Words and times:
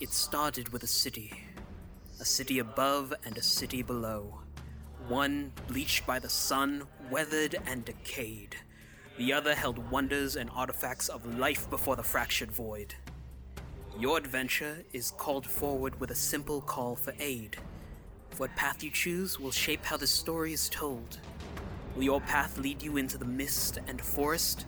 It 0.00 0.14
started 0.14 0.70
with 0.70 0.82
a 0.82 0.86
city. 0.86 1.30
A 2.20 2.24
city 2.24 2.58
above 2.58 3.12
and 3.26 3.36
a 3.36 3.42
city 3.42 3.82
below. 3.82 4.40
One 5.08 5.52
bleached 5.68 6.06
by 6.06 6.18
the 6.18 6.30
sun, 6.30 6.86
weathered 7.10 7.56
and 7.66 7.84
decayed. 7.84 8.56
The 9.18 9.34
other 9.34 9.54
held 9.54 9.90
wonders 9.90 10.36
and 10.36 10.48
artifacts 10.54 11.10
of 11.10 11.38
life 11.38 11.68
before 11.68 11.96
the 11.96 12.02
fractured 12.02 12.50
void. 12.50 12.94
Your 13.98 14.16
adventure 14.16 14.84
is 14.94 15.10
called 15.18 15.46
forward 15.46 16.00
with 16.00 16.10
a 16.10 16.14
simple 16.14 16.62
call 16.62 16.96
for 16.96 17.12
aid. 17.20 17.58
What 18.38 18.56
path 18.56 18.82
you 18.82 18.90
choose 18.90 19.38
will 19.38 19.50
shape 19.50 19.84
how 19.84 19.98
the 19.98 20.06
story 20.06 20.54
is 20.54 20.70
told. 20.70 21.18
Will 21.94 22.04
your 22.04 22.22
path 22.22 22.56
lead 22.56 22.80
you 22.80 22.96
into 22.96 23.18
the 23.18 23.26
mist 23.26 23.78
and 23.86 24.00
forest? 24.00 24.64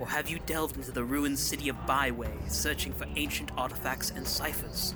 Or 0.00 0.06
have 0.06 0.30
you 0.30 0.38
delved 0.46 0.76
into 0.76 0.92
the 0.92 1.02
ruined 1.02 1.38
city 1.38 1.68
of 1.68 1.76
Byway, 1.84 2.32
searching 2.46 2.92
for 2.92 3.06
ancient 3.16 3.50
artifacts 3.56 4.10
and 4.10 4.26
ciphers? 4.26 4.94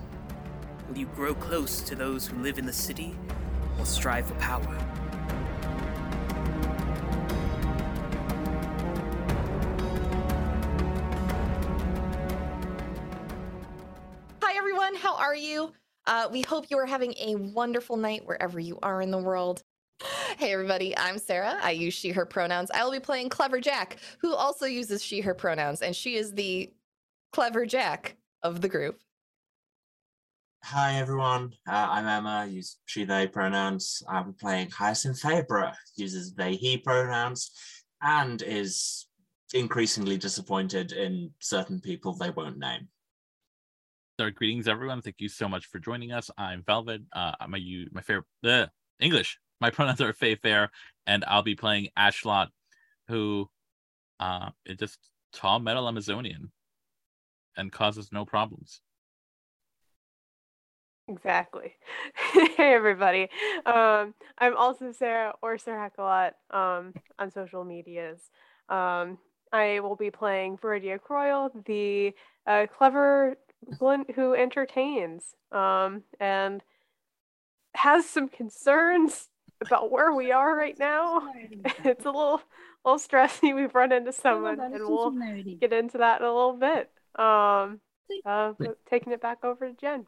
Will 0.89 0.97
you 0.97 1.07
grow 1.07 1.35
close 1.35 1.81
to 1.81 1.97
those 1.97 2.27
who 2.27 2.41
live 2.41 2.57
in 2.57 2.67
the 2.67 2.73
city, 2.73 3.17
or 3.81 3.85
strive 3.85 4.27
for 4.27 4.35
power? 4.35 4.79
Hi, 14.41 14.57
everyone. 14.57 14.95
How 14.95 15.17
are 15.17 15.35
you? 15.35 15.73
Uh, 16.07 16.29
we 16.31 16.43
hope 16.43 16.67
you 16.71 16.79
are 16.79 16.87
having 16.87 17.15
a 17.15 17.35
wonderful 17.37 17.97
night 17.97 18.23
wherever 18.25 18.61
you 18.61 18.79
are 18.83 19.03
in 19.03 19.11
the 19.11 19.19
world. 19.19 19.65
Hey, 20.43 20.53
everybody. 20.53 20.93
I'm 20.99 21.19
Sarah. 21.19 21.57
I 21.63 21.71
use 21.71 21.95
she, 21.95 22.11
her 22.11 22.27
pronouns. 22.27 22.69
I 22.75 22.83
will 22.83 22.91
be 22.91 22.99
playing 22.99 23.29
Clever 23.29 23.61
Jack, 23.61 23.99
who 24.19 24.35
also 24.35 24.67
uses 24.67 25.01
she, 25.01 25.21
her 25.21 25.35
pronouns, 25.35 25.83
and 25.83 25.95
she 25.95 26.17
is 26.17 26.33
the 26.33 26.73
clever 27.33 27.65
Jack 27.65 28.17
of 28.43 28.61
the 28.61 28.69
group. 28.69 28.99
Hi 30.65 30.97
everyone, 30.97 31.53
uh, 31.69 31.87
I'm 31.91 32.09
Emma, 32.09 32.49
use 32.51 32.79
she, 32.87 33.05
they 33.05 33.29
pronouns. 33.29 34.03
I'm 34.09 34.35
playing 34.35 34.71
Hyacinth 34.71 35.23
Fabra, 35.23 35.75
uses 35.95 36.35
they, 36.35 36.55
he 36.55 36.77
pronouns, 36.77 37.53
and 38.03 38.43
is 38.43 39.07
increasingly 39.55 40.19
disappointed 40.19 40.91
in 40.91 41.31
certain 41.39 41.81
people 41.81 42.15
they 42.15 42.31
won't 42.31 42.59
name. 42.59 42.89
So 44.19 44.29
greetings 44.29 44.67
everyone. 44.67 45.03
Thank 45.03 45.21
you 45.21 45.29
so 45.29 45.49
much 45.49 45.67
for 45.67 45.79
joining 45.79 46.11
us. 46.11 46.33
I'm 46.37 46.65
Velvet. 46.67 47.03
Uh, 47.13 47.31
I'm 47.39 47.55
you 47.55 47.87
my 47.93 48.01
favorite 48.01 48.25
uh, 48.43 48.67
English. 48.99 49.39
My 49.63 49.71
pronouns 49.71 50.01
are 50.01 50.13
Faye 50.13 50.35
Fair, 50.35 50.73
and 51.07 51.25
I'll 51.25 51.45
be 51.45 51.55
playing 51.55 51.91
Ashlot, 51.97 52.49
who 53.07 53.49
uh 54.19 54.51
is 54.67 54.77
just 54.77 54.99
tall 55.33 55.61
metal 55.61 55.87
Amazonian 55.87 56.51
and 57.57 57.71
causes 57.71 58.11
no 58.11 58.25
problems. 58.25 58.81
Exactly. 61.07 61.77
hey 62.57 62.75
everybody. 62.75 63.29
Um, 63.65 64.15
I'm 64.37 64.57
also 64.57 64.91
Sarah 64.91 65.35
or 65.43 65.59
Sarah 65.59 65.89
Heckalot 65.89 66.33
um, 66.51 66.93
on 67.21 67.31
social 67.31 67.63
medias. 67.63 68.19
Um, 68.69 69.17
I 69.53 69.79
will 69.79 69.97
be 69.97 70.11
playing 70.11 70.59
Viridia 70.59 71.01
Croyle, 71.01 71.53
the 71.67 72.15
uh, 72.49 72.67
clever 72.67 73.37
one 73.79 74.07
who 74.17 74.35
entertains 74.35 75.37
um, 75.53 76.03
and 76.19 76.65
has 77.75 78.09
some 78.09 78.29
concerns 78.29 79.29
about 79.67 79.91
where 79.91 80.13
we 80.13 80.33
are 80.33 80.55
right 80.57 80.79
now. 80.79 81.33
it's 81.85 82.05
a 82.05 82.11
little 82.11 82.43
little 82.85 82.99
stressy. 82.99 83.55
We've 83.57 83.75
run 83.75 83.93
into 83.93 84.13
someone, 84.13 84.61
and 84.61 84.75
we'll 84.75 85.11
get 85.61 85.73
into 85.73 85.99
that 85.99 86.21
in 86.21 86.27
a 86.27 86.33
little 86.33 86.55
bit. 86.55 86.91
Um, 87.17 87.81
uh, 88.27 88.53
taking 88.89 89.13
it 89.13 89.21
back 89.21 89.45
over 89.45 89.69
to 89.69 89.75
Jen. 89.75 90.07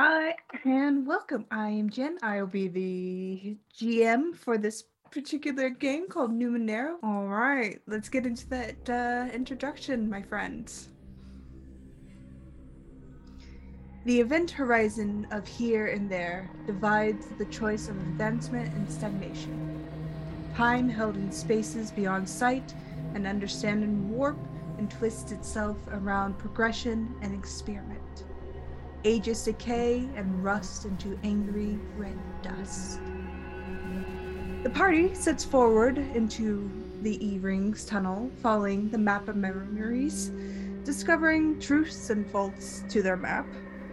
Hi, 0.00 0.36
and 0.64 1.06
welcome. 1.06 1.44
I 1.50 1.70
am 1.70 1.90
Jen. 1.90 2.18
I 2.22 2.40
will 2.40 2.46
be 2.46 2.68
the 2.68 3.56
GM 3.76 4.36
for 4.36 4.56
this 4.56 4.84
particular 5.10 5.70
game 5.70 6.06
called 6.08 6.32
Numenera. 6.32 6.96
All 7.02 7.26
right, 7.26 7.80
let's 7.86 8.08
get 8.08 8.26
into 8.26 8.48
that 8.50 8.90
uh, 8.90 9.34
introduction, 9.34 10.08
my 10.08 10.22
friends. 10.22 10.88
The 14.08 14.20
event 14.22 14.50
horizon 14.50 15.26
of 15.30 15.46
here 15.46 15.88
and 15.88 16.08
there 16.08 16.48
divides 16.66 17.26
the 17.36 17.44
choice 17.44 17.90
of 17.90 17.96
advancement 17.98 18.72
and 18.74 18.90
stagnation. 18.90 19.86
Time 20.54 20.88
held 20.88 21.16
in 21.16 21.30
spaces 21.30 21.90
beyond 21.90 22.26
sight 22.26 22.72
and 23.12 23.26
understanding 23.26 24.08
warp 24.08 24.38
and 24.78 24.90
twist 24.90 25.30
itself 25.30 25.76
around 25.90 26.38
progression 26.38 27.14
and 27.20 27.34
experiment. 27.34 28.24
Ages 29.04 29.44
decay 29.44 30.08
and 30.16 30.42
rust 30.42 30.86
into 30.86 31.18
angry 31.22 31.78
red 31.98 32.18
dust. 32.40 33.00
The 34.62 34.70
party 34.70 35.14
sets 35.14 35.44
forward 35.44 35.98
into 35.98 36.70
the 37.02 37.22
E 37.22 37.40
Rings 37.40 37.84
tunnel, 37.84 38.30
following 38.42 38.88
the 38.88 38.96
map 38.96 39.28
of 39.28 39.36
memories, 39.36 40.30
discovering 40.82 41.60
truths 41.60 42.08
and 42.08 42.26
faults 42.30 42.84
to 42.88 43.02
their 43.02 43.18
map. 43.18 43.44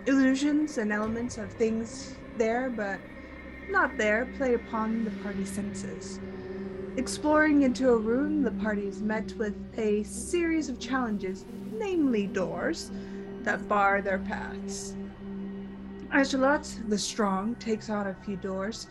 Illusions 0.08 0.78
and 0.78 0.94
elements 0.94 1.40
of 1.40 1.52
things 1.54 2.16
there 2.38 2.70
but 2.70 3.00
not 3.72 3.98
there 3.98 4.28
play 4.38 4.54
upon 4.54 5.04
the 5.04 5.12
party 5.24 5.46
senses. 5.46 6.20
Exploring 6.98 7.64
into 7.64 7.90
a 7.90 7.98
room, 7.98 8.44
the 8.44 8.52
party 8.52 8.88
is 8.88 9.02
met 9.02 9.34
with 9.38 9.56
a 9.78 10.04
series 10.04 10.70
of 10.70 10.80
challenges, 10.80 11.46
namely 11.74 12.28
doors, 12.28 12.92
that 13.42 13.68
bar 13.68 14.02
their 14.02 14.20
paths. 14.20 14.96
Ashlot, 16.14 16.88
the 16.88 16.98
strong, 16.98 17.56
takes 17.56 17.90
on 17.90 18.08
a 18.08 18.14
few 18.24 18.38
doors, 18.38 18.88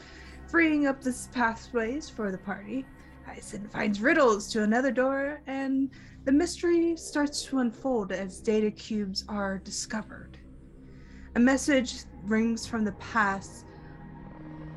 freeing 0.49 0.87
up 0.87 1.01
the 1.01 1.17
pathways 1.33 2.11
for 2.11 2.33
the 2.33 2.39
party. 2.39 2.85
Hyacinth 3.25 3.71
finds 3.71 4.01
riddles 4.01 4.51
to 4.51 4.65
another 4.65 4.91
door, 4.91 5.41
and 5.47 5.91
the 6.25 6.33
mystery 6.33 6.97
starts 6.97 7.43
to 7.45 7.61
unfold 7.61 8.11
as 8.13 8.41
data 8.41 8.71
cubes 8.71 9.25
are 9.29 9.59
discovered. 9.59 10.34
A 11.37 11.41
message 11.41 12.05
rings 12.27 12.65
from 12.65 12.85
the 12.85 12.93
past, 12.93 13.65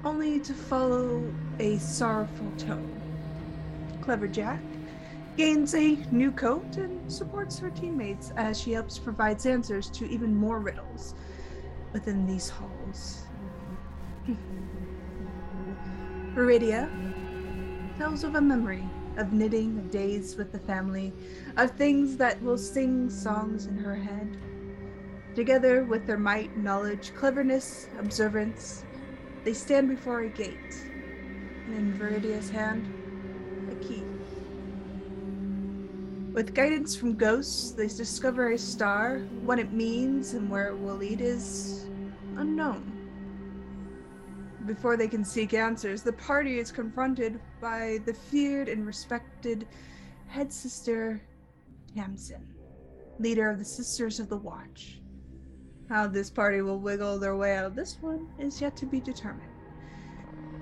only 0.04 0.40
to 0.40 0.56
follow 0.56 1.32
a 1.60 1.78
sorrowful 1.78 2.52
tone. 2.58 3.00
Clever 4.02 4.28
Jack 4.28 4.60
gains 5.38 5.76
a 5.76 5.98
new 6.12 6.32
coat 6.32 6.78
and 6.78 7.12
supports 7.12 7.60
her 7.60 7.70
teammates 7.70 8.32
as 8.38 8.60
she 8.60 8.72
helps 8.72 8.98
provides 8.98 9.46
answers 9.46 9.88
to 9.92 10.10
even 10.10 10.36
more 10.36 10.60
riddles 10.60 11.14
within 11.94 12.26
these 12.26 12.50
halls. 12.50 13.22
Viridia 16.34 16.90
tells 18.00 18.24
of 18.24 18.34
a 18.34 18.42
memory 18.42 18.90
of 19.18 19.32
knitting, 19.32 19.78
of 19.78 19.92
days 19.92 20.36
with 20.36 20.52
the 20.52 20.60
family, 20.60 21.14
of 21.56 21.70
things 21.72 22.18
that 22.18 22.42
will 22.42 22.58
sing 22.58 23.12
songs 23.12 23.68
in 23.68 23.78
her 23.78 23.96
head. 23.96 24.38
Together 25.38 25.84
with 25.84 26.08
their 26.08 26.18
might, 26.18 26.58
knowledge, 26.58 27.14
cleverness, 27.14 27.90
observance, 28.00 28.84
they 29.44 29.54
stand 29.54 29.88
before 29.88 30.22
a 30.22 30.30
gate, 30.30 30.84
and 31.68 31.76
in 31.76 31.94
Viridia's 31.94 32.50
hand, 32.50 32.92
a 33.72 33.76
key. 33.76 34.04
With 36.34 36.56
guidance 36.56 36.96
from 36.96 37.14
ghosts, 37.14 37.70
they 37.70 37.86
discover 37.86 38.50
a 38.50 38.58
star. 38.58 39.20
What 39.44 39.60
it 39.60 39.72
means 39.72 40.34
and 40.34 40.50
where 40.50 40.70
it 40.70 40.80
will 40.80 40.96
lead 40.96 41.22
is 41.22 41.86
unknown. 42.36 42.92
Before 44.66 44.98
they 44.98 45.08
can 45.08 45.24
seek 45.24 45.54
answers, 45.54 46.02
the 46.02 46.14
party 46.14 46.58
is 46.58 46.72
confronted 46.72 47.40
by 47.62 48.00
the 48.08 48.14
feared 48.16 48.70
and 48.70 48.88
respected 48.88 49.68
head 50.26 50.52
sister 50.52 51.22
Tamsin, 51.94 52.56
leader 53.20 53.52
of 53.52 53.60
the 53.60 53.66
Sisters 53.66 54.20
of 54.20 54.30
the 54.30 54.38
Watch. 54.38 55.00
How 55.90 56.06
this 56.08 56.30
party 56.30 56.62
will 56.62 56.80
wiggle 56.80 57.18
their 57.18 57.36
way 57.36 57.56
out 57.56 57.66
of 57.66 57.76
this 57.76 57.98
one 58.02 58.28
is 58.38 58.60
yet 58.60 58.76
to 58.78 58.86
be 58.86 59.00
determined. 59.00 59.50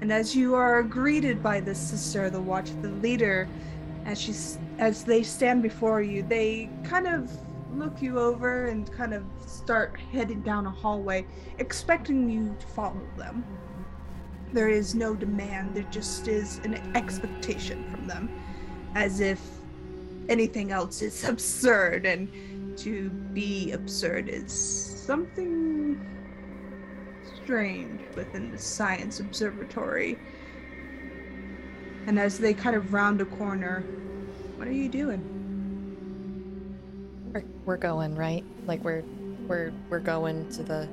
And 0.01 0.11
as 0.11 0.35
you 0.35 0.53
are 0.53 0.83
greeted 0.83 1.41
by 1.41 1.61
this 1.61 1.79
sister 1.79 2.29
the 2.29 2.39
Watch, 2.39 2.69
the 2.81 2.89
leader, 2.89 3.47
as 4.05 4.21
she 4.21 4.33
as 4.77 5.03
they 5.03 5.23
stand 5.23 5.63
before 5.63 6.01
you, 6.01 6.21
they 6.21 6.69
kind 6.83 7.07
of 7.07 7.31
look 7.73 8.01
you 8.01 8.19
over 8.19 8.67
and 8.67 8.91
kind 8.91 9.13
of 9.13 9.23
start 9.45 9.99
heading 10.11 10.41
down 10.41 10.67
a 10.67 10.71
hallway, 10.71 11.25
expecting 11.57 12.29
you 12.29 12.55
to 12.59 12.67
follow 12.67 13.01
them. 13.17 13.43
There 14.53 14.69
is 14.69 14.93
no 14.93 15.15
demand, 15.15 15.73
there 15.75 15.87
just 15.89 16.27
is 16.27 16.59
an 16.63 16.75
expectation 16.95 17.83
from 17.89 18.05
them, 18.05 18.29
as 18.93 19.21
if 19.21 19.41
anything 20.29 20.71
else 20.71 21.01
is 21.01 21.23
absurd, 21.27 22.05
and 22.05 22.29
to 22.77 23.09
be 23.09 23.71
absurd 23.71 24.29
is 24.29 24.84
something 25.05 25.99
strange 27.43 28.01
within 28.15 28.51
the 28.51 28.57
science 28.57 29.19
observatory. 29.19 30.17
And 32.07 32.19
as 32.19 32.37
they 32.39 32.53
kind 32.53 32.75
of 32.75 32.93
round 32.93 33.21
a 33.21 33.25
corner, 33.25 33.81
what 34.57 34.67
are 34.67 34.73
you 34.73 34.89
doing? 34.89 35.21
We're, 37.33 37.43
we're 37.65 37.77
going, 37.77 38.15
right? 38.15 38.43
Like 38.65 38.83
we're 38.83 39.03
we're 39.47 39.71
we're 39.89 39.99
going 39.99 40.49
to 40.49 40.63
the. 40.63 40.89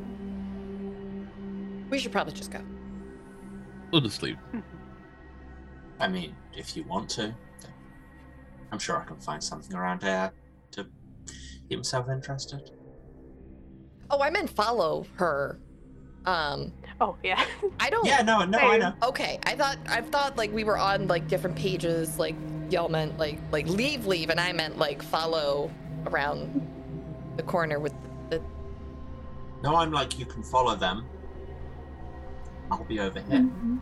We 1.90 1.98
should 1.98 2.12
probably 2.12 2.32
just 2.34 2.50
go. 2.50 2.60
We'll 3.90 4.00
just 4.00 4.22
leave. 4.22 4.38
I 6.00 6.08
mean, 6.08 6.34
if 6.54 6.76
you 6.76 6.84
want 6.84 7.10
to, 7.10 7.34
I'm 8.72 8.78
sure 8.78 8.96
I 8.98 9.04
can 9.04 9.18
find 9.18 9.42
something 9.42 9.76
around 9.76 10.02
here 10.02 10.32
to 10.72 10.86
keep 11.68 11.78
myself 11.78 12.08
interested. 12.08 12.70
Oh, 14.12 14.20
I 14.20 14.30
meant 14.30 14.50
follow 14.50 15.06
her. 15.16 15.58
Um, 16.26 16.72
Oh 17.00 17.16
yeah. 17.24 17.44
I 17.80 17.90
don't. 17.90 18.06
Yeah, 18.06 18.22
no, 18.22 18.44
no, 18.44 18.58
I 18.58 18.70
Same. 18.72 18.80
know. 18.80 18.94
Okay, 19.02 19.40
I 19.44 19.56
thought 19.56 19.76
I 19.88 20.02
thought 20.02 20.36
like 20.36 20.52
we 20.52 20.62
were 20.62 20.78
on 20.78 21.08
like 21.08 21.26
different 21.26 21.56
pages. 21.56 22.16
Like 22.18 22.36
y'all 22.70 22.88
meant 22.88 23.18
like 23.18 23.40
like 23.50 23.66
leave, 23.66 24.06
leave, 24.06 24.30
and 24.30 24.38
I 24.38 24.52
meant 24.52 24.78
like 24.78 25.02
follow 25.02 25.68
around 26.06 26.68
the 27.36 27.42
corner 27.42 27.80
with 27.80 27.92
the. 28.30 28.40
No, 29.64 29.74
I'm 29.74 29.90
like, 29.90 30.16
you 30.18 30.26
can 30.26 30.44
follow 30.44 30.76
them. 30.76 31.06
I'll 32.70 32.84
be 32.84 33.00
over 33.00 33.18
here. 33.18 33.40
Mhm. 33.40 33.80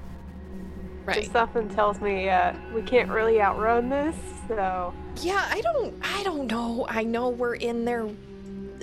Right. 1.05 1.17
Just 1.21 1.33
something 1.33 1.69
tells 1.69 2.01
me 2.01 2.29
uh, 2.31 2.55
we 2.75 2.83
can't 2.83 3.11
really 3.11 3.41
outrun 3.41 3.91
this. 3.91 4.17
So 4.49 4.95
Yeah, 5.21 5.47
I 5.51 5.61
don't. 5.61 5.95
I 6.03 6.23
don't 6.23 6.47
know. 6.47 6.87
I 6.89 7.03
know 7.05 7.29
we're 7.29 7.57
in 7.57 7.85
their 7.85 8.09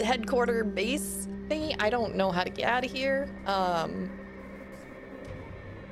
headquarter 0.03 0.63
base 0.63 1.27
thingy. 1.47 1.75
I 1.79 1.89
don't 1.89 2.15
know 2.15 2.31
how 2.31 2.43
to 2.43 2.49
get 2.49 2.65
out 2.65 2.85
of 2.85 2.91
here. 2.91 3.29
Um. 3.45 4.09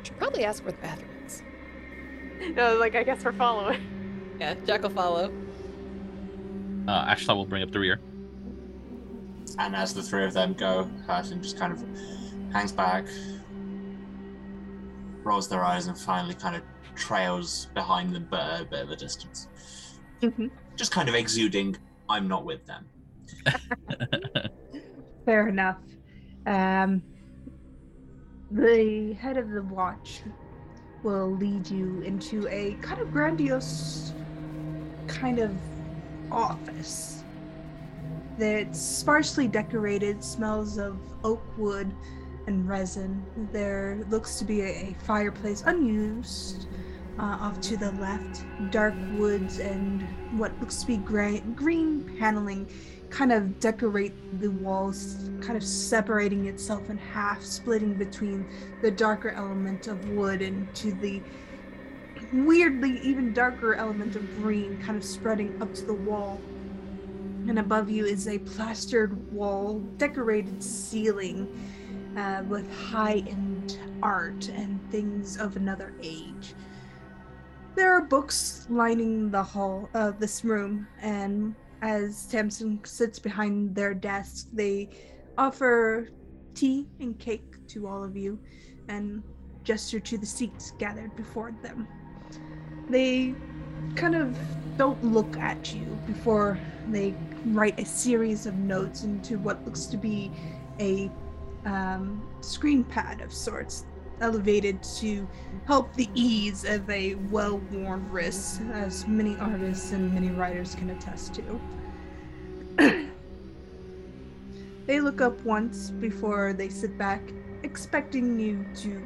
Should 0.03 0.17
probably 0.17 0.45
ask 0.45 0.63
where 0.63 0.71
the 0.71 0.77
bathroom 0.79 1.09
is. 1.25 1.41
no, 2.55 2.77
like 2.77 2.95
I 2.95 3.03
guess 3.03 3.23
we're 3.23 3.33
following. 3.33 3.81
Yeah, 4.39 4.55
Jack 4.65 4.83
will 4.83 4.89
follow. 4.89 5.31
Uh, 6.87 7.05
Ashlot 7.07 7.35
will 7.35 7.45
bring 7.45 7.63
up 7.63 7.71
the 7.71 7.79
rear. 7.79 7.99
And 9.57 9.75
as 9.75 9.93
the 9.93 10.03
three 10.03 10.25
of 10.25 10.33
them 10.33 10.53
go, 10.53 10.89
Carson 11.07 11.41
just 11.41 11.57
kind 11.57 11.71
of 11.71 11.83
hangs 12.53 12.71
back, 12.71 13.05
rolls 15.23 15.47
their 15.47 15.63
eyes, 15.63 15.87
and 15.87 15.97
finally 15.97 16.33
kind 16.35 16.55
of 16.55 16.63
trails 16.95 17.67
behind 17.73 18.13
them, 18.13 18.27
but 18.29 18.41
at 18.41 18.61
a 18.61 18.65
bit 18.65 18.83
of 18.83 18.89
a 18.91 18.95
distance. 18.95 19.47
Mhm. 20.21 20.51
Just 20.75 20.91
kind 20.91 21.09
of 21.09 21.15
exuding, 21.15 21.77
I'm 22.09 22.27
not 22.27 22.45
with 22.45 22.65
them. 22.65 22.85
Fair 25.25 25.47
enough. 25.47 25.77
Um, 26.45 27.01
the 28.51 29.13
head 29.13 29.37
of 29.37 29.49
the 29.49 29.63
watch 29.63 30.21
will 31.03 31.35
lead 31.35 31.69
you 31.69 32.01
into 32.01 32.47
a 32.47 32.77
kind 32.81 33.01
of 33.01 33.11
grandiose 33.11 34.13
kind 35.07 35.39
of 35.39 35.55
office 36.31 37.23
that's 38.37 38.79
sparsely 38.79 39.47
decorated, 39.47 40.23
smells 40.23 40.77
of 40.77 40.97
oak 41.23 41.41
wood 41.57 41.91
and 42.47 42.67
resin. 42.67 43.23
There 43.51 44.03
looks 44.09 44.37
to 44.39 44.45
be 44.45 44.61
a, 44.61 44.65
a 44.65 44.95
fireplace 45.05 45.63
unused 45.65 46.67
uh, 47.17 47.37
off 47.39 47.61
to 47.61 47.77
the 47.77 47.91
left, 47.93 48.43
dark 48.71 48.93
woods 49.13 49.59
and 49.59 50.01
what 50.37 50.59
looks 50.59 50.81
to 50.81 50.87
be 50.87 50.97
gra- 50.97 51.39
green 51.55 52.03
paneling 52.19 52.67
kind 53.09 53.31
of 53.31 53.59
decorate 53.59 54.13
the 54.39 54.49
walls, 54.49 55.29
kind 55.41 55.55
of 55.55 55.63
separating 55.63 56.47
itself 56.47 56.89
in 56.89 56.97
half, 56.97 57.43
splitting 57.43 57.93
between 57.93 58.45
the 58.81 58.91
darker 58.91 59.29
element 59.29 59.87
of 59.87 60.09
wood 60.09 60.41
and 60.41 60.73
to 60.75 60.91
the 60.93 61.21
weirdly 62.33 62.99
even 63.01 63.33
darker 63.33 63.75
element 63.75 64.15
of 64.15 64.35
green, 64.37 64.81
kind 64.81 64.97
of 64.97 65.03
spreading 65.03 65.61
up 65.61 65.73
to 65.73 65.85
the 65.85 65.93
wall. 65.93 66.39
And 67.47 67.59
above 67.59 67.89
you 67.89 68.05
is 68.05 68.27
a 68.27 68.39
plastered 68.39 69.31
wall, 69.31 69.79
decorated 69.97 70.63
ceiling 70.63 71.47
uh, 72.17 72.43
with 72.47 72.71
high 72.73 73.23
end 73.27 73.77
art 74.01 74.49
and 74.49 74.79
things 74.91 75.37
of 75.37 75.55
another 75.55 75.93
age. 76.01 76.53
There 77.75 77.93
are 77.93 78.01
books 78.01 78.65
lining 78.69 79.31
the 79.31 79.43
hall, 79.43 79.89
uh, 79.93 80.11
this 80.11 80.45
room, 80.45 80.87
and 81.01 81.55
as 81.81 82.25
Tamsin 82.27 82.79
sits 82.83 83.19
behind 83.19 83.75
their 83.75 83.93
desk, 83.93 84.47
they 84.53 84.89
offer 85.37 86.09
tea 86.53 86.87
and 86.99 87.17
cake 87.19 87.67
to 87.67 87.87
all 87.87 88.03
of 88.03 88.15
you 88.15 88.39
and 88.87 89.21
gesture 89.63 89.99
to 89.99 90.17
the 90.17 90.25
seats 90.25 90.71
gathered 90.77 91.15
before 91.15 91.53
them. 91.61 91.87
They 92.89 93.35
kind 93.95 94.15
of 94.15 94.37
don't 94.77 95.03
look 95.03 95.37
at 95.37 95.73
you 95.73 95.85
before 96.05 96.59
they 96.89 97.13
write 97.47 97.79
a 97.79 97.85
series 97.85 98.45
of 98.45 98.55
notes 98.55 99.03
into 99.03 99.37
what 99.39 99.63
looks 99.65 99.85
to 99.87 99.97
be 99.97 100.31
a 100.79 101.09
um, 101.65 102.21
screen 102.41 102.83
pad 102.83 103.21
of 103.21 103.33
sorts, 103.33 103.85
elevated 104.21 104.81
to 104.83 105.27
help 105.65 105.93
the 105.93 106.09
ease 106.13 106.63
of 106.65 106.89
a 106.89 107.15
well 107.15 107.57
worn 107.71 108.09
wrist, 108.11 108.61
as 108.73 109.07
many 109.07 109.35
artists 109.37 109.91
and 109.91 110.13
many 110.13 110.29
writers 110.29 110.75
can 110.75 110.89
attest 110.91 111.35
to. 111.35 111.59
they 114.85 114.99
look 114.99 115.21
up 115.21 115.39
once 115.41 115.89
before 115.89 116.53
they 116.53 116.69
sit 116.69 116.97
back, 116.97 117.21
expecting 117.63 118.39
you 118.39 118.65
to 118.75 119.01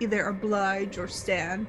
either 0.00 0.28
oblige 0.28 0.98
or 0.98 1.08
stand. 1.08 1.66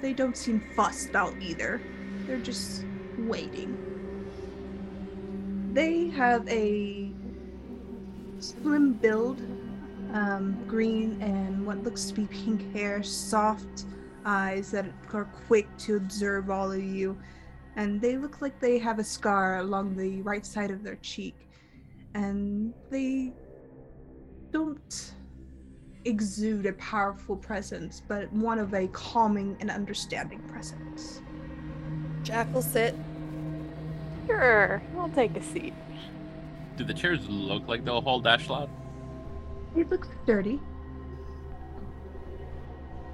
They 0.00 0.12
don't 0.12 0.36
seem 0.36 0.62
fussed 0.74 1.14
out 1.14 1.34
either. 1.40 1.80
They're 2.26 2.38
just 2.38 2.84
waiting. 3.18 3.78
They 5.72 6.08
have 6.10 6.48
a 6.48 7.10
slim 8.38 8.92
build, 8.94 9.40
um, 10.14 10.56
green 10.66 11.20
and 11.20 11.66
what 11.66 11.82
looks 11.82 12.06
to 12.06 12.14
be 12.14 12.26
pink 12.26 12.72
hair, 12.72 13.02
soft 13.02 13.84
eyes 14.24 14.70
that 14.70 14.86
are 15.12 15.24
quick 15.46 15.66
to 15.76 15.96
observe 15.96 16.48
all 16.50 16.70
of 16.72 16.82
you, 16.82 17.18
and 17.76 18.00
they 18.00 18.16
look 18.16 18.40
like 18.40 18.58
they 18.60 18.78
have 18.78 18.98
a 19.00 19.04
scar 19.04 19.58
along 19.58 19.96
the 19.96 20.22
right 20.22 20.46
side 20.46 20.70
of 20.70 20.82
their 20.84 20.94
cheek, 20.96 21.34
and 22.14 22.72
they 22.90 23.32
don't 24.52 25.14
exude 26.04 26.66
a 26.66 26.72
powerful 26.74 27.36
presence, 27.36 28.00
but 28.06 28.32
one 28.32 28.60
of 28.60 28.72
a 28.72 28.86
calming 28.88 29.56
and 29.58 29.68
understanding 29.68 30.38
presence. 30.46 31.22
Jack 32.22 32.52
will 32.54 32.62
sit. 32.62 32.94
Sure, 34.26 34.80
I'll 34.96 35.08
take 35.10 35.36
a 35.36 35.42
seat. 35.42 35.74
Do 36.76 36.84
the 36.84 36.94
chairs 36.94 37.26
look 37.28 37.66
like 37.66 37.84
they'll 37.84 38.00
hold 38.00 38.24
Ashlot? 38.24 38.68
It 39.76 39.90
looks 39.90 40.08
dirty. 40.26 40.60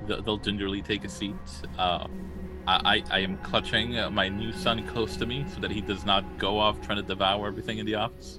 They'll 0.07 0.23
they'll 0.23 0.38
gingerly 0.38 0.83
take 0.83 1.05
a 1.05 1.09
seat. 1.09 1.35
Uh, 1.79 2.07
I, 2.67 3.02
I 3.11 3.17
I 3.17 3.19
am 3.21 3.38
clutching 3.38 3.99
uh, 3.99 4.11
my 4.11 4.29
new 4.29 4.52
son 4.52 4.87
close 4.87 5.17
to 5.17 5.26
me 5.26 5.45
so 5.55 5.61
that 5.61 5.71
he 5.71 5.81
does 5.81 6.05
not 6.05 6.38
go 6.38 6.59
off 6.59 6.81
trying 6.81 6.99
to 6.99 7.02
devour 7.02 7.47
everything 7.47 7.79
in 7.79 7.87
the 7.87 7.95
office. 7.95 8.38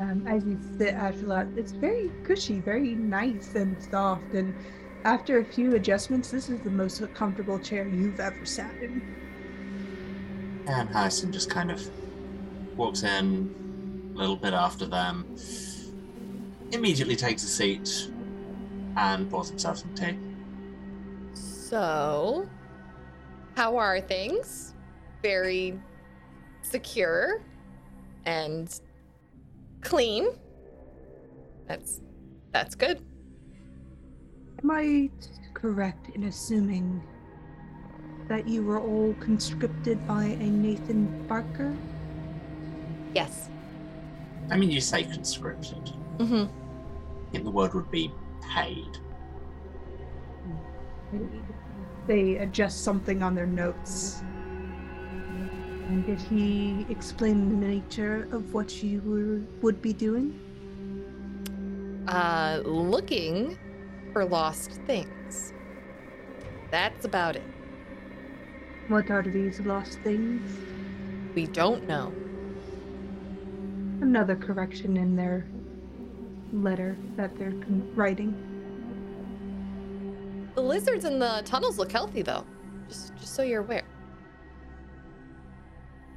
Um, 0.00 0.26
as 0.26 0.44
you 0.44 0.58
sit 0.76 0.94
Ashalot, 0.94 1.56
it's 1.56 1.70
very 1.72 2.10
cushy, 2.24 2.58
very 2.58 2.94
nice 2.94 3.54
and 3.54 3.80
soft, 3.90 4.34
and 4.34 4.54
after 5.04 5.38
a 5.38 5.44
few 5.44 5.74
adjustments, 5.76 6.30
this 6.30 6.48
is 6.48 6.60
the 6.62 6.70
most 6.70 7.02
comfortable 7.14 7.58
chair 7.58 7.86
you've 7.86 8.18
ever 8.18 8.44
sat 8.44 8.74
in. 8.82 9.02
And 10.66 10.88
Harrison 10.88 11.30
just 11.30 11.50
kind 11.50 11.70
of 11.70 11.88
walks 12.76 13.02
in 13.02 13.54
a 14.14 14.18
little 14.18 14.36
bit 14.36 14.54
after 14.54 14.86
them, 14.86 15.36
immediately 16.74 17.16
takes 17.16 17.42
a 17.44 17.46
seat, 17.46 18.10
and 18.96 19.30
pours 19.30 19.48
himself 19.48 19.78
some 19.78 19.94
tea. 19.94 20.16
So, 21.32 22.48
how 23.56 23.76
are 23.76 24.00
things? 24.00 24.74
Very 25.22 25.78
secure 26.62 27.42
and 28.26 28.80
clean. 29.80 30.28
That's 31.66 32.00
that's 32.52 32.74
good. 32.74 33.00
Am 34.62 34.70
I 34.70 35.10
correct 35.54 36.10
in 36.14 36.24
assuming 36.24 37.02
that 38.28 38.48
you 38.48 38.62
were 38.62 38.80
all 38.80 39.14
conscripted 39.20 40.06
by 40.06 40.24
a 40.24 40.46
Nathan 40.46 41.26
Barker? 41.26 41.74
Yes. 43.14 43.48
I 44.50 44.56
mean, 44.56 44.70
you 44.70 44.80
say 44.80 45.04
conscripted. 45.04 45.92
Mm-hmm. 46.18 46.63
I 47.34 47.38
think 47.38 47.46
the 47.46 47.50
word 47.50 47.74
would 47.74 47.90
be 47.90 48.12
paid. 48.54 48.98
They 52.06 52.36
adjust 52.36 52.84
something 52.84 53.24
on 53.24 53.34
their 53.34 53.46
notes. 53.46 54.22
And 55.88 56.06
did 56.06 56.20
he 56.20 56.86
explain 56.88 57.48
the 57.48 57.66
nature 57.66 58.28
of 58.30 58.54
what 58.54 58.84
you 58.84 59.00
were, 59.04 59.40
would 59.62 59.82
be 59.82 59.92
doing? 59.92 60.38
Uh, 62.06 62.60
looking 62.64 63.58
for 64.12 64.24
lost 64.24 64.70
things. 64.86 65.52
That's 66.70 67.04
about 67.04 67.34
it. 67.34 67.42
What 68.86 69.10
are 69.10 69.22
these 69.22 69.58
lost 69.58 69.98
things? 70.04 70.40
We 71.34 71.48
don't 71.48 71.88
know. 71.88 72.12
Another 74.00 74.36
correction 74.36 74.96
in 74.96 75.16
their 75.16 75.48
letter 76.54 76.96
that 77.16 77.36
they're 77.38 77.54
writing. 77.94 78.34
The 80.54 80.62
lizards 80.62 81.04
in 81.04 81.18
the 81.18 81.42
tunnels 81.44 81.78
look 81.78 81.90
healthy, 81.90 82.22
though. 82.22 82.44
Just, 82.88 83.14
just 83.16 83.34
so 83.34 83.42
you're 83.42 83.62
aware. 83.62 83.84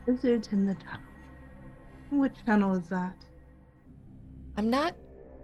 Lizards 0.05 0.49
in 0.49 0.65
the 0.65 0.75
tunnel. 0.75 1.01
Which 2.11 2.35
tunnel 2.45 2.75
is 2.75 2.87
that? 2.89 3.15
I'm 4.55 4.69
not 4.69 4.95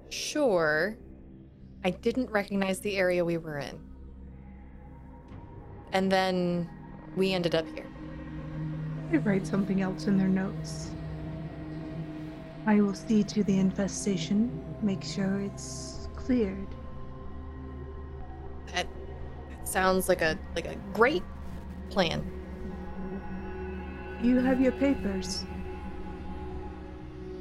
sure. 0.09 0.97
I 1.83 1.89
didn't 1.89 2.29
recognize 2.29 2.79
the 2.79 2.95
area 2.95 3.25
we 3.25 3.37
were 3.37 3.59
in. 3.59 3.79
And 5.91 6.11
then 6.11 6.69
we 7.15 7.33
ended 7.33 7.55
up 7.55 7.67
here. 7.75 7.87
They 9.11 9.17
write 9.17 9.45
something 9.45 9.81
else 9.81 10.07
in 10.07 10.17
their 10.17 10.29
notes. 10.29 10.91
I 12.65 12.79
will 12.79 12.93
see 12.93 13.23
to 13.23 13.43
the 13.43 13.59
infestation, 13.59 14.49
make 14.83 15.03
sure 15.03 15.39
it's 15.39 16.07
cleared. 16.15 16.67
That, 18.73 18.87
sounds 19.63 20.09
like 20.09 20.21
a 20.21 20.37
like 20.55 20.67
a 20.67 20.75
great 20.93 21.23
plan. 21.89 22.29
You 24.21 24.39
have 24.39 24.61
your 24.61 24.71
papers, 24.73 25.43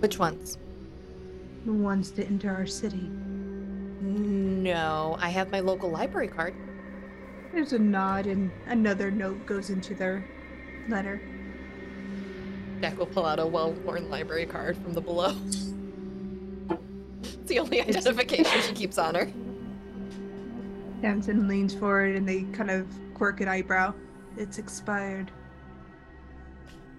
Which 0.00 0.18
ones? 0.18 0.58
the 1.64 1.72
ones 1.72 2.11
to 2.11 2.25
enter 2.26 2.50
our 2.50 2.66
city. 2.66 3.08
No, 4.00 5.16
I 5.20 5.28
have 5.28 5.52
my 5.52 5.61
local 5.61 5.90
library 5.90 6.26
card. 6.26 6.54
There's 7.52 7.72
a 7.72 7.78
nod, 7.78 8.26
and 8.26 8.50
another 8.66 9.12
note 9.12 9.46
goes 9.46 9.70
into 9.70 9.94
their 9.94 10.25
letter. 10.88 11.20
Jack 12.80 12.99
will 12.99 13.06
pull 13.06 13.25
out 13.25 13.38
a 13.38 13.46
well-worn 13.46 14.11
library 14.11 14.46
card 14.46 14.76
from 14.76 14.92
the 14.92 15.00
below. 15.00 15.37
the 17.52 17.61
only 17.61 17.80
identification 17.80 18.61
she 18.62 18.73
keeps 18.73 18.99
on 18.99 19.14
her. 19.14 19.30
Hanson 21.02 21.49
leans 21.49 21.75
forward, 21.75 22.16
and 22.16 22.26
they 22.26 22.42
kind 22.44 22.71
of 22.71 22.87
quirk 23.14 23.40
an 23.40 23.49
eyebrow. 23.49 23.92
It's 24.37 24.59
expired. 24.59 25.30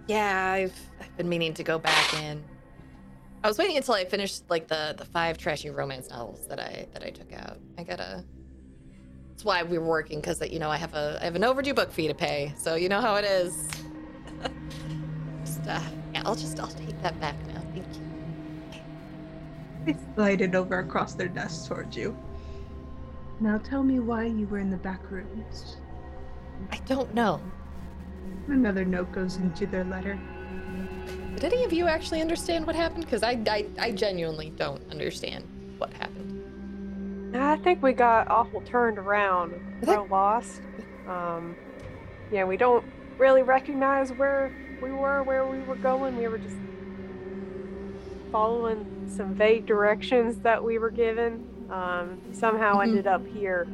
Yeah, 0.07 0.51
I've 0.51 0.77
I've 1.00 1.15
been 1.17 1.29
meaning 1.29 1.53
to 1.55 1.63
go 1.63 1.79
back 1.79 2.13
in. 2.22 2.43
I 3.43 3.48
was 3.48 3.57
waiting 3.57 3.77
until 3.77 3.95
I 3.95 4.05
finished 4.05 4.43
like 4.50 4.67
the 4.67 4.93
the 4.98 5.05
five 5.05 5.38
trashy 5.38 5.69
romance 5.69 6.10
novels 6.10 6.48
that 6.48 6.60
I 6.60 6.88
that 6.93 7.03
I 7.03 7.10
took 7.10 7.33
out. 7.33 7.57
I 7.77 7.83
gotta. 7.83 8.24
That's 9.29 9.45
why 9.45 9.63
we 9.63 9.79
were 9.79 9.88
working 9.88 10.19
because 10.19 10.39
you 10.48 10.60
know 10.60 10.69
I 10.69 10.77
have 10.77 10.93
a 10.93 11.17
I 11.22 11.25
have 11.25 11.36
an 11.36 11.43
overdue 11.43 11.74
book 11.74 11.91
fee 11.91 12.07
to 12.07 12.13
pay. 12.13 12.53
So 12.57 12.75
you 12.75 12.89
know 12.89 13.01
how 13.01 13.15
it 13.15 13.25
is. 13.25 13.69
just, 15.45 15.62
uh, 15.67 15.79
yeah, 16.13 16.22
I'll 16.25 16.36
just 16.36 16.60
I'll 16.60 16.67
take 16.67 17.01
that 17.01 17.19
back 17.19 17.36
now. 17.48 17.52
Thank 19.85 19.97
you. 19.97 20.03
They 20.05 20.13
slide 20.15 20.41
it 20.41 20.55
over 20.55 20.79
across 20.79 21.13
their 21.13 21.27
desk 21.27 21.67
towards 21.67 21.95
you. 21.95 22.15
Now 23.39 23.57
tell 23.57 23.83
me 23.83 23.99
why 23.99 24.25
you 24.25 24.47
were 24.47 24.59
in 24.59 24.69
the 24.69 24.77
back 24.77 24.99
rooms. 25.09 25.77
I 26.71 26.77
don't 26.85 27.13
know. 27.13 27.41
Another 28.47 28.85
note 28.85 29.11
goes 29.11 29.37
into 29.37 29.65
their 29.65 29.83
letter. 29.83 30.19
Did 31.35 31.45
any 31.53 31.63
of 31.65 31.73
you 31.73 31.87
actually 31.87 32.21
understand 32.21 32.65
what 32.65 32.75
happened? 32.75 33.05
Because 33.05 33.23
I, 33.23 33.41
I 33.49 33.65
I 33.79 33.91
genuinely 33.91 34.51
don't 34.51 34.81
understand 34.91 35.45
what 35.77 35.91
happened. 35.93 37.35
I 37.35 37.57
think 37.57 37.81
we 37.81 37.93
got 37.93 38.29
awful 38.29 38.61
turned 38.61 38.97
around, 38.99 39.53
Okay. 39.81 39.91
real 39.91 40.07
lost. 40.09 40.61
Um, 41.07 41.55
yeah, 42.31 42.43
we 42.45 42.55
don't 42.57 42.85
really 43.17 43.41
recognize 43.41 44.11
where 44.13 44.51
we 44.81 44.91
were, 44.91 45.23
where 45.23 45.45
we 45.47 45.59
were 45.61 45.75
going. 45.75 46.15
We 46.15 46.27
were 46.27 46.37
just 46.37 46.55
following 48.43 48.83
some 49.07 49.35
vague 49.35 49.65
directions 49.67 50.39
that 50.39 50.61
we 50.61 50.79
were 50.79 50.89
given. 50.89 51.47
Um, 51.69 52.19
somehow 52.33 52.77
Mhm. 52.79 52.83
ended 52.83 53.07
up 53.07 53.25
here. 53.27 53.67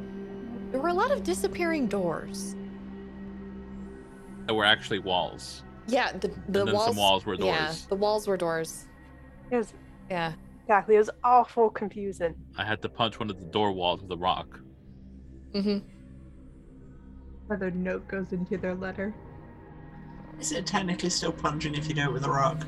There 0.71 0.81
were 0.81 0.89
a 0.89 0.93
lot 0.93 1.11
of 1.11 1.23
disappearing 1.23 1.87
doors. 1.87 2.55
That 4.45 4.53
were 4.53 4.65
actually 4.65 4.99
walls. 4.99 5.63
Yeah, 5.87 6.11
the 6.11 6.27
the 6.27 6.59
and 6.59 6.67
then 6.67 6.73
walls. 6.75 6.85
some 6.87 6.97
walls 6.97 7.25
were 7.25 7.37
doors. 7.37 7.47
Yeah, 7.55 7.73
the 7.87 7.95
walls 7.95 8.27
were 8.27 8.35
doors. 8.37 8.85
It 9.49 9.55
was 9.55 9.73
Yeah. 10.09 10.33
exactly. 10.63 10.95
It 10.95 10.99
was 10.99 11.09
awful 11.23 11.69
confusing. 11.69 12.35
I 12.57 12.65
had 12.65 12.81
to 12.81 12.89
punch 12.89 13.17
one 13.19 13.29
of 13.29 13.39
the 13.39 13.45
door 13.45 13.71
walls 13.71 14.01
with 14.01 14.11
a 14.11 14.17
rock. 14.17 14.59
Mm-hmm. 15.53 15.79
Another 17.47 17.71
note 17.71 18.07
goes 18.09 18.31
into 18.33 18.57
their 18.57 18.75
letter. 18.75 19.13
Is 20.39 20.51
it 20.51 20.65
technically 20.67 21.09
still 21.09 21.31
punching 21.31 21.75
if 21.75 21.87
you 21.87 21.95
do 21.95 22.01
it 22.01 22.11
with 22.13 22.25
a 22.25 22.29
rock? 22.29 22.65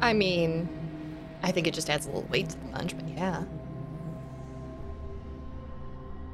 I 0.00 0.12
mean, 0.12 0.68
I 1.42 1.52
think 1.52 1.66
it 1.66 1.74
just 1.74 1.90
adds 1.90 2.06
a 2.06 2.10
little 2.10 2.28
weight 2.30 2.50
to 2.50 2.58
the 2.58 2.66
punch, 2.66 2.96
but 2.96 3.08
yeah. 3.08 3.44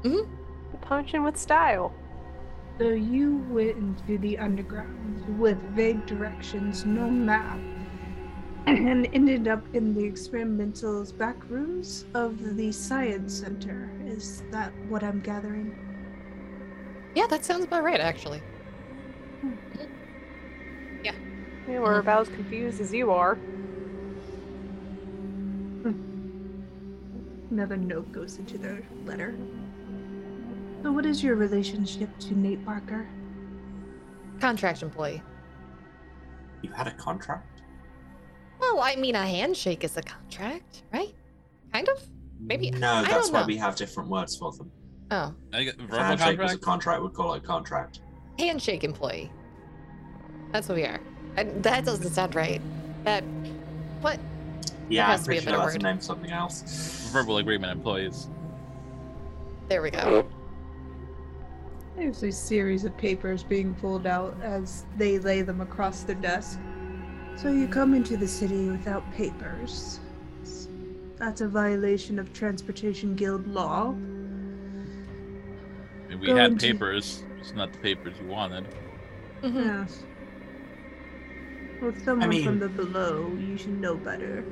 The 0.03 0.27
Punching 0.81 1.23
with 1.23 1.37
style. 1.37 1.93
So 2.77 2.89
you 2.89 3.37
went 3.49 3.77
into 3.77 4.17
the 4.19 4.37
underground 4.37 5.39
with 5.39 5.57
vague 5.73 6.05
directions, 6.05 6.85
no 6.85 7.09
map, 7.09 7.57
and 8.67 9.07
ended 9.13 9.47
up 9.47 9.63
in 9.73 9.95
the 9.95 10.03
experimental's 10.03 11.11
back 11.11 11.37
rooms 11.49 12.05
of 12.13 12.55
the 12.55 12.71
science 12.71 13.33
center. 13.33 13.89
Is 14.05 14.43
that 14.51 14.71
what 14.89 15.03
I'm 15.03 15.21
gathering? 15.21 15.75
Yeah, 17.15 17.27
that 17.27 17.45
sounds 17.45 17.63
about 17.63 17.83
right, 17.83 17.99
actually. 17.99 18.41
Hmm. 19.41 19.53
Yeah, 21.03 21.13
we're 21.67 21.99
about 21.99 22.27
as 22.27 22.29
confused 22.29 22.81
as 22.81 22.93
you 22.93 23.11
are. 23.11 23.37
Another 27.51 27.77
note 27.77 28.11
goes 28.11 28.37
into 28.37 28.57
their 28.57 28.81
letter. 29.05 29.35
So, 30.83 30.91
what 30.91 31.05
is 31.05 31.23
your 31.23 31.35
relationship 31.35 32.09
to 32.19 32.37
Nate 32.37 32.63
Barker? 32.65 33.07
Contract 34.39 34.81
employee. 34.83 35.21
You 36.61 36.71
had 36.71 36.87
a 36.87 36.91
contract? 36.91 37.61
Well, 38.59 38.79
I 38.81 38.95
mean, 38.95 39.15
a 39.15 39.25
handshake 39.25 39.83
is 39.83 39.97
a 39.97 40.01
contract, 40.01 40.83
right? 40.93 41.13
Kind 41.73 41.87
of. 41.89 42.01
Maybe- 42.39 42.71
No, 42.71 42.93
I 42.95 43.03
that's 43.03 43.25
don't 43.29 43.33
why 43.33 43.41
know. 43.41 43.47
we 43.47 43.57
have 43.57 43.75
different 43.75 44.09
words 44.09 44.35
for 44.37 44.51
them. 44.51 44.71
Oh, 45.11 45.33
I 45.53 45.63
get 45.63 45.77
verbal 45.77 45.99
handshake 45.99 46.39
was 46.39 46.53
a 46.53 46.57
contract. 46.57 46.61
contract, 46.63 47.03
we'd 47.03 47.13
call 47.13 47.33
it 47.33 47.43
a 47.43 47.45
contract. 47.45 47.99
handshake 48.39 48.83
employee. 48.83 49.31
That's 50.51 50.67
what 50.67 50.75
we 50.77 50.83
are. 50.85 50.99
I, 51.37 51.43
that 51.43 51.85
doesn't 51.85 52.09
sound 52.11 52.35
right. 52.35 52.61
That. 53.03 53.23
What? 54.01 54.19
Yeah, 54.89 55.05
has 55.07 55.21
I'm 55.21 55.23
to 55.25 55.29
be 55.31 55.37
a 55.37 55.41
pretty 55.41 55.45
sure 55.45 55.51
better 55.57 55.63
that's 55.65 55.75
word. 55.75 55.83
named 55.83 56.03
something 56.03 56.31
else. 56.31 57.09
Verbal 57.11 57.37
agreement 57.37 57.71
employees. 57.71 58.29
There 59.67 59.81
we 59.81 59.89
go. 59.89 60.27
There's 61.95 62.21
a 62.23 62.31
series 62.31 62.83
of 62.85 62.95
papers 62.97 63.41
being 63.43 63.73
pulled 63.75 64.05
out 64.05 64.35
as 64.43 64.85
they 64.97 65.17
lay 65.17 65.41
them 65.41 65.61
across 65.61 66.03
their 66.03 66.15
desk. 66.17 66.59
So 67.35 67.49
you 67.51 67.67
come 67.67 67.93
into 67.93 68.15
the 68.17 68.27
city 68.27 68.69
without 68.69 69.09
papers. 69.13 69.99
That's 71.17 71.41
a 71.41 71.47
violation 71.47 72.19
of 72.19 72.31
Transportation 72.33 73.15
Guild 73.15 73.47
law. 73.47 73.91
I 73.91 73.93
mean, 76.09 76.19
we 76.19 76.27
Go 76.27 76.35
had 76.35 76.51
into- 76.53 76.73
papers, 76.73 77.23
it's 77.39 77.53
not 77.53 77.71
the 77.71 77.79
papers 77.79 78.13
you 78.21 78.27
wanted. 78.27 78.65
Mhm. 79.41 79.65
Yes. 79.65 80.03
Well, 81.81 81.93
someone 82.03 82.29
mean- 82.29 82.43
from 82.45 82.59
the 82.59 82.69
below, 82.69 83.31
you 83.39 83.57
should 83.57 83.79
know 83.81 83.95
better. 83.95 84.43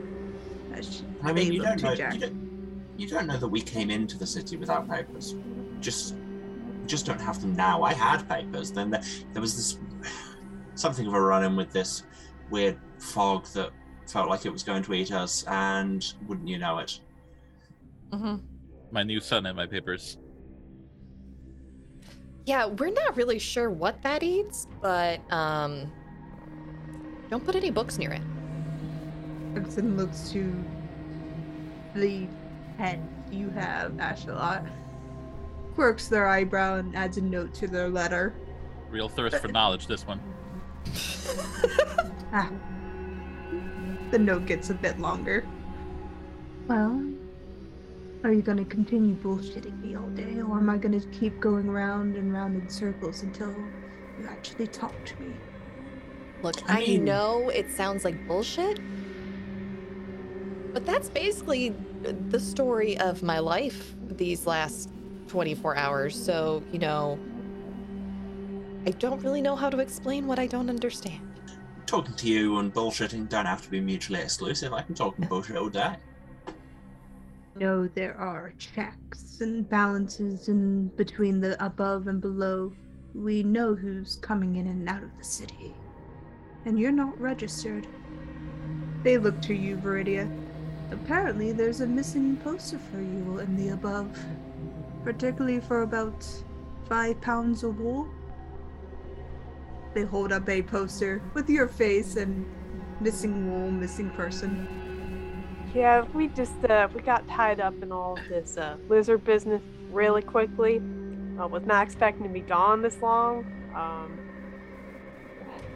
As 0.73 0.97
she- 0.97 1.03
I 1.23 1.31
mean, 1.33 1.53
you 1.53 1.61
don't 1.61 1.77
to 1.77 1.83
know. 1.85 1.95
Jack. 1.95 2.13
You 2.15 2.19
don't, 2.19 2.93
you 2.97 3.07
don't 3.07 3.27
know 3.27 3.37
that 3.37 3.47
we 3.47 3.61
came 3.61 3.89
into 3.89 4.17
the 4.17 4.25
city 4.27 4.57
without 4.57 4.89
papers. 4.89 5.35
Just, 5.79 6.15
just 6.87 7.05
don't 7.05 7.19
have 7.21 7.39
them 7.41 7.55
now. 7.55 7.83
I 7.83 7.93
had 7.93 8.27
papers. 8.27 8.71
Then 8.71 8.89
there, 8.91 9.01
there 9.33 9.41
was 9.41 9.55
this 9.55 9.79
something 10.75 11.05
of 11.07 11.13
a 11.13 11.21
run-in 11.21 11.55
with 11.55 11.71
this 11.71 12.03
weird 12.49 12.77
fog 12.99 13.45
that 13.47 13.71
felt 14.07 14.29
like 14.29 14.45
it 14.45 14.51
was 14.51 14.63
going 14.63 14.83
to 14.83 14.93
eat 14.93 15.11
us, 15.11 15.43
and 15.47 16.13
wouldn't 16.27 16.47
you 16.47 16.57
know 16.57 16.79
it? 16.79 16.99
Mhm. 18.11 18.41
My 18.91 19.01
new 19.03 19.19
son 19.19 19.45
and 19.45 19.55
my 19.55 19.65
papers. 19.65 20.17
Yeah, 22.45 22.65
we're 22.67 22.91
not 22.91 23.15
really 23.15 23.39
sure 23.39 23.69
what 23.71 24.01
that 24.03 24.21
eats, 24.21 24.67
but 24.81 25.21
um, 25.31 25.91
don't 27.29 27.43
put 27.45 27.55
any 27.55 27.71
books 27.71 27.97
near 27.97 28.11
it. 28.11 28.21
Hudson 29.53 29.98
looks 29.98 30.29
to 30.31 30.53
the 31.95 32.27
pen 32.77 33.07
you 33.31 33.50
have, 33.50 33.91
Ashalot. 33.93 34.67
Quirks 35.75 36.07
their 36.07 36.27
eyebrow 36.27 36.75
and 36.77 36.95
adds 36.95 37.17
a 37.17 37.22
note 37.22 37.53
to 37.55 37.67
their 37.67 37.89
letter. 37.89 38.33
Real 38.89 39.10
thirst 39.10 39.38
for 39.38 39.48
knowledge. 39.48 39.88
This 39.88 40.05
one. 40.05 40.19
Ah. 42.36 42.50
The 44.10 44.17
note 44.17 44.48
gets 44.48 44.72
a 44.72 44.74
bit 44.74 44.98
longer. 44.98 45.45
Well, 46.67 47.00
are 48.24 48.31
you 48.31 48.41
gonna 48.41 48.65
continue 48.65 49.15
bullshitting 49.15 49.83
me 49.83 49.95
all 49.95 50.10
day, 50.10 50.41
or 50.41 50.57
am 50.57 50.67
I 50.67 50.77
gonna 50.77 51.00
keep 51.12 51.39
going 51.39 51.69
round 51.69 52.15
and 52.15 52.33
round 52.33 52.60
in 52.60 52.67
circles 52.69 53.22
until 53.22 53.50
you 54.19 54.27
actually 54.27 54.65
talk 54.65 54.93
to 55.05 55.22
me? 55.22 55.36
Look, 56.41 56.55
I 56.67 56.83
I, 56.83 56.95
know 56.95 57.50
it 57.50 57.69
sounds 57.69 58.03
like 58.03 58.27
bullshit, 58.27 58.79
but 60.73 60.85
that's 60.85 61.09
basically 61.09 61.73
the 62.29 62.39
story 62.39 62.97
of 62.97 63.23
my 63.23 63.39
life 63.39 63.93
these 64.09 64.45
last 64.47 64.89
24 65.27 65.75
hours. 65.75 66.21
So, 66.21 66.63
you 66.71 66.79
know, 66.79 67.19
I 68.85 68.91
don't 68.91 69.21
really 69.23 69.41
know 69.41 69.55
how 69.55 69.69
to 69.69 69.79
explain 69.79 70.27
what 70.27 70.39
I 70.39 70.47
don't 70.47 70.69
understand. 70.69 71.21
Talking 71.85 72.15
to 72.15 72.27
you 72.27 72.57
and 72.59 72.73
bullshitting 72.73 73.29
don't 73.29 73.45
have 73.45 73.61
to 73.61 73.69
be 73.69 73.79
mutually 73.79 74.19
exclusive. 74.19 74.73
I 74.73 74.81
can 74.81 74.95
talk 74.95 75.17
and 75.17 75.29
bullshit 75.29 75.57
all 75.57 75.69
day. 75.69 75.95
No, 77.55 77.87
there 77.87 78.17
are 78.17 78.53
checks 78.57 79.41
and 79.41 79.69
balances 79.69 80.49
in 80.49 80.87
between 80.89 81.39
the 81.39 81.63
above 81.63 82.07
and 82.07 82.19
below. 82.19 82.73
We 83.13 83.43
know 83.43 83.75
who's 83.75 84.15
coming 84.15 84.55
in 84.55 84.67
and 84.67 84.89
out 84.89 85.03
of 85.03 85.15
the 85.17 85.23
city. 85.23 85.75
And 86.65 86.79
you're 86.79 86.91
not 86.91 87.19
registered. 87.21 87.87
They 89.03 89.17
look 89.17 89.39
to 89.43 89.53
you, 89.53 89.77
Viridia. 89.77 90.31
Apparently, 90.93 91.51
there's 91.51 91.81
a 91.81 91.88
missing 91.88 92.38
poster 92.38 92.77
for 92.77 92.97
you 92.97 93.39
in 93.39 93.55
the 93.57 93.69
above, 93.73 94.15
particularly 95.03 95.59
for 95.59 95.81
about 95.81 96.25
five 96.88 97.19
pounds 97.19 97.63
of 97.63 97.79
wool. 97.79 98.07
They 99.95 100.03
hold 100.03 100.31
up 100.31 100.47
a 100.47 100.62
poster 100.62 101.21
with 101.33 101.50
your 101.50 101.67
face 101.67 102.15
and 102.15 102.45
missing 103.00 103.51
wool, 103.51 103.71
missing 103.71 104.12
person. 104.12 104.67
Yeah, 105.73 106.05
we 106.13 106.27
just 106.27 106.63
uh, 106.65 106.88
we 106.93 107.01
got 107.01 107.27
tied 107.27 107.59
up 107.59 107.73
in 107.81 107.91
all 107.91 108.17
this 108.29 108.57
uh, 108.57 108.77
lizard 108.88 109.23
business 109.23 109.63
really 109.91 110.21
quickly. 110.21 110.77
Uh, 111.39 111.47
was 111.47 111.65
not 111.65 111.88
expecting 111.88 112.23
to 112.23 112.29
be 112.29 112.41
gone 112.41 112.83
this 112.83 113.01
long. 113.01 113.39
Um, 113.75 114.19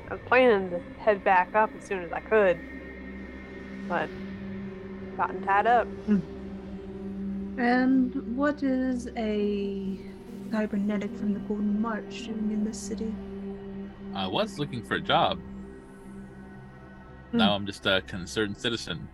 I 0.09 0.13
was 0.13 0.21
planning 0.27 0.69
to 0.69 0.79
head 0.99 1.23
back 1.23 1.55
up 1.55 1.71
as 1.75 1.83
soon 1.83 2.03
as 2.03 2.13
I 2.13 2.19
could, 2.19 2.59
but 3.89 4.07
gotten 5.17 5.43
tied 5.43 5.65
up. 5.67 5.87
And 7.57 8.37
what 8.37 8.61
is 8.61 9.07
a 9.17 9.99
cybernetic 10.51 11.15
from 11.17 11.33
the 11.33 11.39
Golden 11.41 11.81
March 11.81 12.25
doing 12.25 12.51
in 12.51 12.63
this 12.63 12.77
city? 12.79 13.13
I 14.13 14.27
was 14.27 14.59
looking 14.59 14.83
for 14.83 14.95
a 14.95 15.01
job. 15.01 15.39
Hmm. 17.31 17.37
Now 17.37 17.53
I'm 17.55 17.65
just 17.65 17.85
a 17.87 18.01
concerned 18.03 18.57
citizen. 18.57 19.07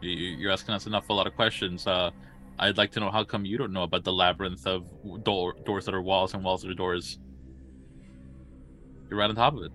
You- 0.00 0.10
you- 0.10 0.36
You're 0.38 0.52
asking 0.52 0.74
us 0.74 0.86
an 0.86 0.94
awful 0.94 1.16
lot 1.16 1.26
of 1.28 1.34
questions. 1.36 1.86
Uh, 1.86 2.10
I'd 2.58 2.76
like 2.76 2.90
to 2.92 3.00
know 3.00 3.10
how 3.10 3.24
come 3.24 3.44
you 3.44 3.56
don't 3.56 3.72
know 3.72 3.84
about 3.84 4.04
the 4.04 4.12
labyrinth 4.12 4.66
of 4.66 4.84
door, 5.24 5.54
doors 5.64 5.84
that 5.86 5.94
are 5.94 6.02
walls 6.02 6.34
and 6.34 6.44
walls 6.44 6.62
that 6.62 6.70
are 6.70 6.74
doors. 6.74 7.18
You're 9.08 9.18
right 9.18 9.30
on 9.30 9.36
top 9.36 9.54
of 9.54 9.62
it. 9.62 9.72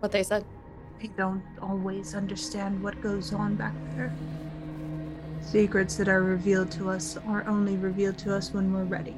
What 0.00 0.12
they 0.12 0.22
said. 0.22 0.44
We 1.00 1.08
don't 1.08 1.42
always 1.60 2.14
understand 2.14 2.80
what 2.82 3.00
goes 3.00 3.32
on 3.32 3.56
back 3.56 3.74
there. 3.96 4.12
Secrets 5.42 5.96
that 5.96 6.08
are 6.08 6.22
revealed 6.22 6.70
to 6.70 6.88
us 6.88 7.18
are 7.26 7.46
only 7.46 7.76
revealed 7.76 8.16
to 8.18 8.34
us 8.34 8.52
when 8.52 8.72
we're 8.72 8.84
ready. 8.84 9.16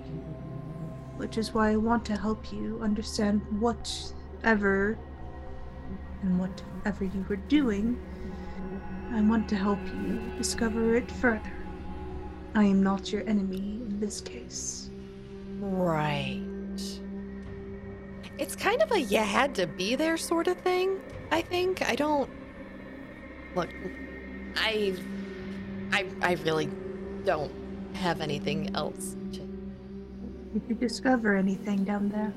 Which 1.17 1.39
is 1.39 1.55
why 1.55 1.71
I 1.71 1.77
want 1.77 2.05
to 2.07 2.17
help 2.17 2.53
you 2.53 2.81
understand 2.83 3.41
whatever 3.61 4.99
and 6.23 6.41
whatever 6.41 7.05
you 7.05 7.25
were 7.29 7.37
doing. 7.37 8.01
I 9.13 9.21
want 9.21 9.49
to 9.51 9.57
help 9.57 9.79
you 9.87 10.21
discover 10.37 10.97
it 10.97 11.09
further. 11.11 11.53
I 12.55 12.65
am 12.65 12.83
not 12.83 13.13
your 13.13 13.29
enemy 13.29 13.83
in 13.87 14.01
this 14.01 14.21
case. 14.21 14.91
Right. 15.61 16.41
It's 18.39 18.57
kind 18.57 18.83
of 18.83 18.91
a 18.91 19.01
you 19.01 19.19
had 19.19 19.55
to 19.57 19.67
be 19.67 19.95
there 19.95 20.17
sort 20.17 20.49
of 20.49 20.57
thing, 20.59 21.01
I 21.31 21.43
think. 21.43 21.89
I 21.89 21.95
don't 21.95 22.31
look 23.55 23.71
I 24.57 24.95
I 25.95 26.07
I 26.23 26.33
really 26.43 26.69
don't 27.25 27.53
have 27.95 28.21
anything 28.21 28.75
else 28.75 29.17
to 29.33 29.39
Did 29.39 30.63
you 30.69 30.75
discover 30.75 31.37
anything 31.37 31.85
down 31.85 32.09
there? 32.09 32.35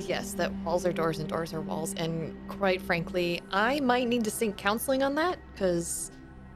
Yes, 0.00 0.32
that 0.32 0.52
walls 0.64 0.84
are 0.84 0.92
doors 0.92 1.20
and 1.20 1.28
doors 1.28 1.54
are 1.54 1.60
walls. 1.60 1.94
And 1.94 2.36
quite 2.48 2.82
frankly, 2.82 3.40
I 3.52 3.78
might 3.80 4.08
need 4.08 4.24
to 4.24 4.32
seek 4.32 4.56
counseling 4.56 5.04
on 5.04 5.14
that 5.14 5.38
because 5.52 6.10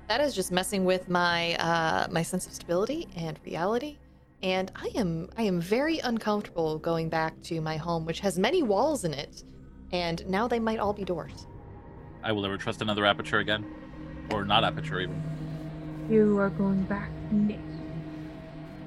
that 0.08 0.20
is 0.20 0.34
just 0.34 0.50
messing 0.50 0.84
with 0.84 1.08
my 1.08 1.54
uh, 1.56 2.08
my 2.10 2.22
sense 2.22 2.44
of 2.48 2.54
stability 2.54 3.06
and 3.14 3.38
reality. 3.44 3.98
And 4.42 4.72
I 4.74 4.90
am 4.96 5.30
I 5.38 5.42
am 5.42 5.60
very 5.60 6.00
uncomfortable 6.00 6.78
going 6.78 7.08
back 7.08 7.40
to 7.44 7.60
my 7.60 7.76
home, 7.76 8.04
which 8.04 8.18
has 8.18 8.36
many 8.36 8.64
walls 8.64 9.04
in 9.04 9.14
it, 9.14 9.44
and 9.92 10.26
now 10.26 10.48
they 10.48 10.58
might 10.58 10.80
all 10.80 10.92
be 10.92 11.04
doors. 11.04 11.46
I 12.24 12.32
will 12.32 12.42
never 12.42 12.56
trust 12.56 12.82
another 12.82 13.06
aperture 13.06 13.38
again, 13.38 13.64
or 14.32 14.44
not 14.44 14.64
aperture 14.64 15.00
even. 15.00 15.22
You 16.12 16.38
are 16.40 16.50
going 16.50 16.82
back, 16.82 17.08
to 17.30 17.34
Nick. 17.34 17.58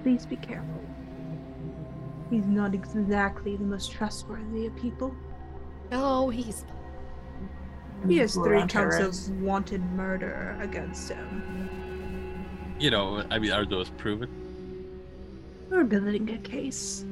Please 0.04 0.28
be 0.28 0.36
careful. 0.36 0.80
He's 2.30 2.46
not 2.46 2.76
exactly 2.76 3.56
the 3.56 3.64
most 3.64 3.92
trustworthy 3.92 4.68
of 4.68 4.76
people. 4.76 5.12
Oh, 5.92 6.30
he's 6.30 6.66
He 8.08 8.20
has 8.20 8.36
three 8.36 8.58
Around 8.58 8.70
counts 8.70 9.00
of 9.00 9.42
wanted 9.42 9.84
murder 9.94 10.56
against 10.62 11.10
him. 11.10 12.76
You 12.80 12.92
know, 12.92 13.26
I 13.32 13.40
mean, 13.40 13.52
are 13.52 13.66
those 13.66 13.90
proven? 13.90 14.30
We're 15.72 15.84
building 15.84 16.30
a 16.30 16.38
case. 16.38 17.06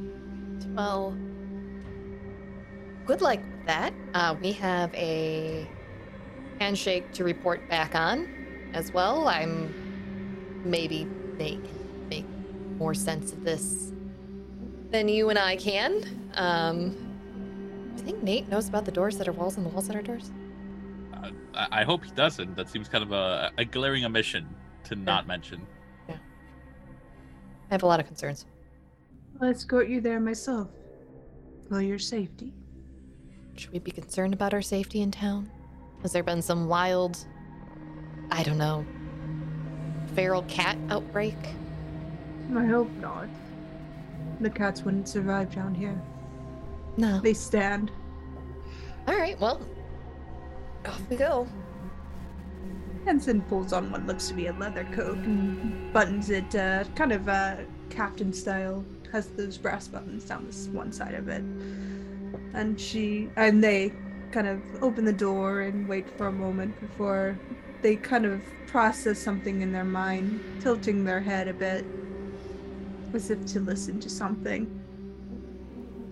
well. 0.76 1.18
Good 3.08 3.22
luck 3.22 3.40
with 3.40 3.66
that. 3.66 3.96
Uh, 4.14 4.36
we 4.40 4.52
have 4.52 4.94
a 4.94 5.68
handshake 6.60 7.12
to 7.14 7.24
report 7.24 7.68
back 7.68 7.96
on 7.96 8.72
as 8.76 8.94
well. 8.94 9.28
I'm 9.28 9.83
maybe 10.64 11.08
they 11.38 11.52
can 11.52 12.08
make 12.10 12.26
more 12.78 12.94
sense 12.94 13.32
of 13.32 13.44
this 13.44 13.92
than 14.92 15.08
you 15.08 15.30
and 15.30 15.40
I 15.40 15.56
can. 15.56 16.30
Um, 16.36 17.96
I 17.98 18.02
think 18.02 18.24
Nate 18.24 18.48
knows 18.50 18.70
about 18.70 18.86
the 18.86 18.92
doors 18.92 19.18
that 19.18 19.28
are 19.28 19.32
walls 19.32 19.58
and 19.58 19.66
the 19.66 19.70
walls 19.70 19.88
that 19.88 19.96
are 19.96 20.02
doors. 20.02 20.32
Uh, 21.14 21.32
I, 21.56 21.82
I 21.82 21.84
hope 21.84 22.04
he 22.04 22.12
doesn't. 22.12 22.56
That 22.56 22.70
seems 22.70 22.88
kind 22.90 23.04
of 23.04 23.12
a, 23.12 23.52
a 23.58 23.66
glaring 23.66 24.06
omission 24.06 24.48
to 24.86 24.96
not 24.96 25.28
mention. 25.28 25.66
Yeah. 26.08 26.16
I 27.70 27.74
have 27.74 27.84
a 27.84 27.86
lot 27.88 28.00
of 28.00 28.08
concerns. 28.08 28.46
I'll 29.42 29.50
escort 29.50 29.88
you 29.88 30.02
there 30.02 30.20
myself. 30.20 30.70
For 31.70 31.82
your 31.82 31.98
safety. 32.00 32.54
Should 33.56 33.72
we 33.72 33.80
be 33.80 33.92
concerned 33.92 34.34
about 34.34 34.54
our 34.54 34.62
safety 34.62 35.02
in 35.02 35.12
town? 35.12 35.50
Has 36.02 36.12
there 36.12 36.24
been 36.24 36.42
some 36.42 36.68
wild, 36.68 37.18
I 38.32 38.44
don't 38.44 38.58
know, 38.58 38.86
feral 40.14 40.44
cat 40.44 40.78
outbreak? 40.90 41.38
I 42.56 42.66
hope 42.66 42.92
not. 42.98 43.28
The 44.42 44.50
cats 44.50 44.84
wouldn't 44.84 45.08
survive 45.08 45.54
down 45.54 45.74
here. 45.74 46.00
No. 46.98 47.20
They 47.20 47.34
stand. 47.34 47.92
All 49.08 49.16
right, 49.16 49.40
well, 49.40 49.62
off 50.86 51.02
we 51.10 51.16
go. 51.16 51.48
Henson 53.06 53.42
pulls 53.42 53.74
on 53.74 53.92
what 53.92 54.06
looks 54.06 54.30
to 54.30 54.34
be 54.34 54.48
a 54.48 54.54
leather 54.54 54.86
coat 54.94 55.18
and 55.18 55.92
buttons 55.92 56.30
it 56.30 56.56
uh, 56.56 56.86
kind 56.96 57.12
of 57.12 57.28
uh, 57.28 57.58
captain 57.90 58.32
style. 58.32 58.84
Has 59.12 59.28
those 59.28 59.58
brass 59.58 59.88
buttons 59.88 60.26
down 60.26 60.46
this 60.46 60.68
one 60.68 60.92
side 60.92 61.14
of 61.14 61.28
it. 61.28 61.44
And 62.54 62.80
she 62.80 63.30
and 63.36 63.64
they 63.64 63.94
kind 64.32 64.48
of 64.48 64.62
open 64.82 65.06
the 65.06 65.14
door 65.14 65.62
and 65.62 65.88
wait 65.88 66.10
for 66.18 66.28
a 66.28 66.32
moment 66.32 66.80
before 66.80 67.38
they 67.84 67.98
kind 67.98 68.26
of 68.26 68.42
process 68.66 69.20
something 69.20 69.62
in 69.62 69.72
their 69.72 69.84
mind, 69.84 70.40
tilting 70.62 71.04
their 71.04 71.20
head 71.20 71.48
a 71.48 71.54
bit 71.54 71.86
as 73.14 73.30
if 73.30 73.46
to 73.46 73.60
listen 73.60 74.00
to 74.00 74.10
something. 74.10 74.80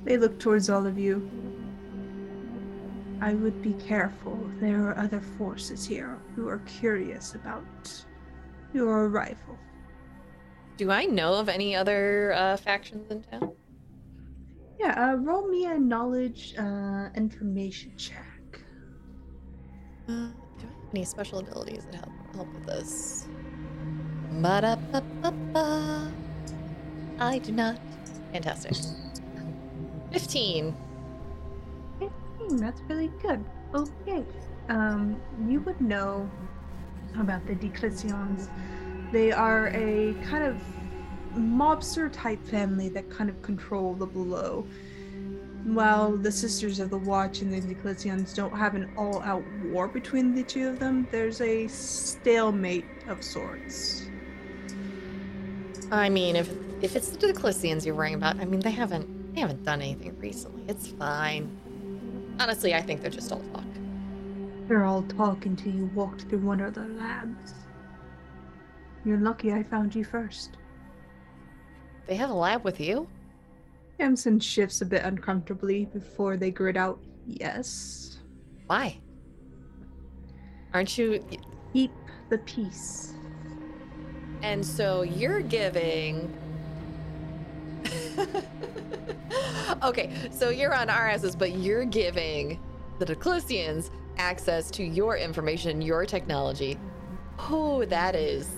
They 0.04 0.18
look 0.18 0.38
towards 0.40 0.70
all 0.70 0.86
of 0.86 1.00
you. 1.00 1.28
I 3.22 3.34
would 3.34 3.62
be 3.62 3.74
careful. 3.74 4.38
There 4.60 4.88
are 4.88 4.98
other 4.98 5.22
forces 5.22 5.86
here 5.86 6.20
who 6.36 6.48
are 6.50 6.60
curious 6.60 7.36
about 7.36 8.06
your 8.74 9.08
arrival. 9.08 9.58
Do 10.78 10.92
I 10.92 11.06
know 11.06 11.36
of 11.36 11.48
any 11.48 11.76
other 11.76 12.34
uh, 12.34 12.58
factions 12.58 13.10
in 13.12 13.24
town? 13.24 13.54
Yeah, 14.80 15.12
uh, 15.12 15.16
roll 15.16 15.48
me 15.48 15.66
a 15.66 15.78
knowledge 15.78 16.56
uh, 16.58 17.10
information 17.16 17.94
check. 17.96 18.60
Any 20.94 21.06
special 21.06 21.40
abilities 21.40 21.86
that 21.86 21.96
help 21.96 22.12
help 22.36 22.54
with 22.54 22.66
this? 22.66 23.28
Ba-da-ba-ba-ba. 24.42 26.12
I 27.20 27.38
do 27.40 27.52
not. 27.54 27.80
Fantastic. 28.34 28.74
Fifteen. 30.12 30.72
Hmm, 32.02 32.58
that's 32.58 32.82
really 32.90 33.10
good. 33.22 33.44
Okay. 33.74 34.26
Um, 34.68 35.22
you 35.48 35.62
would 35.62 35.80
know 35.80 36.30
about 37.18 37.46
the 37.48 37.56
Declisians. 37.56 38.50
They 39.14 39.32
are 39.32 39.68
a 39.68 40.14
kind 40.26 40.44
of 40.44 40.58
mobster 41.36 42.12
type 42.12 42.46
family 42.46 42.90
that 42.90 43.10
kind 43.10 43.30
of 43.30 43.42
control 43.42 43.94
the 43.94 44.06
below. 44.06 44.66
While 45.64 46.18
the 46.18 46.32
Sisters 46.32 46.80
of 46.80 46.90
the 46.90 46.98
Watch 46.98 47.42
and 47.42 47.54
the 47.54 47.62
Declisians 47.62 48.34
don't 48.34 48.56
have 48.56 48.76
an 48.76 48.92
all 48.98 49.22
out 49.22 49.44
war 49.66 49.88
between 49.88 50.34
the 50.34 50.44
two 50.44 50.68
of 50.68 50.80
them, 50.80 51.08
there's 51.12 51.42
a 51.42 51.68
stalemate 51.68 52.86
of 53.08 53.24
sorts. 53.24 54.08
I 55.92 56.10
mean, 56.10 56.36
if 56.36 56.50
if 56.82 56.96
it's 56.96 57.10
the 57.10 57.28
Declisians 57.28 57.86
you're 57.86 57.96
worrying 57.96 58.16
about, 58.16 58.40
I 58.40 58.46
mean, 58.46 58.60
they 58.60 58.72
haven't 58.72 59.34
they 59.34 59.42
haven't 59.42 59.64
done 59.64 59.82
anything 59.82 60.18
recently. 60.20 60.64
It's 60.68 60.88
fine. 60.88 61.50
Honestly, 62.40 62.74
I 62.74 62.82
think 62.82 63.02
they're 63.02 63.12
just 63.12 63.32
all 63.32 63.44
talk. 63.54 63.64
They're 64.68 64.86
all 64.86 65.04
talk 65.04 65.46
until 65.46 65.74
you 65.74 65.86
walked 65.94 66.24
through 66.24 66.40
one 66.40 66.62
of 66.62 66.74
their 66.74 66.88
labs. 66.88 67.54
You're 69.04 69.20
lucky 69.20 69.52
I 69.52 69.64
found 69.64 69.94
you 69.94 70.04
first. 70.04 70.58
They 72.08 72.16
have 72.16 72.30
a 72.30 72.34
lab 72.34 72.64
with 72.64 72.80
you? 72.80 73.08
Emerson 74.02 74.40
shifts 74.40 74.82
a 74.82 74.86
bit 74.86 75.04
uncomfortably 75.04 75.86
before 75.86 76.36
they 76.36 76.52
grit 76.52 76.76
out, 76.76 77.00
yes. 77.28 78.18
Why? 78.66 79.00
Aren't 80.74 80.98
you? 80.98 81.24
Keep 81.74 81.92
the 82.30 82.40
peace. 82.40 83.14
And 84.42 84.66
so 84.66 85.04
you're 85.04 85.42
giving. 85.42 86.36
okay, 89.84 90.12
so 90.32 90.50
you're 90.50 90.74
on 90.74 90.90
our 90.90 91.08
asses, 91.10 91.36
but 91.36 91.52
you're 91.52 91.86
giving 91.86 92.60
the 93.00 93.06
Declisians 93.06 93.92
access 94.18 94.72
to 94.72 94.84
your 94.84 95.18
information, 95.18 95.82
your 95.82 96.06
technology. 96.06 96.78
Oh, 97.40 97.86
that 97.86 98.16
is. 98.16 98.50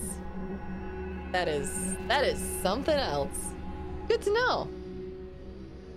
That 1.31 1.47
is. 1.47 1.95
That 2.07 2.23
is 2.23 2.39
something 2.61 2.97
else. 2.97 3.53
Good 4.07 4.21
to 4.23 4.33
know. 4.33 4.69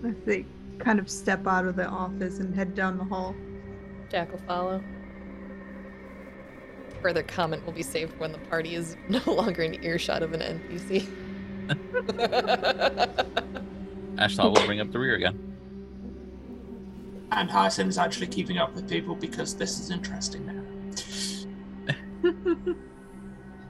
As 0.05 0.15
they 0.25 0.45
kind 0.79 0.99
of 0.99 1.11
step 1.11 1.47
out 1.47 1.67
of 1.67 1.77
the 1.77 1.87
office 1.87 2.39
and 2.39 2.55
head 2.55 2.75
down 2.75 2.99
the 2.99 3.05
hall. 3.05 3.35
Jack 4.11 4.31
will 4.31 4.41
follow. 4.47 4.83
Further 7.03 7.23
comment 7.23 7.65
will 7.65 7.73
be 7.73 7.83
saved 7.83 8.19
when 8.19 8.33
the 8.33 8.39
party 8.39 8.75
is 8.75 8.97
no 9.09 9.23
longer 9.27 9.63
in 9.63 9.83
earshot 9.85 10.23
of 10.23 10.33
an 10.33 10.41
NPC. 10.41 11.09
Ashla 14.17 14.45
will 14.45 14.67
bring 14.67 14.81
up 14.81 14.93
the 14.93 14.99
rear 14.99 15.15
again. 15.15 15.39
And 17.33 17.51
Hyacinth 17.51 17.89
is 17.89 17.99
actually 17.99 18.29
keeping 18.29 18.59
up 18.59 18.75
with 18.75 18.89
people 18.89 19.15
because 19.15 19.55
this 19.55 19.81
is 19.81 19.91
interesting 19.91 20.47
now. 20.47 20.63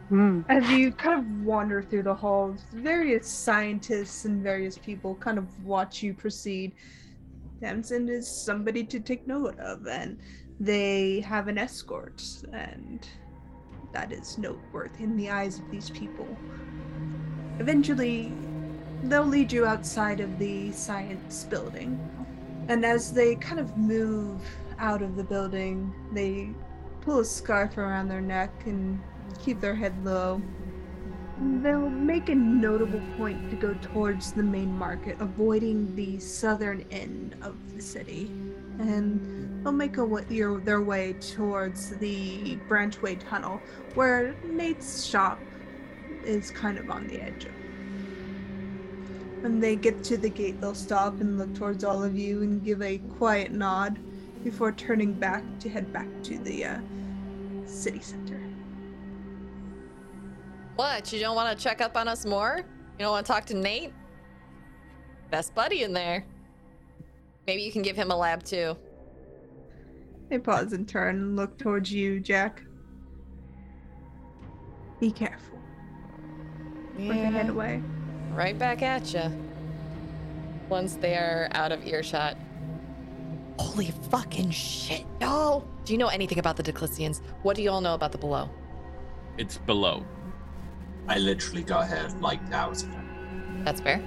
Hmm. 0.08 0.42
As 0.48 0.68
you 0.70 0.92
kind 0.92 1.18
of 1.18 1.44
wander 1.44 1.82
through 1.82 2.04
the 2.04 2.14
halls, 2.14 2.64
various 2.72 3.26
scientists 3.26 4.24
and 4.24 4.42
various 4.42 4.78
people 4.78 5.16
kind 5.16 5.36
of 5.36 5.64
watch 5.64 6.02
you 6.02 6.14
proceed. 6.14 6.72
Tamsin 7.60 8.08
is 8.08 8.28
somebody 8.28 8.84
to 8.84 9.00
take 9.00 9.26
note 9.26 9.58
of, 9.58 9.86
and 9.88 10.18
they 10.60 11.20
have 11.20 11.48
an 11.48 11.58
escort, 11.58 12.22
and 12.52 13.06
that 13.92 14.12
is 14.12 14.38
noteworthy 14.38 15.02
in 15.02 15.16
the 15.16 15.30
eyes 15.30 15.58
of 15.58 15.70
these 15.70 15.90
people. 15.90 16.28
Eventually, 17.58 18.32
they'll 19.04 19.24
lead 19.24 19.50
you 19.50 19.66
outside 19.66 20.20
of 20.20 20.38
the 20.38 20.70
science 20.72 21.44
building. 21.44 21.98
And 22.68 22.84
as 22.84 23.12
they 23.12 23.36
kind 23.36 23.58
of 23.58 23.76
move 23.76 24.40
out 24.78 25.02
of 25.02 25.16
the 25.16 25.24
building, 25.24 25.92
they 26.12 26.50
pull 27.00 27.20
a 27.20 27.24
scarf 27.24 27.78
around 27.78 28.08
their 28.08 28.20
neck 28.20 28.50
and 28.66 29.00
keep 29.36 29.60
their 29.60 29.74
head 29.74 29.94
low. 30.04 30.42
They'll 31.38 31.90
make 31.90 32.30
a 32.30 32.34
notable 32.34 33.02
point 33.18 33.50
to 33.50 33.56
go 33.56 33.74
towards 33.82 34.32
the 34.32 34.42
main 34.42 34.72
market, 34.72 35.20
avoiding 35.20 35.94
the 35.94 36.18
southern 36.18 36.84
end 36.90 37.36
of 37.42 37.54
the 37.74 37.82
city. 37.82 38.30
And 38.78 39.62
they'll 39.64 39.72
make 39.72 39.96
their 39.96 40.80
way 40.80 41.12
towards 41.14 41.90
the 41.96 42.56
Branchway 42.68 43.20
Tunnel, 43.28 43.60
where 43.94 44.34
Nate's 44.44 45.04
shop 45.04 45.38
is 46.24 46.50
kind 46.50 46.78
of 46.78 46.90
on 46.90 47.06
the 47.06 47.20
edge 47.20 47.44
of. 47.44 47.52
When 49.42 49.60
they 49.60 49.76
get 49.76 50.02
to 50.04 50.16
the 50.16 50.30
gate, 50.30 50.60
they'll 50.60 50.74
stop 50.74 51.20
and 51.20 51.38
look 51.38 51.54
towards 51.54 51.84
all 51.84 52.02
of 52.02 52.16
you 52.16 52.42
and 52.42 52.64
give 52.64 52.80
a 52.80 52.98
quiet 53.18 53.52
nod 53.52 53.98
before 54.42 54.72
turning 54.72 55.12
back 55.12 55.44
to 55.60 55.68
head 55.68 55.92
back 55.92 56.08
to 56.22 56.38
the 56.38 56.64
uh, 56.64 56.78
city 57.66 58.00
center. 58.00 58.40
What? 60.76 61.12
You 61.12 61.20
don't 61.20 61.34
want 61.34 61.56
to 61.56 61.62
check 61.62 61.80
up 61.80 61.96
on 61.96 62.06
us 62.06 62.24
more? 62.24 62.58
You 62.58 63.04
don't 63.04 63.10
want 63.10 63.26
to 63.26 63.32
talk 63.32 63.46
to 63.46 63.54
Nate? 63.54 63.92
Best 65.30 65.54
buddy 65.54 65.82
in 65.82 65.92
there. 65.92 66.24
Maybe 67.46 67.62
you 67.62 67.72
can 67.72 67.82
give 67.82 67.96
him 67.96 68.10
a 68.10 68.16
lab 68.16 68.42
too. 68.42 68.76
They 70.28 70.38
pause 70.38 70.72
and 70.72 70.88
turn 70.88 71.16
and 71.16 71.36
look 71.36 71.58
towards 71.58 71.92
you, 71.92 72.20
Jack. 72.20 72.62
Be 75.00 75.10
careful. 75.10 75.58
Put 76.96 77.08
the 77.08 77.14
head 77.14 77.48
away. 77.48 77.82
Right 78.32 78.58
back 78.58 78.82
at 78.82 79.12
you. 79.12 79.30
Once 80.68 80.94
they're 80.94 81.48
out 81.52 81.72
of 81.72 81.86
earshot. 81.86 82.36
Holy 83.58 83.92
fucking 84.10 84.50
shit, 84.50 85.06
y'all! 85.20 85.66
Do 85.84 85.92
you 85.92 85.98
know 85.98 86.08
anything 86.08 86.38
about 86.38 86.56
the 86.56 86.62
Declisians? 86.62 87.22
What 87.42 87.56
do 87.56 87.62
y'all 87.62 87.80
know 87.80 87.94
about 87.94 88.12
the 88.12 88.18
below? 88.18 88.50
It's 89.38 89.58
below. 89.58 90.04
I 91.08 91.18
literally 91.18 91.62
got 91.62 91.88
here 91.88 92.08
like 92.20 92.40
hours 92.52 92.82
ago. 92.82 92.98
That's 93.64 93.80
fair. 93.80 94.02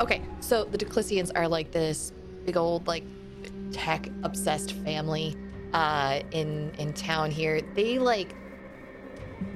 Okay, 0.00 0.22
so 0.40 0.64
the 0.64 0.78
Declisians 0.78 1.30
are 1.34 1.48
like 1.48 1.70
this 1.70 2.12
big 2.44 2.56
old 2.56 2.86
like 2.86 3.04
tech 3.70 4.08
obsessed 4.22 4.72
family 4.72 5.36
uh 5.72 6.20
in 6.32 6.72
in 6.78 6.92
town 6.92 7.30
here. 7.30 7.60
They 7.74 7.98
like 7.98 8.34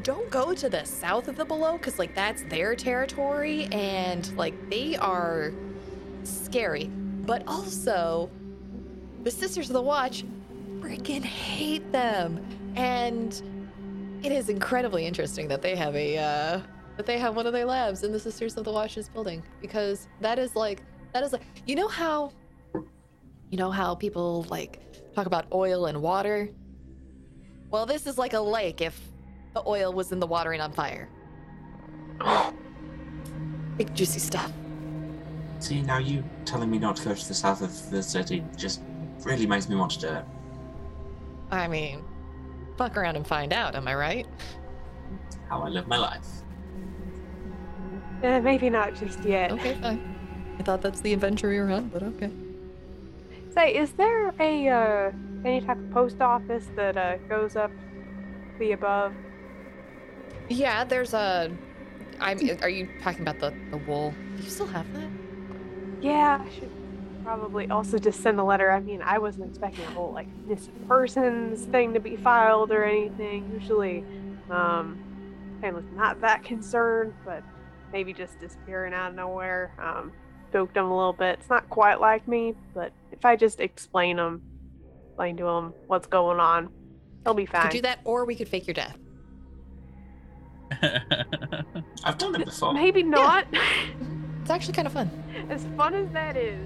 don't 0.02 0.30
go 0.30 0.54
to 0.54 0.68
the 0.68 0.84
south 0.84 1.28
of 1.28 1.36
the 1.36 1.44
below 1.44 1.78
cuz 1.78 1.98
like 1.98 2.14
that's 2.14 2.42
their 2.44 2.74
territory 2.74 3.66
and 3.66 4.36
like 4.36 4.54
they 4.70 4.96
are 4.96 5.52
scary. 6.22 6.86
But 6.86 7.42
also 7.46 8.30
the 9.22 9.30
Sisters 9.30 9.68
of 9.68 9.74
the 9.74 9.82
Watch 9.82 10.24
freaking 10.80 11.24
hate 11.24 11.90
them. 11.92 12.40
And 12.76 13.40
it 14.22 14.32
is 14.32 14.48
incredibly 14.48 15.06
interesting 15.06 15.48
that 15.48 15.62
they 15.62 15.76
have 15.76 15.94
a 15.94 16.18
uh 16.18 16.60
that 16.96 17.04
they 17.04 17.18
have 17.18 17.36
one 17.36 17.46
of 17.46 17.52
their 17.52 17.66
labs 17.66 18.02
in 18.02 18.12
the 18.12 18.18
Sisters 18.18 18.56
of 18.56 18.64
the 18.64 18.72
Watches 18.72 19.08
building 19.08 19.42
because 19.60 20.08
that 20.20 20.38
is 20.38 20.56
like 20.56 20.82
that 21.12 21.22
is 21.22 21.32
like 21.32 21.42
you 21.66 21.74
know 21.74 21.88
how 21.88 22.32
you 22.74 23.58
know 23.58 23.70
how 23.70 23.94
people 23.94 24.44
like 24.48 24.80
talk 25.14 25.26
about 25.26 25.46
oil 25.52 25.86
and 25.86 26.00
water? 26.02 26.48
Well, 27.70 27.86
this 27.86 28.06
is 28.06 28.18
like 28.18 28.32
a 28.32 28.40
lake 28.40 28.80
if 28.80 29.00
the 29.54 29.62
oil 29.66 29.92
was 29.92 30.12
in 30.12 30.20
the 30.20 30.26
water 30.26 30.52
and 30.52 30.62
on 30.62 30.72
fire. 30.72 31.08
Big 33.76 33.94
juicy 33.94 34.20
stuff. 34.20 34.52
See, 35.58 35.82
now 35.82 35.98
you 35.98 36.22
telling 36.44 36.70
me 36.70 36.78
not 36.78 36.96
to 36.96 37.04
go 37.04 37.14
to 37.14 37.28
the 37.28 37.34
south 37.34 37.62
of 37.62 37.90
the 37.90 38.02
city 38.02 38.44
just 38.56 38.82
really 39.24 39.46
makes 39.46 39.68
me 39.68 39.76
want 39.76 39.92
to 39.92 40.00
do 40.00 40.08
it. 40.08 40.24
I 41.50 41.68
mean, 41.68 42.04
fuck 42.76 42.96
around 42.96 43.16
and 43.16 43.26
find 43.26 43.52
out, 43.52 43.74
am 43.74 43.88
I 43.88 43.94
right? 43.94 44.26
How 45.48 45.62
I 45.62 45.68
live 45.68 45.86
my 45.86 45.98
life. 45.98 46.26
Eh, 48.22 48.40
maybe 48.40 48.70
not 48.70 48.94
just 48.94 49.22
yet. 49.24 49.52
Okay, 49.52 49.74
fine. 49.82 50.14
I 50.58 50.62
thought 50.62 50.82
that's 50.82 51.00
the 51.00 51.12
adventure 51.12 51.48
we 51.48 51.58
were 51.58 51.70
on, 51.70 51.88
but 51.88 52.02
okay. 52.02 52.30
Say, 53.54 53.74
is 53.74 53.92
there 53.92 54.34
a 54.40 54.68
uh, 54.68 55.12
any 55.44 55.60
type 55.60 55.78
of 55.78 55.90
post 55.90 56.20
office 56.20 56.66
that 56.76 56.96
uh, 56.96 57.16
goes 57.28 57.56
up 57.56 57.70
the 58.58 58.72
above? 58.72 59.14
Yeah, 60.48 60.84
there's 60.84 61.14
a. 61.14 61.50
I'm. 62.20 62.38
Are 62.62 62.68
you 62.68 62.88
talking 63.02 63.22
about 63.22 63.38
the 63.38 63.54
the 63.70 63.78
wool? 63.78 64.14
Do 64.36 64.42
you 64.42 64.50
still 64.50 64.66
have 64.66 64.90
that? 64.94 65.08
Yeah, 66.00 66.42
I 66.44 66.50
should 66.54 66.70
probably 67.26 67.68
also 67.68 67.98
just 67.98 68.22
send 68.22 68.38
a 68.38 68.44
letter. 68.44 68.70
I 68.70 68.78
mean, 68.78 69.02
I 69.02 69.18
wasn't 69.18 69.48
expecting 69.48 69.84
a 69.84 69.90
whole 69.90 70.12
like 70.12 70.28
missing 70.46 70.72
persons 70.86 71.64
thing 71.64 71.92
to 71.94 72.00
be 72.00 72.16
filed 72.16 72.70
or 72.70 72.84
anything. 72.84 73.50
Usually, 73.52 74.04
um, 74.48 74.96
family's 75.60 75.90
not 75.94 76.20
that 76.20 76.44
concerned, 76.44 77.12
but 77.24 77.42
maybe 77.92 78.12
just 78.12 78.38
disappearing 78.38 78.94
out 78.94 79.10
of 79.10 79.16
nowhere. 79.16 79.72
Um, 79.78 80.12
spooked 80.50 80.74
them 80.74 80.86
a 80.86 80.96
little 80.96 81.12
bit. 81.12 81.40
It's 81.40 81.50
not 81.50 81.68
quite 81.68 82.00
like 82.00 82.28
me, 82.28 82.54
but 82.74 82.92
if 83.10 83.24
I 83.24 83.34
just 83.34 83.58
explain 83.58 84.16
them, 84.16 84.40
explain 85.08 85.36
to 85.38 85.44
them 85.44 85.74
what's 85.88 86.06
going 86.06 86.38
on, 86.38 86.70
they'll 87.24 87.34
be 87.34 87.42
We 87.42 87.46
fine. 87.46 87.62
could 87.62 87.70
do 87.72 87.82
that, 87.82 87.98
or 88.04 88.24
we 88.24 88.36
could 88.36 88.46
fake 88.48 88.68
your 88.68 88.74
death. 88.74 88.96
I've 92.04 92.18
done 92.18 92.40
it 92.40 92.44
before. 92.44 92.72
Maybe 92.72 93.02
not. 93.02 93.46
It's 94.42 94.50
actually 94.50 94.74
kind 94.74 94.86
of 94.86 94.92
fun. 94.92 95.10
as 95.50 95.66
fun 95.76 95.94
as 95.94 96.08
that 96.10 96.36
is, 96.36 96.64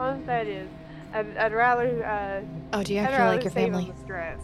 fun 0.00 0.20
as 0.20 0.26
that 0.26 0.46
is, 0.46 0.68
I'd, 1.12 1.36
I'd 1.36 1.52
rather 1.52 2.04
uh, 2.04 2.42
Oh, 2.72 2.82
do 2.82 2.94
you 2.94 3.00
I'd 3.00 3.04
actually 3.04 3.18
rather 3.18 3.36
like 3.36 3.44
your 3.44 3.52
family? 3.52 3.92
the 3.94 4.02
stress. 4.02 4.40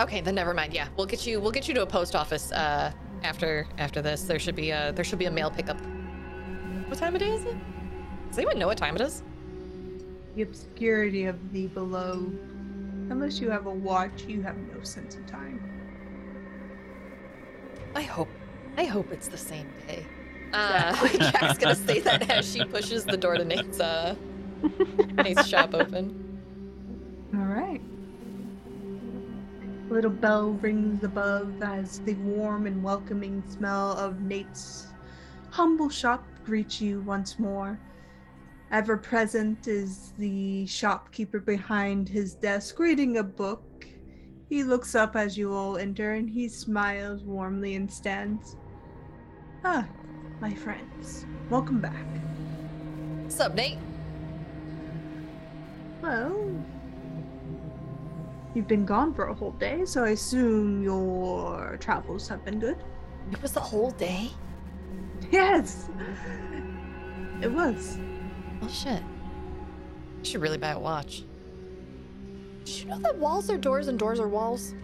Okay, 0.00 0.22
then 0.22 0.34
never 0.34 0.54
mind. 0.54 0.72
Yeah, 0.72 0.88
we'll 0.96 1.06
get 1.06 1.26
you. 1.26 1.40
We'll 1.40 1.50
get 1.50 1.68
you 1.68 1.74
to 1.74 1.82
a 1.82 1.86
post 1.86 2.16
office 2.16 2.50
uh, 2.52 2.92
after 3.22 3.66
after 3.76 4.00
this. 4.00 4.22
There 4.22 4.38
should 4.38 4.56
be 4.56 4.70
a 4.70 4.92
there 4.92 5.04
should 5.04 5.18
be 5.18 5.26
a 5.26 5.30
mail 5.30 5.50
pickup. 5.50 5.78
What 6.88 6.98
time 6.98 7.14
of 7.14 7.20
day 7.20 7.30
is 7.30 7.44
it? 7.44 7.56
Does 8.28 8.38
anyone 8.38 8.58
know 8.58 8.66
what 8.66 8.78
time 8.78 8.96
it 8.96 9.02
is? 9.02 9.22
The 10.36 10.42
obscurity 10.42 11.26
of 11.26 11.52
the 11.52 11.66
below. 11.66 12.32
Unless 13.10 13.40
you 13.40 13.50
have 13.50 13.66
a 13.66 13.70
watch, 13.70 14.24
you 14.26 14.40
have 14.40 14.56
no 14.56 14.82
sense 14.82 15.16
of 15.16 15.26
time. 15.26 15.60
I 17.94 18.02
hope. 18.02 18.30
I 18.78 18.84
hope 18.84 19.12
it's 19.12 19.28
the 19.28 19.36
same 19.36 19.68
day. 19.86 20.06
Uh, 20.52 21.08
Jack's 21.18 21.58
gonna 21.58 21.74
say 21.74 22.00
that 22.00 22.28
as 22.30 22.50
she 22.50 22.64
pushes 22.64 23.04
the 23.04 23.16
door 23.16 23.36
to 23.36 23.44
Nate's 23.44 23.80
uh, 23.80 24.14
Nate's 25.16 25.46
shop 25.46 25.74
open. 25.74 26.18
All 27.34 27.44
right. 27.44 27.80
Little 29.88 30.10
bell 30.10 30.52
rings 30.52 31.04
above 31.04 31.62
as 31.62 32.00
the 32.00 32.14
warm 32.14 32.66
and 32.66 32.82
welcoming 32.82 33.42
smell 33.48 33.92
of 33.92 34.20
Nate's 34.20 34.86
humble 35.50 35.88
shop 35.88 36.24
greets 36.44 36.80
you 36.80 37.00
once 37.00 37.38
more. 37.38 37.78
Ever 38.70 38.96
present 38.96 39.68
is 39.68 40.12
the 40.18 40.66
shopkeeper 40.66 41.40
behind 41.40 42.08
his 42.08 42.34
desk 42.34 42.78
reading 42.78 43.18
a 43.18 43.22
book. 43.22 43.86
He 44.48 44.64
looks 44.64 44.94
up 44.94 45.14
as 45.14 45.36
you 45.36 45.52
all 45.52 45.76
enter 45.76 46.14
and 46.14 46.28
he 46.28 46.48
smiles 46.48 47.22
warmly 47.22 47.74
and 47.74 47.90
stands. 47.90 48.56
Ah, 49.64 49.86
my 50.42 50.52
friends, 50.52 51.24
welcome 51.50 51.80
back. 51.80 52.04
What's 53.22 53.38
up, 53.38 53.54
Nate? 53.54 53.78
Well, 56.02 56.50
you've 58.52 58.66
been 58.66 58.84
gone 58.84 59.14
for 59.14 59.28
a 59.28 59.34
whole 59.34 59.52
day, 59.52 59.84
so 59.84 60.02
I 60.02 60.08
assume 60.08 60.82
your 60.82 61.76
travels 61.78 62.26
have 62.26 62.44
been 62.44 62.58
good. 62.58 62.76
It 63.30 63.40
was 63.40 63.52
the 63.52 63.60
whole 63.60 63.92
day. 63.92 64.30
Yes, 65.30 65.88
it 67.40 67.52
was. 67.52 67.98
Oh 68.62 68.68
shit. 68.68 69.00
I 69.00 70.24
should 70.24 70.40
really 70.40 70.58
buy 70.58 70.70
a 70.70 70.78
watch. 70.80 71.22
Did 72.64 72.78
you 72.80 72.86
know 72.86 72.98
that 72.98 73.16
walls 73.16 73.48
are 73.48 73.58
doors 73.58 73.86
and 73.86 73.96
doors 73.96 74.18
are 74.18 74.26
walls? 74.26 74.74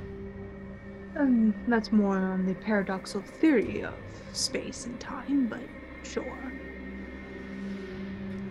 Um, 1.16 1.52
that's 1.66 1.90
more 1.90 2.16
on 2.16 2.46
the 2.46 2.54
paradoxical 2.54 3.22
theory 3.22 3.82
of 3.82 3.94
space 4.32 4.86
and 4.86 4.98
time, 5.00 5.46
but 5.48 5.60
sure. 6.04 6.52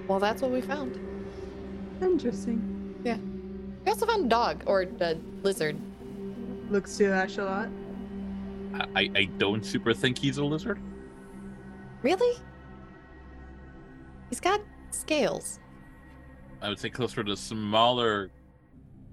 Well, 0.07 0.19
that's 0.19 0.41
what 0.41 0.51
we 0.51 0.61
found. 0.61 0.99
Interesting. 2.01 2.95
Yeah. 3.03 3.17
We 3.85 3.91
also 3.91 4.05
found 4.05 4.25
a 4.25 4.29
dog 4.29 4.63
or 4.65 4.83
a 4.83 5.17
lizard. 5.43 5.77
Looks 6.69 6.97
to 6.97 7.05
Ash 7.07 7.37
a 7.37 7.43
lot. 7.43 7.69
I, 8.95 9.09
I 9.15 9.25
don't 9.37 9.65
super 9.65 9.93
think 9.93 10.17
he's 10.17 10.37
a 10.37 10.43
lizard. 10.43 10.79
Really? 12.01 12.39
He's 14.29 14.39
got 14.39 14.61
scales. 14.91 15.59
I 16.61 16.69
would 16.69 16.79
say 16.79 16.89
closer 16.89 17.23
to 17.23 17.35
smaller 17.35 18.29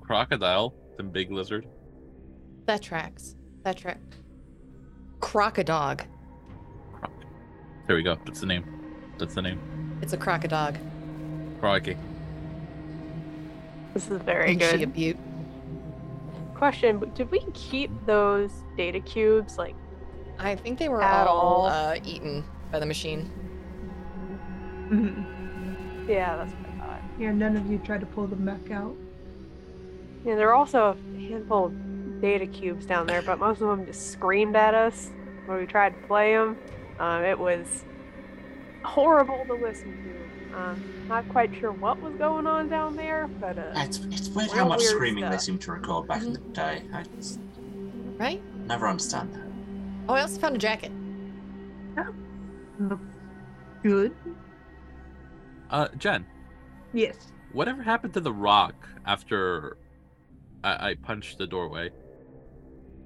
crocodile 0.00 0.74
than 0.96 1.10
big 1.10 1.30
lizard. 1.30 1.66
That 2.66 2.82
tracks. 2.82 3.36
That 3.62 3.76
track. 3.76 4.00
Crocodog. 5.20 6.06
Croc. 7.84 7.86
There 7.86 7.96
we 7.96 8.02
go. 8.02 8.16
That's 8.24 8.40
the 8.40 8.46
name. 8.46 8.64
That's 9.18 9.34
the 9.34 9.42
name. 9.42 9.60
It's 10.02 10.12
a 10.12 10.16
crocodog. 10.18 10.76
Crikey. 11.60 11.96
This 13.94 14.10
is 14.10 14.20
very 14.22 14.50
Ain't 14.50 14.62
she 14.62 14.68
a 14.68 14.78
good. 14.78 14.92
beaut? 14.94 15.16
Question: 16.54 17.10
Did 17.14 17.30
we 17.30 17.40
keep 17.54 17.90
those 18.06 18.50
data 18.76 19.00
cubes? 19.00 19.58
Like, 19.58 19.74
I 20.38 20.56
think 20.56 20.78
they 20.78 20.88
were 20.88 21.02
At 21.02 21.26
all 21.26 21.62
all. 21.62 21.66
uh, 21.66 21.96
eaten 22.04 22.44
by 22.72 22.78
the 22.80 22.86
machine. 22.86 23.30
Mhm. 24.88 26.08
yeah, 26.08 26.36
that's 26.36 26.52
what 26.52 26.66
I 26.70 26.78
thought. 26.86 27.00
Yeah, 27.18 27.32
none 27.32 27.56
of 27.56 27.66
you 27.70 27.78
tried 27.78 28.00
to 28.00 28.06
pull 28.06 28.26
them 28.26 28.44
back 28.44 28.70
out. 28.70 28.94
Yeah, 30.24 30.34
there 30.36 30.46
were 30.46 30.54
also 30.54 30.96
a 30.96 31.20
handful 31.20 31.66
of 31.66 32.20
data 32.20 32.46
cubes 32.46 32.86
down 32.86 33.06
there, 33.06 33.22
but 33.22 33.38
most 33.38 33.60
of 33.60 33.68
them 33.68 33.86
just 33.86 34.10
screamed 34.12 34.56
at 34.56 34.74
us 34.74 35.10
when 35.46 35.58
we 35.58 35.66
tried 35.66 36.00
to 36.00 36.06
play 36.06 36.32
them. 36.34 36.56
Um, 36.98 37.24
it 37.24 37.38
was 37.38 37.84
horrible 38.84 39.44
to 39.46 39.54
listen 39.54 39.92
to. 40.52 40.56
Um, 40.58 41.06
not 41.08 41.28
quite 41.30 41.52
sure 41.56 41.72
what 41.72 42.00
was 42.00 42.14
going 42.14 42.46
on 42.46 42.68
down 42.68 42.94
there, 42.96 43.28
but 43.40 43.58
uh, 43.58 43.72
It's, 43.76 43.98
it's 44.10 44.28
weird 44.28 44.50
how 44.50 44.68
much 44.68 44.78
weird 44.78 44.90
screaming 44.90 45.28
they 45.28 45.38
seem 45.38 45.58
to 45.58 45.72
record 45.72 46.06
back 46.06 46.22
in 46.22 46.32
the 46.34 46.38
day. 46.38 46.82
I 46.92 47.02
just 47.16 47.40
Right? 48.18 48.40
never 48.66 48.86
understand 48.86 49.32
that. 49.34 49.40
Oh, 50.08 50.14
I 50.14 50.20
also 50.20 50.38
found 50.38 50.54
a 50.54 50.58
jacket. 50.58 50.92
Good. 53.82 54.14
Uh, 55.70 55.88
Jen, 55.98 56.24
Yes. 56.92 57.32
whatever 57.52 57.82
happened 57.82 58.14
to 58.14 58.20
the 58.20 58.32
rock 58.32 58.74
after 59.06 59.76
I, 60.62 60.90
I 60.90 60.94
punched 60.94 61.38
the 61.38 61.46
doorway? 61.46 61.90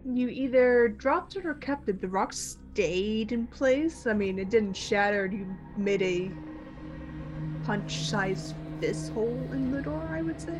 You 0.04 0.28
either 0.28 0.88
dropped 0.88 1.36
it 1.36 1.44
or 1.46 1.54
kept 1.54 1.88
it. 1.88 2.00
The 2.00 2.08
rock 2.08 2.32
stayed 2.78 3.32
in 3.32 3.44
place. 3.48 4.06
I 4.06 4.12
mean, 4.12 4.38
it 4.38 4.50
didn't 4.50 4.74
shatter. 4.76 5.26
You 5.26 5.52
made 5.76 6.00
a 6.00 6.30
punch-sized 7.64 8.54
fist 8.80 9.12
hole 9.12 9.48
in 9.50 9.72
the 9.72 9.82
door. 9.82 10.08
I 10.12 10.22
would 10.22 10.40
say. 10.40 10.56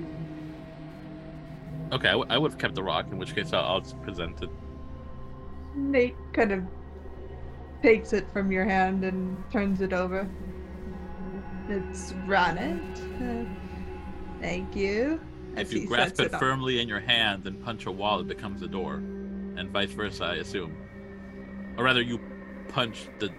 Okay, 1.93 2.09
I, 2.09 2.13
w- 2.13 2.27
I 2.29 2.37
would 2.37 2.51
have 2.51 2.61
kept 2.61 2.75
the 2.75 2.83
rock, 2.83 3.07
in 3.13 3.19
which 3.19 3.37
case 3.37 3.53
I'll, 3.53 3.65
I'll 3.65 3.81
just 3.81 4.03
present 4.03 4.43
it. 4.43 4.51
Nate 5.77 6.17
kind 6.33 6.51
of 6.51 6.65
takes 7.83 8.13
it 8.13 8.27
from 8.33 8.51
your 8.51 8.65
hand 8.65 9.05
and 9.05 9.37
turns 9.53 9.81
it 9.81 9.93
over. 9.93 10.29
It's 11.69 12.15
granite. 12.27 13.01
Uh, 13.23 13.45
thank 14.41 14.75
you. 14.75 15.21
If 15.57 15.73
you 15.73 15.87
grasp 15.87 16.17
sets 16.17 16.35
it 16.35 16.39
firmly 16.41 16.81
in 16.81 16.89
your 16.89 17.01
hand 17.01 17.47
and 17.47 17.63
punch 17.65 17.87
a 17.87 17.93
wall, 17.93 18.19
it 18.19 18.27
becomes 18.27 18.61
a 18.63 18.69
door, 18.69 18.95
and 18.95 19.71
vice 19.71 19.93
versa, 19.93 20.25
I 20.25 20.35
assume. 20.37 20.75
Or 21.79 21.85
rather, 21.85 22.03
you 22.03 22.21
punch 22.69 23.07
the 23.21 23.33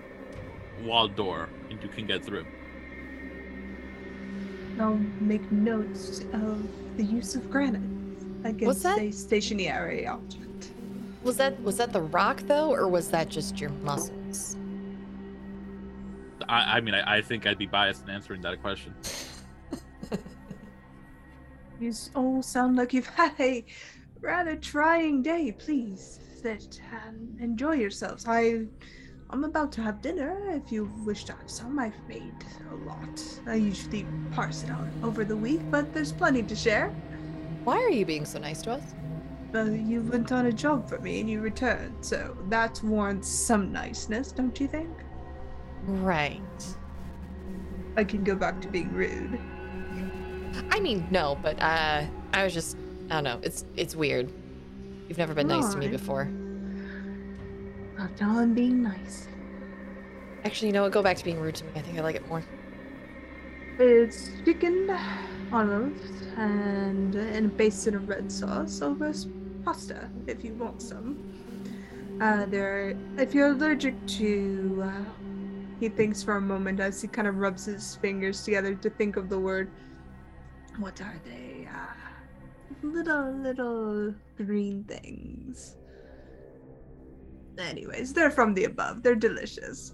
wall 0.82 1.10
door, 1.10 1.50
and 1.70 1.84
you 1.84 1.90
can 1.90 2.08
get 2.08 2.24
through. 2.24 2.46
I'll 4.80 4.96
make 5.20 5.52
notes 5.52 6.22
of 6.32 6.66
the 6.96 7.04
use 7.04 7.36
of 7.36 7.52
granite 7.52 7.82
against 8.46 8.84
that? 8.84 8.98
a 8.98 9.12
stationary 9.12 10.08
object. 10.08 10.72
Was 11.22 11.36
that 11.36 11.62
was 11.62 11.76
that 11.78 11.92
the 11.92 12.02
rock 12.02 12.44
though, 12.48 12.74
or 12.74 12.88
was 12.88 13.10
that 13.10 13.28
just 13.28 13.60
your 13.60 13.72
muscles? 13.72 14.56
I, 16.48 16.78
I 16.78 16.80
mean, 16.80 16.96
I, 16.96 17.18
I 17.18 17.22
think 17.22 17.46
I'd 17.46 17.58
be 17.58 17.66
biased 17.66 18.04
in 18.04 18.10
answering 18.10 18.42
that 18.42 18.62
question. 18.62 18.96
You 21.80 21.94
all 22.14 22.40
oh, 22.40 22.42
sound 22.42 22.76
like 22.76 22.92
you've 22.92 23.08
had 23.08 23.32
a 23.40 23.64
rather 24.20 24.58
trying 24.58 25.22
day. 25.22 25.56
Please 25.58 26.20
sit 26.42 26.82
and 27.06 27.40
enjoy 27.40 27.74
yourselves. 27.74 28.26
I, 28.28 28.66
I'm 29.30 29.44
about 29.44 29.72
to 29.74 29.82
have 29.82 30.02
dinner. 30.02 30.50
If 30.52 30.72
you 30.72 30.86
wish 31.06 31.26
to 31.26 31.34
have 31.34 31.50
some, 31.50 31.78
I've 31.80 32.08
made 32.08 32.34
a 32.72 32.76
lot. 32.88 33.24
I 33.48 33.56
usually 33.56 34.06
parse 34.32 34.64
it 34.64 34.70
out 34.70 34.88
over 35.04 35.26
the 35.26 35.36
week, 35.36 35.62
but 35.70 35.94
there's 35.94 36.12
plenty 36.12 36.44
to 36.44 36.56
share. 36.56 36.90
Why 37.64 37.78
are 37.78 37.90
you 37.90 38.06
being 38.06 38.26
so 38.26 38.40
nice 38.40 38.62
to 38.64 38.72
us? 38.72 38.96
Well, 39.52 39.70
you 39.70 40.02
went 40.02 40.32
on 40.32 40.46
a 40.46 40.52
job 40.52 40.88
for 40.88 41.00
me 41.00 41.20
and 41.20 41.30
you 41.30 41.42
returned, 41.42 41.96
so 42.02 42.38
that 42.50 42.82
warrants 42.84 43.28
some 43.28 43.72
niceness, 43.74 44.32
don't 44.32 44.60
you 44.60 44.68
think? 44.68 44.90
Right. 45.86 46.76
I 47.98 48.04
can 48.04 48.24
go 48.24 48.36
back 48.36 48.62
to 48.62 48.68
being 48.68 48.92
rude. 48.94 49.40
I 50.72 50.80
mean, 50.80 51.08
no, 51.12 51.38
but 51.42 51.60
uh, 51.62 52.06
I 52.34 52.44
was 52.44 52.54
just, 52.54 52.78
I 53.10 53.16
don't 53.16 53.24
know. 53.24 53.40
It's 53.44 53.66
it's 53.76 53.96
weird. 53.96 54.32
You've 55.10 55.18
never 55.18 55.34
been 55.34 55.48
nice 55.48 55.74
to 55.74 55.78
me 55.78 55.88
before. 55.88 56.26
Not 57.98 58.22
now 58.22 58.38
I'm 58.38 58.54
being 58.54 58.84
nice. 58.84 59.28
Actually, 60.46 60.68
you 60.68 60.74
know 60.74 60.84
what? 60.84 60.92
Go 60.92 61.02
back 61.02 61.18
to 61.18 61.24
being 61.24 61.40
rude 61.40 61.56
to 61.56 61.66
me. 61.66 61.72
I 61.76 61.80
think 61.82 61.98
I 61.98 62.02
like 62.02 62.16
it 62.16 62.28
more. 62.30 62.44
It's 63.80 64.30
chicken, 64.46 64.96
olives, 65.52 66.02
and 66.38 67.16
and 67.16 67.46
a 67.48 67.50
basin 67.50 67.96
of 67.96 68.08
red 68.08 68.32
sauce 68.32 68.84
over 68.84 69.12
pasta 69.66 70.10
if 70.28 70.44
you 70.44 70.54
want 70.54 70.80
some. 70.80 71.18
Uh, 72.22 72.46
there, 72.46 72.96
if 73.18 73.34
you're 73.34 73.48
allergic 73.48 73.96
to, 74.06 74.84
uh, 74.86 75.04
he 75.80 75.90
thinks 75.90 76.22
for 76.22 76.36
a 76.36 76.42
moment 76.42 76.80
as 76.80 77.02
he 77.02 77.08
kind 77.08 77.28
of 77.28 77.38
rubs 77.38 77.66
his 77.66 77.96
fingers 77.96 78.44
together 78.44 78.76
to 78.76 78.90
think 78.92 79.16
of 79.16 79.28
the 79.28 79.40
word. 79.40 79.72
What 80.78 81.02
are 81.02 81.20
they? 81.26 81.49
Little 82.82 83.32
little 83.34 84.16
green 84.38 84.84
things. 84.86 85.76
Anyways, 87.58 88.14
they're 88.14 88.32
from 88.32 88.54
the 88.54 88.64
above. 88.64 89.04
They're 89.04 89.16
delicious. 89.16 89.94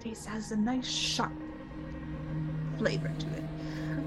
Taste 0.00 0.26
has 0.26 0.50
a 0.52 0.56
nice 0.56 0.88
sharp 0.88 1.32
flavor 2.78 3.12
to 3.18 3.26
it. 3.26 3.44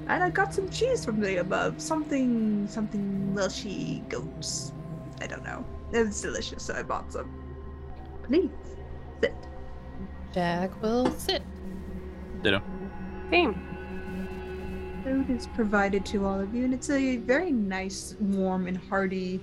And 0.08 0.22
I 0.22 0.30
got 0.30 0.52
some 0.52 0.68
cheese 0.68 1.04
from 1.04 1.20
the 1.20 1.38
above. 1.38 1.80
Something, 1.80 2.66
something 2.68 3.32
Welshy 3.34 4.06
goats. 4.08 4.72
I 5.20 5.26
don't 5.26 5.44
know. 5.44 5.64
It's 5.92 6.20
delicious, 6.20 6.64
so 6.64 6.74
I 6.74 6.82
bought 6.82 7.12
some. 7.12 7.30
Please, 8.24 8.50
sit. 9.20 9.34
Jack 10.34 10.82
will 10.82 11.10
sit. 11.12 11.42
Ditto. 12.42 12.60
Same. 13.30 13.75
Food 15.06 15.30
is 15.30 15.46
provided 15.54 16.04
to 16.06 16.26
all 16.26 16.40
of 16.40 16.52
you, 16.52 16.64
and 16.64 16.74
it's 16.74 16.90
a 16.90 17.18
very 17.18 17.52
nice, 17.52 18.16
warm, 18.18 18.66
and 18.66 18.76
hearty 18.76 19.40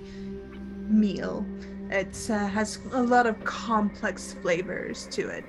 meal. 0.90 1.46
It 1.88 2.14
uh, 2.28 2.46
has 2.48 2.80
a 2.92 3.02
lot 3.02 3.26
of 3.26 3.42
complex 3.44 4.34
flavors 4.42 5.08
to 5.12 5.26
it, 5.26 5.42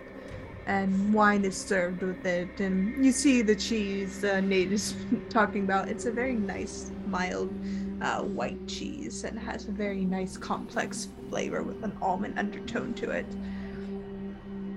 and 0.67 1.13
wine 1.13 1.43
is 1.43 1.57
served 1.57 2.01
with 2.01 2.25
it. 2.25 2.61
And 2.61 3.05
you 3.05 3.11
see 3.11 3.41
the 3.41 3.57
cheese 3.57 4.23
uh, 4.23 4.39
Nate 4.39 4.71
is 4.71 4.95
talking 5.29 5.65
about. 5.65 5.89
It's 5.89 6.05
a 6.05 6.11
very 6.11 6.35
nice, 6.35 6.93
mild 7.07 7.53
uh, 8.01 8.21
white 8.21 8.65
cheese, 8.69 9.25
and 9.25 9.37
has 9.37 9.67
a 9.67 9.71
very 9.71 10.05
nice, 10.05 10.37
complex 10.37 11.09
flavor 11.29 11.61
with 11.61 11.83
an 11.83 11.91
almond 12.01 12.39
undertone 12.39 12.93
to 12.93 13.09
it. 13.09 13.25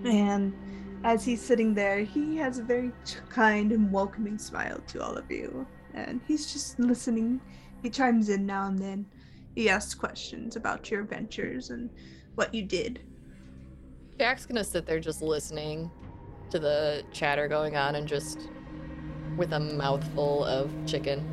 And 0.05 0.53
as 1.05 1.25
he's 1.25 1.41
sitting 1.41 1.75
there, 1.75 2.01
he 2.01 2.37
has 2.37 2.59
a 2.59 2.63
very 2.63 2.93
kind 3.29 3.73
and 3.73 3.93
welcoming 3.93 4.39
smile 4.39 4.81
to 4.89 5.03
all 5.03 5.17
of 5.17 5.31
you. 5.31 5.67
And 5.95 6.21
he's 6.27 6.53
just 6.53 6.79
listening. 6.79 7.41
He 7.83 7.91
chimes 7.91 8.29
in 8.29 8.47
now 8.47 8.67
and 8.67 8.79
then. 8.79 9.07
He 9.55 9.69
asks 9.69 9.95
questions 9.95 10.57
about 10.57 10.91
your 10.91 11.01
adventures 11.01 11.71
and 11.71 11.91
what 12.35 12.55
you 12.55 12.63
did. 12.63 13.01
Jack's 14.19 14.47
gonna 14.47 14.65
sit 14.65 14.87
there 14.87 15.01
just 15.01 15.23
listening 15.23 15.91
to 16.51 16.59
the 16.59 17.03
chatter 17.13 17.49
going 17.49 17.77
on 17.77 17.97
and 17.97 18.07
just 18.07 18.49
with 19.37 19.53
a 19.53 19.61
mouthful 19.61 20.45
of 20.45 20.71
chicken. 20.87 21.29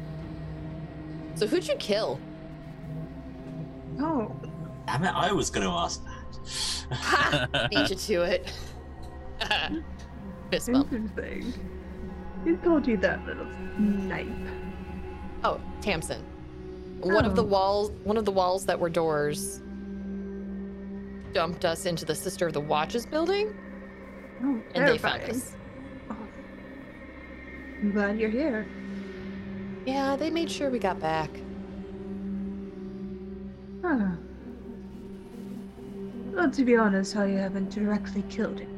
So 1.36 1.48
who'd 1.48 1.68
you 1.68 1.76
kill? 1.76 2.20
Oh, 4.00 4.36
Damn 4.86 5.04
it, 5.04 5.14
I 5.16 5.32
was 5.32 5.50
going 5.50 5.66
to 5.66 5.74
ask 5.74 6.04
that. 6.04 6.96
Ha! 6.96 7.68
Beat 7.72 7.90
you 7.90 7.96
to 7.96 8.22
it. 8.24 8.54
Fist 10.52 10.72
bump. 10.72 10.92
interesting. 10.94 11.54
Who 12.44 12.58
told 12.58 12.88
you 12.88 12.98
that 12.98 13.26
little 13.26 13.48
snipe? 13.78 14.28
Oh, 15.44 15.60
Tamsin. 15.82 16.22
One 17.02 17.26
of 17.26 17.36
the 17.36 17.44
Oh. 17.44 17.48
walls, 17.48 17.92
one 18.04 18.18
of 18.18 18.26
the 18.26 18.32
walls 18.32 18.66
that 18.66 18.80
were 18.80 18.90
doors, 18.90 19.62
dumped 21.34 21.66
us 21.66 21.86
into 21.86 22.06
the 22.06 22.16
Sister 22.16 22.48
of 22.48 22.54
the 22.54 22.62
Watches 22.62 23.06
building, 23.06 23.54
Oh, 24.44 24.60
and 24.74 24.88
they 24.88 24.98
found 24.98 25.24
us. 25.24 25.56
Oh. 26.10 26.16
I'm 27.82 27.92
glad 27.92 28.18
you're 28.20 28.30
here. 28.30 28.66
Yeah, 29.86 30.16
they 30.16 30.30
made 30.30 30.50
sure 30.50 30.70
we 30.70 30.80
got 30.80 31.00
back. 31.00 31.30
Huh. 33.84 34.12
Well, 36.34 36.50
to 36.52 36.64
be 36.66 36.76
honest, 36.76 37.16
I 37.16 37.28
haven't 37.30 37.70
directly 37.70 38.24
killed 38.30 38.58
anybody. 38.62 38.75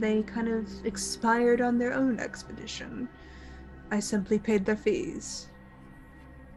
They 0.00 0.22
kind 0.22 0.48
of 0.48 0.68
expired 0.84 1.60
on 1.60 1.78
their 1.78 1.92
own 1.92 2.20
expedition. 2.20 3.08
I 3.90 4.00
simply 4.00 4.38
paid 4.38 4.64
their 4.64 4.76
fees. 4.76 5.48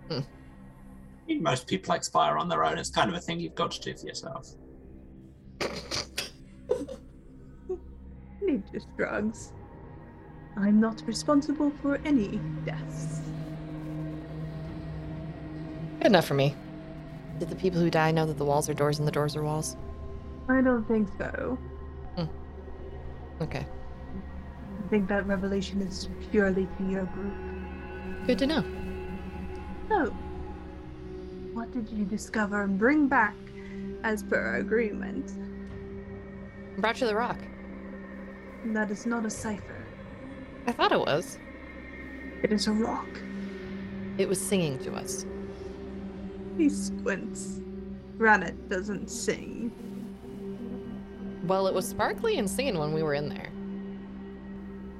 Hmm. 0.09 0.19
I 0.19 1.27
mean, 1.27 1.43
most 1.43 1.67
people 1.67 1.93
expire 1.93 2.37
on 2.37 2.49
their 2.49 2.63
own. 2.63 2.77
It's 2.77 2.89
kind 2.89 3.09
of 3.09 3.15
a 3.15 3.19
thing 3.19 3.39
you've 3.39 3.55
got 3.55 3.71
to 3.71 3.81
do 3.81 3.97
for 3.97 4.05
yourself. 4.05 4.49
Need 8.41 8.63
just 8.71 8.87
drugs. 8.97 9.53
I'm 10.57 10.79
not 10.79 11.01
responsible 11.05 11.71
for 11.81 11.99
any 12.03 12.39
deaths. 12.65 13.21
Good 15.99 16.07
enough 16.07 16.25
for 16.25 16.33
me. 16.33 16.55
Did 17.39 17.49
the 17.49 17.55
people 17.55 17.79
who 17.79 17.89
die 17.89 18.11
know 18.11 18.25
that 18.25 18.37
the 18.37 18.45
walls 18.45 18.67
are 18.69 18.73
doors 18.73 18.99
and 18.99 19.07
the 19.07 19.11
doors 19.11 19.35
are 19.35 19.43
walls? 19.43 19.77
I 20.49 20.61
don't 20.61 20.87
think 20.87 21.07
so. 21.17 21.57
Okay, 23.41 23.65
I 23.65 24.89
think 24.89 25.09
that 25.09 25.25
revelation 25.25 25.81
is 25.81 26.07
purely 26.29 26.67
for 26.77 26.83
your 26.83 27.05
group. 27.05 27.33
good 28.27 28.37
to 28.39 28.47
know. 28.47 28.63
So, 29.89 30.13
what 31.53 31.71
did 31.71 31.89
you 31.89 32.05
discover 32.05 32.61
and 32.63 32.77
bring 32.77 33.07
back 33.07 33.35
as 34.03 34.21
per 34.23 34.37
our 34.39 34.55
agreement? 34.57 35.31
Brought 36.77 37.01
you 37.01 37.07
the 37.07 37.15
rock. 37.15 37.39
That 38.65 38.91
is 38.91 39.05
not 39.05 39.25
a 39.25 39.29
cipher. 39.29 39.83
I 40.67 40.71
thought 40.71 40.91
it 40.91 40.99
was. 40.99 41.39
It 42.43 42.51
is 42.53 42.67
a 42.67 42.71
rock. 42.71 43.09
It 44.17 44.29
was 44.29 44.39
singing 44.39 44.77
to 44.79 44.93
us. 44.93 45.25
He 46.57 46.69
squints. 46.69 47.59
Granite 48.17 48.69
doesn't 48.69 49.09
sing. 49.09 49.71
Well, 51.43 51.67
it 51.67 51.73
was 51.73 51.87
sparkly 51.87 52.37
and 52.37 52.49
singing 52.49 52.77
when 52.77 52.93
we 52.93 53.03
were 53.03 53.13
in 53.13 53.29
there. 53.29 53.49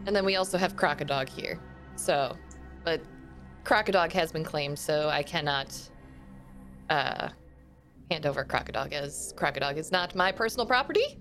And 0.07 0.15
then 0.15 0.25
we 0.25 0.35
also 0.35 0.57
have 0.57 0.75
Crocodog 0.75 1.29
here. 1.29 1.59
So, 1.95 2.35
but 2.83 3.01
Crocodog 3.63 4.11
has 4.13 4.31
been 4.31 4.43
claimed, 4.43 4.79
so 4.79 5.09
I 5.09 5.21
cannot 5.21 5.77
uh, 6.89 7.29
hand 8.09 8.25
over 8.25 8.43
Crocodog 8.43 8.91
as 8.91 9.33
Crocodog 9.37 9.77
is 9.77 9.91
not 9.91 10.15
my 10.15 10.31
personal 10.31 10.65
property. 10.65 11.19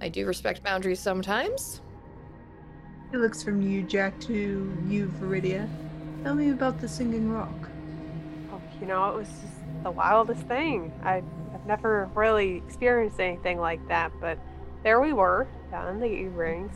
I 0.00 0.08
do 0.08 0.26
respect 0.26 0.62
boundaries 0.62 1.00
sometimes. 1.00 1.82
He 3.10 3.18
looks 3.18 3.42
from 3.42 3.62
you, 3.62 3.82
Jack, 3.82 4.18
to 4.22 4.32
you, 4.88 5.12
Viridia. 5.20 5.68
Tell 6.24 6.34
me 6.34 6.50
about 6.50 6.80
the 6.80 6.88
singing 6.88 7.30
rock. 7.30 7.68
Oh, 8.50 8.60
you 8.80 8.86
know, 8.86 9.08
it 9.10 9.14
was 9.14 9.28
just 9.28 9.53
the 9.84 9.90
wildest 9.90 10.42
thing. 10.48 10.92
I've 11.04 11.24
never 11.66 12.10
really 12.14 12.56
experienced 12.56 13.20
anything 13.20 13.60
like 13.60 13.86
that, 13.88 14.10
but 14.20 14.38
there 14.82 15.00
we 15.00 15.12
were 15.12 15.46
down 15.70 15.94
in 15.94 16.00
the 16.00 16.06
E 16.06 16.24
rings, 16.24 16.72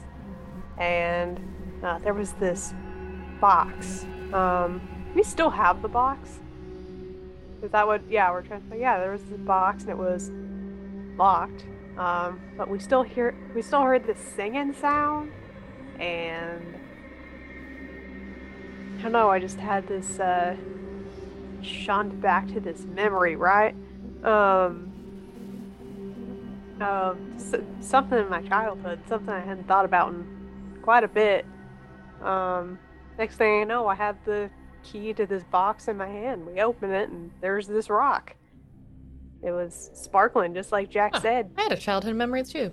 and 0.79 1.40
uh, 1.83 1.99
there 1.99 2.14
was 2.14 2.33
this 2.35 2.73
box. 3.40 4.05
Um, 4.33 4.81
we 5.14 5.23
still 5.23 5.51
have 5.51 5.83
the 5.83 5.88
box. 5.88 6.38
Is 7.62 7.71
that 7.73 7.87
what? 7.87 8.03
Yeah, 8.09 8.31
we're 8.31 8.42
trying 8.42 8.68
to. 8.71 8.77
Yeah, 8.77 9.01
there 9.01 9.11
was 9.11 9.25
this 9.25 9.40
box 9.40 9.83
and 9.83 9.90
it 9.90 9.99
was 9.99 10.31
locked. 11.16 11.64
Um, 11.97 12.40
but 12.57 12.68
we 12.68 12.79
still 12.79 13.03
hear. 13.03 13.35
We 13.55 13.62
still 13.62 13.83
heard 13.83 14.07
the 14.07 14.14
singing 14.14 14.75
sound, 14.75 15.33
and 15.99 16.62
I 18.99 19.03
don't 19.03 19.12
know. 19.12 19.31
I 19.31 19.38
just 19.40 19.59
had 19.59 19.88
this. 19.88 20.21
Uh, 20.21 20.57
shunned 21.62 22.21
back 22.21 22.47
to 22.49 22.61
this 22.61 22.85
memory, 22.85 23.37
right? 23.37 23.75
Um, 24.25 24.92
um, 26.81 27.33
s- 27.37 27.55
something 27.81 28.18
in 28.18 28.29
my 28.29 28.42
childhood, 28.42 29.01
something 29.09 29.31
I 29.31 29.40
hadn't 29.40 29.66
thought 29.66 29.85
about 29.85 30.12
in 30.12 30.79
quite 30.83 31.05
a 31.05 31.09
bit. 31.09 31.44
Um, 32.23 32.79
next 33.18 33.37
thing 33.37 33.62
I 33.62 33.64
know, 33.64 33.87
I 33.88 33.94
have 33.94 34.16
the 34.25 34.51
key 34.83 35.12
to 35.14 35.27
this 35.27 35.42
box 35.44 35.88
in 35.88 35.97
my 35.97 36.07
hand. 36.09 36.47
We 36.47 36.61
open 36.61 36.90
it, 36.90 37.09
and 37.11 37.31
there's 37.40 37.66
this 37.66 37.90
rock. 37.90 38.35
It 39.42 39.51
was 39.53 39.90
sparkling, 39.94 40.55
just 40.55 40.73
like 40.73 40.90
Jack 40.90 41.14
Huh. 41.14 41.21
said. 41.21 41.51
I 41.57 41.62
had 41.62 41.73
a 41.73 41.77
childhood 41.77 42.14
memory 42.16 42.42
too. 42.44 42.73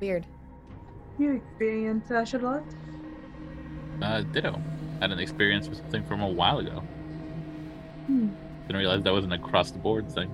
Weird. 0.00 0.26
You 1.18 1.32
experience 1.36 2.08
Ashlot? 2.10 2.62
Uh, 4.02 4.20
ditto. 4.22 4.60
Had 5.00 5.12
an 5.12 5.18
experience 5.18 5.68
with 5.68 5.78
something 5.78 6.04
from 6.04 6.22
a 6.22 6.28
while 6.28 6.58
ago. 6.58 6.82
Hmm. 8.06 8.28
Didn't 8.66 8.78
realize 8.78 9.02
that 9.02 9.12
was 9.12 9.24
an 9.24 9.32
across 9.32 9.70
the 9.70 9.78
board 9.78 10.10
thing. 10.10 10.30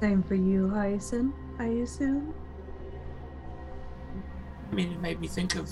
Same 0.00 0.22
for 0.22 0.34
you, 0.34 0.68
Hyacinth, 0.70 1.34
I 1.58 1.66
assume? 1.66 2.34
I 4.70 4.74
mean, 4.74 4.92
it 4.92 5.00
made 5.00 5.20
me 5.20 5.28
think 5.28 5.54
of 5.56 5.68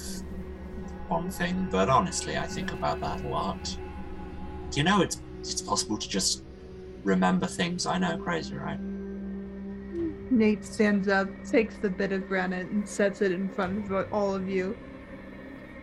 one 1.09 1.31
thing, 1.31 1.69
but 1.71 1.89
honestly, 1.89 2.37
I 2.37 2.47
think 2.47 2.73
about 2.73 3.01
that 3.01 3.25
a 3.25 3.29
lot. 3.29 3.77
You 4.73 4.85
know, 4.85 5.01
it's 5.03 5.21
it's 5.41 5.63
possible 5.63 5.97
to 5.97 6.09
just 6.09 6.45
remember 7.03 7.47
things. 7.47 7.87
I 7.87 7.99
know, 7.99 8.19
crazy, 8.19 8.55
right? 8.55 8.79
Nate 10.31 10.65
stands 10.65 11.09
up, 11.09 11.29
takes 11.45 11.77
the 11.79 11.91
bit 11.91 12.13
of 12.13 12.29
granite, 12.29 12.69
and 12.69 12.89
sets 12.89 13.23
it 13.23 13.33
in 13.33 13.49
front 13.49 13.91
of 13.91 14.13
all 14.13 14.35
of 14.35 14.49
you. 14.49 14.77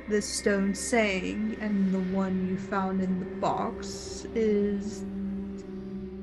This 0.08 0.26
stone 0.26 0.74
saying, 0.74 1.58
and 1.60 1.94
the 1.94 2.00
one 2.16 2.48
you 2.48 2.58
found 2.58 3.02
in 3.02 3.20
the 3.20 3.26
box, 3.38 4.26
is 4.36 5.04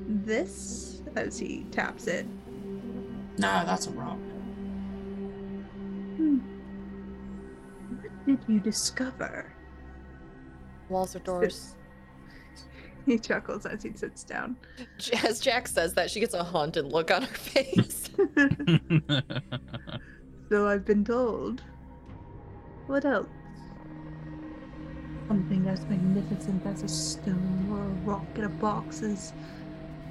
this, 0.07 1.01
as 1.15 1.37
he 1.37 1.65
taps 1.71 2.07
it. 2.07 2.25
No, 3.37 3.63
that's 3.65 3.87
a 3.87 3.91
rock. 3.91 4.17
Hmm. 6.17 6.39
What 7.99 8.25
did 8.25 8.39
you 8.47 8.59
discover? 8.59 9.53
Walls 10.89 11.15
or 11.15 11.19
doors. 11.19 11.75
He 13.05 13.19
chuckles 13.19 13.67
as 13.67 13.83
he 13.83 13.93
sits 13.93 14.23
down. 14.23 14.57
As 15.23 15.39
Jack 15.39 15.67
says 15.67 15.93
that, 15.93 16.09
she 16.09 16.19
gets 16.19 16.33
a 16.33 16.43
haunted 16.43 16.85
look 16.85 17.11
on 17.11 17.21
her 17.21 17.27
face. 17.27 18.09
so 20.49 20.67
I've 20.67 20.85
been 20.85 21.05
told. 21.05 21.61
What 22.87 23.05
else? 23.05 23.27
Something 25.27 25.67
as 25.67 25.85
magnificent 25.85 26.65
as 26.65 26.83
a 26.83 26.87
stone 26.87 27.67
or 27.71 27.81
a 27.81 28.09
rock 28.09 28.25
in 28.35 28.43
a 28.43 28.49
box 28.49 29.01
is 29.01 29.33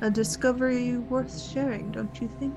a 0.01 0.11
discovery 0.11 0.97
worth 0.97 1.41
sharing, 1.41 1.93
don't 1.93 2.21
you 2.21 2.29
think? 2.41 2.55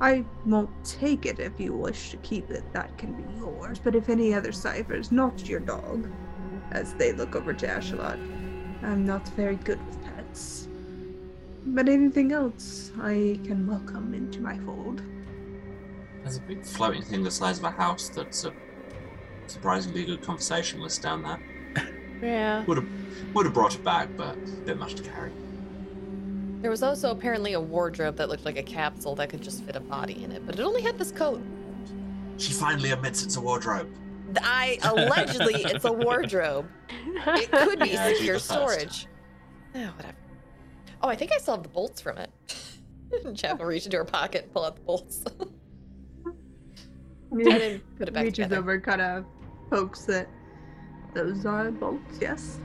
I 0.00 0.24
won't 0.44 0.70
take 0.84 1.26
it 1.26 1.40
if 1.40 1.58
you 1.58 1.72
wish 1.72 2.10
to 2.10 2.16
keep 2.18 2.50
it. 2.50 2.62
That 2.72 2.96
can 2.98 3.14
be 3.14 3.38
yours. 3.38 3.78
But 3.78 3.94
if 3.94 4.08
any 4.08 4.34
other 4.34 4.52
ciphers, 4.52 5.10
not 5.10 5.48
your 5.48 5.60
dog, 5.60 6.08
as 6.72 6.94
they 6.94 7.12
look 7.12 7.34
over 7.34 7.54
to 7.54 7.66
Ashlot, 7.66 8.18
I'm 8.82 9.06
not 9.06 9.26
very 9.30 9.56
good 9.56 9.84
with 9.86 10.04
pets. 10.04 10.68
But 11.66 11.88
anything 11.88 12.32
else, 12.32 12.92
I 13.00 13.40
can 13.44 13.66
welcome 13.66 14.14
into 14.14 14.40
my 14.40 14.58
fold. 14.58 15.02
There's 16.22 16.36
a 16.36 16.40
big 16.42 16.64
floating 16.64 17.02
thing 17.02 17.22
the 17.22 17.30
size 17.30 17.58
of 17.58 17.64
a 17.64 17.70
house 17.70 18.08
that's 18.08 18.44
a 18.44 18.52
surprisingly 19.46 20.04
good 20.04 20.22
conversationalist 20.22 21.02
down 21.02 21.22
there. 21.22 21.40
Yeah. 22.22 22.64
Would 22.64 22.78
have 22.78 22.86
would 23.34 23.44
have 23.46 23.54
brought 23.54 23.74
it 23.74 23.84
back, 23.84 24.08
but 24.16 24.34
a 24.36 24.60
bit 24.64 24.78
much 24.78 24.94
to 24.94 25.02
carry. 25.02 25.30
There 26.60 26.70
was 26.70 26.82
also 26.82 27.10
apparently 27.10 27.52
a 27.52 27.60
wardrobe 27.60 28.16
that 28.16 28.28
looked 28.28 28.44
like 28.44 28.56
a 28.56 28.62
capsule 28.62 29.14
that 29.16 29.28
could 29.28 29.42
just 29.42 29.62
fit 29.64 29.76
a 29.76 29.80
body 29.80 30.24
in 30.24 30.32
it, 30.32 30.44
but 30.46 30.58
it 30.58 30.62
only 30.62 30.82
had 30.82 30.98
this 30.98 31.12
coat. 31.12 31.40
She 32.38 32.52
finally 32.52 32.90
admits 32.90 33.22
it's 33.24 33.36
a 33.36 33.40
wardrobe. 33.40 33.88
I 34.42 34.78
allegedly 34.82 35.62
it's 35.64 35.84
a 35.84 35.92
wardrobe. 35.92 36.68
It 37.26 37.50
could 37.50 37.78
be 37.80 37.90
Yeah, 37.90 38.08
secure 38.12 38.38
storage. 38.38 39.06
Oh, 39.74 39.80
whatever. 39.96 40.14
Oh, 41.02 41.08
I 41.08 41.16
think 41.16 41.32
I 41.32 41.38
still 41.38 41.54
have 41.54 41.62
the 41.62 41.68
bolts 41.68 42.00
from 42.00 42.18
it. 42.18 42.30
Chap 43.34 43.58
will 43.58 43.66
reach 43.66 43.84
into 43.86 43.96
her 43.96 44.04
pocket 44.04 44.44
and 44.44 44.52
pull 44.52 44.64
out 44.64 44.76
the 44.76 44.82
bolts. 44.82 45.24
and 47.30 47.44
then 47.44 47.80
put 47.96 48.08
it 48.08 48.14
back 48.14 48.24
Reaches 48.24 48.36
together. 48.46 48.58
over, 48.58 48.80
kind 48.80 49.00
of 49.00 49.24
pokes 49.70 50.08
it. 50.08 50.28
Those 51.14 51.46
are 51.46 51.70
bolts, 51.70 52.18
yes. 52.20 52.58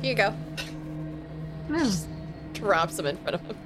Here 0.00 0.10
you 0.10 0.16
go. 0.16 0.34
No, 1.68 1.90
Drops 2.54 2.96
them 2.96 3.06
in 3.06 3.16
front 3.18 3.34
of 3.36 3.40
him. 3.42 3.56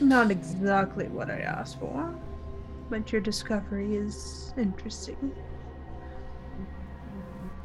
not 0.00 0.30
exactly 0.30 1.08
what 1.08 1.30
I 1.30 1.38
asked 1.40 1.78
for, 1.80 2.14
but 2.90 3.10
your 3.12 3.20
discovery 3.20 3.96
is 3.96 4.52
interesting. 4.56 5.34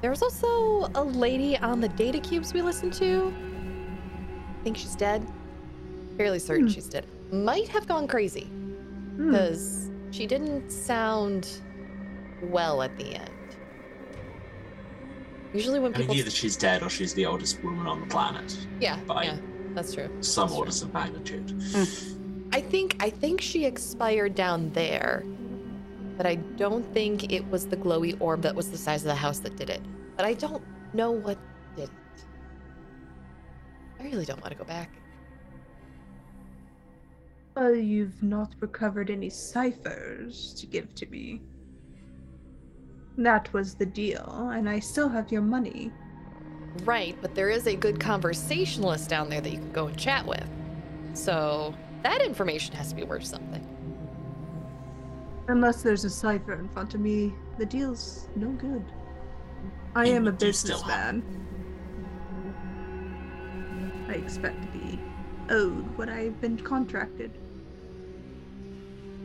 There's 0.01 0.22
also 0.24 0.89
a 0.95 1.03
lady 1.03 1.57
on 1.57 1.80
the 1.80 1.89
data 1.89 2.20
cubes 2.20 2.53
we 2.53 2.62
listened 2.62 2.93
to. 2.93 3.34
I 4.59 4.64
think 4.64 4.78
she's 4.78 4.95
dead. 4.95 5.26
Fairly 6.18 6.39
certain 6.39 6.66
Hmm. 6.66 6.72
she's 6.72 6.88
dead. 6.88 7.05
Might 7.32 7.68
have 7.70 7.88
gone 7.88 8.07
crazy 8.07 8.45
Hmm. 8.45 9.32
because 9.32 9.89
she 10.12 10.26
didn't 10.26 10.72
sound 10.72 11.47
well 12.43 12.82
at 12.82 12.95
the 12.97 13.16
end. 13.16 13.30
Usually 15.54 15.80
when 15.80 15.93
I 15.93 15.97
mean, 15.99 16.08
people, 16.08 16.16
either 16.18 16.30
she's 16.30 16.56
dead 16.56 16.82
or 16.84 16.89
she's 16.89 17.14
the 17.14 17.26
oldest 17.26 17.62
woman 17.64 17.86
on 17.88 17.99
the 17.99 18.08
planet. 18.08 18.58
yeah, 18.80 18.97
by- 19.08 19.24
yeah, 19.26 19.38
that's 19.74 19.93
true. 19.93 20.10
Some 20.22 20.43
That's 20.43 20.52
true. 20.54 20.60
orders 20.60 20.82
of 20.82 20.93
magnitude. 20.93 21.52
Hmm. 21.74 21.84
I 22.54 22.62
think 22.62 22.97
I 22.99 23.10
think 23.10 23.41
she 23.41 23.66
expired 23.66 24.36
down 24.36 24.70
there, 24.72 25.24
but 26.18 26.26
I 26.26 26.36
don't 26.36 26.86
think 26.93 27.32
it 27.32 27.45
was 27.49 27.68
the 27.68 27.78
glowy 27.78 28.16
orb 28.20 28.41
that 28.41 28.56
was 28.56 28.70
the 28.72 28.78
size 28.78 29.02
of 29.04 29.08
the 29.08 29.16
house 29.16 29.39
that 29.39 29.56
did 29.56 29.70
it. 29.70 29.82
But 30.18 30.26
I 30.26 30.34
don't 30.34 30.64
know 30.93 31.12
what 31.12 31.38
did 31.76 31.84
it. 31.86 32.26
I 33.99 34.04
really 34.04 34.26
don't 34.26 34.41
want 34.41 34.52
to 34.52 34.58
go 34.58 34.66
back. 34.66 34.89
Well, 37.56 37.76
you've 37.76 38.22
not 38.24 38.54
recovered 38.62 39.10
any 39.10 39.30
ciphers 39.30 40.54
to 40.56 40.66
give 40.66 40.93
to 40.95 41.06
me. 41.08 41.41
That 43.18 43.51
was 43.53 43.76
the 43.76 43.86
deal, 43.86 44.49
and 44.53 44.70
I 44.70 44.80
still 44.80 45.09
have 45.09 45.32
your 45.32 45.41
money. 45.41 45.91
Right, 46.86 47.18
but 47.22 47.36
there 47.36 47.49
is 47.49 47.68
a 47.68 47.76
good 47.76 47.99
conversationalist 47.99 49.09
down 49.09 49.30
there 49.30 49.41
that 49.41 49.51
you 49.51 49.57
can 49.59 49.72
go 49.72 49.88
and 49.88 49.97
chat 49.97 50.26
with. 50.26 50.47
So 51.14 51.76
that 52.03 52.22
information 52.22 52.74
has 52.76 52.89
to 52.89 52.95
be 52.95 53.03
worth 53.03 53.26
something. 53.26 53.68
Unless 55.49 55.84
there's 55.84 56.05
a 56.05 56.09
cipher 56.09 56.53
in 56.53 56.70
front 56.70 56.93
of 56.93 57.01
me, 57.01 57.34
the 57.57 57.66
deal's 57.66 58.30
no 58.36 58.49
good. 58.51 58.86
I 59.95 60.05
You 60.05 60.14
am 60.14 60.28
a 60.28 60.32
do 60.32 60.53
still 60.53 60.80
have- 60.84 61.16
businessman. 61.16 61.47
I 64.07 64.14
expect 64.14 64.62
to 64.62 64.68
be 64.80 64.99
owed 65.49 65.97
what 65.97 66.07
I've 66.09 66.39
been 66.39 66.57
contracted. 66.57 67.32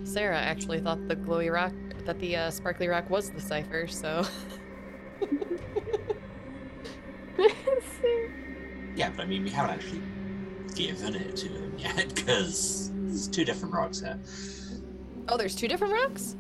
Sarah 0.05 0.39
actually 0.39 0.81
thought 0.81 1.07
the 1.09 1.17
glowy 1.17 1.53
rock, 1.53 1.73
that 2.07 2.19
the 2.21 2.37
uh, 2.37 2.51
sparkly 2.51 2.89
rock 2.89 3.11
was 3.11 3.31
the 3.31 3.41
cipher, 3.41 3.87
so. 3.87 4.25
Yeah, 8.97 9.11
but 9.11 9.25
I 9.25 9.27
mean, 9.27 9.45
we 9.45 9.51
haven't 9.51 9.73
actually 9.73 10.01
given 10.75 11.15
it 11.15 11.37
to 11.37 11.49
him 11.49 11.75
yet 11.79 12.15
because 12.15 12.91
there's 12.95 13.29
two 13.29 13.45
different 13.45 13.75
rocks 13.75 14.01
here. 14.01 14.19
oh, 15.29 15.37
there's 15.37 15.55
two 15.55 15.69
different 15.69 15.93
rocks? 15.93 16.35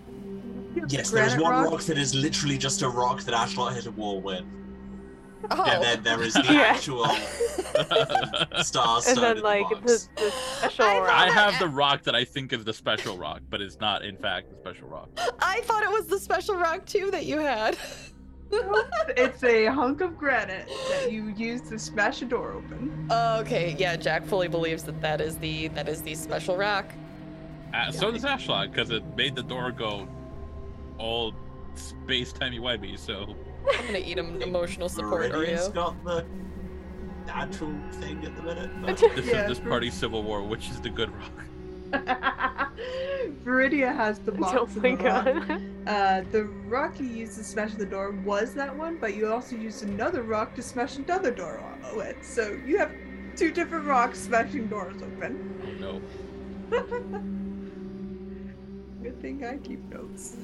Yes, 0.88 1.10
there 1.10 1.26
is 1.26 1.36
one 1.36 1.52
rock? 1.52 1.70
rock 1.70 1.82
that 1.82 1.98
is 1.98 2.14
literally 2.14 2.56
just 2.56 2.80
a 2.82 2.88
rock 2.88 3.22
that 3.24 3.34
Ashlot 3.34 3.74
hit 3.74 3.86
a 3.86 3.90
wall 3.90 4.20
with. 4.22 4.44
Oh. 5.50 5.62
And 5.66 5.82
then 5.82 6.02
there 6.02 6.22
is 6.22 6.34
the 6.34 6.42
Yeah. 6.44 6.60
actual 6.74 7.06
star 8.62 8.96
and 8.96 9.04
stone 9.04 9.20
then 9.22 9.36
in 9.38 9.42
like 9.42 9.68
the 9.68 9.74
the, 9.76 9.80
box. 9.82 10.08
the 10.16 10.30
special 10.30 10.84
I 10.84 10.98
rock. 10.98 11.08
I 11.10 11.30
have 11.30 11.58
the 11.60 11.68
rock 11.68 12.02
that 12.04 12.14
I 12.14 12.24
think 12.24 12.52
is 12.52 12.64
the 12.64 12.72
special 12.72 13.16
rock, 13.18 13.42
but 13.50 13.60
it's 13.60 13.78
not 13.80 14.04
in 14.04 14.16
fact 14.16 14.50
the 14.50 14.56
special 14.56 14.88
rock. 14.88 15.08
I 15.40 15.60
thought 15.62 15.82
it 15.82 15.90
was 15.90 16.06
the 16.06 16.18
special 16.18 16.56
rock 16.56 16.86
too 16.86 17.10
that 17.10 17.26
you 17.26 17.38
had. 17.38 17.76
it's 18.50 19.42
a 19.42 19.66
hunk 19.66 20.00
of 20.00 20.16
granite 20.16 20.68
that 20.90 21.10
you 21.10 21.28
use 21.36 21.62
to 21.62 21.78
smash 21.78 22.22
a 22.22 22.24
door 22.24 22.52
open. 22.52 23.08
okay, 23.10 23.74
yeah, 23.78 23.96
Jack 23.96 24.24
fully 24.24 24.46
believes 24.48 24.84
that 24.84 25.00
that 25.00 25.20
is 25.20 25.36
the 25.38 25.68
that 25.68 25.88
is 25.88 26.00
the 26.02 26.14
special 26.14 26.56
rock. 26.56 26.92
Uh, 27.74 27.90
so 27.90 28.10
does 28.10 28.22
Ashlot, 28.24 28.70
because 28.70 28.90
it 28.90 29.02
made 29.16 29.34
the 29.34 29.42
door 29.42 29.70
go 29.72 30.08
all 30.98 31.34
space 31.74 32.32
timey 32.32 32.58
wimey. 32.60 32.96
So 32.98 33.34
I'm 33.74 33.86
gonna 33.86 33.98
eat 33.98 34.18
him 34.18 34.40
emotional 34.42 34.88
support 34.88 35.30
Meridian's 35.32 35.68
Oreo. 35.68 35.74
got 35.74 36.04
the 36.04 36.24
natural 37.26 37.74
thing 37.92 38.24
at 38.24 38.36
the 38.36 38.42
minute. 38.42 38.70
But 38.82 38.96
this 38.98 39.26
Yeah, 39.32 39.42
is 39.42 39.48
this 39.58 39.60
party 39.68 39.90
civil 39.90 40.22
war, 40.22 40.42
which 40.42 40.68
is 40.70 40.80
the 40.80 40.90
good 40.90 41.10
rock. 41.16 41.32
Viridia 43.44 43.94
has 43.94 44.18
the 44.20 44.32
box. 44.32 44.54
oh 44.58 44.62
of 44.62 44.76
my 44.76 44.94
the 44.96 45.04
rock. 45.04 45.24
god. 45.48 45.62
Uh, 45.86 46.22
the 46.32 46.44
rock 46.68 46.98
you 46.98 47.06
used 47.06 47.36
to 47.38 47.44
smash 47.44 47.74
the 47.74 47.86
door 47.86 48.10
was 48.24 48.54
that 48.54 48.74
one, 48.76 48.96
but 49.00 49.14
you 49.14 49.28
also 49.32 49.54
used 49.56 49.82
another 49.84 50.22
rock 50.22 50.54
to 50.56 50.62
smash 50.62 50.96
another 50.96 51.30
door 51.30 51.60
o- 51.84 51.96
with. 51.96 52.16
So 52.24 52.58
you 52.66 52.76
have 52.78 52.90
two 53.36 53.50
different 53.52 53.86
rocks 53.86 54.18
smashing 54.18 54.66
doors 54.66 54.96
open. 55.02 55.38
Oh 55.64 55.70
no. 55.80 56.00
Good 59.02 59.20
thing 59.22 59.44
I 59.44 59.56
keep 59.58 59.80
notes. 59.92 60.36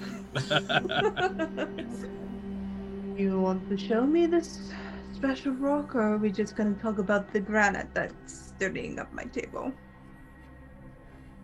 No. 3.14 3.18
you 3.20 3.40
want 3.40 3.68
to 3.68 3.76
show 3.76 4.06
me 4.06 4.26
this 4.26 4.72
special 5.14 5.52
rock, 5.52 5.94
or 5.94 6.02
are 6.14 6.16
we 6.18 6.30
just 6.30 6.56
gonna 6.56 6.74
talk 6.74 6.98
about 6.98 7.32
the 7.32 7.40
granite 7.40 7.88
that's 7.94 8.52
sturdying 8.56 8.98
up 8.98 9.12
my 9.12 9.24
table? 9.24 9.72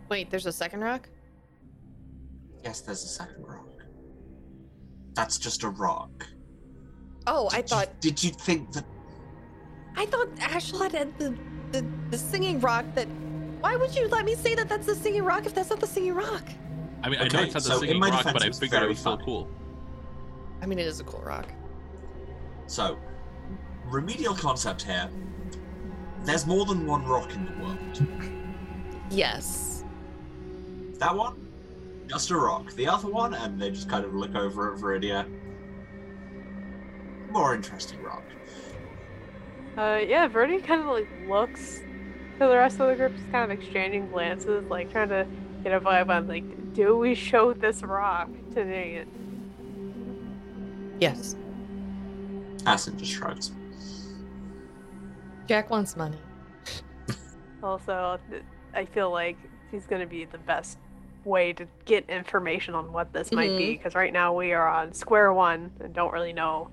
Wait, 0.09 0.31
there's 0.31 0.47
a 0.47 0.53
second 0.53 0.81
rock? 0.81 1.09
yes, 2.65 2.81
there's 2.81 3.05
a 3.05 3.09
second 3.09 3.45
rock. 3.47 3.69
That's 5.15 5.39
just 5.39 5.63
a 5.63 5.69
rock. 5.69 6.27
Oh, 7.27 7.49
I 7.53 7.57
Did 7.61 7.63
you- 7.63 7.69
thought 7.77 8.01
Did 8.01 8.25
you 8.25 8.31
think 8.31 8.73
that? 8.73 8.85
I 9.97 10.07
thought 10.07 10.29
Ashlot 10.37 10.93
had 10.93 11.17
the, 11.19 11.37
the 11.73 11.85
the 12.11 12.19
singing 12.19 12.61
rock 12.61 12.85
that. 12.95 13.09
Why 13.61 13.75
would 13.77 13.95
you 13.95 14.07
let 14.09 14.25
me 14.25 14.35
say 14.37 14.55
that 14.55 14.69
that's 14.69 14.87
the 14.87 14.95
singing 14.95 15.25
rock 15.25 15.45
if 15.47 15.55
that's 15.55 15.71
not 15.71 15.81
the 15.81 15.87
singing 15.87 16.15
rock? 16.15 16.45
I 17.03 17.09
mean, 17.09 17.19
I 17.19 17.23
know 17.25 17.27
Okay, 17.27 17.45
it's 17.45 17.55
not 17.55 17.63
the 17.65 17.71
so 17.71 17.81
singing 17.81 18.01
rock, 18.01 18.25
but 18.25 18.43
I 18.45 18.51
figured 18.51 18.63
it 18.63 18.71
very 18.71 18.89
was 18.91 18.99
still 19.01 19.13
funny. 19.17 19.25
cool. 19.25 19.49
I 20.63 20.67
mean, 20.67 20.79
it 20.79 20.87
is 20.87 21.01
a 21.01 21.05
cool 21.05 21.21
rock. 21.23 21.47
So, 22.69 22.99
remedial 23.87 24.35
concept 24.35 24.83
here. 24.83 25.09
There's 26.25 26.47
more 26.47 26.67
than 26.67 26.87
one 26.87 27.05
rock 27.07 27.35
in 27.35 27.47
the 27.47 27.65
world. 27.65 27.79
Yes. 29.11 29.85
That 30.99 31.17
one, 31.17 31.49
just 32.07 32.31
a 32.31 32.37
rock. 32.37 32.73
The 32.75 32.87
other 32.87 33.09
one, 33.09 33.33
and 33.33 33.61
they 33.61 33.71
just 33.71 33.89
kind 33.89 34.05
of 34.05 34.15
look 34.15 34.35
over 34.35 34.75
at 34.75 34.81
Viridia. 34.81 35.27
More 37.31 37.55
interesting 37.55 38.03
rock. 38.03 38.25
Uh, 39.79 40.01
yeah, 40.07 40.29
Verdi 40.29 40.59
kind 40.59 40.83
of 40.83 40.89
like 40.89 41.09
looks 41.27 41.79
to 41.79 42.47
the 42.47 42.57
rest 42.57 42.81
of 42.81 42.89
the 42.89 42.97
group, 42.97 43.17
just 43.17 43.31
kind 43.31 43.51
of 43.51 43.59
exchanging 43.59 44.11
glances, 44.11 44.69
like 44.69 44.93
trying 44.93 45.09
to 45.09 45.27
get 45.65 45.73
a 45.73 45.81
vibe 45.81 46.11
on 46.11 46.29
like, 46.29 46.75
do 46.75 46.99
we 46.99 47.15
show 47.15 47.55
this 47.55 47.83
rock 47.83 48.29
to 48.53 48.65
Nate? 48.65 49.07
Yes. 51.01 51.35
Asin 52.65 52.97
just 52.97 53.13
shrugs. 53.13 53.53
Jack 55.47 55.71
wants 55.71 55.97
money. 55.97 56.19
Also, 57.61 58.21
I 58.73 58.85
feel 58.85 59.11
like 59.11 59.37
he's 59.73 59.85
gonna 59.85 60.07
be 60.07 60.25
the 60.25 60.39
best 60.39 60.79
way 61.25 61.53
to 61.55 61.67
get 61.87 62.09
information 62.09 62.73
on 62.75 62.93
what 62.93 63.13
this 63.13 63.33
might 63.33 63.57
be, 63.59 63.73
because 63.73 63.97
right 63.97 64.13
now 64.13 64.33
we 64.33 64.53
are 64.53 64.69
on 64.69 64.93
square 64.93 65.33
one 65.33 65.73
and 65.81 65.93
don't 65.93 66.13
really 66.13 66.33
know. 66.33 66.71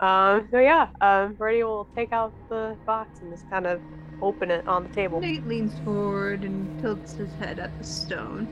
Um, 0.00 0.48
so 0.50 0.58
yeah, 0.58 0.88
um, 1.02 1.36
Verdi 1.36 1.62
will 1.64 1.86
take 1.94 2.12
out 2.12 2.32
the 2.48 2.76
box 2.86 3.20
and 3.20 3.30
just 3.30 3.48
kind 3.50 3.66
of 3.66 3.80
open 4.22 4.50
it 4.50 4.66
on 4.66 4.84
the 4.84 4.88
table. 4.94 5.20
Nate 5.20 5.46
leans 5.46 5.78
forward 5.80 6.44
and 6.44 6.80
tilts 6.80 7.12
his 7.12 7.32
head 7.34 7.58
at 7.58 7.76
the 7.78 7.84
stone. 7.84 8.48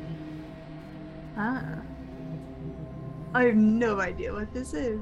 Ah. 1.37 1.79
I 3.35 3.45
have 3.45 3.57
no 3.57 4.01
idea 4.01 4.35
what 4.35 4.53
this 4.53 4.75
is. 4.75 5.01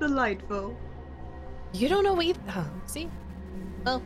Delightful. 0.00 0.76
You 1.72 1.88
don't 1.88 2.04
know 2.04 2.20
either. 2.22 2.40
Oh, 2.50 2.70
see? 2.86 3.08
Well, 3.84 4.02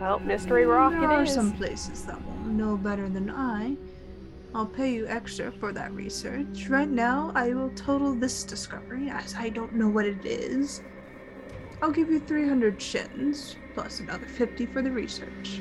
Well, 0.00 0.20
Mystery 0.20 0.64
Rock 0.64 0.92
there 0.92 1.02
it 1.02 1.06
are 1.06 1.22
is. 1.24 1.32
some 1.34 1.52
places 1.52 2.04
that 2.06 2.24
will 2.24 2.44
know 2.52 2.76
better 2.76 3.08
than 3.08 3.30
I. 3.30 3.76
I'll 4.54 4.66
pay 4.66 4.92
you 4.94 5.06
extra 5.08 5.52
for 5.52 5.72
that 5.72 5.92
research. 5.92 6.68
Right 6.68 6.88
now, 6.88 7.32
I 7.34 7.52
will 7.52 7.70
total 7.70 8.14
this 8.14 8.44
discovery 8.44 9.10
as 9.10 9.34
I 9.34 9.50
don't 9.50 9.74
know 9.74 9.88
what 9.88 10.06
it 10.06 10.24
is. 10.24 10.82
I'll 11.82 11.90
give 11.92 12.10
you 12.10 12.18
300 12.20 12.80
shins, 12.80 13.56
plus 13.74 14.00
another 14.00 14.26
50 14.26 14.66
for 14.66 14.82
the 14.82 14.90
research. 14.90 15.60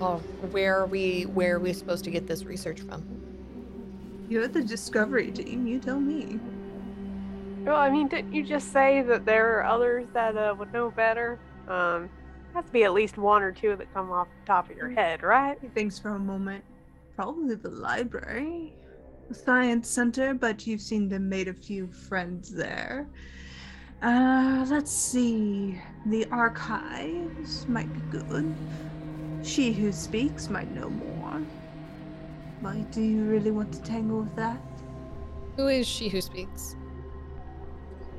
oh, 0.00 0.18
where 0.50 0.78
are 0.80 0.86
we? 0.86 1.22
Where 1.24 1.56
are 1.56 1.60
we 1.60 1.72
supposed 1.72 2.04
to 2.04 2.10
get 2.10 2.26
this 2.26 2.44
research 2.44 2.80
from? 2.80 3.04
You're 4.28 4.48
the 4.48 4.62
discovery 4.62 5.30
team, 5.30 5.66
you 5.66 5.78
tell 5.78 6.00
me. 6.00 6.40
Well, 7.66 7.76
I 7.76 7.90
mean, 7.90 8.06
didn't 8.06 8.32
you 8.32 8.44
just 8.44 8.72
say 8.72 9.02
that 9.02 9.26
there 9.26 9.58
are 9.58 9.64
others 9.64 10.06
that 10.12 10.36
uh, 10.36 10.54
would 10.56 10.72
know 10.72 10.88
better? 10.92 11.40
Um, 11.66 12.08
has 12.54 12.64
to 12.64 12.70
be 12.70 12.84
at 12.84 12.92
least 12.92 13.18
one 13.18 13.42
or 13.42 13.50
two 13.50 13.74
that 13.74 13.92
come 13.92 14.12
off 14.12 14.28
the 14.40 14.46
top 14.46 14.70
of 14.70 14.76
your 14.76 14.88
head, 14.88 15.24
right? 15.24 15.58
Thanks 15.74 15.98
for 15.98 16.10
a 16.10 16.18
moment. 16.18 16.64
Probably 17.16 17.56
the 17.56 17.70
library, 17.70 18.72
the 19.28 19.34
science 19.34 19.88
center, 19.90 20.32
but 20.32 20.64
you've 20.64 20.80
seen 20.80 21.08
them 21.08 21.28
made 21.28 21.48
a 21.48 21.52
few 21.52 21.88
friends 21.88 22.54
there. 22.54 23.08
Uh, 24.00 24.64
let's 24.70 24.92
see. 24.92 25.80
The 26.06 26.24
archives 26.26 27.66
might 27.66 27.92
be 27.92 28.18
good. 28.18 28.54
She 29.42 29.72
who 29.72 29.90
speaks 29.90 30.48
might 30.48 30.70
know 30.70 30.88
more. 30.88 31.42
But 32.62 32.92
do 32.92 33.02
you 33.02 33.24
really 33.24 33.50
want 33.50 33.72
to 33.72 33.82
tangle 33.82 34.20
with 34.20 34.36
that? 34.36 34.60
Who 35.56 35.66
is 35.66 35.88
she 35.88 36.08
who 36.08 36.20
speaks? 36.20 36.76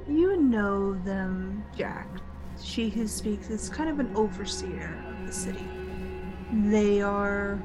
You 0.09 0.37
know 0.37 0.93
them, 1.03 1.65
Jack. 1.75 2.07
She 2.61 2.89
who 2.89 3.07
speaks 3.07 3.49
is 3.49 3.69
kind 3.69 3.89
of 3.89 3.99
an 3.99 4.15
overseer 4.15 4.97
of 5.09 5.27
the 5.27 5.33
city. 5.33 5.67
They 6.51 7.01
are 7.01 7.61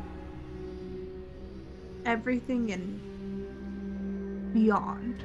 everything 2.04 2.72
and 2.72 4.52
beyond. 4.52 5.22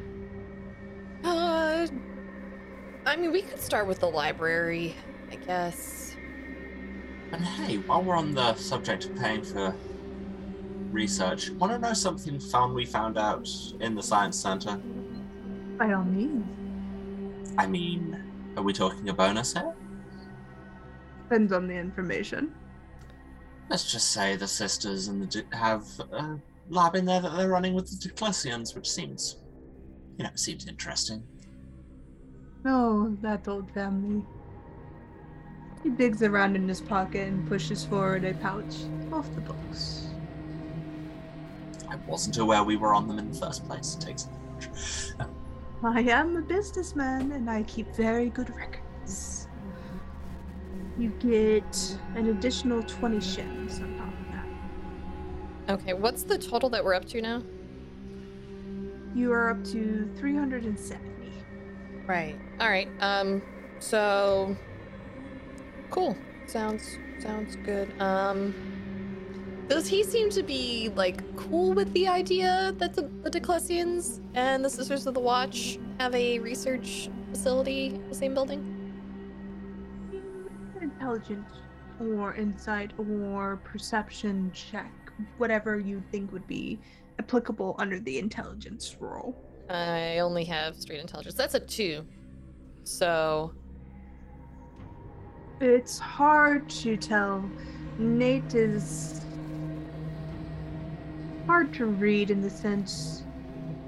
Uh, 1.23 1.87
I 3.05 3.15
mean, 3.15 3.31
we 3.31 3.41
could 3.41 3.59
start 3.59 3.87
with 3.87 3.99
the 3.99 4.07
library, 4.07 4.95
I 5.31 5.37
guess. 5.37 6.15
And 7.31 7.43
hey, 7.43 7.77
while 7.77 8.03
we're 8.03 8.15
on 8.15 8.35
the 8.35 8.53
subject 8.55 9.05
of 9.05 9.15
paying 9.15 9.43
for 9.43 9.75
research, 10.91 11.49
want 11.51 11.73
to 11.73 11.79
know 11.79 11.93
something 11.93 12.39
fun 12.39 12.73
we 12.73 12.85
found 12.85 13.17
out 13.17 13.49
in 13.79 13.95
the 13.95 14.03
science 14.03 14.39
center? 14.39 14.79
By 15.77 15.93
all 15.93 16.03
means. 16.03 16.66
I 17.57 17.65
mean, 17.67 18.23
are 18.55 18.63
we 18.63 18.73
talking 18.73 19.09
a 19.09 19.13
bonus 19.13 19.53
here? 19.53 19.73
Depends 21.23 21.51
on 21.51 21.67
the 21.67 21.73
information. 21.73 22.53
Let's 23.69 23.91
just 23.91 24.11
say 24.11 24.35
the 24.35 24.47
sisters 24.47 25.07
and 25.07 25.21
the 25.21 25.43
have 25.51 25.85
a 26.11 26.39
lab 26.69 26.95
in 26.95 27.05
there 27.05 27.19
that 27.19 27.35
they're 27.35 27.49
running 27.49 27.73
with 27.73 27.89
the 27.89 28.09
Declisians, 28.09 28.75
which 28.75 28.89
seems, 28.89 29.37
you 30.17 30.23
know, 30.23 30.29
seems 30.35 30.67
interesting. 30.67 31.23
Oh, 32.65 33.15
that 33.21 33.47
old 33.47 33.71
family. 33.71 34.25
He 35.83 35.89
digs 35.89 36.23
around 36.23 36.55
in 36.55 36.67
his 36.67 36.81
pocket 36.81 37.27
and 37.27 37.47
pushes 37.47 37.85
forward 37.85 38.23
a 38.25 38.33
pouch 38.35 38.75
off 39.11 39.33
the 39.35 39.41
books. 39.41 40.07
I 41.89 41.95
wasn't 42.07 42.37
aware 42.37 42.63
we 42.63 42.77
were 42.77 42.93
on 42.93 43.07
them 43.07 43.19
in 43.19 43.31
the 43.31 43.37
first 43.37 43.65
place. 43.65 43.95
It 43.95 44.01
takes 44.01 44.27
much. 44.53 45.27
I 45.83 46.01
am 46.01 46.35
a 46.37 46.41
businessman 46.41 47.31
and 47.33 47.49
I 47.49 47.63
keep 47.63 47.95
very 47.95 48.29
good 48.29 48.49
records. 48.55 49.47
You 50.97 51.09
get 51.19 51.97
an 52.15 52.29
additional 52.29 52.81
20 52.81 53.19
shins 53.21 53.79
on 53.79 53.95
top 53.97 54.07
of 54.07 54.31
that. 55.67 55.73
Okay, 55.75 55.93
what's 55.93 56.23
the 56.23 56.37
total 56.37 56.69
that 56.71 56.83
we're 56.83 56.95
up 56.95 57.05
to 57.05 57.21
now? 57.21 57.43
You 59.13 59.31
are 59.33 59.51
up 59.51 59.63
to 59.65 60.09
370. 60.17 61.33
Right. 62.07 62.39
All 62.59 62.69
right. 62.69 62.89
Um. 62.99 63.41
So. 63.79 64.55
Cool. 65.91 66.15
Sounds 66.47 66.97
sounds 67.19 67.55
good. 67.57 67.99
Um. 68.01 68.53
Does 69.67 69.85
he 69.87 70.03
seem 70.03 70.29
to 70.29 70.43
be 70.43 70.89
like 70.95 71.35
cool 71.35 71.73
with 71.73 71.91
the 71.93 72.07
idea 72.07 72.73
that 72.77 72.93
the, 72.93 73.03
the 73.21 73.29
Declisians 73.29 74.21
and 74.33 74.63
the 74.63 74.69
Sisters 74.69 75.05
of 75.07 75.13
the 75.13 75.19
Watch 75.19 75.77
have 75.99 76.15
a 76.15 76.39
research 76.39 77.09
facility 77.31 77.87
in 77.95 78.07
the 78.07 78.15
same 78.15 78.33
building? 78.33 78.73
Intelligence 80.81 81.51
or 81.99 82.33
insight 82.35 82.91
or 82.97 83.59
perception 83.65 84.51
check, 84.53 84.91
whatever 85.37 85.77
you 85.79 86.01
think 86.11 86.31
would 86.31 86.47
be 86.47 86.79
applicable 87.19 87.75
under 87.77 87.99
the 87.99 88.19
intelligence 88.19 88.95
role. 88.99 89.35
I 89.69 90.19
only 90.19 90.45
have 90.45 90.77
straight 90.77 91.01
intelligence. 91.01 91.35
That's 91.35 91.55
a 91.55 91.59
two. 91.59 92.05
So 92.83 93.53
It's 95.59 95.99
hard 95.99 96.69
to 96.69 96.95
tell. 96.95 97.43
Nate 97.97 98.53
is 98.53 99.25
hard 101.47 101.73
to 101.75 101.85
read 101.85 102.29
in 102.29 102.41
the 102.41 102.49
sense 102.49 103.23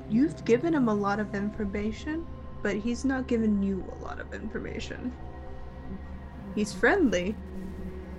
you've 0.09 0.43
given 0.45 0.73
him 0.73 0.87
a 0.87 0.93
lot 0.93 1.19
of 1.19 1.35
information, 1.35 2.25
but 2.63 2.75
he's 2.75 3.05
not 3.05 3.27
given 3.27 3.61
you 3.61 3.85
a 3.99 4.03
lot 4.03 4.19
of 4.19 4.33
information. 4.33 5.13
He's 6.55 6.73
friendly, 6.73 7.35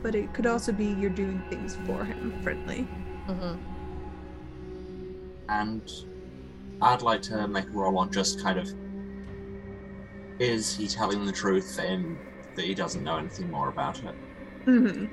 but 0.03 0.15
it 0.15 0.33
could 0.33 0.47
also 0.47 0.73
be 0.73 0.87
you're 0.87 1.11
doing 1.11 1.43
things 1.51 1.77
for 1.87 2.05
him 2.05 2.41
friendly. 2.43 2.87
mhm. 3.27 3.59
And 5.49 5.83
I'd 6.81 7.03
like 7.03 7.23
to 7.23 7.49
make 7.49 7.67
a 7.67 7.71
roll 7.71 7.99
on 7.99 8.13
just 8.13 8.41
kind 8.41 8.59
of 8.59 8.73
is 10.39 10.75
he 10.75 10.87
telling 10.87 11.27
the 11.27 11.33
truth 11.33 11.79
in 11.79 12.19
that 12.55 12.65
he 12.65 12.75
doesn't 12.75 13.05
know 13.05 13.19
anything 13.19 13.51
more 13.51 13.69
about 13.69 14.03
it? 14.03 14.15
hmm 14.65 15.07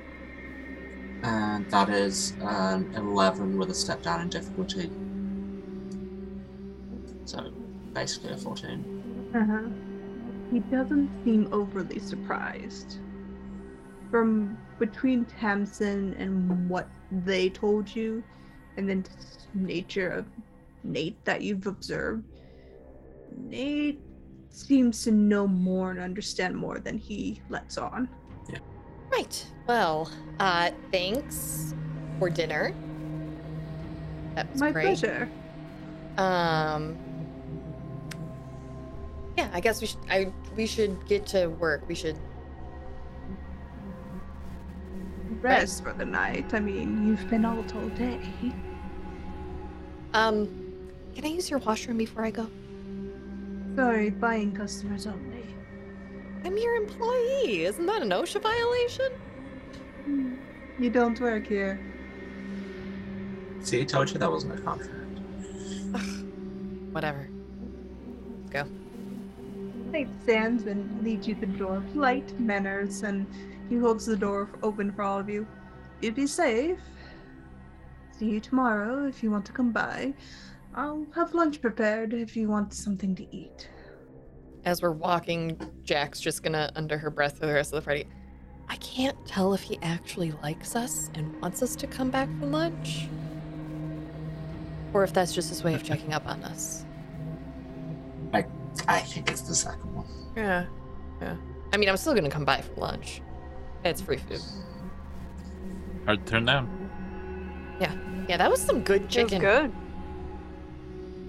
And 1.22 1.68
that 1.70 1.88
is 1.88 2.34
an 2.40 2.92
11 2.94 3.58
with 3.58 3.70
a 3.70 3.74
step 3.74 4.02
down 4.02 4.20
in 4.20 4.28
difficulty. 4.28 4.90
So 7.24 7.52
basically 7.92 8.32
a 8.32 8.36
14. 8.36 9.32
Uh-huh. 9.34 9.68
He 10.52 10.60
doesn't 10.60 11.10
seem 11.24 11.48
overly 11.52 11.98
surprised. 11.98 12.98
From 14.10 14.56
between 14.78 15.24
Tamsin 15.26 16.14
and 16.14 16.70
what 16.70 16.88
they 17.10 17.50
told 17.50 17.94
you, 17.94 18.22
and 18.76 18.88
then 18.88 19.04
nature 19.54 20.08
of 20.08 20.26
Nate 20.84 21.22
that 21.24 21.42
you've 21.42 21.66
observed, 21.66 22.24
Nate 23.36 24.00
seems 24.50 25.04
to 25.04 25.10
know 25.10 25.46
more 25.46 25.90
and 25.90 26.00
understand 26.00 26.56
more 26.56 26.78
than 26.78 26.96
he 26.96 27.42
lets 27.50 27.76
on. 27.76 28.08
Right. 29.10 29.46
Well, 29.66 30.10
uh, 30.40 30.70
thanks 30.92 31.74
for 32.18 32.30
dinner. 32.30 32.72
That 34.34 34.50
was 34.52 34.60
My 34.60 34.70
great. 34.72 34.84
pleasure. 34.84 35.28
Um. 36.16 36.96
Yeah, 39.36 39.50
I 39.52 39.60
guess 39.60 39.80
we 39.80 39.86
should. 39.86 40.00
I 40.10 40.32
we 40.56 40.66
should 40.66 41.06
get 41.06 41.26
to 41.28 41.46
work. 41.46 41.86
We 41.88 41.94
should. 41.94 42.18
Rest 45.40 45.84
for 45.84 45.92
the 45.92 46.04
night. 46.04 46.52
I 46.52 46.58
mean, 46.60 47.06
you've 47.06 47.28
been 47.30 47.44
out 47.44 47.74
all 47.76 47.88
day. 47.90 48.18
Um, 50.12 50.48
can 51.14 51.24
I 51.24 51.28
use 51.28 51.48
your 51.48 51.60
washroom 51.60 51.98
before 51.98 52.24
I 52.24 52.30
go? 52.30 52.48
Sorry, 53.76 54.10
buying 54.10 54.52
customers 54.52 55.06
only. 55.06 55.44
I'm 56.48 56.56
your 56.56 56.76
employee. 56.76 57.66
Isn't 57.66 57.84
that 57.84 58.00
an 58.00 58.08
OSHA 58.08 58.40
violation? 58.40 59.12
Hmm. 60.06 60.34
You 60.78 60.88
don't 60.88 61.20
work 61.20 61.46
here. 61.46 61.78
See, 63.60 63.82
I 63.82 63.84
told 63.84 64.10
you 64.10 64.18
that 64.18 64.30
wasn't 64.30 64.58
a 64.58 64.62
contract. 64.62 65.20
Whatever. 66.92 67.28
Go. 68.48 68.64
Nate 69.90 70.08
stands 70.22 70.64
and 70.64 71.04
leads 71.04 71.28
you 71.28 71.34
to 71.34 71.40
the 71.42 71.58
door. 71.58 71.84
Polite 71.92 72.40
manners, 72.40 73.02
and 73.02 73.26
he 73.68 73.76
holds 73.76 74.06
the 74.06 74.16
door 74.16 74.48
open 74.62 74.90
for 74.90 75.02
all 75.02 75.18
of 75.18 75.28
you. 75.28 75.46
You 76.00 76.12
be 76.12 76.26
safe. 76.26 76.78
See 78.18 78.30
you 78.30 78.40
tomorrow 78.40 79.06
if 79.06 79.22
you 79.22 79.30
want 79.30 79.44
to 79.44 79.52
come 79.52 79.70
by. 79.70 80.14
I'll 80.74 81.04
have 81.14 81.34
lunch 81.34 81.60
prepared 81.60 82.14
if 82.14 82.38
you 82.38 82.48
want 82.48 82.72
something 82.72 83.14
to 83.16 83.36
eat. 83.36 83.68
As 84.68 84.82
we're 84.82 84.90
walking, 84.92 85.58
Jack's 85.82 86.20
just 86.20 86.42
gonna, 86.42 86.70
under 86.76 86.98
her 86.98 87.08
breath 87.08 87.38
for 87.38 87.46
the 87.46 87.54
rest 87.54 87.72
of 87.72 87.82
the 87.82 87.84
party. 87.86 88.06
I 88.68 88.76
can't 88.76 89.16
tell 89.26 89.54
if 89.54 89.62
he 89.62 89.78
actually 89.80 90.32
likes 90.42 90.76
us 90.76 91.10
and 91.14 91.40
wants 91.40 91.62
us 91.62 91.74
to 91.76 91.86
come 91.86 92.10
back 92.10 92.28
for 92.38 92.44
lunch, 92.44 93.08
Or 94.92 95.04
if 95.04 95.14
that's 95.14 95.32
just 95.34 95.48
his 95.48 95.64
way 95.64 95.72
of 95.72 95.82
checking 95.82 96.12
up 96.12 96.26
on 96.26 96.44
us. 96.44 96.84
I 98.34 98.44
I 98.86 99.00
think 99.00 99.30
it's 99.30 99.40
the 99.40 99.54
second 99.54 99.94
one. 99.94 100.04
Yeah. 100.36 100.66
Yeah. 101.22 101.36
I 101.72 101.78
mean, 101.78 101.88
I'm 101.88 101.96
still 101.96 102.14
gonna 102.14 102.28
come 102.28 102.44
by 102.44 102.60
for 102.60 102.74
lunch. 102.78 103.22
It's 103.86 104.02
free 104.02 104.18
food. 104.18 104.42
Hard 106.04 106.26
to 106.26 106.30
turn 106.30 106.44
down. 106.44 106.68
Yeah, 107.80 107.94
yeah. 108.28 108.36
that 108.36 108.50
was 108.50 108.60
some 108.60 108.82
good 108.82 109.00
It 109.00 109.04
was 109.06 109.14
chicken. 109.14 109.40
good. 109.40 109.72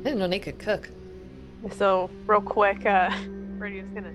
I 0.02 0.04
didn't 0.04 0.20
know 0.20 0.28
they 0.28 0.40
could 0.40 0.60
cook. 0.60 0.90
So 1.72 2.10
real 2.26 2.42
quick, 2.42 2.86
uh, 2.86 3.12
Brady's 3.58 3.86
gonna 3.94 4.14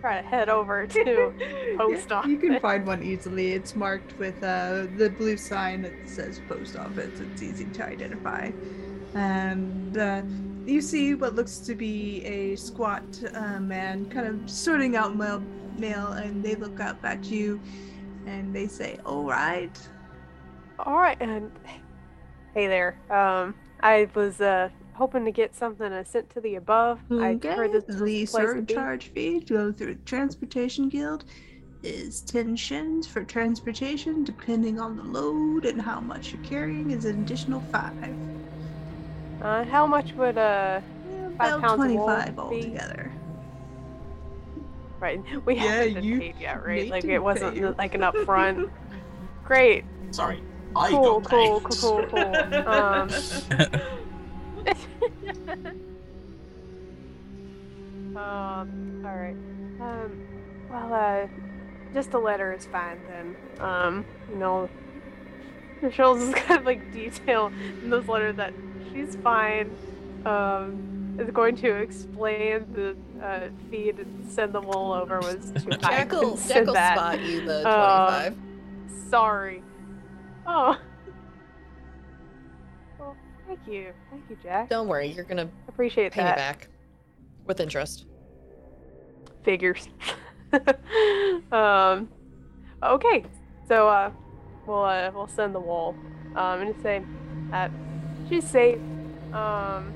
try 0.00 0.20
to 0.20 0.26
head 0.26 0.48
over 0.48 0.86
to 0.86 1.34
post 1.78 2.12
office. 2.12 2.30
You 2.30 2.38
can 2.38 2.60
find 2.60 2.86
one 2.86 3.02
easily. 3.02 3.52
It's 3.52 3.76
marked 3.76 4.18
with 4.18 4.42
uh, 4.42 4.86
the 4.96 5.10
blue 5.10 5.36
sign 5.36 5.82
that 5.82 5.92
says 6.06 6.40
post 6.48 6.76
office. 6.76 7.20
It's 7.20 7.42
easy 7.42 7.64
to 7.66 7.84
identify. 7.84 8.50
And 9.14 9.96
uh, 9.96 10.22
you 10.66 10.80
see 10.80 11.14
what 11.14 11.34
looks 11.34 11.58
to 11.58 11.74
be 11.74 12.24
a 12.24 12.56
squat 12.56 13.04
uh, 13.34 13.60
man 13.60 14.06
kind 14.10 14.26
of 14.26 14.50
sorting 14.50 14.96
out 14.96 15.16
mail, 15.16 15.42
mail, 15.78 16.08
and 16.12 16.44
they 16.44 16.54
look 16.54 16.80
up 16.80 17.04
at 17.04 17.24
you 17.24 17.60
and 18.26 18.54
they 18.54 18.66
say, 18.66 18.98
All 19.06 19.24
right. 19.24 19.76
All 20.78 20.96
right, 20.96 21.16
and 21.20 21.50
hey 22.52 22.66
there. 22.66 22.98
Um, 23.10 23.54
I 23.80 24.08
was 24.14 24.40
uh 24.40 24.68
hoping 24.96 25.24
to 25.24 25.32
get 25.32 25.54
something 25.54 25.92
uh, 25.92 26.04
sent 26.04 26.30
to 26.30 26.40
the 26.40 26.56
above. 26.56 27.00
I 27.10 27.38
heard 27.42 27.72
this 27.72 27.86
was 27.86 27.96
the 27.98 28.04
the 28.04 28.26
place 28.26 28.52
to 28.52 28.66
surcharge 28.66 29.08
fee 29.08 29.40
to 29.40 29.54
go 29.54 29.72
through 29.72 29.94
the 29.94 30.00
Transportation 30.04 30.88
Guild 30.88 31.24
is 31.82 32.22
10 32.22 32.56
shins 32.56 33.06
for 33.06 33.22
transportation, 33.24 34.24
depending 34.24 34.80
on 34.80 34.96
the 34.96 35.02
load 35.04 35.64
and 35.66 35.80
how 35.80 36.00
much 36.00 36.32
you're 36.32 36.42
carrying, 36.42 36.90
is 36.90 37.04
an 37.04 37.22
additional 37.22 37.60
5. 37.60 37.92
Uh, 39.42 39.64
how 39.64 39.86
much 39.86 40.14
would 40.14 40.38
uh 40.38 40.80
Yeah, 41.08 41.28
Five 41.38 41.50
about 41.50 41.60
pounds 41.60 41.84
of 41.84 41.90
wool 41.92 42.06
25 42.06 42.28
fee. 42.28 42.38
altogether. 42.38 43.12
right? 44.98 45.20
We 45.46 45.54
Yeah, 45.56 45.62
haven't 45.62 45.94
been 45.94 46.04
you 46.04 46.18
paid 46.18 46.34
yet, 46.40 46.64
right? 46.66 46.90
Like 46.90 47.04
it 47.04 47.18
wasn't 47.22 47.54
pay. 47.54 47.66
like 47.78 47.94
an 47.94 48.00
upfront. 48.00 48.70
Great, 49.44 49.84
Sorry, 50.10 50.42
I 50.74 50.90
cool, 50.90 51.20
got 51.20 51.30
cool, 51.30 51.60
paid. 51.60 51.76
cool, 51.76 51.76
cool, 51.76 52.06
cool. 52.10 52.66
Um, 52.66 54.15
um, 58.16 59.02
all 59.04 59.14
right. 59.16 59.36
Um, 59.80 60.26
well, 60.70 60.92
uh, 60.94 61.26
just 61.94 62.12
a 62.14 62.18
letter 62.18 62.52
is 62.52 62.66
fine 62.66 62.98
then. 63.08 63.36
Um, 63.60 64.04
you 64.30 64.36
know, 64.36 64.68
Michelle's 65.82 66.22
is 66.22 66.34
kind 66.34 66.60
of 66.60 66.66
like 66.66 66.92
detail 66.92 67.52
in 67.82 67.90
this 67.90 68.08
letter 68.08 68.32
that 68.32 68.52
she's 68.92 69.16
fine. 69.16 69.70
Um, 70.24 71.16
is 71.18 71.30
going 71.30 71.56
to 71.56 71.70
explain 71.76 72.66
the 72.74 72.94
uh, 73.24 73.48
fee 73.70 73.92
to 73.92 74.04
send 74.28 74.52
the 74.52 74.60
wool 74.60 74.92
over 74.92 75.18
was 75.20 75.50
too 75.62 75.70
high. 75.82 75.98
Jackal, 75.98 76.20
Couldn't 76.20 76.36
send 76.38 76.66
Jackal 76.66 76.74
that. 76.74 76.96
spot 76.98 77.20
you 77.24 77.40
the 77.46 77.66
Uh, 77.66 78.30
25. 78.30 78.36
Sorry. 79.08 79.62
Oh. 80.46 80.76
Thank 83.46 83.60
you, 83.66 83.92
thank 84.10 84.24
you, 84.28 84.36
Jack. 84.42 84.68
Don't 84.68 84.88
worry, 84.88 85.08
you're 85.08 85.24
gonna 85.24 85.48
Appreciate 85.68 86.12
pay 86.12 86.24
me 86.24 86.30
back. 86.30 86.68
With 87.46 87.60
interest. 87.60 88.06
figures. 89.44 89.88
um, 91.52 92.08
okay, 92.82 93.24
so 93.68 93.88
uh, 93.88 94.10
we'll 94.66 94.82
uh, 94.84 95.10
we'll 95.14 95.28
send 95.28 95.54
the 95.54 95.60
wall. 95.60 95.94
Um, 96.34 96.60
and 96.62 96.74
say 96.82 97.02
that 97.50 97.70
she's 98.28 98.44
safe. 98.48 98.78
Um, 99.32 99.92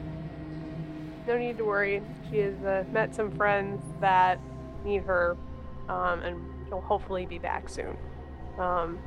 no 1.26 1.36
need 1.36 1.59
to 1.59 1.64
worry. 1.64 2.03
She 2.30 2.38
has 2.38 2.55
uh, 2.64 2.84
met 2.92 3.14
some 3.14 3.30
friends 3.36 3.82
that 4.01 4.38
need 4.84 5.03
her, 5.03 5.36
um, 5.88 6.20
and 6.20 6.40
she'll 6.68 6.80
hopefully 6.80 7.26
be 7.26 7.38
back 7.38 7.68
soon. 7.68 7.96
Um, 8.59 8.98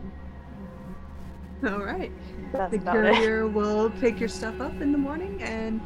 All 1.67 1.83
right. 1.83 2.13
that's 2.51 2.71
The 2.71 2.79
about 2.79 3.05
it. 3.05 3.17
courier 3.19 3.47
will 3.47 3.91
pick 3.91 4.19
your 4.19 4.29
stuff 4.29 4.59
up 4.61 4.81
in 4.81 4.91
the 4.91 4.97
morning 4.97 5.41
and 5.41 5.85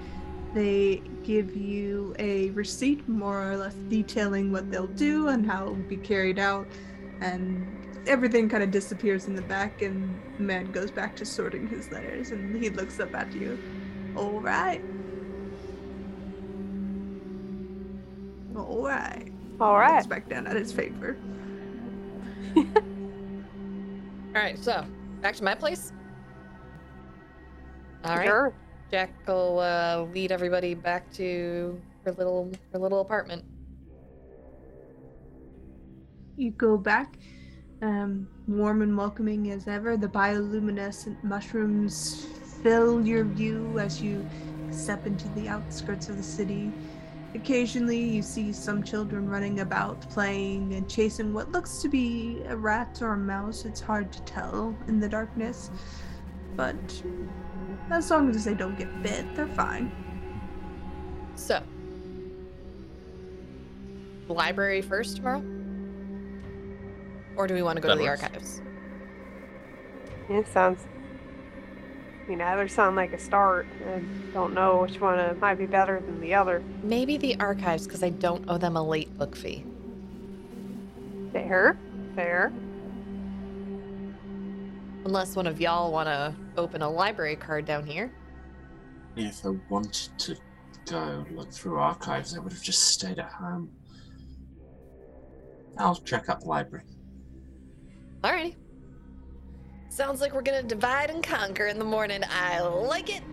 they 0.53 1.03
give 1.23 1.55
you 1.55 2.15
a 2.19 2.51
receipt 2.51 3.07
more 3.07 3.51
or 3.51 3.57
less 3.57 3.77
detailing 3.89 4.51
what 4.51 4.69
they'll 4.71 4.87
do 4.87 5.27
and 5.27 5.45
how 5.45 5.65
it 5.67 5.69
will 5.69 5.83
be 5.83 5.97
carried 5.97 6.39
out 6.39 6.71
and 7.21 7.67
everything 8.07 8.49
kind 8.49 8.63
of 8.63 8.71
disappears 8.71 9.27
in 9.27 9.35
the 9.35 9.41
back 9.41 9.81
and 9.81 10.21
the 10.37 10.43
man 10.43 10.65
goes 10.71 10.91
back 10.91 11.15
to 11.17 11.25
sorting 11.25 11.67
his 11.67 11.91
letters 11.91 12.31
and 12.31 12.55
he 12.55 12.69
looks 12.69 12.99
up 12.99 13.13
at 13.15 13.35
you 13.35 13.59
all 14.15 14.41
right 14.41 14.85
all 18.55 18.83
right 18.83 19.33
All 19.59 19.77
right. 19.77 19.91
looks 19.93 20.07
back 20.07 20.27
down 20.29 20.47
at 20.47 20.55
his 20.55 20.73
paper 20.73 21.21
Alright, 24.35 24.59
so 24.59 24.87
back 25.21 25.35
to 25.35 25.43
my 25.43 25.55
place. 25.55 25.91
Alright. 28.05 28.27
Sure. 28.27 28.53
Jack 28.89 29.11
will 29.27 29.59
uh, 29.59 30.03
lead 30.13 30.31
everybody 30.31 30.73
back 30.73 31.11
to 31.13 31.79
her 32.05 32.13
little 32.13 32.51
her 32.71 32.79
little 32.79 33.01
apartment. 33.01 33.43
You 36.37 36.51
go 36.51 36.77
back, 36.77 37.17
um, 37.81 38.27
warm 38.47 38.81
and 38.81 38.95
welcoming 38.95 39.51
as 39.51 39.67
ever. 39.67 39.97
The 39.97 40.07
bioluminescent 40.07 41.21
mushrooms 41.23 42.27
fill 42.63 43.05
your 43.05 43.25
view 43.25 43.79
as 43.79 44.01
you 44.01 44.25
step 44.71 45.05
into 45.05 45.27
the 45.29 45.49
outskirts 45.49 46.09
of 46.09 46.17
the 46.17 46.23
city. 46.23 46.71
Occasionally, 47.35 47.99
you 47.99 48.21
see 48.21 48.51
some 48.53 48.81
children 48.83 49.29
running 49.29 49.59
about, 49.59 50.01
playing 50.09 50.73
and 50.73 50.89
chasing 50.89 51.33
what 51.33 51.51
looks 51.51 51.81
to 51.81 51.89
be 51.89 52.41
a 52.47 52.55
rat 52.55 52.99
or 53.01 53.13
a 53.13 53.17
mouse. 53.17 53.65
It's 53.65 53.81
hard 53.81 54.11
to 54.13 54.21
tell 54.21 54.75
in 54.87 54.99
the 54.99 55.09
darkness, 55.09 55.69
but 56.55 56.75
as 57.91 58.09
long 58.09 58.29
as 58.29 58.45
they 58.45 58.53
don't 58.53 58.77
get 58.77 59.03
bit, 59.03 59.25
they're 59.35 59.47
fine. 59.47 59.91
So, 61.35 61.61
library 64.27 64.81
first 64.81 65.17
tomorrow, 65.17 65.43
or 67.35 67.45
do 67.45 67.53
we 67.53 67.61
want 67.61 67.75
to 67.75 67.81
go 67.81 67.89
That 67.89 67.95
to 67.95 67.99
the 67.99 68.05
works. 68.05 68.23
archives? 68.23 68.61
Yeah, 70.29 70.43
sounds. 70.45 70.87
I 72.27 72.29
mean, 72.29 72.41
either 72.41 72.67
sound 72.67 72.97
like 72.97 73.13
a 73.13 73.19
start. 73.19 73.67
I 73.87 74.01
don't 74.33 74.53
know 74.53 74.81
which 74.81 74.99
one 74.99 75.17
uh, 75.17 75.33
might 75.39 75.55
be 75.55 75.65
better 75.65 76.01
than 76.01 76.19
the 76.19 76.33
other. 76.33 76.61
Maybe 76.83 77.15
the 77.15 77.39
archives 77.39 77.87
because 77.87 78.03
I 78.03 78.09
don't 78.09 78.43
owe 78.49 78.57
them 78.57 78.75
a 78.75 78.83
late 78.83 79.17
book 79.17 79.33
fee. 79.33 79.63
Fair, 81.31 81.77
fair. 82.15 82.51
Unless 85.05 85.37
one 85.37 85.47
of 85.47 85.61
y'all 85.61 85.89
want 85.93 86.07
to 86.07 86.35
open 86.57 86.81
a 86.81 86.89
library 86.89 87.37
card 87.37 87.63
down 87.63 87.85
here. 87.85 88.11
If 89.15 89.45
I 89.45 89.51
wanted 89.69 90.19
to 90.19 90.35
go 90.85 91.25
look 91.31 91.53
through 91.53 91.77
archives, 91.77 92.35
I 92.35 92.41
would 92.41 92.51
have 92.51 92.61
just 92.61 92.89
stayed 92.89 93.19
at 93.19 93.31
home. 93.31 93.69
I'll 95.77 95.95
check 95.95 96.27
out 96.27 96.41
the 96.41 96.47
library. 96.47 96.83
Alrighty. 98.21 98.55
Sounds 99.89 100.21
like 100.21 100.33
we're 100.33 100.41
gonna 100.41 100.63
divide 100.63 101.09
and 101.09 101.23
conquer 101.23 101.65
in 101.67 101.79
the 101.79 101.85
morning. 101.85 102.21
I 102.29 102.59
like 102.61 103.09
it. 103.09 103.23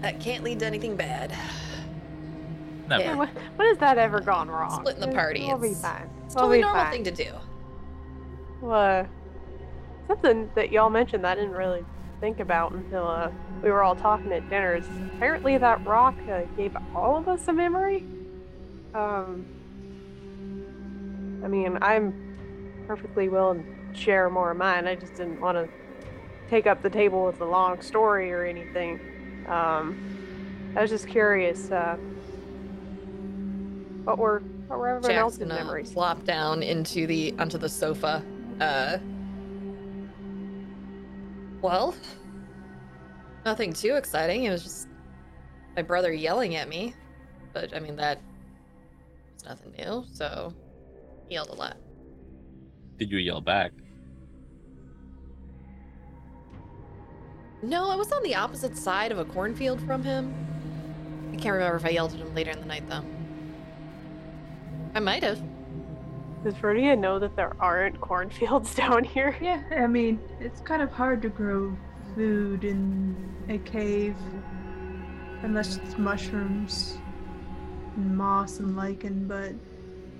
That 0.00 0.18
can't 0.20 0.42
lead 0.42 0.58
to 0.60 0.66
anything 0.66 0.96
bad. 0.96 1.36
Never. 2.88 3.02
Yeah. 3.04 3.14
When, 3.16 3.28
when 3.56 3.68
has 3.68 3.78
that 3.78 3.98
ever 3.98 4.20
gone 4.20 4.48
wrong? 4.50 4.80
Splitting 4.80 5.00
the 5.00 5.06
We'll- 5.08 5.16
party, 5.16 5.44
We'll 5.46 5.58
be 5.58 5.68
it's- 5.68 5.82
fine. 5.82 6.10
It's 6.26 6.34
We'll 6.34 6.42
totally 6.44 6.58
be 6.58 6.62
normal 6.62 6.82
fine. 6.84 6.92
thing 6.92 7.04
to 7.04 7.10
do. 7.12 7.30
Well, 8.60 9.02
uh, 9.02 9.06
something 10.08 10.50
that 10.54 10.72
y'all 10.72 10.90
mentioned 10.90 11.24
that 11.24 11.32
I 11.38 11.40
didn't 11.40 11.52
really 11.56 11.84
think 12.20 12.40
about 12.40 12.72
until 12.72 13.06
uh, 13.06 13.30
we 13.62 13.70
were 13.70 13.82
all 13.82 13.94
talking 13.96 14.32
at 14.32 14.48
dinner 14.50 14.74
is 14.76 14.86
apparently 15.14 15.58
that 15.58 15.84
rock 15.86 16.14
uh, 16.30 16.42
gave 16.56 16.76
all 16.94 17.16
of 17.16 17.28
us 17.28 17.46
a 17.48 17.52
memory. 17.52 18.04
Um, 18.94 19.46
I 21.44 21.48
mean, 21.48 21.78
I'm 21.82 22.84
perfectly 22.86 23.28
willing 23.28 23.64
to 23.64 23.70
share 23.94 24.28
more 24.30 24.50
of 24.52 24.56
mine. 24.56 24.86
I 24.86 24.94
just 24.94 25.14
didn't 25.14 25.40
want 25.40 25.56
to 25.58 25.68
take 26.48 26.66
up 26.66 26.82
the 26.82 26.90
table 26.90 27.24
with 27.24 27.40
a 27.40 27.44
long 27.44 27.80
story 27.80 28.32
or 28.32 28.44
anything. 28.44 29.00
Um, 29.48 30.72
I 30.76 30.82
was 30.82 30.90
just 30.90 31.08
curious. 31.08 31.70
Uh, 31.70 31.96
what 34.04 34.18
were 34.18 34.40
what 34.66 34.78
were 34.78 34.88
everyone 34.88 35.10
Jack's 35.10 35.20
else's 35.20 35.38
gonna 35.38 35.54
memories? 35.54 35.92
flop 35.92 36.24
down 36.24 36.62
into 36.62 37.06
the 37.06 37.34
onto 37.38 37.58
the 37.58 37.68
sofa. 37.68 38.22
Uh. 38.60 38.98
Well, 41.60 41.94
nothing 43.44 43.72
too 43.72 43.94
exciting. 43.94 44.44
It 44.44 44.50
was 44.50 44.64
just 44.64 44.88
my 45.76 45.82
brother 45.82 46.12
yelling 46.12 46.56
at 46.56 46.68
me, 46.68 46.94
but 47.52 47.74
I 47.74 47.78
mean 47.80 47.96
that 47.96 48.20
was 49.34 49.44
nothing 49.44 49.72
new. 49.78 50.04
So 50.12 50.52
he 51.28 51.34
yelled 51.34 51.50
a 51.50 51.54
lot. 51.54 51.76
Did 52.98 53.10
you 53.10 53.18
yell 53.18 53.40
back? 53.40 53.72
No, 57.62 57.88
I 57.88 57.94
was 57.94 58.10
on 58.10 58.24
the 58.24 58.34
opposite 58.34 58.76
side 58.76 59.12
of 59.12 59.18
a 59.18 59.24
cornfield 59.24 59.80
from 59.82 60.02
him. 60.02 60.34
I 61.32 61.36
can't 61.36 61.54
remember 61.54 61.76
if 61.76 61.86
I 61.86 61.90
yelled 61.90 62.12
at 62.12 62.18
him 62.18 62.34
later 62.34 62.50
in 62.50 62.58
the 62.58 62.66
night, 62.66 62.88
though. 62.88 63.04
I 64.96 65.00
might 65.00 65.22
have. 65.22 65.40
Does 66.42 66.54
Verdia 66.54 66.98
know 66.98 67.20
that 67.20 67.36
there 67.36 67.54
aren't 67.60 68.00
cornfields 68.00 68.74
down 68.74 69.04
here? 69.04 69.36
Yeah, 69.40 69.62
I 69.70 69.86
mean, 69.86 70.20
it's 70.40 70.60
kind 70.60 70.82
of 70.82 70.90
hard 70.90 71.22
to 71.22 71.28
grow 71.28 71.76
food 72.16 72.64
in 72.64 73.14
a 73.48 73.58
cave 73.58 74.16
unless 75.42 75.76
it's 75.76 75.96
mushrooms, 75.96 76.98
and 77.96 78.16
moss, 78.16 78.58
and 78.58 78.76
lichen, 78.76 79.26
but 79.28 79.52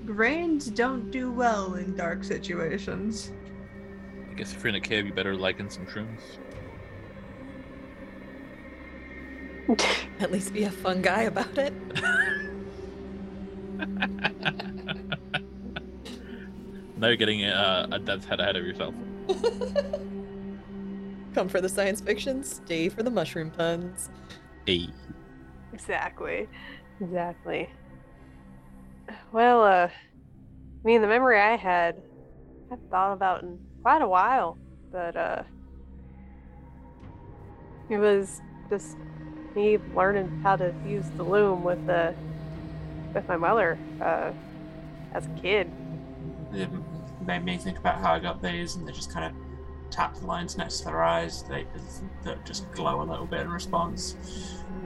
grains 0.06 0.66
don't 0.66 1.10
do 1.10 1.30
well 1.30 1.74
in 1.74 1.96
dark 1.96 2.22
situations. 2.22 3.32
I 4.30 4.34
guess 4.34 4.52
if 4.54 4.62
you're 4.62 4.68
in 4.68 4.76
a 4.76 4.80
cave, 4.80 5.06
you 5.06 5.12
better 5.12 5.34
liken 5.34 5.68
some 5.68 5.86
shrooms. 5.86 6.20
At 10.20 10.32
least 10.32 10.52
be 10.52 10.64
a 10.64 10.70
fun 10.70 11.02
guy 11.02 11.22
about 11.22 11.56
it. 11.56 11.72
now 16.96 17.08
you're 17.08 17.16
getting 17.16 17.44
uh, 17.44 17.88
a 17.90 17.98
death's 17.98 18.26
head 18.26 18.40
ahead 18.40 18.56
of 18.56 18.64
yourself. 18.64 18.94
Come 21.34 21.48
for 21.48 21.60
the 21.60 21.68
science 21.68 22.00
fiction, 22.00 22.44
stay 22.44 22.88
for 22.88 23.02
the 23.02 23.10
mushroom 23.10 23.50
puns. 23.50 24.10
Hey. 24.66 24.88
exactly. 25.72 26.48
Exactly. 27.00 27.68
Well, 29.32 29.62
uh, 29.62 29.88
I 29.88 29.92
mean, 30.84 31.00
the 31.00 31.08
memory 31.08 31.40
I 31.40 31.56
had, 31.56 32.02
I've 32.70 32.78
thought 32.90 33.12
about 33.12 33.42
in 33.42 33.58
quite 33.82 34.02
a 34.02 34.08
while, 34.08 34.58
but, 34.90 35.16
uh, 35.16 35.42
it 37.90 37.98
was 37.98 38.40
just 38.70 38.96
me 39.54 39.78
learning 39.94 40.28
how 40.42 40.56
to 40.56 40.74
use 40.86 41.06
the 41.16 41.22
loom 41.22 41.62
with 41.64 41.84
the, 41.86 42.14
with 43.14 43.26
my 43.28 43.36
mother, 43.36 43.78
uh, 44.00 44.32
as 45.14 45.26
a 45.26 45.40
kid. 45.40 45.70
It 46.52 46.68
made 47.26 47.44
me 47.44 47.56
think 47.56 47.78
about 47.78 48.00
how 48.00 48.12
I 48.14 48.18
got 48.18 48.42
these, 48.42 48.76
and 48.76 48.86
they 48.86 48.92
just 48.92 49.12
kind 49.12 49.26
of 49.26 49.32
tap 49.90 50.14
the 50.16 50.26
lines 50.26 50.56
next 50.56 50.78
to 50.78 50.84
their 50.86 51.02
eyes. 51.02 51.42
They 51.44 51.66
that 52.24 52.44
just 52.44 52.70
glow 52.72 53.02
a 53.02 53.04
little 53.04 53.26
bit 53.26 53.40
in 53.40 53.50
response. 53.50 54.16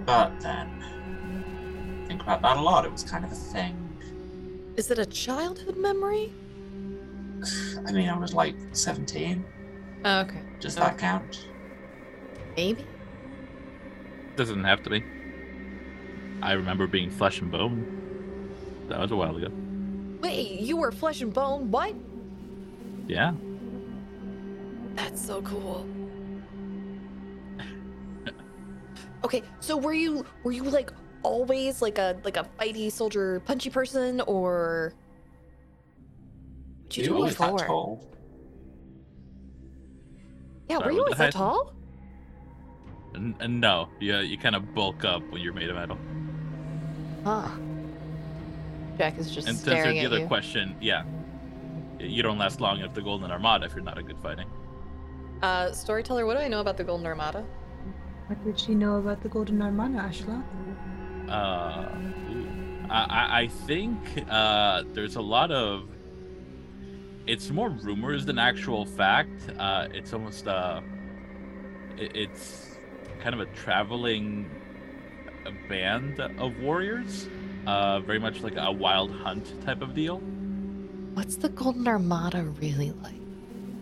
But 0.05 0.39
then, 0.41 2.05
think 2.07 2.23
about 2.23 2.43
that 2.43 2.57
a 2.57 2.61
lot. 2.61 2.85
It 2.85 2.93
was 2.93 3.05
kind 3.05 3.25
of 3.25 3.33
a 3.33 3.35
thing. 3.35 3.83
Is 4.77 4.91
it 4.91 4.99
a 4.99 5.07
childhood 5.07 5.77
memory? 5.77 6.33
I 7.87 7.93
mean, 7.93 8.09
I 8.09 8.19
was 8.19 8.35
like 8.35 8.57
17. 8.73 9.45
Oh, 10.05 10.21
okay. 10.21 10.43
Does 10.61 10.75
that 10.77 10.99
count? 10.99 11.49
Maybe. 12.57 12.85
Doesn't 14.37 14.65
have 14.65 14.83
to 14.83 14.91
be. 14.91 15.03
I 16.43 16.53
remember 16.53 16.87
being 16.87 17.11
flesh 17.11 17.41
and 17.41 17.51
bone. 17.51 17.87
That 18.89 19.01
was 19.01 19.11
a 19.11 19.17
while 19.17 19.35
ago. 19.37 19.49
Wait, 20.21 20.61
you 20.61 20.77
were 20.77 20.93
flesh 20.93 21.23
and 21.23 21.33
bone? 21.33 21.71
What? 21.71 21.95
Yeah. 23.07 23.33
That's 24.95 25.25
so 25.25 25.41
cool. 25.43 25.87
okay, 29.25 29.43
so 29.61 29.77
were 29.77 29.93
you 29.93 30.25
were 30.43 30.53
you 30.53 30.63
like 30.65 30.93
always 31.23 31.83
like 31.83 31.99
a 31.99 32.17
like 32.25 32.37
a 32.37 32.47
fighty 32.59 32.91
soldier 32.91 33.41
punchy 33.41 33.71
person 33.71 34.21
or 34.23 34.95
what'd 36.85 36.97
you, 36.97 37.03
You 37.05 37.09
do 37.11 37.17
always 37.17 37.37
that 37.37 37.53
before? 37.53 37.67
tall. 37.67 38.11
Yeah, 40.69 40.79
Sorry, 40.79 40.87
were 40.87 40.93
you 40.93 41.01
always 41.01 41.19
that 41.19 41.25
heck? 41.25 41.33
tall? 41.35 41.76
N- 43.17 43.35
and 43.41 43.61
no, 43.61 43.89
you, 43.99 44.17
you 44.19 44.39
kind 44.39 44.55
of 44.55 44.75
bulk 44.75 45.05
up 45.05 45.23
when 45.31 45.41
you're 45.43 45.53
made 45.53 45.71
of 45.71 45.77
metal. 45.77 45.99
Huh. 47.25 47.49
Jack 48.99 49.19
is 49.19 49.31
just 49.35 49.49
And 49.49 49.59
to 49.65 49.75
answer 49.77 49.93
the 49.93 50.07
other 50.07 50.19
you. 50.21 50.27
question, 50.27 50.77
yeah. 50.81 51.05
You 51.99 52.23
don't 52.23 52.39
last 52.39 52.61
long 52.61 52.81
at 52.83 52.95
the 52.95 53.03
Golden 53.03 53.31
Armada 53.31 53.67
if 53.67 53.75
you're 53.75 53.83
not 53.83 53.99
a 53.99 54.03
good 54.03 54.19
fighting. 54.23 54.47
Uh, 55.43 55.73
storyteller, 55.73 56.25
what 56.27 56.35
do 56.37 56.41
I 56.41 56.49
know 56.49 56.61
about 56.61 56.77
the 56.77 56.85
Golden 56.85 57.07
Armada? 57.07 57.45
What 58.27 58.43
did 58.45 58.59
she 58.59 58.75
know 58.75 58.97
about 58.97 59.23
the 59.23 59.29
Golden 59.29 59.61
Armada, 59.63 59.99
Ashla? 59.99 60.43
Uh. 61.29 61.89
I, 62.89 63.05
I, 63.05 63.41
I 63.43 63.49
think 63.49 63.99
uh, 64.31 64.85
there's 64.93 65.17
a 65.17 65.21
lot 65.21 65.51
of. 65.51 65.89
It's 67.27 67.51
more 67.51 67.71
rumors 67.71 68.25
than 68.25 68.39
actual 68.39 68.85
fact. 68.85 69.51
Uh, 69.59 69.89
it's 69.93 70.13
almost 70.13 70.47
uh, 70.47 70.81
it, 71.99 72.15
it's 72.15 72.76
kind 73.27 73.41
of 73.41 73.49
a 73.49 73.53
traveling 73.57 74.49
band 75.69 76.21
of 76.21 76.57
warriors. 76.61 77.29
Uh, 77.67 77.99
very 77.99 78.21
much 78.21 78.41
like 78.43 78.55
a 78.57 78.71
wild 78.71 79.11
hunt 79.11 79.53
type 79.65 79.83
of 79.83 79.95
deal. 79.95 80.19
What's 81.15 81.35
the 81.35 81.49
Golden 81.49 81.89
Armada 81.89 82.45
really 82.45 82.93
like? 82.93 83.21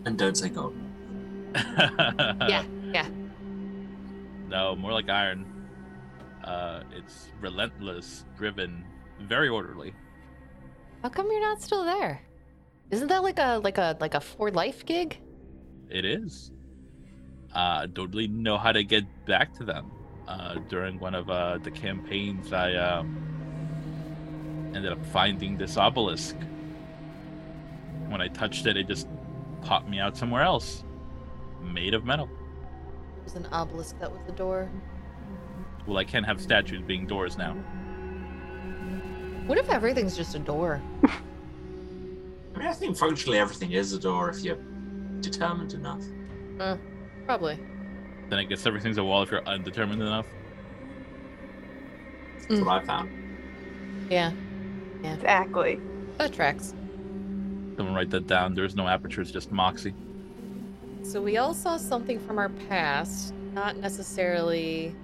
And 0.07 0.16
don't 0.16 0.34
say 0.34 0.49
gold. 0.49 0.74
yeah, 1.55 2.64
yeah. 2.90 3.07
No, 4.49 4.74
more 4.76 4.95
like 4.95 5.11
iron. 5.11 5.45
Uh, 6.42 6.82
it's 6.97 7.28
relentless, 7.38 8.24
driven, 8.38 8.82
very 9.20 9.51
orderly. 9.51 9.92
How 11.03 11.11
come 11.11 11.30
you're 11.30 11.42
not 11.42 11.61
still 11.61 11.84
there? 11.84 12.22
Isn't 12.90 13.09
that 13.09 13.22
like 13.22 13.38
a 13.38 13.61
like 13.62 13.76
a 13.76 13.95
like 14.01 14.14
a 14.14 14.22
for 14.22 14.51
life 14.51 14.86
gig? 14.86 15.20
It 15.90 16.07
is. 16.07 16.51
Uh, 17.55 17.86
don't 17.86 18.11
really 18.11 18.28
know 18.28 18.59
how 18.59 18.72
to 18.72 18.82
get 18.82 19.05
back 19.26 19.55
to 19.55 19.64
them. 19.64 19.90
Uh, 20.26 20.57
during 20.68 20.98
one 20.98 21.14
of 21.14 21.28
uh, 21.30 21.59
the 21.59 21.70
campaigns, 21.70 22.52
I 22.52 22.74
um, 22.74 24.72
ended 24.74 24.90
up 24.90 25.05
finding 25.07 25.57
this 25.57 25.76
obelisk. 25.76 26.34
When 28.09 28.20
I 28.20 28.28
touched 28.28 28.66
it, 28.66 28.76
it 28.76 28.88
just 28.88 29.07
popped 29.62 29.88
me 29.88 29.98
out 29.98 30.16
somewhere 30.16 30.42
else, 30.42 30.82
made 31.62 31.94
of 31.94 32.05
metal. 32.05 32.28
There's 33.20 33.36
an 33.36 33.46
obelisk 33.52 33.98
that 34.00 34.11
was 34.11 34.20
the 34.26 34.32
door. 34.32 34.70
Well, 35.86 35.98
I 35.98 36.05
can't 36.05 36.26
have 36.26 36.40
statues 36.40 36.82
being 36.82 37.07
doors 37.07 37.36
now. 37.36 37.52
What 39.46 39.59
if 39.59 39.68
everything's 39.68 40.16
just 40.16 40.34
a 40.34 40.38
door? 40.38 40.82
I 41.05 42.59
mean, 42.59 42.68
I 42.68 42.72
think 42.72 42.96
functionally 42.96 43.38
everything 43.38 43.72
is 43.72 43.92
a 43.92 43.98
door 43.98 44.30
if 44.30 44.40
you're 44.40 44.59
determined 45.20 45.74
enough. 45.74 46.02
Probably. 47.27 47.59
Then 48.29 48.39
I 48.39 48.45
guess 48.45 48.66
everything's 48.66 48.99
a 48.99 49.05
wall 49.05 49.22
if 49.22 49.31
you're 49.31 49.47
undetermined 49.47 50.03
enough. 50.03 50.27
That's 52.49 52.61
mm. 52.61 52.66
what 52.66 52.83
I 52.83 52.85
found. 52.85 53.11
Yeah, 54.11 54.33
Exactly. 55.03 55.81
that 56.18 56.33
tracks. 56.33 56.75
Someone 57.77 57.95
write 57.95 58.11
that 58.11 58.27
down. 58.27 58.55
There's 58.55 58.77
no 58.77 58.87
apertures, 58.87 59.33
just 59.33 59.51
moxie. 59.51 59.95
So 61.03 61.20
we 61.20 61.37
all 61.37 61.55
saw 61.55 61.77
something 61.77 62.18
from 62.18 62.39
our 62.39 62.49
past, 62.49 63.35
not 63.53 63.77
necessarily 63.77 64.95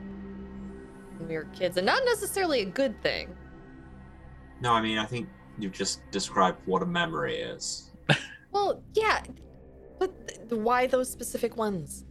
when 1.18 1.28
we 1.28 1.34
were 1.34 1.46
kids, 1.54 1.76
and 1.76 1.86
not 1.86 2.02
necessarily 2.04 2.60
a 2.60 2.66
good 2.66 3.00
thing. 3.02 3.34
No, 4.60 4.72
I 4.72 4.80
mean, 4.80 4.98
I 4.98 5.06
think 5.06 5.28
you've 5.58 5.72
just 5.72 6.00
described 6.10 6.58
what 6.66 6.82
a 6.82 6.86
memory 6.86 7.36
is. 7.36 7.90
Well, 8.52 8.82
yeah, 8.94 9.22
but 9.98 10.26
th- 10.26 10.60
why 10.60 10.86
those 10.86 11.10
specific 11.10 11.56
ones? 11.56 12.04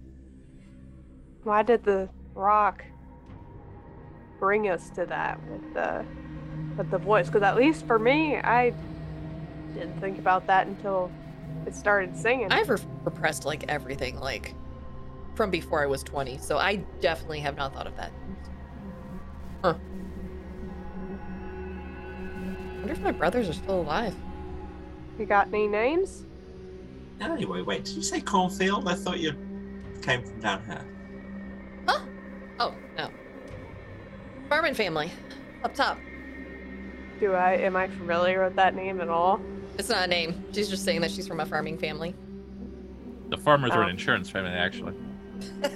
Why 1.50 1.64
did 1.64 1.84
the 1.84 2.08
rock 2.36 2.86
bring 4.38 4.70
us 4.70 4.92
to 4.92 5.08
that 5.08 5.40
with 5.50 5.74
the 5.74 6.06
with 6.78 6.92
the 6.92 7.00
voice? 7.00 7.26
Because 7.26 7.42
at 7.42 7.56
least 7.56 7.88
for 7.88 7.98
me, 7.98 8.38
I 8.38 8.72
didn't 9.74 10.00
think 10.00 10.20
about 10.20 10.46
that 10.46 10.68
until 10.68 11.12
it 11.66 11.74
started 11.74 12.16
singing. 12.16 12.52
I've 12.52 12.70
repressed 12.70 13.46
like 13.46 13.64
everything, 13.68 14.20
like 14.20 14.54
from 15.34 15.50
before 15.50 15.82
I 15.82 15.88
was 15.88 16.04
20, 16.04 16.38
so 16.38 16.60
I 16.60 16.76
definitely 17.02 17.40
have 17.40 17.58
not 17.58 17.74
thought 17.74 17.88
of 17.88 17.96
that. 17.96 18.12
Mm-hmm. 18.12 19.64
Huh. 19.64 19.74
wonder 22.78 22.94
if 22.94 23.00
my 23.02 23.12
brothers 23.12 23.50
are 23.50 23.54
still 23.54 23.82
alive. 23.82 24.16
You 25.18 25.26
got 25.26 25.48
any 25.48 25.68
names? 25.68 26.26
Anyway, 27.20 27.64
wait, 27.64 27.86
did 27.86 27.96
you 27.96 28.04
say 28.04 28.22
cornfield? 28.22 28.88
I 28.88 28.94
thought 28.94 29.20
you 29.20 29.36
came 30.04 30.22
from 30.22 30.42
down 30.42 30.64
here. 30.66 30.86
Oh, 32.60 32.74
no. 32.98 33.10
Farming 34.50 34.74
family, 34.74 35.12
up 35.64 35.74
top. 35.74 35.98
Do 37.20 37.34
I 37.34 37.54
am 37.54 37.76
I 37.76 37.88
familiar 37.88 38.44
with 38.44 38.56
that 38.56 38.76
name 38.76 39.02
at 39.02 39.10
all? 39.10 39.40
It's 39.78 39.90
not 39.90 40.06
a 40.06 40.08
name. 40.08 40.44
She's 40.54 40.70
just 40.70 40.84
saying 40.84 41.02
that 41.02 41.12
she's 41.12 41.28
from 41.28 41.40
a 41.40 41.46
farming 41.46 41.78
family. 41.78 42.16
The 43.30 43.38
farmers 43.38 43.72
are 43.72 43.80
Oh. 43.82 43.84
an 43.84 43.90
insurance 43.90 44.30
family, 44.30 44.52
actually. 44.52 44.94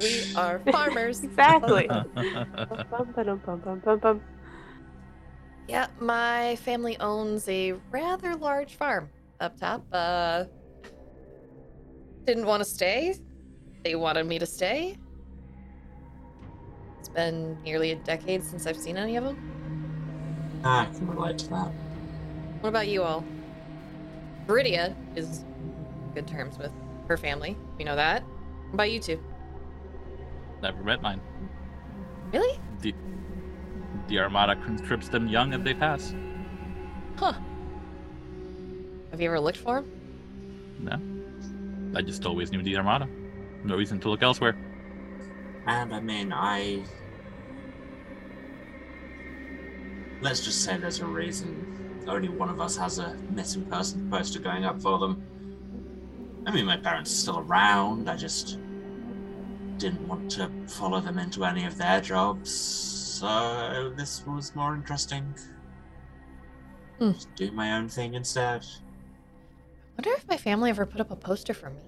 we 0.00 0.34
are 0.36 0.58
farmers. 0.70 1.22
Exactly. 1.22 1.88
Yeah, 5.68 5.86
my 6.00 6.56
family 6.56 6.98
owns 6.98 7.48
a 7.48 7.72
rather 7.92 8.34
large 8.34 8.74
farm 8.74 9.08
up 9.40 9.56
top. 9.58 9.84
Uh, 9.92 10.44
didn't 12.24 12.46
want 12.46 12.62
to 12.64 12.68
stay, 12.68 13.14
they 13.82 13.94
wanted 13.94 14.26
me 14.26 14.38
to 14.38 14.46
stay. 14.46 14.96
It's 17.00 17.08
been 17.08 17.60
nearly 17.62 17.92
a 17.92 17.96
decade 17.96 18.44
since 18.44 18.66
I've 18.66 18.76
seen 18.76 18.96
any 18.96 19.16
of 19.16 19.24
them. 19.24 20.60
Ah, 20.64 20.88
I 20.88 20.94
can 20.94 21.08
relate 21.08 21.38
to 21.38 21.48
that. 21.50 21.72
What 22.60 22.68
about 22.68 22.88
you 22.88 23.02
all? 23.02 23.24
Viridia 24.46 24.94
is 25.16 25.44
good 26.14 26.28
terms 26.28 26.58
with 26.58 26.70
her 27.08 27.16
family. 27.16 27.56
You 27.78 27.84
know 27.84 27.96
that. 27.96 28.22
What 28.22 28.74
about 28.74 28.90
you 28.92 29.00
two? 29.00 29.20
Never 30.62 30.82
met 30.84 31.02
mine. 31.02 31.20
Really? 32.32 32.58
The, 32.80 32.94
the 34.06 34.20
Armada 34.20 34.54
conscripts 34.64 35.08
them 35.08 35.26
young 35.26 35.54
and 35.54 35.64
they 35.64 35.74
pass. 35.74 36.14
Huh. 37.16 37.32
Have 39.10 39.20
you 39.20 39.28
ever 39.28 39.40
looked 39.40 39.58
for 39.58 39.78
him? 39.78 39.90
No. 40.78 41.98
I 41.98 42.02
just 42.02 42.24
always 42.24 42.52
knew 42.52 42.62
the 42.62 42.76
Armada. 42.76 43.08
No 43.64 43.76
reason 43.76 44.00
to 44.00 44.10
look 44.10 44.22
elsewhere. 44.22 44.56
And 45.66 45.94
I 45.94 46.00
mean, 46.00 46.32
I. 46.32 46.82
Let's 50.20 50.44
just 50.44 50.62
say 50.62 50.76
there's 50.76 51.00
a 51.00 51.06
reason 51.06 51.72
only 52.08 52.28
one 52.28 52.48
of 52.48 52.60
us 52.60 52.76
has 52.76 52.98
a 52.98 53.14
missing 53.30 53.64
person 53.66 54.08
poster 54.10 54.40
going 54.40 54.64
up 54.64 54.80
for 54.80 54.98
them. 54.98 55.22
I 56.46 56.52
mean, 56.52 56.66
my 56.66 56.76
parents 56.76 57.12
are 57.12 57.14
still 57.14 57.38
around. 57.38 58.08
I 58.08 58.16
just 58.16 58.58
didn't 59.78 60.06
want 60.06 60.30
to 60.32 60.50
follow 60.66 61.00
them 61.00 61.18
into 61.18 61.44
any 61.44 61.64
of 61.64 61.76
their 61.78 62.00
jobs. 62.00 62.52
So 62.52 63.92
this 63.96 64.26
was 64.26 64.54
more 64.54 64.74
interesting. 64.74 65.34
Hmm. 66.98 67.12
Just 67.12 67.34
do 67.36 67.52
my 67.52 67.74
own 67.74 67.88
thing 67.88 68.14
instead. 68.14 68.64
I 68.64 70.02
wonder 70.02 70.18
if 70.18 70.26
my 70.28 70.36
family 70.36 70.70
ever 70.70 70.86
put 70.86 71.00
up 71.00 71.10
a 71.10 71.16
poster 71.16 71.54
for 71.54 71.70
me. 71.70 71.80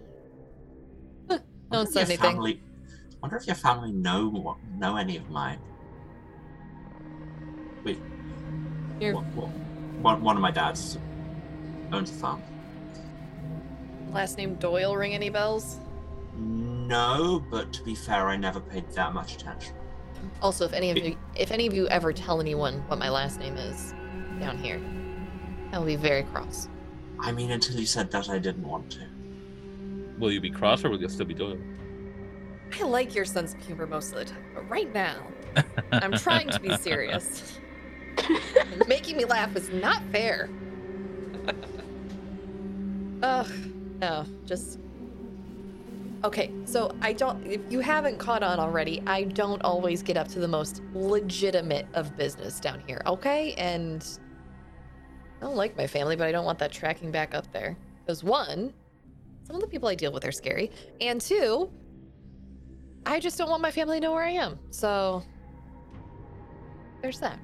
Huh, 1.75 1.83
no 1.83 1.85
one 1.85 1.87
Wonder 1.87 1.91
if 1.91 1.95
your 1.95 2.03
anything. 2.05 2.19
Family, 2.31 2.61
wonder 3.23 3.37
if 3.37 3.47
your 3.47 3.57
family 3.57 3.93
know 3.93 4.29
what- 4.29 4.63
know 4.79 4.97
any 4.97 5.17
of 5.17 5.29
mine. 5.31 5.59
Wait, 7.85 7.99
Your 9.01 9.15
what, 9.15 9.25
what, 9.35 9.49
one, 10.01 10.23
one 10.23 10.37
of 10.37 10.43
my 10.43 10.51
dads 10.51 10.99
owns 11.93 12.11
a 12.11 12.15
farm. 12.15 12.43
last 14.13 14.39
name 14.39 14.55
Doyle 14.57 14.97
ring 14.97 15.15
any 15.15 15.29
bells? 15.29 15.81
No, 16.37 17.45
but 17.51 17.73
to 17.73 17.83
be 17.83 17.95
fair, 17.95 18.29
I 18.29 18.37
never 18.37 18.61
paid 18.61 18.89
that 18.93 19.13
much 19.13 19.35
attention. 19.35 19.75
Also, 20.41 20.65
if 20.65 20.73
any 20.73 20.91
of 20.91 20.97
you 20.99 21.17
if 21.37 21.51
any 21.51 21.67
of 21.67 21.75
you 21.75 21.87
ever 21.89 22.13
tell 22.13 22.41
anyone 22.41 22.75
what 22.89 22.99
my 22.99 23.09
last 23.11 23.39
name 23.39 23.57
is 23.57 23.93
down 24.41 24.57
here, 24.59 24.81
I 25.73 25.79
will 25.79 25.87
be 25.87 25.97
very 25.97 26.23
cross. 26.25 26.69
I 27.21 27.33
mean, 27.33 27.51
until 27.51 27.77
you 27.79 27.87
said 27.87 28.11
that, 28.13 28.29
I 28.31 28.39
didn't 28.39 28.67
want 28.67 28.91
to. 28.93 29.07
Will 30.19 30.33
you 30.33 30.41
be 30.41 30.51
cross 30.51 30.85
or 30.85 30.91
will 30.91 31.01
you 31.01 31.09
still 31.09 31.27
be 31.27 31.35
Doyle? 31.35 31.59
I 32.81 32.85
like 32.85 33.15
your 33.15 33.25
sense 33.25 33.55
of 33.55 33.65
humor 33.65 33.87
most 33.87 34.13
of 34.13 34.19
the 34.19 34.25
time, 34.25 34.45
but 34.55 34.69
right 34.69 34.93
now, 34.93 35.27
I'm 35.93 36.13
trying 36.13 36.49
to 36.51 36.61
be 36.61 36.77
serious. 36.77 37.59
Making 38.89 39.17
me 39.17 39.25
laugh 39.25 39.55
is 39.57 39.71
not 39.71 40.03
fair. 40.11 40.49
Ugh, 43.23 43.51
no, 44.01 44.25
just. 44.45 44.79
Okay, 46.25 46.51
so 46.65 46.95
I 47.01 47.13
don't. 47.13 47.47
If 47.47 47.61
you 47.71 47.81
haven't 47.81 48.19
caught 48.19 48.43
on 48.43 48.59
already, 48.59 49.03
I 49.07 49.25
don't 49.25 49.63
always 49.63 50.03
get 50.03 50.17
up 50.17 50.29
to 50.29 50.39
the 50.39 50.49
most 50.49 50.83
legitimate 50.95 51.87
of 51.95 52.17
business 52.17 52.61
down 52.61 52.83
here, 52.87 53.03
okay? 53.07 53.55
And. 53.55 54.07
I 55.41 55.47
don't 55.47 55.57
like 55.57 55.77
my 55.77 55.87
family, 55.87 56.17
but 56.17 56.27
I 56.27 56.33
don't 56.33 56.47
want 56.47 56.59
that 56.61 56.73
tracking 56.73 57.11
back 57.11 57.35
up 57.35 57.53
there. 57.53 57.77
Because 58.01 58.25
one, 58.25 58.73
some 59.47 59.57
of 59.57 59.63
the 59.63 59.69
people 59.69 59.89
I 59.89 59.95
deal 59.95 60.13
with 60.13 60.25
are 60.25 60.33
scary. 60.33 60.71
And 61.01 61.21
two, 61.21 61.71
I 63.07 63.21
just 63.21 63.39
don't 63.39 63.51
want 63.51 63.63
my 63.63 63.71
family 63.71 63.99
to 64.01 64.07
know 64.07 64.13
where 64.13 64.25
I 64.25 64.31
am. 64.31 64.59
So 64.71 65.23
there's 67.03 67.21
that. 67.21 67.39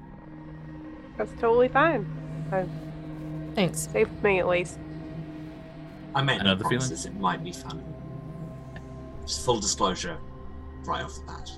That's 1.17 1.31
totally 1.39 1.67
fine. 1.67 2.05
Uh, 2.51 2.65
Thanks. 3.53 3.81
safe 3.91 4.09
with 4.09 4.23
me 4.23 4.39
at 4.39 4.47
least. 4.47 4.79
I 6.15 6.21
made 6.21 6.41
I 6.41 6.43
know 6.43 6.53
no 6.53 6.55
the 6.55 6.67
feeling. 6.67 6.91
It 6.91 7.19
might 7.19 7.43
be 7.43 7.51
fun. 7.51 7.83
Just 9.25 9.45
full 9.45 9.59
disclosure, 9.59 10.17
right 10.83 11.03
off 11.03 11.15
the 11.15 11.21
bat. 11.25 11.51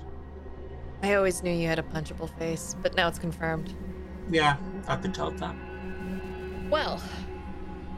I 1.02 1.14
always 1.14 1.42
knew 1.42 1.50
you 1.52 1.66
had 1.66 1.78
a 1.78 1.82
punchable 1.82 2.36
face, 2.38 2.76
but 2.82 2.94
now 2.94 3.08
it's 3.08 3.18
confirmed. 3.18 3.74
Yeah, 4.30 4.56
I've 4.86 5.02
been 5.02 5.12
told 5.12 5.38
that. 5.38 5.54
Well, 6.70 7.02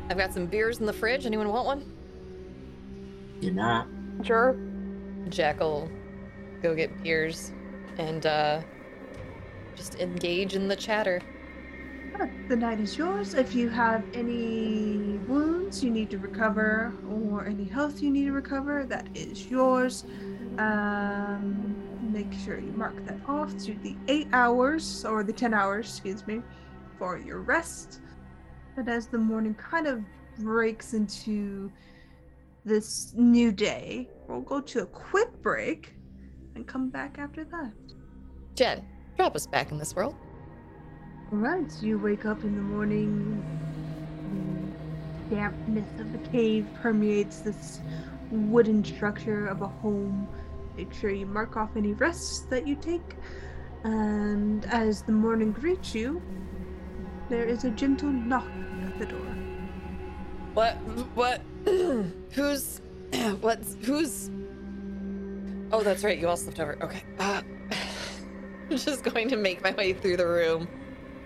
I've 0.08 0.16
got 0.16 0.32
some 0.32 0.46
beers 0.46 0.78
in 0.78 0.86
the 0.86 0.92
fridge. 0.92 1.26
Anyone 1.26 1.48
want 1.48 1.66
one? 1.66 1.95
You 3.40 3.52
know, 3.52 3.86
Sure. 4.22 4.56
Jack 5.28 5.60
will 5.60 5.90
go 6.62 6.74
get 6.74 7.02
beers 7.02 7.52
and 7.98 8.24
uh, 8.24 8.60
just 9.74 9.96
engage 9.96 10.54
in 10.54 10.68
the 10.68 10.76
chatter. 10.76 11.20
The 12.48 12.56
night 12.56 12.80
is 12.80 12.96
yours. 12.96 13.34
If 13.34 13.54
you 13.54 13.68
have 13.68 14.02
any 14.14 15.18
wounds 15.28 15.84
you 15.84 15.90
need 15.90 16.08
to 16.10 16.18
recover 16.18 16.94
or 17.10 17.44
any 17.44 17.64
health 17.64 18.00
you 18.00 18.10
need 18.10 18.26
to 18.26 18.32
recover, 18.32 18.86
that 18.86 19.06
is 19.14 19.50
yours. 19.50 20.04
Um, 20.58 21.76
make 22.00 22.32
sure 22.32 22.58
you 22.58 22.72
mark 22.72 23.04
that 23.04 23.18
off 23.28 23.56
to 23.58 23.74
the 23.82 23.94
eight 24.08 24.28
hours 24.32 25.04
or 25.04 25.22
the 25.22 25.32
10 25.32 25.52
hours, 25.52 25.86
excuse 25.86 26.26
me, 26.26 26.40
for 26.98 27.18
your 27.18 27.40
rest. 27.40 28.00
But 28.74 28.88
as 28.88 29.08
the 29.08 29.18
morning 29.18 29.54
kind 29.54 29.86
of 29.86 30.02
breaks 30.38 30.94
into 30.94 31.70
this 32.66 33.12
new 33.14 33.52
day, 33.52 34.10
we'll 34.28 34.40
go 34.40 34.60
to 34.60 34.82
a 34.82 34.86
quick 34.86 35.30
break 35.40 35.94
and 36.56 36.66
come 36.66 36.90
back 36.90 37.16
after 37.18 37.44
that. 37.44 37.72
Jen, 38.56 38.84
drop 39.16 39.36
us 39.36 39.46
back 39.46 39.70
in 39.70 39.78
this 39.78 39.94
world. 39.94 40.16
Alright, 41.32 41.70
so 41.70 41.86
you 41.86 41.98
wake 41.98 42.26
up 42.26 42.42
in 42.42 42.56
the 42.56 42.62
morning. 42.62 43.42
The 45.30 45.36
dampness 45.36 46.00
of 46.00 46.12
the 46.12 46.28
cave 46.30 46.66
permeates 46.82 47.40
this 47.40 47.80
wooden 48.30 48.84
structure 48.84 49.46
of 49.46 49.62
a 49.62 49.68
home. 49.68 50.28
Make 50.76 50.92
sure 50.92 51.10
you 51.10 51.26
mark 51.26 51.56
off 51.56 51.70
any 51.76 51.92
rests 51.92 52.40
that 52.50 52.66
you 52.66 52.74
take. 52.74 53.14
And 53.84 54.64
as 54.66 55.02
the 55.02 55.12
morning 55.12 55.52
greets 55.52 55.94
you, 55.94 56.20
there 57.28 57.44
is 57.44 57.64
a 57.64 57.70
gentle 57.70 58.10
knock 58.10 58.48
at 58.84 58.98
the 58.98 59.06
door. 59.06 59.36
What? 60.54 60.74
What? 61.14 61.40
who's? 62.32 62.80
What's? 63.40 63.76
Who's? 63.82 64.30
Oh, 65.72 65.82
that's 65.82 66.04
right. 66.04 66.18
You 66.18 66.28
all 66.28 66.36
slept 66.36 66.60
over. 66.60 66.78
Okay. 66.82 67.02
Uh, 67.18 67.42
I'm 68.70 68.76
just 68.76 69.02
going 69.04 69.28
to 69.28 69.36
make 69.36 69.62
my 69.62 69.72
way 69.72 69.92
through 69.92 70.16
the 70.16 70.26
room, 70.26 70.68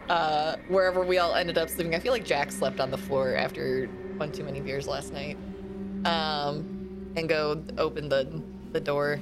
uh, 0.08 0.56
wherever 0.68 1.04
we 1.04 1.18
all 1.18 1.34
ended 1.34 1.58
up 1.58 1.68
sleeping. 1.68 1.94
I 1.94 1.98
feel 1.98 2.12
like 2.12 2.24
Jack 2.24 2.50
slept 2.50 2.80
on 2.80 2.90
the 2.90 2.98
floor 2.98 3.34
after 3.34 3.86
one 4.16 4.32
too 4.32 4.44
many 4.44 4.60
beers 4.60 4.86
last 4.86 5.12
night. 5.12 5.36
Um, 6.04 7.12
and 7.16 7.28
go 7.28 7.62
open 7.78 8.08
the 8.08 8.42
the 8.72 8.80
door. 8.80 9.20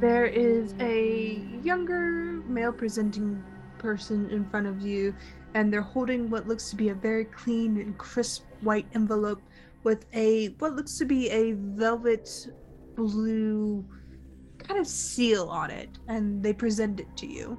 There 0.00 0.26
is 0.26 0.74
a 0.80 1.40
younger 1.62 2.42
male 2.48 2.72
presenting 2.72 3.42
person 3.78 4.28
in 4.30 4.44
front 4.50 4.66
of 4.66 4.80
you, 4.80 5.14
and 5.56 5.72
they're 5.72 5.80
holding 5.80 6.28
what 6.28 6.46
looks 6.46 6.68
to 6.68 6.76
be 6.76 6.90
a 6.90 6.94
very 6.94 7.24
clean 7.24 7.78
and 7.78 7.96
crisp 7.96 8.44
white 8.60 8.86
envelope 8.92 9.40
with 9.84 10.04
a 10.12 10.48
what 10.58 10.76
looks 10.76 10.98
to 10.98 11.06
be 11.06 11.30
a 11.30 11.52
velvet 11.52 12.28
blue 12.94 13.82
kind 14.58 14.78
of 14.78 14.86
seal 14.86 15.48
on 15.48 15.70
it, 15.70 15.88
and 16.08 16.42
they 16.42 16.52
present 16.52 17.00
it 17.00 17.08
to 17.16 17.26
you. 17.26 17.58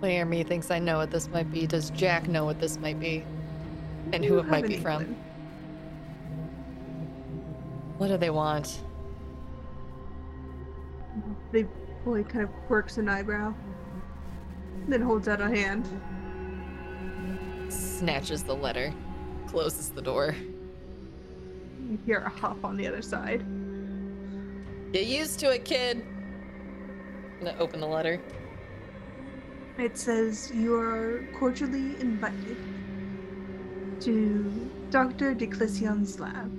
Me 0.00 0.42
thinks 0.42 0.70
I 0.70 0.78
know 0.78 0.96
what 0.96 1.10
this 1.10 1.28
might 1.28 1.52
be. 1.52 1.66
Does 1.66 1.90
Jack 1.90 2.26
know 2.28 2.46
what 2.46 2.58
this 2.58 2.78
might 2.78 2.98
be? 2.98 3.24
And 4.14 4.24
who 4.24 4.38
it 4.38 4.46
might 4.46 4.66
be 4.66 4.78
from. 4.78 5.14
What 7.98 8.08
do 8.08 8.16
they 8.16 8.30
want? 8.30 8.80
The 11.52 11.66
boy 12.06 12.22
kind 12.24 12.44
of 12.44 12.50
quirks 12.66 12.96
an 12.96 13.10
eyebrow, 13.10 13.54
then 14.88 15.02
holds 15.02 15.28
out 15.28 15.42
a 15.42 15.48
hand. 15.48 15.86
Snatches 18.02 18.42
the 18.42 18.56
letter, 18.56 18.92
closes 19.46 19.90
the 19.90 20.02
door. 20.02 20.34
You 21.88 22.00
hear 22.04 22.18
a 22.18 22.28
hop 22.28 22.64
on 22.64 22.76
the 22.76 22.84
other 22.84 23.00
side. 23.00 23.44
Get 24.92 25.06
used 25.06 25.38
to 25.38 25.54
it, 25.54 25.64
kid. 25.64 26.04
I'm 27.38 27.46
gonna 27.46 27.56
open 27.60 27.78
the 27.78 27.86
letter. 27.86 28.20
It 29.78 29.96
says 29.96 30.50
you 30.52 30.74
are 30.74 31.24
cordially 31.38 31.94
invited 32.00 32.56
to 34.00 34.68
Dr. 34.90 35.32
Declisian's 35.32 36.18
lab 36.18 36.50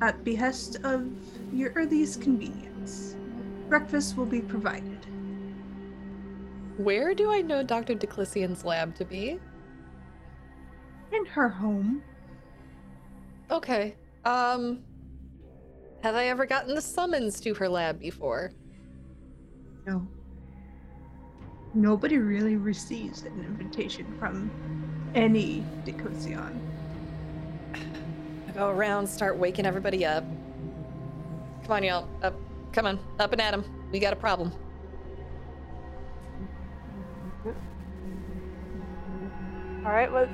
at 0.00 0.22
behest 0.22 0.76
of 0.84 1.10
your 1.52 1.72
earliest 1.72 2.22
convenience. 2.22 3.16
Breakfast 3.68 4.16
will 4.16 4.26
be 4.26 4.40
provided. 4.40 5.06
Where 6.76 7.16
do 7.16 7.32
I 7.32 7.42
know 7.42 7.64
Dr. 7.64 7.96
Declisian's 7.96 8.64
lab 8.64 8.94
to 8.94 9.04
be? 9.04 9.40
In 11.12 11.26
her 11.26 11.48
home, 11.48 12.02
Okay. 13.50 13.96
Um 14.24 14.82
Have 16.02 16.14
I 16.14 16.26
ever 16.28 16.46
gotten 16.46 16.74
the 16.74 16.80
summons 16.80 17.40
to 17.42 17.54
her 17.54 17.68
lab 17.68 18.00
before? 18.00 18.52
No. 19.86 20.06
Nobody 21.74 22.18
really 22.18 22.56
receives 22.56 23.22
an 23.22 23.38
invitation 23.40 24.06
from 24.18 24.50
any 25.14 25.64
Declisian. 25.84 26.58
I 27.74 28.52
go 28.52 28.68
around, 28.68 29.06
start 29.06 29.36
waking 29.36 29.66
everybody 29.66 30.04
up. 30.04 30.24
Come 31.62 31.72
on, 31.72 31.84
y'all. 31.84 32.08
Up. 32.22 32.34
Come 32.72 32.86
on. 32.86 32.98
Up 33.18 33.32
and 33.32 33.40
at 33.40 33.54
'em. 33.54 33.64
We 33.92 33.98
got 34.00 34.12
a 34.12 34.16
problem. 34.16 34.52
All 39.84 39.92
right, 39.92 40.10
what's 40.12 40.30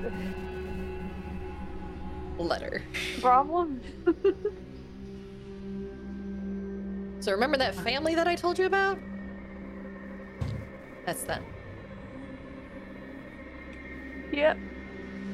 Letter. 2.39 2.82
problem? 3.20 3.80
So 7.20 7.32
remember 7.32 7.57
that 7.59 7.74
family 7.74 8.14
that 8.14 8.28
I 8.28 8.36
told 8.36 8.59
you 8.59 8.66
about? 8.66 8.99
That's 11.05 11.24
them. 11.24 11.45
Yep. 14.32 14.57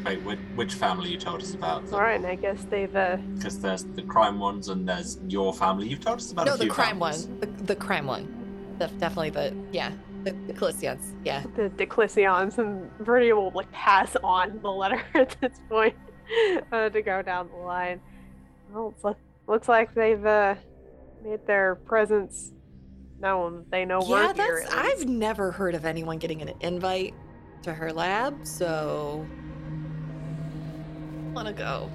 Wait, 0.05 0.23
which, 0.23 0.39
which 0.55 0.75
family 0.75 1.11
you 1.11 1.19
told 1.19 1.43
us 1.43 1.55
about? 1.55 1.93
All 1.93 2.01
right, 2.01 2.17
and 2.17 2.27
I 2.27 2.37
guess 2.37 2.65
they've 2.71 2.95
uh, 2.95 3.17
Because 3.35 3.59
there's 3.59 3.85
the 3.85 4.03
crime 4.03 4.39
ones 4.39 4.69
and 4.69 4.89
there's 4.89 5.19
your 5.29 5.53
family. 5.53 5.89
You've 5.89 6.01
told 6.05 6.19
us 6.19 6.33
about 6.33 6.47
no, 6.47 6.55
a 6.55 6.59
few 6.59 6.69
the 6.69 6.75
crime 6.75 6.99
families. 6.99 7.27
one. 7.27 7.41
The, 7.41 7.47
the 7.65 7.77
crime 7.77 8.07
one. 8.07 8.77
Def- 8.79 8.99
definitely 8.99 9.31
the 9.31 9.55
yeah. 9.73 9.93
The, 10.25 10.33
the 10.47 10.53
Calissians. 10.55 11.13
Yeah. 11.25 11.45
the 11.55 11.69
Declisians, 11.71 12.59
and 12.59 12.91
Verdia 12.99 13.37
will 13.37 13.51
like 13.51 13.71
pass 13.73 14.17
on 14.25 14.59
the 14.63 14.71
letter 14.71 15.03
at 15.15 15.37
this 15.41 15.59
point 15.69 15.95
uh, 16.73 16.89
to 16.89 17.03
go 17.03 17.23
down 17.23 17.49
the 17.51 17.57
line. 17.57 18.01
Well, 18.73 18.95
look, 19.03 19.19
looks 19.47 19.69
like 19.69 19.95
they've 19.95 20.25
uh, 20.25 20.55
made 21.23 21.47
their 21.47 21.77
presence 21.77 22.53
known. 23.21 23.65
They 23.71 23.85
know 23.85 24.01
yeah, 24.03 24.09
we're 24.09 24.35
here. 24.35 24.61
that's. 24.63 24.75
at. 24.75 24.85
I've 24.85 25.07
never 25.07 25.51
heard 25.51 25.75
of 25.75 25.85
anyone 25.85 26.19
getting 26.19 26.43
an 26.43 26.53
invite 26.61 27.15
to 27.63 27.73
her 27.73 27.93
lab, 27.93 28.47
so. 28.47 29.27
Want 31.33 31.49
to 31.49 31.55
go? 31.55 31.91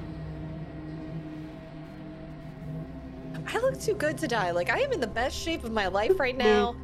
I 3.51 3.57
look 3.59 3.80
too 3.80 3.95
good 3.95 4.17
to 4.19 4.27
die. 4.27 4.51
Like 4.51 4.69
I 4.69 4.80
am 4.80 4.91
in 4.91 4.99
the 4.99 5.07
best 5.07 5.38
shape 5.38 5.63
of 5.63 5.71
my 5.71 5.88
life 5.88 6.19
right 6.19 6.38
now. 6.49 6.75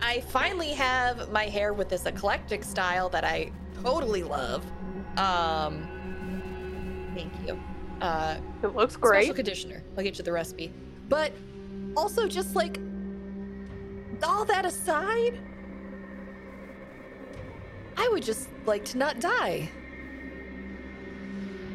I 0.00 0.20
finally 0.20 0.72
have 0.72 1.30
my 1.30 1.44
hair 1.44 1.72
with 1.72 1.88
this 1.88 2.06
eclectic 2.06 2.64
style 2.64 3.08
that 3.10 3.24
I 3.24 3.50
totally 3.82 4.22
love. 4.22 4.64
Um, 5.16 5.88
thank 7.16 7.32
you. 7.46 7.58
Uh, 8.00 8.36
It 8.62 8.74
looks 8.74 8.96
great. 8.96 9.22
Special 9.24 9.34
conditioner. 9.34 9.82
I'll 9.96 10.02
get 10.04 10.18
you 10.18 10.24
the 10.24 10.32
recipe. 10.32 10.72
But 11.08 11.32
also, 11.96 12.28
just 12.28 12.54
like 12.54 12.78
all 14.22 14.44
that 14.44 14.64
aside, 14.64 15.40
I 17.96 18.08
would 18.12 18.22
just 18.22 18.48
like 18.66 18.84
to 18.86 18.98
not 18.98 19.20
die. 19.20 19.68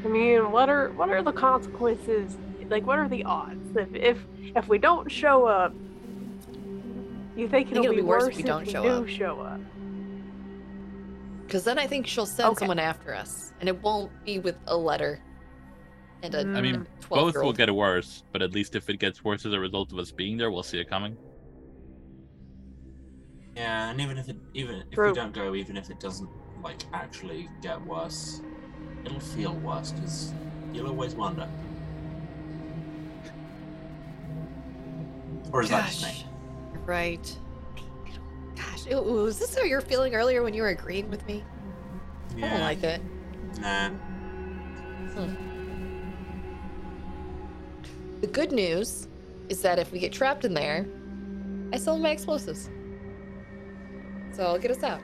I 0.04 0.08
mean, 0.08 0.52
what 0.52 0.70
are 0.70 0.90
what 0.92 1.10
are 1.10 1.24
the 1.24 1.32
consequences? 1.32 2.38
Like, 2.70 2.86
what 2.86 3.00
are 3.00 3.08
the 3.10 3.24
odds 3.24 3.76
if 3.76 3.94
if 3.96 4.18
if 4.56 4.68
we 4.68 4.78
don't 4.78 5.12
show 5.12 5.46
up? 5.46 5.74
You 7.36 7.48
think 7.48 7.70
think 7.70 7.72
it'll, 7.72 7.84
it'll 7.86 7.96
be 7.96 8.02
worse 8.02 8.28
if 8.30 8.38
we 8.38 8.44
don't 8.44 8.66
we 8.66 8.72
show 8.72 8.84
do 8.84 8.90
up. 9.04 9.08
show 9.08 9.40
up? 9.42 9.60
Because 11.46 11.64
then 11.64 11.78
I 11.80 11.88
think 11.88 12.08
she'll 12.08 12.26
send 12.26 12.50
Okay. 12.52 12.60
someone 12.60 12.80
after 12.80 13.14
us, 13.14 13.54
and 13.60 13.68
it 13.70 13.82
won't 13.82 14.12
be 14.26 14.40
with 14.40 14.56
a 14.68 14.76
letter 14.76 15.20
and 16.24 16.36
a 16.36 16.40
I 16.42 16.62
mean, 16.62 16.76
Mm. 16.76 17.10
both 17.10 17.36
will 17.36 17.54
get 17.54 17.74
worse, 17.74 18.24
but 18.32 18.42
at 18.42 18.52
least 18.54 18.76
if 18.76 18.90
it 18.90 18.98
gets 18.98 19.24
worse 19.24 19.46
as 19.46 19.54
a 19.54 19.60
result 19.60 19.92
of 19.92 20.00
us 20.00 20.12
being 20.12 20.38
there, 20.38 20.52
we'll 20.52 20.64
see 20.64 20.80
it 20.80 20.90
coming. 20.90 21.18
Yeah, 23.56 23.90
and 23.90 24.00
even 24.00 24.18
if 24.18 24.30
it 24.30 24.38
even 24.54 24.76
if 24.76 24.92
True. 24.92 25.10
we 25.10 25.14
don't 25.16 25.34
go, 25.34 25.56
even 25.56 25.76
if 25.78 25.90
it 25.90 26.00
doesn't 26.00 26.30
like 26.64 26.82
actually 26.94 27.50
get 27.62 27.82
worse, 27.86 28.42
it'll 29.04 29.20
feel 29.20 29.54
worse 29.56 29.92
because 29.92 30.34
you'll 30.74 30.88
always 30.88 31.16
wonder. 31.16 31.48
Or 35.52 35.62
is 35.62 35.70
that 35.70 35.88
just 35.90 36.04
me? 36.04 36.26
you're 36.74 36.82
right. 36.84 37.38
Gosh, 38.56 38.86
ew, 38.88 39.02
was 39.02 39.38
this 39.40 39.56
how 39.56 39.64
you 39.64 39.76
were 39.76 39.82
feeling 39.82 40.16
earlier 40.16 40.44
when 40.44 40.54
you 40.54 40.62
were 40.62 40.70
agreeing 40.70 41.10
with 41.10 41.26
me? 41.28 41.44
I 42.38 42.40
don't 42.42 42.62
like 42.62 42.84
it. 42.84 43.02
Nah. 43.60 43.90
The 48.22 48.28
good 48.28 48.52
news 48.52 49.08
is 49.50 49.64
that 49.64 49.80
if 49.80 49.92
we 49.92 49.98
get 49.98 50.14
trapped 50.14 50.46
in 50.46 50.54
there, 50.54 50.86
I 51.74 51.78
still 51.78 51.94
have 51.94 52.04
my 52.04 52.12
explosives. 52.12 52.70
So 54.32 54.46
I'll 54.46 54.60
get 54.60 54.70
us 54.70 54.84
out. 54.84 55.02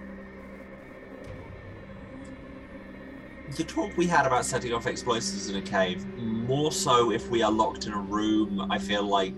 The 3.56 3.64
talk 3.64 3.98
we 3.98 4.06
had 4.06 4.28
about 4.28 4.46
setting 4.46 4.72
off 4.72 4.86
explosives 4.86 5.50
in 5.50 5.56
a 5.56 5.62
cave, 5.62 6.06
more 6.18 6.72
so 6.72 7.12
if 7.12 7.28
we 7.30 7.42
are 7.42 7.52
locked 7.52 7.88
in 7.88 7.94
a 7.94 8.00
room, 8.00 8.68
I 8.70 8.78
feel 8.78 9.04
like 9.04 9.34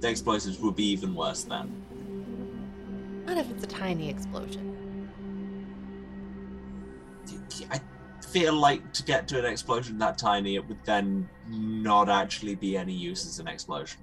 the 0.00 0.08
explosives 0.08 0.60
would 0.60 0.76
be 0.76 0.86
even 0.90 1.16
worse 1.16 1.42
then. 1.42 1.82
Not 3.26 3.38
if 3.38 3.50
it's 3.50 3.64
a 3.64 3.66
tiny 3.66 4.08
explosion. 4.08 4.70
I 7.70 7.80
feel 8.34 8.52
like 8.52 8.92
to 8.92 9.04
get 9.04 9.28
to 9.28 9.38
an 9.38 9.44
explosion 9.44 9.96
that 9.96 10.18
tiny, 10.18 10.56
it 10.56 10.68
would 10.68 10.84
then 10.84 11.28
not 11.48 12.08
actually 12.08 12.56
be 12.56 12.76
any 12.76 12.92
use 12.92 13.24
as 13.26 13.38
an 13.38 13.46
explosion. 13.46 14.00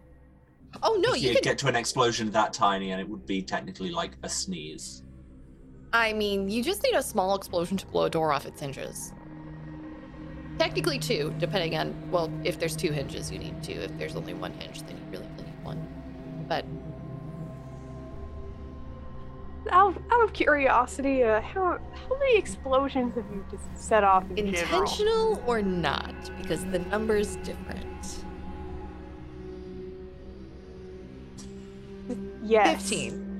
Oh 0.81 0.97
no, 1.05 1.13
you 1.13 1.27
you 1.27 1.33
can. 1.33 1.43
get 1.43 1.57
to 1.57 1.67
an 1.67 1.75
explosion 1.75 2.31
that 2.31 2.53
tiny, 2.53 2.91
and 2.91 3.01
it 3.01 3.09
would 3.09 3.25
be 3.25 3.41
technically 3.41 3.91
like 3.91 4.13
a 4.23 4.29
sneeze. 4.29 5.03
I 5.91 6.13
mean, 6.13 6.47
you 6.47 6.63
just 6.63 6.81
need 6.81 6.95
a 6.95 7.03
small 7.03 7.35
explosion 7.35 7.75
to 7.75 7.85
blow 7.87 8.05
a 8.05 8.09
door 8.09 8.31
off 8.31 8.45
its 8.45 8.61
hinges. 8.61 9.11
Technically, 10.57 10.97
two, 10.97 11.35
depending 11.37 11.75
on 11.75 11.93
well, 12.09 12.31
if 12.45 12.57
there's 12.57 12.77
two 12.77 12.93
hinges, 12.93 13.29
you 13.29 13.37
need 13.37 13.61
two. 13.61 13.73
If 13.73 13.97
there's 13.97 14.15
only 14.15 14.33
one 14.33 14.53
hinge, 14.53 14.81
then 14.83 14.95
you 14.95 15.03
really 15.11 15.25
only 15.25 15.43
need 15.43 15.63
one. 15.63 15.85
But 16.47 16.63
Out 19.69 19.95
of, 19.95 20.03
out 20.11 20.23
of 20.23 20.33
curiosity, 20.33 21.23
uh, 21.23 21.39
how 21.39 21.79
how 22.09 22.17
many 22.17 22.37
explosions 22.37 23.15
have 23.15 23.25
you 23.31 23.45
just 23.51 23.63
set 23.75 24.03
off 24.03 24.23
in 24.31 24.53
general? 24.53 24.81
intentional 24.81 25.43
or 25.45 25.61
not, 25.61 26.15
because 26.39 26.65
the 26.65 26.79
number's 26.79 27.35
different. 27.37 28.25
Yes. 32.43 32.81
Fifteen. 32.81 33.31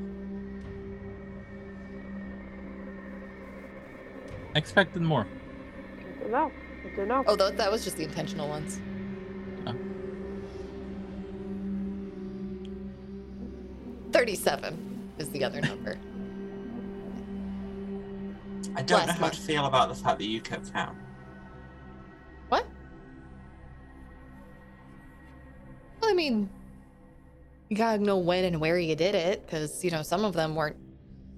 Expected 4.55 5.01
more. 5.01 5.26
Good 5.97 6.26
to 6.26 6.30
know. 6.30 6.51
Good 6.84 6.95
to 6.95 7.05
know. 7.05 7.24
Oh, 7.26 7.36
that, 7.36 7.57
that 7.57 7.72
was 7.72 7.84
just 7.84 7.97
the 7.97 8.03
intentional 8.03 8.47
ones. 8.47 8.80
Oh. 9.65 9.76
37 14.11 15.13
is 15.19 15.30
the 15.30 15.43
other 15.43 15.61
number. 15.61 15.97
I 18.76 18.82
don't 18.82 19.07
know 19.07 19.14
how 19.14 19.22
one. 19.22 19.32
to 19.32 19.39
feel 19.39 19.66
about 19.66 19.89
the 19.89 19.95
fact 19.95 20.20
that 20.20 20.26
you 20.26 20.41
kept 20.41 20.72
count. 20.74 20.97
What? 22.49 22.66
Well, 26.01 26.12
I 26.12 26.14
mean, 26.14 26.49
you 27.70 27.78
gotta 27.78 28.03
know 28.03 28.18
when 28.18 28.45
and 28.45 28.59
where 28.59 28.78
you 28.78 28.95
did 28.95 29.16
it, 29.16 29.45
because, 29.45 29.84
you 29.84 29.91
know, 29.91 30.01
some 30.01 30.26
of 30.26 30.34
them 30.34 30.55
weren't 30.55 30.78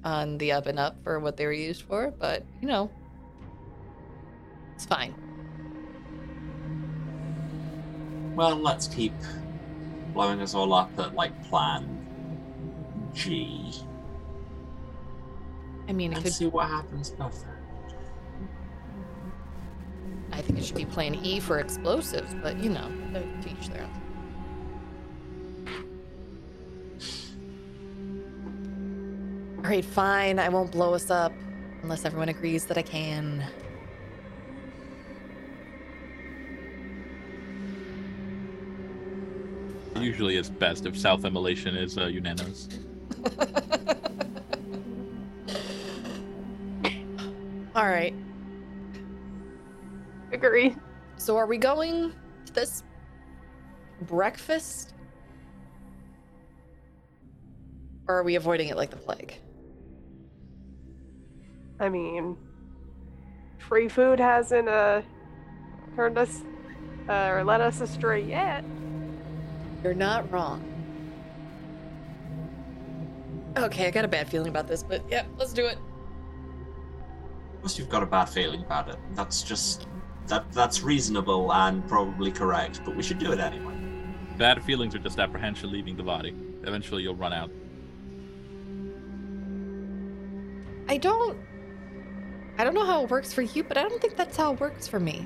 on 0.04 0.38
the 0.38 0.52
up 0.52 0.66
and 0.66 0.80
up 0.80 1.02
for 1.04 1.20
what 1.20 1.38
they 1.38 1.46
were 1.46 1.54
used 1.54 1.84
for, 1.84 2.12
but, 2.20 2.44
you 2.62 2.68
know, 2.68 2.90
it's 4.76 4.86
fine. 4.86 5.14
Well, 8.36 8.56
let's 8.56 8.88
keep 8.88 9.14
blowing 10.14 10.42
us 10.42 10.56
all 10.56 10.74
up 10.74 10.92
at 11.00 11.14
like 11.16 11.44
plan 11.50 11.88
G 13.14 13.74
I 15.88 15.94
mean, 15.94 16.12
it 16.12 16.16
and 16.16 16.24
could, 16.24 16.34
see 16.34 16.48
what 16.48 16.68
happens 16.68 17.10
above. 17.12 17.36
I 20.32 20.42
think 20.42 20.58
it 20.58 20.66
should 20.66 20.76
be 20.76 20.86
plan 20.86 21.16
E 21.16 21.40
for 21.40 21.60
explosives, 21.60 22.34
but, 22.42 22.58
you 22.58 22.70
know, 22.70 22.90
to 23.14 23.50
each 23.50 23.70
their 23.70 23.84
own. 23.84 24.04
All 29.64 29.70
right, 29.70 29.86
fine. 29.86 30.40
I 30.40 30.50
won't 30.50 30.72
blow 30.72 30.94
us 30.94 31.10
up 31.10 31.32
unless 31.84 32.04
everyone 32.04 32.30
agrees 32.30 32.66
that 32.66 32.78
I 32.78 32.82
can. 32.82 33.46
Usually 39.96 40.36
it's 40.36 40.50
best 40.50 40.86
if 40.86 40.98
self 40.98 41.24
immolation 41.24 41.78
is 41.78 41.98
uh, 41.98 42.08
unanimous. 42.08 42.68
All 47.84 47.90
right. 47.90 48.16
Agree. 50.32 50.74
So 51.18 51.36
are 51.36 51.46
we 51.46 51.58
going 51.58 52.14
to 52.46 52.54
this 52.54 52.82
breakfast 54.04 54.94
Or 58.08 58.20
are 58.20 58.24
we 58.24 58.36
avoiding 58.36 58.70
it 58.70 58.78
like 58.78 58.90
the 58.90 58.96
plague? 58.96 59.38
I 61.82 61.90
mean, 61.90 62.38
free 63.60 63.90
food 63.90 64.18
hasn't 64.18 64.70
uh 64.70 65.02
turned 65.98 66.18
us 66.18 66.42
uh, 67.10 67.32
or 67.32 67.44
led 67.44 67.60
us 67.60 67.82
astray 67.82 68.24
yet. 68.24 68.64
You're 69.84 69.94
not 69.94 70.32
wrong. 70.32 70.64
Okay, 73.58 73.88
I 73.88 73.92
got 73.92 74.06
a 74.06 74.08
bad 74.08 74.30
feeling 74.30 74.48
about 74.48 74.70
this, 74.70 74.84
but 74.84 75.04
yeah, 75.10 75.26
let's 75.38 75.52
do 75.52 75.66
it. 75.66 75.78
Of 77.64 77.68
course, 77.68 77.80
you've 77.80 77.88
got 77.88 78.04
a 78.04 78.06
bad 78.06 78.26
feeling 78.26 78.60
about 78.60 78.90
it. 78.90 78.98
That's 79.14 79.42
just 79.42 79.88
that 80.28 80.52
that's 80.52 80.84
reasonable 80.84 81.54
and 81.54 81.88
probably 81.88 82.30
correct, 82.30 82.82
but 82.84 82.94
we 82.94 83.02
should 83.02 83.20
do 83.20 83.32
it 83.32 83.40
anyway. 83.40 83.74
Bad 84.38 84.62
feelings 84.66 84.94
are 84.96 85.00
just 85.00 85.18
apprehension 85.18 85.72
leaving 85.72 85.96
the 85.96 86.04
body. 86.04 86.36
Eventually, 86.64 87.04
you'll 87.04 87.16
run 87.16 87.32
out. 87.32 87.50
I 90.90 90.98
don't. 90.98 91.38
I 92.58 92.66
don't 92.66 92.74
know 92.74 92.86
how 92.86 93.06
it 93.06 93.10
works 93.10 93.32
for 93.32 93.44
you, 93.44 93.64
but 93.64 93.78
I 93.78 93.84
don't 93.84 94.02
think 94.02 94.18
that's 94.18 94.36
how 94.36 94.52
it 94.52 94.60
works 94.60 94.86
for 94.86 95.00
me. 95.00 95.26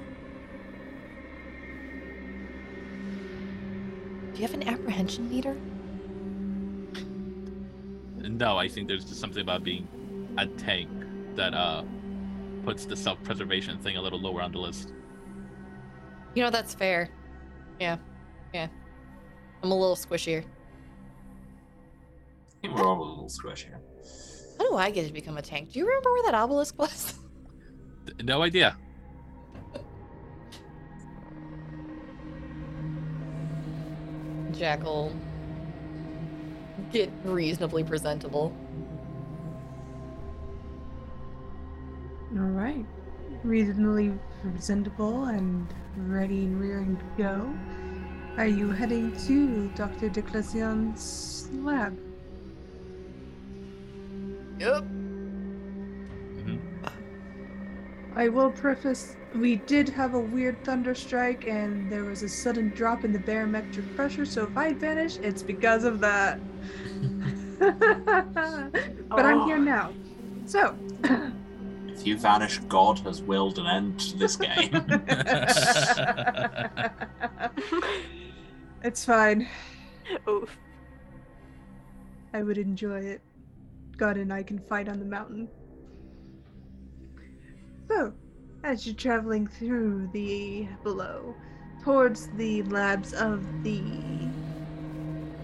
Do 4.36 4.40
you 4.40 4.48
have 4.48 4.54
an 4.54 4.68
apprehension 4.68 5.28
meter? 5.28 5.58
No, 8.30 8.58
I 8.60 8.68
think 8.68 8.88
there's 8.88 9.06
just 9.06 9.20
something 9.20 9.42
about 9.42 9.64
being 9.64 9.88
a 10.38 10.46
tank 10.46 10.92
that 11.36 11.56
uh 11.56 11.82
puts 12.68 12.84
the 12.84 12.98
self-preservation 12.98 13.80
thing 13.80 13.96
a 13.96 14.02
little 14.02 14.20
lower 14.20 14.42
on 14.42 14.52
the 14.52 14.58
list. 14.58 14.92
You 16.36 16.44
know, 16.44 16.50
that's 16.50 16.74
fair. 16.74 17.10
Yeah. 17.80 17.96
Yeah. 18.54 18.68
I'm 19.64 19.72
a 19.72 19.74
little 19.74 19.96
squishier. 19.96 20.44
I 20.44 20.46
think 22.62 22.76
we're 22.76 22.86
all 22.86 23.02
a 23.02 23.08
little 23.08 23.30
squishier. 23.30 23.78
How 24.58 24.70
do 24.70 24.76
I 24.76 24.92
get 24.92 25.08
to 25.08 25.14
become 25.14 25.38
a 25.38 25.42
tank? 25.42 25.72
Do 25.72 25.80
you 25.80 25.88
remember 25.88 26.12
where 26.12 26.24
that 26.24 26.36
obelisk 26.36 26.78
was? 26.78 27.14
No 28.24 28.42
idea. 28.42 28.78
Jackal. 34.54 35.14
Get 36.94 37.12
reasonably 37.26 37.84
presentable. 37.84 38.56
All 42.34 42.42
right. 42.44 42.86
Reasonably 43.44 44.14
presentable 44.42 45.26
and 45.26 45.68
ready 45.96 46.46
and 46.46 46.60
rearing 46.60 46.98
to 46.98 47.06
go. 47.18 47.54
Are 48.38 48.48
you 48.48 48.72
heading 48.72 49.16
to 49.28 49.70
Dr. 49.70 50.10
Declisian's 50.10 51.50
lab? 51.54 51.98
Yep. 54.60 54.84
hmm 56.44 56.58
I 58.16 58.30
will 58.30 58.52
preface 58.52 59.16
we 59.36 59.58
did 59.58 59.90
have 59.90 60.14
a 60.16 60.20
weird 60.20 60.64
thunderstrike 60.64 61.48
and 61.48 61.92
there 61.92 62.04
was 62.06 62.24
a 62.24 62.30
sudden 62.30 62.70
drop 62.70 63.04
in 63.06 63.12
the 63.14 63.20
barometric 63.20 63.96
pressure, 63.96 64.26
so 64.26 64.44
if 64.46 64.58
I 64.58 64.74
vanish, 64.74 65.18
it's 65.18 65.44
because 65.44 65.84
of 65.84 66.00
that. 66.00 66.40
but 67.60 69.26
I'm 69.26 69.42
here 69.42 69.58
Oh. 69.58 69.62
now. 69.62 69.94
So, 70.46 70.76
If 71.98 72.06
you 72.06 72.16
vanish, 72.16 72.60
God 72.70 73.00
has 73.00 73.24
willed 73.24 73.58
an 73.58 73.66
end 73.66 74.00
to 74.02 74.18
this 74.18 74.36
game. 74.36 74.70
it's 78.84 79.04
fine. 79.04 79.50
Oof. 80.30 80.56
I 82.36 82.44
would 82.44 82.60
enjoy 82.60 83.00
it. 83.00 83.22
God 83.98 84.18
and 84.18 84.32
I 84.32 84.44
can 84.44 84.60
fight 84.60 84.88
on 84.88 85.00
the 85.00 85.06
mountain. 85.06 85.50
So, 87.88 88.14
as 88.64 88.86
you're 88.86 88.96
traveling 88.96 89.48
through 89.48 90.12
the 90.14 90.68
below, 90.84 91.34
towards 91.84 92.28
the 92.36 92.62
labs 92.64 93.14
of 93.14 93.44
the 93.64 93.82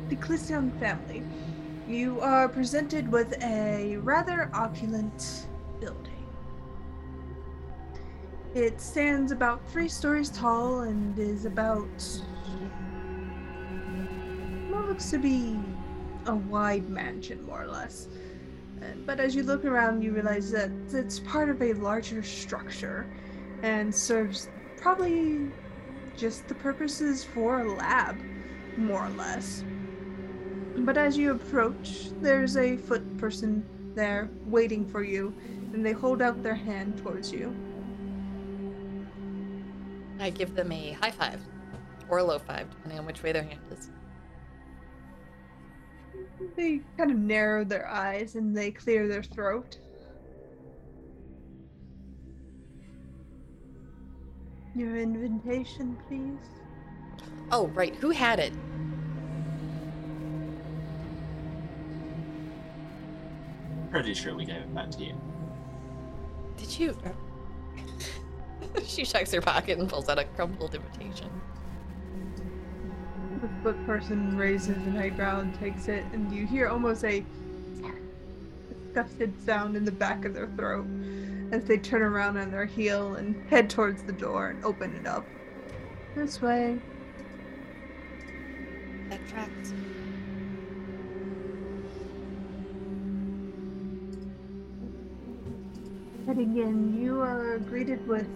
Declisian 0.08 0.70
family, 0.80 1.24
you 1.88 2.22
are 2.22 2.48
presented 2.48 3.12
with 3.12 3.42
a 3.42 3.98
rather 3.98 4.52
opulent 4.54 5.48
It 8.56 8.80
stands 8.80 9.32
about 9.32 9.68
three 9.72 9.90
stories 9.90 10.30
tall 10.30 10.82
and 10.82 11.18
is 11.18 11.46
about 11.46 11.90
looks 14.94 15.10
to 15.10 15.18
be 15.18 15.60
a 16.28 16.36
wide 16.36 16.88
mansion, 16.88 17.44
more 17.48 17.64
or 17.64 17.68
less. 17.68 18.08
But 19.08 19.20
as 19.20 19.34
you 19.34 19.42
look 19.42 19.66
around, 19.66 20.04
you 20.04 20.12
realize 20.14 20.52
that 20.52 20.70
it's 20.92 21.20
part 21.20 21.50
of 21.50 21.64
a 21.64 21.74
larger 21.74 22.22
structure 22.22 23.08
and 23.64 23.94
serves 23.94 24.50
probably 24.78 25.50
just 26.16 26.48
the 26.48 26.54
purposes 26.54 27.24
for 27.24 27.62
a 27.62 27.74
lab, 27.74 28.16
more 28.78 29.08
or 29.08 29.10
less. 29.12 29.64
But 30.78 30.96
as 30.96 31.18
you 31.18 31.32
approach, 31.32 32.12
there's 32.22 32.56
a 32.56 32.78
foot 32.78 33.18
person 33.18 33.66
there 33.96 34.30
waiting 34.46 34.86
for 34.86 35.02
you, 35.04 35.34
and 35.74 35.84
they 35.84 35.94
hold 35.94 36.22
out 36.22 36.44
their 36.44 36.54
hand 36.54 37.00
towards 37.00 37.32
you. 37.32 37.56
I 40.20 40.30
give 40.30 40.56
them 40.56 40.72
a 40.72 40.92
high 40.94 41.12
five 41.12 41.40
or 42.10 42.20
a 42.20 42.24
low 42.24 42.40
five, 42.40 42.70
depending 42.70 43.00
on 43.00 43.06
which 43.06 43.24
way 43.24 43.32
their 43.32 43.44
hand 43.44 43.60
is. 43.72 43.90
They 46.56 46.82
kind 46.98 47.12
of 47.12 47.18
narrow 47.18 47.64
their 47.64 47.88
eyes 47.88 48.36
and 48.36 48.56
they 48.56 48.72
clear 48.72 49.08
their 49.08 49.24
throat. 49.24 49.78
Your 54.76 54.98
invitation, 54.98 55.98
please. 56.08 56.40
Oh, 57.52 57.68
right. 57.68 57.96
Who 57.96 58.10
had 58.10 58.40
it? 58.40 58.54
Pretty 63.92 64.16
sure 64.16 64.36
we 64.36 64.46
gave 64.46 64.56
it 64.56 64.74
back 64.74 64.90
to 64.92 65.04
you. 65.04 65.14
Did 66.58 66.80
you? 66.80 66.98
Uh, 67.06 67.10
she 68.86 69.06
checks 69.06 69.32
her 69.32 69.42
pocket 69.42 69.80
and 69.80 69.90
pulls 69.90 70.10
out 70.10 70.20
a 70.20 70.26
crumpled 70.26 70.76
invitation. 70.76 71.30
The 73.42 73.50
foot 73.62 73.86
person 73.86 74.38
raises 74.38 74.78
an 74.78 74.98
eyebrow 74.98 75.42
and 75.42 75.58
takes 75.60 75.88
it, 75.88 76.04
and 76.14 76.32
you 76.34 76.48
hear 76.48 76.68
almost 76.68 77.04
a 77.04 77.26
disgusted 78.94 79.34
sound 79.44 79.76
in 79.76 79.86
the 79.86 79.92
back 79.92 80.24
of 80.24 80.34
their 80.34 80.48
throat 80.56 80.86
as 81.52 81.66
they 81.66 81.78
turn 81.78 82.02
around 82.02 82.38
on 82.38 82.52
their 82.52 82.66
heel 82.66 83.16
and 83.16 83.36
head 83.50 83.70
towards 83.70 84.04
the 84.04 84.12
door 84.12 84.50
and 84.50 84.64
open 84.64 84.96
it 84.96 85.08
up. 85.08 85.26
This 86.16 86.42
way. 86.42 86.80
That 89.10 89.28
tracks. 89.28 89.74
Heading 96.28 96.58
in, 96.58 97.02
you 97.02 97.20
are 97.20 97.58
greeted 97.60 98.08
with 98.08 98.28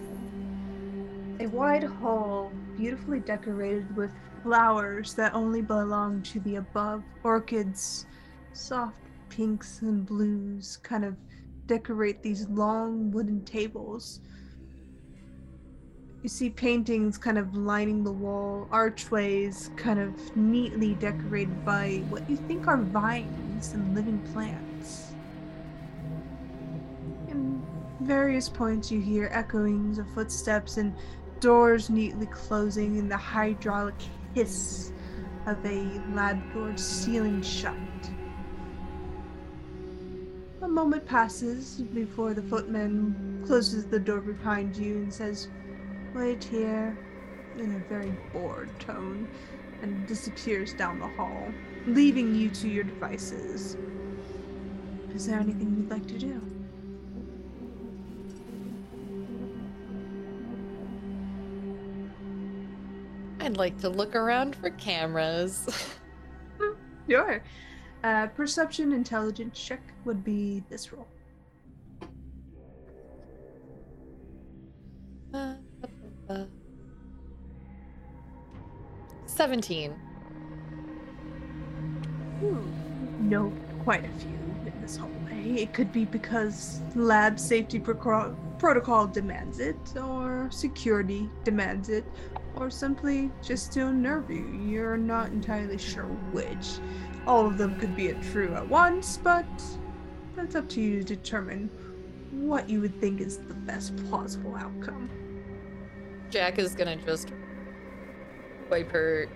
a 1.40 1.48
wide 1.48 1.84
hall, 1.84 2.52
beautifully 2.76 3.20
decorated 3.20 3.96
with 3.96 4.12
flowers 4.44 5.14
that 5.14 5.34
only 5.34 5.62
belong 5.62 6.22
to 6.24 6.40
the 6.40 6.56
above. 6.56 7.04
Orchids, 7.24 8.06
soft 8.54 8.96
pinks 9.30 9.82
and 9.82 10.06
blues, 10.06 10.78
kind 10.84 11.06
of 11.06 11.16
decorate 11.68 12.24
these 12.24 12.48
long 12.50 13.12
wooden 13.12 13.44
tables. 13.46 14.22
You 16.24 16.30
see 16.30 16.50
paintings 16.50 17.18
kind 17.18 17.38
of 17.38 17.56
lining 17.56 18.04
the 18.04 18.12
wall, 18.12 18.68
archways 18.72 19.70
kind 19.76 20.00
of 20.00 20.36
neatly 20.36 20.96
decorated 20.96 21.64
by 21.64 22.02
what 22.10 22.28
you 22.30 22.36
think 22.36 22.68
are 22.68 22.78
vines 22.78 23.74
and 23.74 23.94
living 23.94 24.20
plants. 24.34 25.14
In 27.28 27.62
various 28.02 28.50
points, 28.50 28.92
you 28.92 29.00
hear 29.00 29.30
echoings 29.32 30.00
of 30.00 30.10
footsteps 30.14 30.78
and 30.78 30.96
doors 31.40 31.90
neatly 31.90 32.26
closing 32.28 32.98
and 32.98 33.12
the 33.12 33.18
hydraulic 33.18 33.96
hiss 34.34 34.92
of 35.46 35.64
a 35.66 36.02
lab 36.14 36.54
door 36.54 36.76
sealing 36.78 37.42
shut. 37.42 37.76
A 40.62 40.68
moment 40.68 41.06
passes 41.06 41.82
before 41.94 42.34
the 42.34 42.42
footman 42.42 43.44
closes 43.46 43.86
the 43.86 44.00
door 44.00 44.20
behind 44.20 44.76
you 44.76 44.96
and 44.96 45.14
says, 45.14 45.48
Wait 46.14 46.44
here, 46.44 46.98
in 47.58 47.76
a 47.76 47.90
very 47.90 48.14
bored 48.34 48.70
tone, 48.80 49.28
and 49.82 50.08
disappears 50.08 50.74
down 50.74 51.00
the 51.00 51.08
hall, 51.08 51.52
leaving 51.86 52.36
you 52.36 52.50
to 52.50 52.68
your 52.68 52.84
devices. 52.84 53.78
Is 55.14 55.28
there 55.28 55.40
anything 55.40 55.76
you'd 55.78 55.90
like 55.90 56.08
to 56.08 56.18
do? 56.18 56.57
I'd 63.40 63.58
like 63.58 63.78
to 63.80 63.90
look 63.90 64.16
around 64.16 64.56
for 64.56 64.70
cameras. 64.72 65.68
Sure. 67.10 67.42
Uh, 68.04 68.28
perception 68.28 68.92
intelligence 68.92 69.58
check 69.58 69.82
would 70.06 70.24
be 70.24 70.64
this 70.70 70.92
roll. 70.92 71.08
Uh, 75.34 75.54
uh, 76.30 76.44
17. 79.26 79.92
Hmm. 82.40 83.30
No, 83.30 83.54
quite 83.84 84.04
a 84.04 84.10
few 84.20 84.30
in 84.66 84.74
this 84.82 84.98
hallway. 84.98 85.62
It 85.62 85.74
could 85.74 85.92
be 85.92 86.06
because 86.06 86.82
lab 86.96 87.40
safety 87.40 87.80
procro- 87.80 88.36
protocol 88.60 89.08
demands 89.08 89.60
it, 89.60 89.78
or 89.96 90.50
security 90.52 91.30
demands 91.44 91.90
it, 91.90 92.06
or 92.60 92.70
simply 92.70 93.32
just 93.42 93.72
to 93.74 93.88
unnerve 93.88 94.30
you. 94.30 94.48
You're 94.66 94.98
not 94.98 95.28
entirely 95.28 95.78
sure 95.78 96.06
which. 96.32 96.80
All 97.26 97.46
of 97.46 97.58
them 97.58 97.80
could 97.80 97.96
be 97.96 98.14
true 98.32 98.54
at 98.54 98.68
once, 98.68 99.18
but 99.18 99.46
that's 100.36 100.56
up 100.56 100.68
to 100.70 100.82
you 100.82 101.00
to 101.00 101.16
determine 101.16 101.70
what 102.32 102.70
you 102.70 102.82
would 102.82 103.00
think 103.00 103.22
is 103.22 103.38
the 103.38 103.54
best 103.54 103.96
plausible 104.08 104.56
outcome. 104.56 105.10
Jack 106.30 106.60
is 106.60 106.76
gonna 106.76 106.96
just 106.98 107.32
wipe 108.70 108.92
her, 108.92 109.28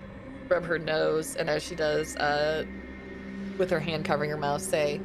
rub 0.48 0.64
her 0.64 0.78
nose, 0.78 1.36
and 1.36 1.48
as 1.48 1.62
she 1.62 1.74
does, 1.74 2.16
uh, 2.16 2.64
with 3.58 3.70
her 3.70 3.80
hand 3.80 4.04
covering 4.04 4.30
her 4.30 4.36
mouth, 4.36 4.62
say, 4.62 5.00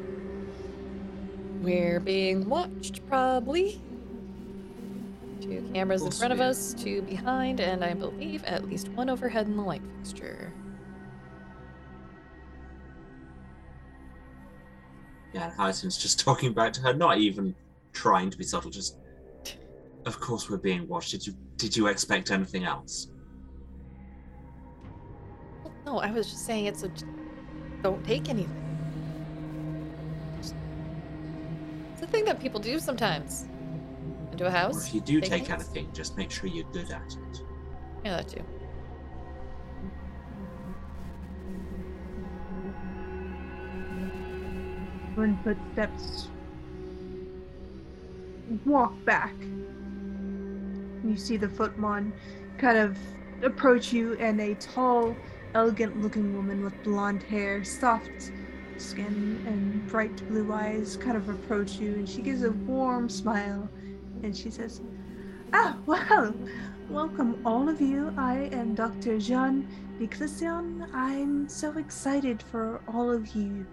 We're 1.61 1.99
being 1.99 2.47
watched, 2.49 3.07
probably. 3.07 3.81
Two 5.47 5.61
mm, 5.61 5.73
cameras 5.73 6.03
in 6.03 6.11
front 6.11 6.33
of 6.33 6.41
us, 6.41 6.73
two 6.73 7.01
behind, 7.03 7.61
and 7.61 7.83
I 7.83 7.93
believe 7.93 8.43
at 8.43 8.67
least 8.67 8.89
one 8.89 9.09
overhead 9.09 9.47
in 9.47 9.55
the 9.55 9.63
light 9.63 9.81
fixture. 10.03 10.51
Yeah, 15.33 15.51
Hyacinth's 15.51 15.97
just 15.97 16.19
talking 16.25 16.53
back 16.53 16.73
to 16.73 16.81
her, 16.81 16.93
not 16.93 17.19
even 17.19 17.55
trying 17.93 18.29
to 18.29 18.37
be 18.37 18.43
subtle, 18.43 18.71
just 18.71 18.97
of 20.05 20.19
course 20.19 20.49
we're 20.49 20.57
being 20.57 20.85
watched. 20.87 21.11
Did 21.11 21.25
you 21.25 21.33
did 21.55 21.75
you 21.77 21.87
expect 21.87 22.29
anything 22.29 22.65
else? 22.65 23.07
No, 25.85 25.99
I 25.99 26.11
was 26.11 26.29
just 26.29 26.45
saying 26.45 26.65
it's 26.65 26.83
a 26.83 26.91
don't 27.81 28.05
take 28.05 28.27
anything. 28.27 28.63
It's 30.39 32.01
a 32.01 32.07
thing 32.07 32.25
that 32.25 32.41
people 32.41 32.59
do 32.59 32.79
sometimes. 32.79 33.47
Into 34.37 34.45
a 34.45 34.67
Or 34.69 34.79
if 34.79 34.93
you 34.93 35.01
do 35.01 35.19
take 35.19 35.29
take 35.31 35.47
things? 35.47 35.63
anything, 35.63 35.91
just 35.93 36.15
make 36.15 36.29
sure 36.29 36.47
you're 36.47 36.71
good 36.71 36.91
at 36.91 37.01
it. 37.11 37.41
Yeah, 38.05 38.17
that 38.17 38.27
too. 38.27 38.43
When 45.15 45.39
footsteps 45.43 46.27
walk 48.63 48.93
back, 49.05 49.33
you 51.03 51.17
see 51.17 51.37
the 51.37 51.49
footman 51.49 52.13
kind 52.59 52.77
of 52.77 52.95
approach 53.41 53.91
you, 53.91 54.17
and 54.19 54.39
a 54.39 54.53
tall, 54.53 55.15
elegant 55.55 55.99
looking 55.99 56.35
woman 56.35 56.63
with 56.63 56.83
blonde 56.83 57.23
hair, 57.23 57.63
soft 57.63 58.31
skin, 58.77 59.43
and 59.47 59.87
bright 59.87 60.15
blue 60.27 60.53
eyes 60.53 60.95
kind 60.95 61.17
of 61.17 61.27
approach 61.27 61.77
you, 61.77 61.95
and 61.95 62.07
she 62.07 62.21
gives 62.21 62.43
a 62.43 62.51
warm 62.51 63.09
smile 63.09 63.67
and 64.23 64.35
she 64.35 64.49
says, 64.49 64.81
Ah, 65.53 65.77
well, 65.85 66.33
welcome 66.89 67.41
all 67.45 67.69
of 67.69 67.79
you. 67.79 68.13
I 68.17 68.49
am 68.51 68.75
Dr. 68.75 69.17
Jean 69.17 69.67
Declisian. 69.99 70.87
I'm 70.93 71.47
so 71.47 71.77
excited 71.77 72.43
for 72.51 72.81
all 72.87 73.11
of 73.11 73.27
you 73.35 73.65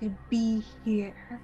to 0.00 0.14
be 0.28 0.62
here. 0.84 1.40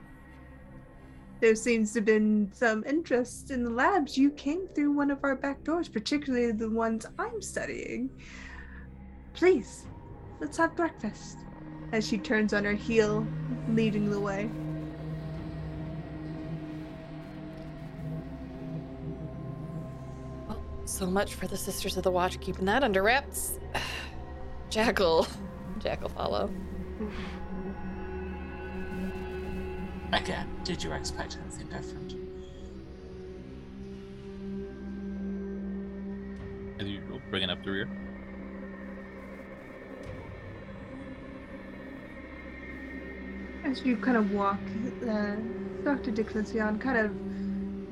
There 1.41 1.55
seems 1.55 1.93
to 1.93 2.01
have 2.01 2.07
been 2.07 2.51
some 2.53 2.83
interest 2.85 3.53
in 3.53 3.63
the 3.63 3.71
labs. 3.71 4.19
You 4.19 4.31
came 4.31 4.67
through 4.75 4.91
one 4.93 5.11
of 5.11 5.21
our 5.23 5.37
back 5.37 5.63
doors, 5.63 5.89
particularly 5.89 6.51
the 6.51 6.71
ones 6.71 7.07
I'm 7.19 7.41
studying. 7.41 8.11
Please, 9.35 9.87
let's 10.41 10.57
have 10.57 10.75
breakfast. 10.75 11.39
As 11.93 12.07
she 12.07 12.19
turns 12.19 12.53
on 12.53 12.65
her 12.65 12.75
heel, 12.75 13.25
leading 13.69 14.11
the 14.11 14.21
way. 14.21 14.51
So 20.99 21.07
much 21.07 21.35
for 21.35 21.47
the 21.47 21.57
Sisters 21.57 21.97
of 21.97 22.03
the 22.03 22.11
Watch 22.11 22.41
keeping 22.41 22.65
that 22.65 22.83
under 22.83 23.05
wraps. 23.05 23.61
Jackal. 24.69 25.29
Jackal 25.79 26.09
follow. 26.09 26.51
Again, 30.13 30.51
did 30.65 30.83
you 30.83 30.91
expect 30.91 31.39
anything 31.41 31.69
different? 31.69 32.17
As 36.81 36.89
usual, 36.89 37.21
bringing 37.31 37.51
up 37.51 37.63
the 37.63 37.71
rear. 37.71 37.89
As 43.63 43.85
you 43.85 43.97
kind 43.99 44.17
of 44.17 44.33
walk, 44.33 44.59
uh, 45.09 45.37
Dr. 45.85 46.11
Declisian 46.11 46.81
kind 46.81 46.99
of 46.99 47.15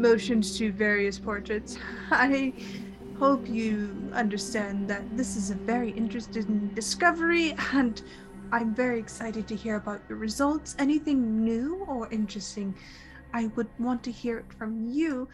motions 0.01 0.59
to 0.59 0.73
various 0.73 1.21
portraits. 1.21 1.79
I 2.11 2.53
hope 3.19 3.49
you 3.49 3.97
understand 4.13 4.89
that 4.89 5.17
this 5.17 5.37
is 5.37 5.51
a 5.51 5.55
very 5.55 5.91
interesting 5.91 6.69
discovery, 6.75 7.55
and 7.73 8.03
I'm 8.53 8.75
very 8.75 8.99
excited 8.99 9.49
to 9.49 9.57
hear 9.57 9.77
about 9.77 10.03
your 10.09 10.19
results. 10.19 10.77
Anything 10.79 11.43
new 11.43 11.85
or 11.89 12.09
interesting, 12.11 12.75
I 13.33 13.47
would 13.57 13.69
want 13.79 14.03
to 14.05 14.13
hear 14.13 14.39
it 14.39 14.53
from 14.53 14.87
you. 14.87 15.29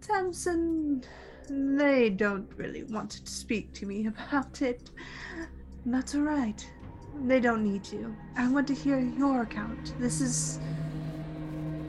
Tamsin, 0.00 1.04
they 1.48 2.10
don't 2.10 2.50
really 2.56 2.84
want 2.84 3.10
to 3.10 3.30
speak 3.30 3.72
to 3.74 3.86
me 3.86 4.06
about 4.06 4.62
it. 4.62 4.90
That's 5.84 6.14
all 6.14 6.22
right. 6.22 6.66
They 7.26 7.40
don't 7.40 7.62
need 7.62 7.84
to. 7.84 8.14
I 8.36 8.48
want 8.48 8.66
to 8.68 8.74
hear 8.74 8.98
your 8.98 9.42
account. 9.42 9.94
This 9.98 10.20
is, 10.20 10.58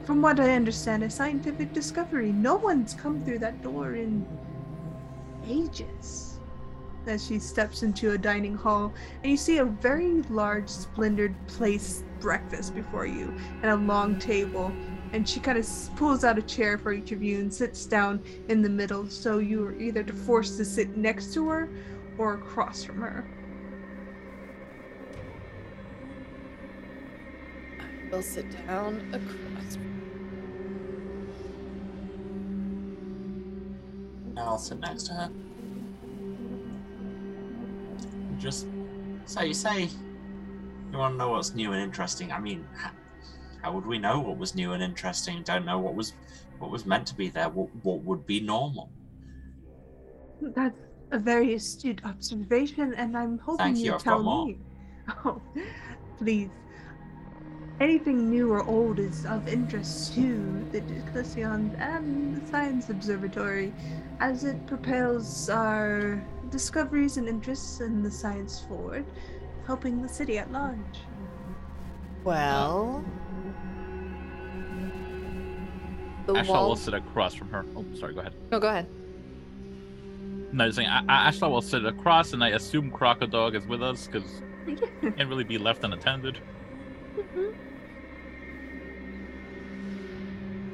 from 0.04 0.22
what 0.22 0.40
I 0.40 0.52
understand, 0.52 1.02
a 1.02 1.10
scientific 1.10 1.72
discovery. 1.72 2.32
No 2.32 2.56
one's 2.56 2.94
come 2.94 3.24
through 3.24 3.40
that 3.40 3.62
door 3.62 3.94
in 3.94 4.26
ages. 5.48 6.38
As 7.06 7.26
she 7.26 7.38
steps 7.38 7.82
into 7.82 8.12
a 8.12 8.18
dining 8.18 8.54
hall, 8.54 8.92
and 9.22 9.30
you 9.30 9.38
see 9.38 9.58
a 9.58 9.64
very 9.64 10.20
large, 10.28 10.68
splendored 10.68 11.34
place 11.46 12.04
breakfast 12.20 12.74
before 12.74 13.06
you, 13.06 13.34
and 13.62 13.70
a 13.70 13.76
long 13.76 14.18
table. 14.18 14.70
And 15.12 15.26
she 15.26 15.40
kind 15.40 15.56
of 15.56 15.66
pulls 15.96 16.22
out 16.22 16.36
a 16.36 16.42
chair 16.42 16.76
for 16.76 16.92
each 16.92 17.12
of 17.12 17.22
you 17.22 17.38
and 17.38 17.52
sits 17.52 17.86
down 17.86 18.22
in 18.48 18.60
the 18.60 18.68
middle, 18.68 19.08
so 19.08 19.38
you 19.38 19.64
are 19.64 19.80
either 19.80 20.04
forced 20.04 20.58
to 20.58 20.66
sit 20.66 20.98
next 20.98 21.32
to 21.32 21.48
her 21.48 21.70
or 22.18 22.34
across 22.34 22.84
from 22.84 23.00
her. 23.00 23.24
We'll 28.10 28.22
sit 28.22 28.50
down 28.66 29.00
across. 29.14 29.78
I'll 34.38 34.58
sit 34.58 34.80
next 34.80 35.04
to 35.04 35.12
her. 35.14 35.30
Just 38.38 38.66
so 39.26 39.42
you 39.42 39.54
say 39.54 39.88
you 40.92 40.98
want 40.98 41.14
to 41.14 41.18
know 41.18 41.30
what's 41.30 41.54
new 41.54 41.72
and 41.72 41.82
interesting. 41.82 42.32
I 42.32 42.38
mean, 42.38 42.66
how, 42.74 42.90
how 43.62 43.72
would 43.72 43.86
we 43.86 43.98
know 43.98 44.20
what 44.20 44.38
was 44.38 44.54
new 44.54 44.72
and 44.72 44.82
interesting? 44.82 45.42
Don't 45.42 45.64
know 45.64 45.78
what 45.78 45.94
was 45.94 46.14
what 46.58 46.70
was 46.70 46.86
meant 46.86 47.06
to 47.08 47.14
be 47.14 47.28
there. 47.28 47.48
What 47.48 47.68
what 47.82 48.02
would 48.04 48.26
be 48.26 48.40
normal? 48.40 48.90
That's 50.40 50.78
a 51.10 51.18
very 51.18 51.54
astute 51.54 52.00
observation, 52.04 52.94
and 52.94 53.16
I'm 53.16 53.38
hoping 53.38 53.58
Thank 53.58 53.78
you, 53.78 53.92
you, 53.92 53.98
tell 53.98 54.22
me. 54.22 54.58
Oh, 55.24 55.40
please. 56.18 56.50
Anything 57.80 58.28
new 58.28 58.50
or 58.52 58.64
old 58.64 58.98
is 58.98 59.24
of 59.24 59.46
interest 59.46 60.12
to 60.14 60.66
the 60.72 60.80
Declisians 60.80 61.78
and 61.78 62.36
the 62.42 62.50
Science 62.50 62.88
Observatory, 62.90 63.72
as 64.18 64.42
it 64.42 64.66
propels 64.66 65.48
our 65.48 66.20
discoveries 66.50 67.18
and 67.18 67.28
interests 67.28 67.80
in 67.80 68.02
the 68.02 68.10
science 68.10 68.60
forward, 68.66 69.04
helping 69.64 70.02
the 70.02 70.08
city 70.08 70.38
at 70.38 70.50
large. 70.50 70.76
Well. 72.24 73.04
The 76.26 76.34
Ashlot 76.34 76.48
wall. 76.48 76.68
will 76.70 76.76
sit 76.76 76.94
across 76.94 77.32
from 77.32 77.48
her. 77.50 77.64
Oh, 77.76 77.84
sorry, 77.94 78.12
go 78.12 78.20
ahead. 78.20 78.34
No, 78.50 78.58
go 78.58 78.68
ahead. 78.68 78.88
No, 80.52 80.64
I 80.64 80.66
was 80.66 80.76
saying, 80.76 80.88
A- 80.88 81.04
A- 81.08 81.30
Ashlot 81.30 81.50
will 81.50 81.62
sit 81.62 81.84
across, 81.86 82.32
and 82.32 82.42
I 82.42 82.48
assume 82.50 82.90
Crocodog 82.90 83.54
is 83.54 83.64
with 83.66 83.84
us 83.84 84.08
because 84.08 84.42
can't 85.00 85.28
really 85.28 85.44
be 85.44 85.58
left 85.58 85.84
unattended. 85.84 86.38
Mm-hmm. 87.16 87.67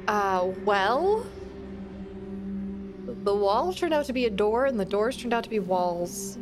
Uh, 0.07 0.51
well? 0.63 1.25
The 3.23 3.35
wall 3.35 3.73
turned 3.73 3.93
out 3.93 4.05
to 4.05 4.13
be 4.13 4.25
a 4.25 4.29
door, 4.29 4.65
and 4.65 4.79
the 4.79 4.85
doors 4.85 5.17
turned 5.17 5.33
out 5.33 5.43
to 5.43 5.49
be 5.49 5.59
walls. 5.59 6.37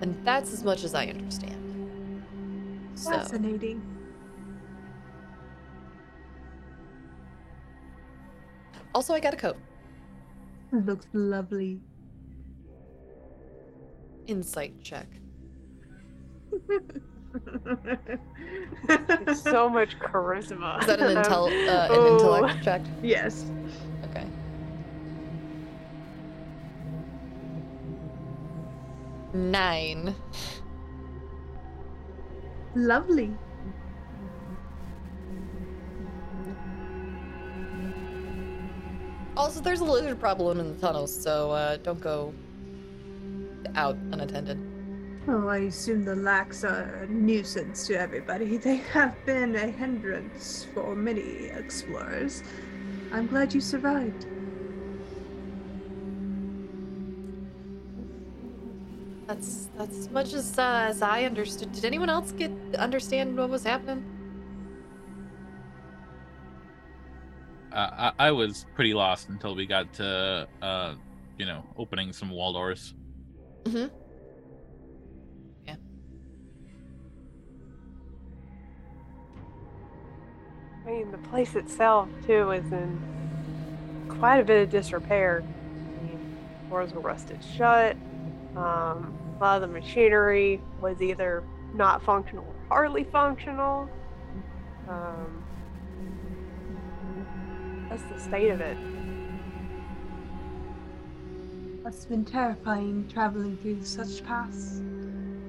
And 0.00 0.16
that's 0.24 0.52
as 0.52 0.64
much 0.64 0.84
as 0.84 0.94
I 0.94 1.06
understand. 1.06 1.56
Fascinating. 2.96 3.80
So. 3.80 3.86
Also, 8.94 9.14
I 9.14 9.20
got 9.20 9.34
a 9.34 9.36
coat. 9.36 9.56
Looks 10.72 11.06
lovely. 11.12 11.80
Insight 14.26 14.82
check. 14.82 15.08
so 19.34 19.68
much 19.68 19.98
charisma. 19.98 20.80
Is 20.80 20.86
that 20.86 21.00
an, 21.00 21.16
intel- 21.16 21.68
uh, 21.68 21.92
an 21.92 22.00
Ooh. 22.00 22.06
intellect 22.08 22.62
check? 22.64 22.82
yes. 23.02 23.50
Okay. 24.10 24.26
Nine. 29.32 30.14
Lovely. 32.74 33.32
Also, 39.36 39.60
there's 39.60 39.80
a 39.80 39.84
lizard 39.84 40.18
problem 40.20 40.60
in 40.60 40.74
the 40.74 40.80
tunnels, 40.80 41.22
so 41.22 41.50
uh, 41.52 41.76
don't 41.78 42.00
go 42.00 42.34
out 43.74 43.96
unattended. 44.12 44.69
Oh, 45.32 45.46
I 45.46 45.58
assume 45.58 46.04
the 46.04 46.16
lacks 46.16 46.64
are 46.64 47.04
a 47.04 47.06
nuisance 47.06 47.86
to 47.86 47.94
everybody. 47.94 48.56
They 48.56 48.78
have 48.92 49.14
been 49.24 49.54
a 49.54 49.68
hindrance 49.68 50.66
for 50.74 50.96
many 50.96 51.44
explorers. 51.44 52.42
I'm 53.12 53.28
glad 53.28 53.54
you 53.54 53.60
survived. 53.60 54.26
That's 59.28 59.68
that's 59.78 59.98
as 59.98 60.10
much 60.10 60.32
as 60.32 60.58
uh, 60.58 60.88
as 60.88 61.00
I 61.00 61.22
understood. 61.22 61.70
Did 61.70 61.84
anyone 61.84 62.10
else 62.10 62.32
get 62.32 62.50
understand 62.76 63.36
what 63.36 63.50
was 63.50 63.62
happening? 63.62 64.04
Uh, 67.72 68.10
I, 68.18 68.26
I 68.26 68.30
was 68.32 68.66
pretty 68.74 68.94
lost 68.94 69.28
until 69.28 69.54
we 69.54 69.64
got 69.64 69.92
to, 69.94 70.48
uh, 70.60 70.94
you 71.38 71.46
know, 71.46 71.64
opening 71.76 72.12
some 72.12 72.30
wall 72.30 72.52
doors. 72.52 72.94
Mm-hmm. 73.62 73.99
I 80.86 80.90
mean, 80.90 81.10
the 81.10 81.18
place 81.18 81.54
itself 81.54 82.08
too 82.26 82.50
is 82.52 82.72
in 82.72 83.00
quite 84.08 84.38
a 84.38 84.44
bit 84.44 84.62
of 84.62 84.70
disrepair. 84.70 85.42
I 85.42 86.04
mean, 86.04 86.36
doors 86.68 86.92
were 86.92 87.00
rusted 87.00 87.38
shut. 87.56 87.96
Um, 88.56 89.16
a 89.36 89.38
lot 89.40 89.62
of 89.62 89.68
the 89.68 89.68
machinery 89.68 90.60
was 90.80 91.00
either 91.00 91.42
not 91.74 92.02
functional 92.02 92.44
or 92.44 92.76
hardly 92.76 93.04
functional. 93.04 93.88
Um, 94.88 95.44
that's 97.88 98.02
the 98.04 98.20
state 98.20 98.50
of 98.50 98.60
it. 98.60 98.76
Have 101.84 102.08
been 102.08 102.24
terrifying 102.24 103.08
traveling 103.08 103.56
through 103.56 103.82
such 103.82 104.24
paths. 104.24 104.80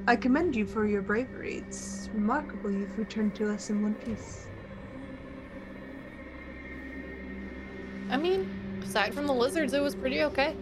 I 0.08 0.16
commend 0.16 0.56
you 0.56 0.66
for 0.66 0.88
your 0.88 1.04
bravery. 1.04 1.64
It's 1.68 2.10
remarkable 2.16 2.72
you've 2.72 2.98
returned 2.98 3.36
to 3.36 3.54
us 3.54 3.70
in 3.70 3.84
one 3.84 3.94
piece. 3.94 4.48
I 8.12 8.18
mean, 8.18 8.82
aside 8.84 9.14
from 9.14 9.26
the 9.26 9.34
lizards, 9.34 9.74
it 9.74 9.82
was 9.82 9.96
pretty 9.96 10.22
okay. 10.24 10.54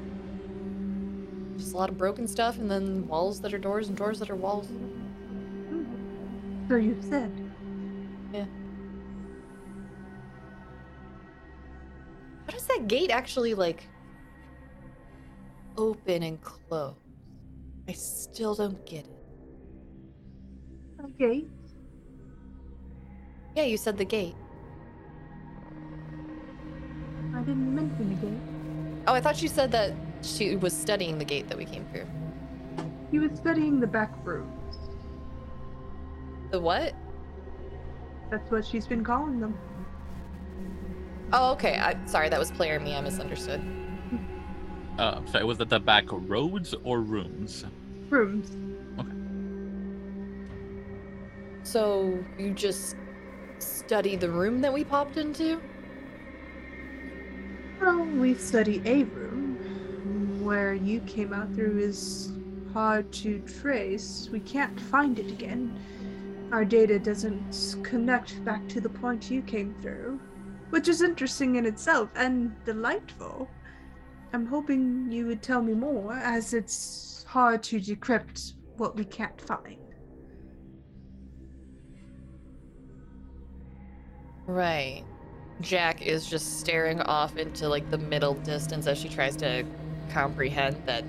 Just 1.58 1.74
a 1.74 1.78
lot 1.78 1.90
of 1.90 1.98
broken 1.98 2.28
stuff, 2.28 2.58
and 2.60 2.70
then 2.70 3.08
walls 3.08 3.42
that 3.42 3.54
are 3.54 3.58
doors 3.58 3.90
and 3.90 3.98
doors 3.98 4.20
that 4.20 4.30
are 4.30 4.36
walls. 4.36 4.70
So 6.70 6.76
you 6.76 6.96
said. 7.02 7.32
Yeah. 8.32 8.46
How 12.46 12.52
does 12.52 12.68
that 12.68 12.88
gate 12.88 13.10
actually 13.10 13.56
like 13.56 13.88
open 15.78 16.22
and 16.22 16.40
close? 16.42 16.94
I 17.88 17.94
still 17.94 18.54
don't 18.54 18.86
get 18.86 19.06
it. 19.06 19.20
Okay. 21.04 21.46
Yeah, 23.56 23.64
you 23.64 23.78
said 23.78 23.98
the 23.98 24.06
gate. 24.06 24.36
I 27.36 27.40
didn't 27.40 27.76
mention 27.76 28.10
the 28.10 28.28
gate. 28.28 29.04
Oh, 29.08 29.14
I 29.14 29.22
thought 29.22 29.42
you 29.42 29.48
said 29.48 29.72
that 29.72 29.94
she 30.22 30.56
was 30.56 30.74
studying 30.74 31.18
the 31.18 31.26
gate 31.26 31.48
that 31.50 31.58
we 31.58 31.66
came 31.66 31.86
through. 31.92 32.06
He 33.12 33.20
was 33.20 33.38
studying 33.38 33.80
the 33.80 33.88
back 33.88 34.12
rooms. 34.24 34.78
The 36.52 36.60
what? 36.60 36.94
That's 38.30 38.50
what 38.52 38.66
she's 38.66 38.86
been 38.86 39.04
calling 39.04 39.40
them. 39.40 39.58
Oh, 41.32 41.52
okay. 41.54 41.78
I, 41.78 41.96
sorry, 42.06 42.30
that 42.30 42.40
was 42.40 42.52
player 42.52 42.80
me. 42.80 42.96
I 42.96 43.02
misunderstood. 43.02 43.62
Uh, 44.98 45.26
sorry, 45.28 45.46
was 45.46 45.58
that 45.58 45.70
the 45.70 45.80
back 45.80 46.04
roads 46.12 46.76
or 46.84 47.00
rooms? 47.00 47.64
Rooms. 48.10 48.52
Okay. 49.00 49.10
So 51.64 52.22
you 52.38 52.52
just 52.52 52.98
study 53.60 54.18
the 54.18 54.30
room 54.30 54.60
that 54.60 54.74
we 54.74 54.84
popped 54.84 55.16
into? 55.16 55.62
Well, 57.82 58.04
we 58.04 58.34
study 58.36 58.82
a 58.86 59.04
room. 59.06 59.56
Where 60.44 60.74
you 60.74 61.00
came 61.02 61.34
out 61.34 61.54
through 61.54 61.80
is 61.80 62.34
hard 62.74 63.12
to 63.14 63.40
trace. 63.40 64.30
We 64.32 64.42
can't 64.42 64.80
find 64.80 65.18
it 65.18 65.32
again. 65.32 65.80
Our 66.52 66.66
data 66.66 67.00
doesn't 67.00 67.78
connect 67.84 68.44
back 68.44 68.68
to 68.70 68.82
the 68.82 68.90
point 68.90 69.32
you 69.32 69.42
came 69.42 69.76
through, 69.82 70.20
which 70.72 70.88
is 70.88 71.02
interesting 71.02 71.56
in 71.56 71.66
itself 71.66 72.10
and 72.16 72.54
delightful. 72.66 73.48
I'm 74.34 74.46
hoping 74.46 75.12
you 75.12 75.28
would 75.28 75.42
tell 75.42 75.62
me 75.62 75.74
more, 75.74 76.14
as 76.14 76.54
it's 76.54 77.24
hard 77.28 77.64
to 77.64 77.80
decrypt 77.80 78.54
what 78.78 78.96
we 78.96 79.06
can't 79.06 79.40
find. 79.40 79.78
Right. 84.46 85.04
Jack 85.62 86.02
is 86.02 86.26
just 86.28 86.60
staring 86.60 87.02
off 87.02 87.36
into 87.38 87.68
like 87.68 87.90
the 87.90 87.98
middle 87.98 88.34
distance 88.36 88.88
as 88.88 88.98
she 88.98 89.10
tries 89.10 89.36
to 89.38 89.66
comprehend 90.10 90.82
that 90.86 91.04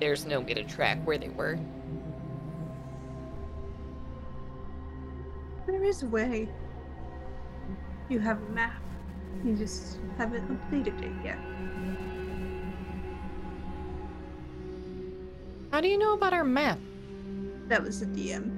there's 0.00 0.26
no 0.26 0.40
way 0.40 0.52
to 0.54 0.64
track 0.64 0.98
where 1.04 1.16
they 1.16 1.30
were. 1.30 1.58
There 5.66 5.82
is 5.82 6.02
a 6.02 6.06
way. 6.06 6.48
You 8.10 8.18
have 8.18 8.38
a 8.42 8.50
map. 8.50 8.82
You 9.44 9.56
just 9.56 9.98
haven't 10.18 10.46
updated 10.50 11.02
it 11.02 11.24
yet. 11.24 11.38
How 15.70 15.80
do 15.80 15.88
you 15.88 15.98
know 15.98 16.12
about 16.12 16.32
our 16.32 16.44
map? 16.44 16.78
That 17.68 17.82
was 17.82 18.00
the 18.00 18.06
DM 18.06 18.50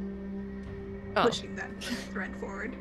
Oh. 1.16 1.22
pushing 1.22 1.54
that 1.54 1.70
thread 2.12 2.34
forward. 2.38 2.76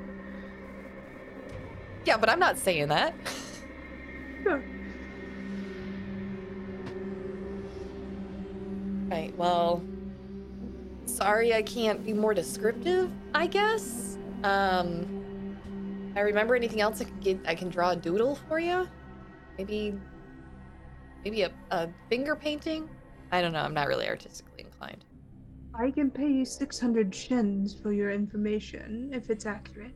Yeah, 2.06 2.18
but 2.18 2.30
I'm 2.30 2.40
not 2.40 2.58
saying 2.58 2.90
that. 2.90 3.16
Sure. 4.44 4.64
Right, 9.10 9.36
well, 9.36 9.84
sorry 11.06 11.54
I 11.54 11.64
can't 11.64 12.06
be 12.06 12.14
more 12.14 12.36
descriptive, 12.36 13.10
I 13.34 13.48
guess. 13.48 14.18
Um, 14.44 15.16
I 16.16 16.20
remember 16.22 16.56
anything 16.56 16.82
else 16.82 17.02
I 17.02 17.06
can 17.06 17.20
get, 17.22 17.40
I 17.48 17.56
can 17.56 17.70
draw 17.70 17.92
a 17.92 17.96
doodle 17.96 18.36
for 18.48 18.60
you? 18.60 18.88
Maybe, 19.58 19.96
maybe 21.24 21.42
a, 21.42 21.52
a 21.72 21.90
finger 22.10 22.36
painting? 22.36 22.88
I 23.32 23.42
don't 23.42 23.52
know, 23.52 23.62
I'm 23.62 23.74
not 23.74 23.88
really 23.88 24.08
artistically 24.08 24.64
inclined. 24.64 25.06
I 25.74 25.92
can 25.92 26.12
pay 26.12 26.30
you 26.30 26.46
600 26.46 27.14
shins 27.14 27.74
for 27.74 27.92
your 27.92 28.12
information 28.12 29.10
if 29.12 29.30
it's 29.30 29.46
accurate. 29.46 29.94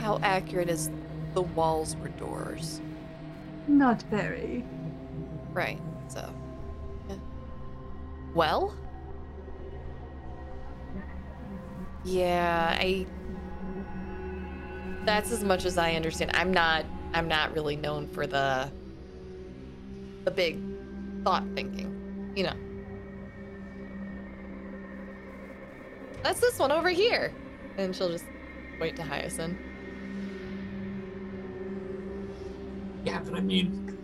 How 0.00 0.18
accurate 0.22 0.70
is 0.70 0.90
the 1.34 1.42
walls 1.42 1.94
were 1.96 2.08
doors? 2.08 2.80
Not 3.68 4.00
very. 4.04 4.64
Right, 5.52 5.78
so. 6.08 6.32
yeah. 7.06 7.16
Well? 8.34 8.74
Yeah, 12.02 12.78
I. 12.80 13.06
That's 15.04 15.32
as 15.32 15.44
much 15.44 15.66
as 15.66 15.76
I 15.76 15.92
understand. 15.92 16.30
I'm 16.32 16.50
not. 16.50 16.86
I'm 17.12 17.28
not 17.28 17.52
really 17.54 17.76
known 17.76 18.08
for 18.08 18.26
the. 18.26 18.72
The 20.24 20.30
big 20.30 20.58
thought 21.24 21.44
thinking, 21.54 22.32
you 22.34 22.44
know. 22.44 22.56
That's 26.22 26.40
this 26.40 26.58
one 26.58 26.72
over 26.72 26.88
here, 26.88 27.34
and 27.76 27.94
she'll 27.94 28.08
just 28.08 28.24
wait 28.80 28.96
to 28.96 29.02
Hyacinth. 29.02 29.58
Yeah, 33.04 33.20
but 33.24 33.34
I 33.34 33.40
mean, 33.40 33.96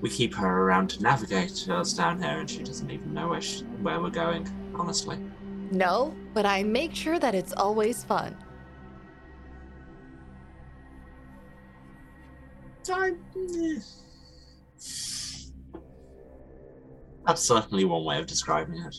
we 0.00 0.10
keep 0.10 0.34
her 0.34 0.64
around 0.64 0.88
to 0.90 1.02
navigate 1.02 1.68
us 1.68 1.92
down 1.92 2.22
here, 2.22 2.40
and 2.40 2.50
she 2.50 2.62
doesn't 2.62 2.90
even 2.90 3.14
know 3.14 3.28
where, 3.28 3.40
she, 3.40 3.62
where 3.82 4.00
we're 4.00 4.10
going, 4.10 4.48
honestly. 4.74 5.18
No, 5.70 6.14
but 6.34 6.46
I 6.46 6.62
make 6.62 6.94
sure 6.94 7.18
that 7.18 7.34
it's 7.34 7.52
always 7.52 8.02
fun. 8.02 8.36
That's 17.26 17.42
certainly 17.42 17.84
one 17.84 18.04
way 18.04 18.18
of 18.18 18.26
describing 18.26 18.78
it. 18.78 18.96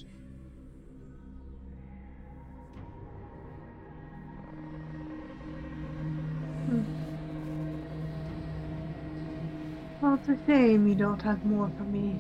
Well, 10.02 10.16
it's 10.16 10.30
a 10.30 10.38
shame 10.48 10.88
you 10.88 10.96
don't 10.96 11.22
have 11.22 11.46
more 11.46 11.70
for 11.78 11.84
me. 11.84 12.20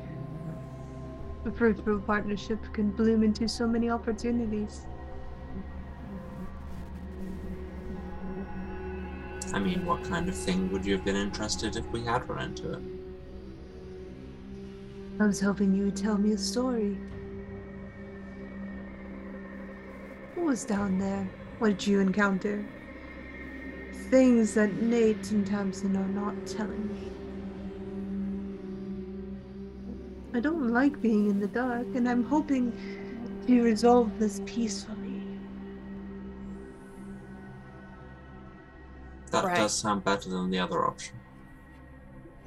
A 1.45 1.51
fruitful 1.51 1.99
partnership 2.01 2.59
can 2.73 2.91
bloom 2.91 3.23
into 3.23 3.47
so 3.47 3.65
many 3.65 3.89
opportunities. 3.89 4.85
I 9.51 9.57
mean, 9.57 9.83
what 9.83 10.03
kind 10.03 10.29
of 10.29 10.35
thing 10.35 10.71
would 10.71 10.85
you 10.85 10.93
have 10.93 11.03
been 11.03 11.15
interested 11.15 11.75
if 11.75 11.85
we 11.87 12.05
had 12.05 12.29
run 12.29 12.49
into 12.49 12.73
it? 12.73 12.83
I 15.19 15.25
was 15.25 15.41
hoping 15.41 15.73
you 15.73 15.85
would 15.85 15.97
tell 15.97 16.19
me 16.19 16.33
a 16.33 16.37
story. 16.37 16.99
What 20.35 20.45
was 20.45 20.65
down 20.65 20.99
there? 20.99 21.27
What 21.57 21.69
did 21.69 21.87
you 21.87 21.99
encounter? 21.99 22.63
Things 24.11 24.53
that 24.53 24.71
Nate 24.81 25.31
and 25.31 25.47
Tamsin 25.47 25.97
are 25.97 26.07
not 26.09 26.35
telling 26.45 26.87
me. 26.93 27.20
I 30.33 30.39
don't 30.39 30.69
like 30.69 31.01
being 31.01 31.29
in 31.29 31.39
the 31.39 31.47
dark, 31.47 31.87
and 31.95 32.07
I'm 32.07 32.23
hoping 32.23 32.71
to 33.47 33.63
resolve 33.63 34.17
this 34.17 34.41
peacefully. 34.45 35.23
That 39.31 39.45
Right. 39.45 39.55
does 39.57 39.73
sound 39.73 40.03
better 40.03 40.29
than 40.29 40.49
the 40.49 40.59
other 40.59 40.85
option. 40.85 41.17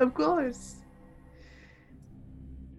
Of 0.01 0.15
course. 0.15 0.77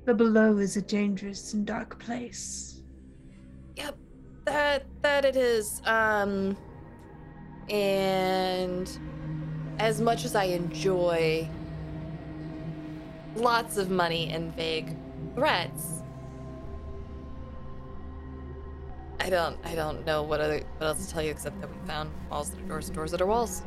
The 0.06 0.14
below 0.14 0.58
is 0.58 0.78
a 0.78 0.82
dangerous 0.82 1.54
and 1.54 1.66
dark 1.66 1.98
place. 2.00 2.82
Yep, 3.76 3.98
that 4.46 4.86
that 5.02 5.26
it 5.26 5.36
is. 5.36 5.82
Um, 5.86 6.56
and 7.70 8.88
as 9.80 10.00
much 10.02 10.24
as 10.26 10.36
I 10.36 10.46
enjoy 10.46 11.50
lots 13.36 13.78
of 13.78 13.90
money 13.90 14.30
and 14.32 14.56
vague 14.56 14.96
threats, 15.36 16.04
I 19.20 19.30
don't 19.30 19.58
I 19.66 19.76
don't 19.76 20.06
know 20.06 20.24
what 20.24 20.40
other 20.40 20.62
what 20.78 20.88
else 20.88 21.06
to 21.08 21.12
tell 21.12 21.24
you 21.24 21.32
except 21.32 21.60
that 21.62 21.70
we 21.70 21.88
found 21.88 22.12
walls 22.30 22.52
that 22.52 22.62
are 22.62 22.68
doors, 22.68 22.90
doors 22.90 23.12
that 23.12 23.22
are 23.22 23.26
walls. 23.26 23.64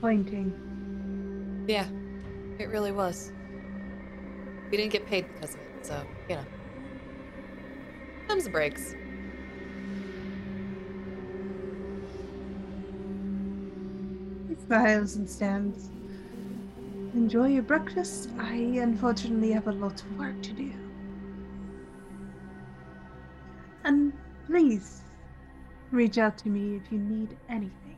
Pointing. 0.00 1.64
Yeah, 1.66 1.86
it 2.58 2.68
really 2.68 2.92
was. 2.92 3.32
We 4.70 4.76
didn't 4.76 4.92
get 4.92 5.06
paid 5.06 5.26
because 5.32 5.54
of 5.54 5.60
it, 5.60 5.86
so 5.86 6.02
you 6.28 6.36
know. 6.36 6.44
Comes 8.28 8.44
the 8.44 8.50
breaks. 8.50 8.94
Smiles 14.66 15.16
and 15.16 15.28
stands. 15.28 15.90
Enjoy 17.14 17.48
your 17.48 17.62
breakfast. 17.62 18.30
I 18.38 18.54
unfortunately 18.54 19.52
have 19.52 19.68
a 19.68 19.72
lot 19.72 20.00
of 20.00 20.18
work 20.18 20.42
to 20.42 20.52
do. 20.52 20.72
And 23.84 24.12
please 24.46 25.02
reach 25.90 26.18
out 26.18 26.38
to 26.38 26.48
me 26.48 26.76
if 26.76 26.90
you 26.90 26.98
need 26.98 27.36
anything. 27.48 27.96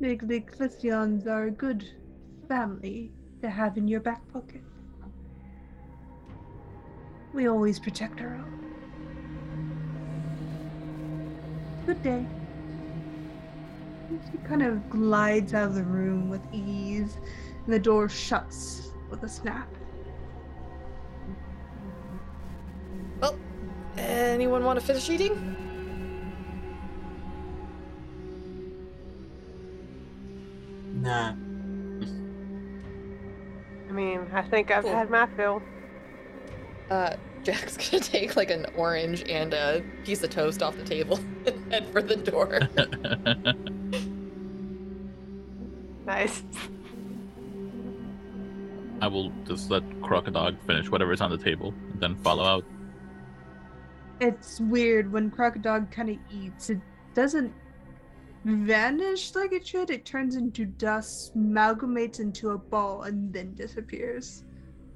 The, 0.00 0.16
the 0.16 1.26
are 1.30 1.44
a 1.44 1.50
good 1.50 1.88
family 2.48 3.12
to 3.42 3.50
have 3.50 3.76
in 3.76 3.88
your 3.88 4.00
back 4.00 4.26
pocket. 4.32 4.62
We 7.32 7.48
always 7.48 7.78
protect 7.78 8.20
our 8.20 8.34
own. 8.34 8.64
Good 11.86 12.02
day. 12.02 12.26
She 14.08 14.38
kind 14.46 14.62
of 14.62 14.88
glides 14.90 15.54
out 15.54 15.68
of 15.68 15.74
the 15.74 15.82
room 15.82 16.28
with 16.28 16.42
ease, 16.52 17.18
and 17.64 17.72
the 17.74 17.78
door 17.78 18.08
shuts 18.08 18.92
with 19.10 19.22
a 19.22 19.28
snap. 19.28 19.68
Well, 23.20 23.38
anyone 23.96 24.64
want 24.64 24.78
to 24.80 24.84
finish 24.84 25.08
eating? 25.08 25.56
Nah. 30.94 31.34
I 33.88 33.92
mean, 33.92 34.26
I 34.32 34.42
think 34.42 34.70
I've 34.70 34.84
Cool. 34.84 34.92
had 34.92 35.10
my 35.10 35.26
fill. 35.36 35.62
Uh, 36.90 37.14
Jack's 37.44 37.76
gonna 37.76 38.02
take 38.02 38.36
like 38.36 38.50
an 38.50 38.66
orange 38.74 39.22
and 39.28 39.52
a 39.52 39.82
piece 40.04 40.22
of 40.22 40.30
toast 40.30 40.62
off 40.62 40.76
the 40.76 40.84
table 40.84 41.18
and 41.46 41.72
head 41.72 41.86
for 41.92 42.00
the 42.02 42.16
door. 42.16 42.60
Nice. 46.06 46.42
I 49.00 49.06
will 49.08 49.32
just 49.46 49.70
let 49.70 49.82
Crocodile 50.02 50.52
finish 50.66 50.90
whatever's 50.90 51.20
on 51.20 51.30
the 51.30 51.38
table 51.38 51.74
and 51.92 52.00
then 52.00 52.16
follow 52.16 52.44
out. 52.44 52.64
It's 54.20 54.60
weird 54.60 55.10
when 55.12 55.30
Crocodile 55.30 55.86
kind 55.90 56.10
of 56.10 56.16
eats, 56.30 56.70
it 56.70 56.80
doesn't 57.14 57.52
vanish 58.44 59.34
like 59.34 59.52
it 59.52 59.66
should. 59.66 59.90
It 59.90 60.04
turns 60.04 60.36
into 60.36 60.66
dust, 60.66 61.36
amalgamates 61.36 62.20
into 62.20 62.50
a 62.50 62.58
ball, 62.58 63.02
and 63.02 63.32
then 63.32 63.54
disappears. 63.54 64.44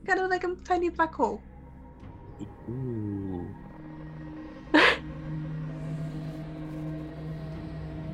Kind 0.06 0.20
of 0.20 0.30
like 0.30 0.44
a 0.44 0.54
tiny 0.64 0.90
black 0.90 1.14
hole. 1.14 1.42
Ooh. 2.70 3.46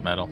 Metal. 0.03 0.31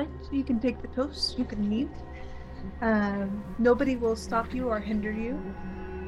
Right, 0.00 0.08
so 0.22 0.32
you 0.32 0.44
can 0.44 0.60
take 0.60 0.80
the 0.80 0.88
toast, 0.88 1.38
you 1.38 1.44
can 1.44 1.68
leave. 1.68 1.90
Um, 2.80 3.44
nobody 3.58 3.96
will 3.96 4.16
stop 4.16 4.54
you 4.54 4.66
or 4.66 4.80
hinder 4.80 5.12
you. 5.12 5.38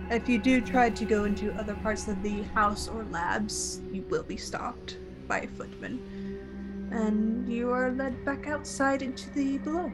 If 0.08 0.30
you 0.30 0.38
do 0.38 0.62
try 0.62 0.88
to 0.88 1.04
go 1.04 1.24
into 1.24 1.52
other 1.52 1.74
parts 1.74 2.08
of 2.08 2.22
the 2.22 2.42
house 2.54 2.88
or 2.88 3.04
labs, 3.10 3.82
you 3.92 4.00
will 4.08 4.22
be 4.22 4.38
stopped 4.38 4.96
by 5.28 5.40
a 5.40 5.46
footman. 5.46 6.88
And 6.90 7.46
you 7.46 7.70
are 7.70 7.90
led 7.90 8.24
back 8.24 8.46
outside 8.46 9.02
into 9.02 9.28
the 9.30 9.58
below. 9.58 9.92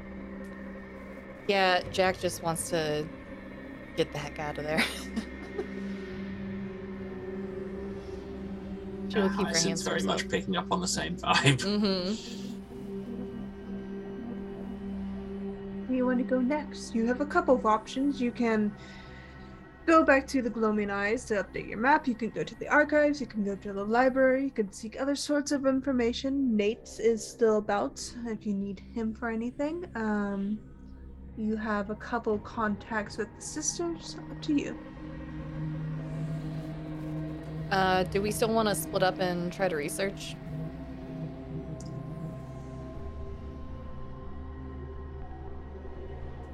yeah, 1.48 1.82
Jack 1.90 2.20
just 2.20 2.44
wants 2.44 2.70
to 2.70 3.04
get 3.96 4.12
the 4.12 4.18
heck 4.18 4.38
out 4.38 4.58
of 4.58 4.64
there. 4.64 4.82
she 9.08 9.18
will 9.18 9.30
keep 9.30 9.48
her 9.48 9.58
hands 9.58 9.82
very 9.82 9.94
herself. 9.94 10.22
much 10.22 10.28
picking 10.28 10.56
up 10.56 10.66
on 10.70 10.80
the 10.80 10.86
same 10.86 11.16
vibe. 11.16 11.62
Mm-hmm. 11.62 12.47
You 15.98 16.06
want 16.06 16.18
to 16.18 16.24
go 16.24 16.40
next? 16.40 16.94
You 16.94 17.06
have 17.06 17.20
a 17.20 17.26
couple 17.26 17.54
of 17.54 17.66
options. 17.66 18.20
You 18.20 18.30
can 18.30 18.72
go 19.84 20.04
back 20.04 20.26
to 20.28 20.40
the 20.40 20.48
Gloaming 20.48 20.90
Eyes 20.90 21.24
to 21.26 21.42
update 21.42 21.68
your 21.68 21.78
map. 21.78 22.06
You 22.06 22.14
can 22.14 22.30
go 22.30 22.44
to 22.44 22.54
the 22.58 22.68
archives. 22.68 23.20
You 23.20 23.26
can 23.26 23.44
go 23.44 23.56
to 23.56 23.72
the 23.72 23.84
library. 23.84 24.44
You 24.44 24.50
can 24.50 24.72
seek 24.72 25.00
other 25.00 25.16
sorts 25.16 25.50
of 25.50 25.66
information. 25.66 26.56
Nate 26.56 26.88
is 26.98 27.26
still 27.26 27.58
about 27.58 28.00
if 28.26 28.46
you 28.46 28.54
need 28.54 28.80
him 28.94 29.12
for 29.12 29.28
anything. 29.28 29.86
Um, 29.94 30.58
you 31.36 31.56
have 31.56 31.90
a 31.90 31.96
couple 31.96 32.38
contacts 32.38 33.18
with 33.18 33.28
the 33.34 33.42
sisters. 33.42 34.16
Up 34.30 34.40
to 34.42 34.54
you. 34.54 34.78
Uh, 37.70 38.04
do 38.04 38.22
we 38.22 38.30
still 38.30 38.52
want 38.52 38.68
to 38.68 38.74
split 38.74 39.02
up 39.02 39.18
and 39.20 39.52
try 39.52 39.68
to 39.68 39.76
research? 39.76 40.36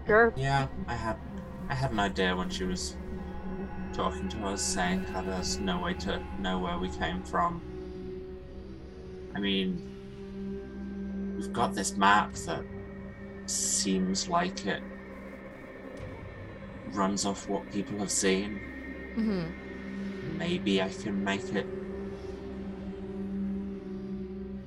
Sure. 0.07 0.33
Yeah, 0.37 0.69
I 0.87 0.95
had 0.95 1.17
I 1.69 1.75
had 1.75 1.93
an 1.93 2.01
idea 2.01 2.37
when 2.37 2.51
she 2.51 2.65
was 2.65 2.97
talking 3.93 4.29
to 4.29 4.47
us, 4.47 4.61
saying 4.63 5.05
how 5.05 5.23
there's 5.23 5.59
no 5.59 5.81
way 5.81 5.95
to 5.95 6.23
know 6.39 6.59
where 6.59 6.79
we 6.79 6.89
came 6.91 7.23
from. 7.23 7.63
I 9.35 9.41
mean, 9.41 11.35
we've 11.37 11.53
got 11.53 11.75
this 11.75 11.97
map 11.97 12.35
that 12.47 12.65
seems 13.47 14.29
like 14.29 14.67
it 14.67 14.83
runs 16.93 17.25
off 17.25 17.49
what 17.49 17.71
people 17.73 17.99
have 17.99 18.11
seen. 18.11 18.61
Mm-hmm. 19.17 20.39
Maybe 20.39 20.83
I 20.83 20.89
can 20.89 21.25
make 21.25 21.53
it 21.55 21.67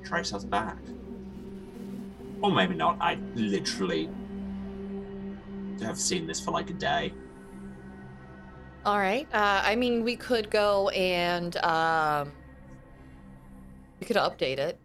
trace 0.03 0.34
us 0.34 0.43
back. 0.43 0.77
Or 2.41 2.51
maybe 2.51 2.76
not. 2.76 2.97
I 3.01 3.18
literally 3.35 4.09
have 5.86 5.99
seen 5.99 6.28
this 6.28 6.40
for 6.40 6.52
like 6.52 6.70
a 6.70 6.74
day. 6.74 7.14
All 8.86 8.98
right. 8.98 9.28
Uh, 9.34 9.62
I 9.64 9.76
mean, 9.76 10.04
we 10.04 10.16
could 10.16 10.49
go 10.49 10.90
and 10.90 11.56
um, 11.58 12.32
we 13.99 14.08
could 14.08 14.16
update 14.16 14.60
it. 14.60 14.80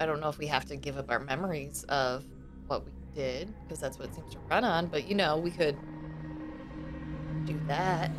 I 0.00 0.06
don't 0.06 0.20
know 0.20 0.28
if 0.28 0.38
we 0.38 0.46
have 0.46 0.64
to 0.66 0.76
give 0.76 0.96
up 0.96 1.10
our 1.10 1.20
memories 1.20 1.84
of 1.88 2.24
what 2.66 2.84
we 2.84 2.92
did 3.14 3.52
because 3.62 3.78
that's 3.78 3.98
what 3.98 4.08
it 4.08 4.14
seems 4.14 4.32
to 4.32 4.38
run 4.50 4.64
on. 4.64 4.86
But 4.86 5.06
you 5.06 5.14
know, 5.14 5.36
we 5.36 5.50
could 5.50 5.76
do 7.44 7.60
that. 7.68 8.10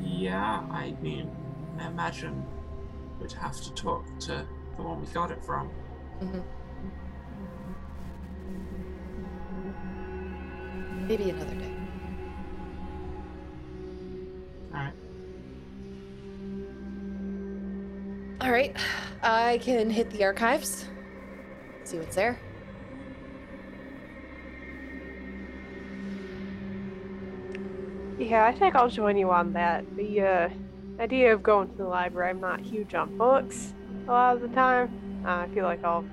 Yeah, 0.00 0.66
I 0.70 0.94
mean, 1.00 1.30
I 1.78 1.86
imagine 1.86 2.44
we'd 3.20 3.32
have 3.32 3.60
to 3.62 3.72
talk 3.74 4.04
to 4.20 4.46
the 4.80 4.88
one 4.88 5.00
we 5.00 5.06
got 5.08 5.30
it 5.30 5.44
from. 5.44 5.70
Mhm. 6.20 6.42
Maybe 11.06 11.30
another 11.30 11.54
day. 11.54 11.72
Alright. 14.72 14.94
All 18.40 18.50
right. 18.50 18.76
I 19.22 19.58
can 19.58 19.90
hit 19.90 20.10
the 20.10 20.24
archives. 20.24 20.86
See 21.84 21.98
what's 21.98 22.16
there. 22.16 22.38
Yeah, 28.18 28.44
I 28.44 28.52
think 28.52 28.76
I'll 28.76 28.88
join 28.88 29.16
you 29.16 29.30
on 29.30 29.52
that. 29.54 29.84
The 29.96 30.20
uh, 30.20 30.48
idea 31.00 31.34
of 31.34 31.42
going 31.42 31.68
to 31.68 31.76
the 31.76 31.84
library, 31.84 32.30
I'm 32.30 32.40
not 32.40 32.60
huge 32.60 32.94
on 32.94 33.16
books 33.18 33.74
a 34.10 34.12
lot 34.12 34.34
of 34.36 34.42
the 34.42 34.48
time. 34.48 34.90
Uh, 35.24 35.28
I 35.30 35.48
feel 35.54 35.64
like 35.64 35.82
I'll 35.84 36.04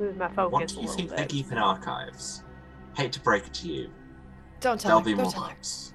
lose 0.00 0.16
my 0.16 0.28
focus 0.28 0.52
What 0.52 0.62
a 0.62 0.66
do 0.66 0.74
you 0.74 0.80
little 0.82 0.96
think 0.96 1.10
they 1.10 1.26
keep 1.26 1.52
in 1.52 1.58
archives? 1.58 2.42
Hate 2.96 3.12
to 3.12 3.20
break 3.20 3.46
it 3.46 3.54
to 3.54 3.68
you. 3.68 3.90
Don't 4.60 4.80
tell 4.80 5.00
There'll 5.00 5.00
her. 5.00 5.04
be 5.04 5.10
Don't 5.12 5.22
more 5.24 5.32
tell 5.32 5.42
her. 5.42 5.54
books. 5.54 5.92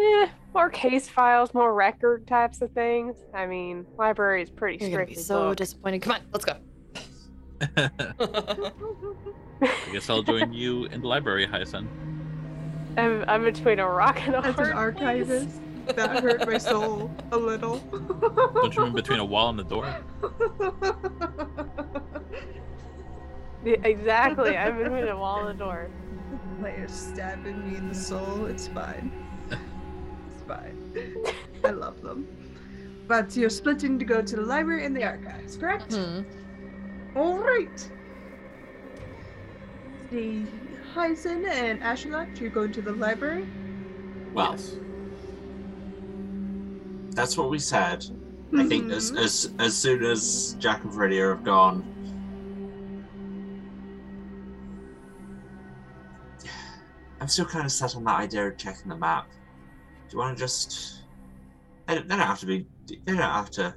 Eh, 0.00 0.28
more 0.52 0.70
case 0.70 1.08
files, 1.08 1.54
more 1.54 1.72
record 1.72 2.26
types 2.26 2.60
of 2.62 2.72
things. 2.72 3.16
I 3.32 3.46
mean, 3.46 3.86
library 3.96 4.42
is 4.42 4.50
pretty 4.50 4.84
You're 4.84 4.98
gonna 4.98 5.06
be 5.06 5.14
so 5.14 5.48
booked. 5.50 5.58
disappointed. 5.58 6.02
Come 6.02 6.12
on, 6.14 6.20
let's 6.32 6.44
go. 6.44 6.56
I 9.62 9.92
guess 9.92 10.10
I'll 10.10 10.22
join 10.22 10.52
you 10.52 10.86
in 10.86 11.00
the 11.00 11.06
library, 11.06 11.46
Hyacinth. 11.46 11.88
I'm, 12.96 13.24
I'm 13.28 13.44
between 13.44 13.78
a 13.78 13.88
rock 13.88 14.20
and 14.26 14.34
a 14.34 14.38
As 14.38 14.46
an 14.46 14.52
hard 14.72 14.72
archivist, 14.74 15.60
that 15.86 16.22
hurt 16.22 16.46
my 16.46 16.58
soul 16.58 17.10
a 17.32 17.36
little. 17.36 17.78
Don't 18.54 18.74
you 18.74 18.84
mean 18.84 18.94
between 18.94 19.20
a 19.20 19.24
wall 19.24 19.48
and 19.50 19.58
the 19.58 19.64
door? 19.64 19.94
Yeah, 23.64 23.76
exactly. 23.82 24.56
I'm 24.58 24.76
between 24.76 25.08
a 25.08 25.16
wall 25.16 25.46
and 25.46 25.56
a 25.56 25.64
door. 25.64 25.88
Like 26.60 26.76
you're 26.76 26.86
stabbing 26.88 27.70
me 27.70 27.78
in 27.78 27.88
the 27.88 27.94
soul. 27.94 28.44
It's 28.44 28.68
fine. 28.68 29.10
It's 29.50 30.42
fine. 30.46 30.92
I 31.64 31.70
love 31.70 32.02
them. 32.02 32.26
But 33.08 33.34
you're 33.34 33.48
splitting 33.48 33.98
to 33.98 34.04
go 34.04 34.20
to 34.20 34.36
the 34.36 34.42
library 34.42 34.84
and 34.84 34.94
the 34.94 35.04
archives, 35.04 35.56
correct? 35.56 35.94
Hmm. 35.94 36.22
All 37.16 37.38
right. 37.38 37.90
The 40.10 40.42
Hyacinth 40.92 41.46
and 41.46 41.80
Ashlot, 41.80 42.38
you're 42.38 42.50
going 42.50 42.72
to 42.72 42.82
the 42.82 42.92
library. 42.92 43.46
Well, 44.34 44.52
Yes. 44.52 44.76
That's 47.14 47.36
what 47.36 47.50
we 47.50 47.58
said. 47.58 48.04
I 48.56 48.64
think 48.66 48.92
as, 48.92 49.10
Mhm. 49.10 49.18
as 49.18 49.52
as 49.58 49.76
soon 49.76 50.04
as 50.04 50.56
Jack 50.60 50.84
and 50.84 50.92
Freddie 50.94 51.18
have 51.18 51.42
gone, 51.42 51.82
I'm 57.20 57.28
still 57.28 57.46
kind 57.46 57.64
of 57.64 57.72
set 57.72 57.96
on 57.96 58.04
that 58.04 58.20
idea 58.20 58.46
of 58.48 58.56
checking 58.58 58.88
the 58.88 58.96
map. 58.96 59.28
Do 59.30 60.12
you 60.12 60.18
want 60.18 60.36
to 60.36 60.40
just? 60.42 61.02
They 61.86 61.94
don't, 61.94 62.08
they 62.08 62.16
don't 62.16 62.26
have 62.26 62.40
to 62.40 62.46
be. 62.46 62.66
They 62.86 62.96
don't 63.06 63.16
have 63.18 63.50
to 63.52 63.74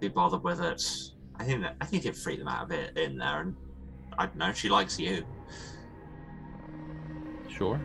be 0.00 0.08
bothered 0.08 0.42
with 0.42 0.60
it. 0.60 0.82
I 1.36 1.44
think 1.44 1.62
that 1.62 1.76
I 1.80 1.86
think 1.86 2.04
it 2.04 2.16
free 2.16 2.36
them 2.36 2.48
out 2.48 2.64
a 2.64 2.66
bit 2.66 2.96
in 2.96 3.16
there, 3.18 3.40
and 3.40 3.56
I 4.18 4.26
don't 4.26 4.36
know. 4.36 4.52
She 4.52 4.68
likes 4.68 4.98
you. 4.98 5.24
Sure. 7.48 7.80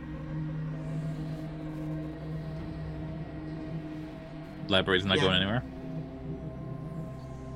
Library's 4.68 5.06
not 5.06 5.18
Yeah. 5.18 5.24
going 5.24 5.36
anywhere. 5.38 5.64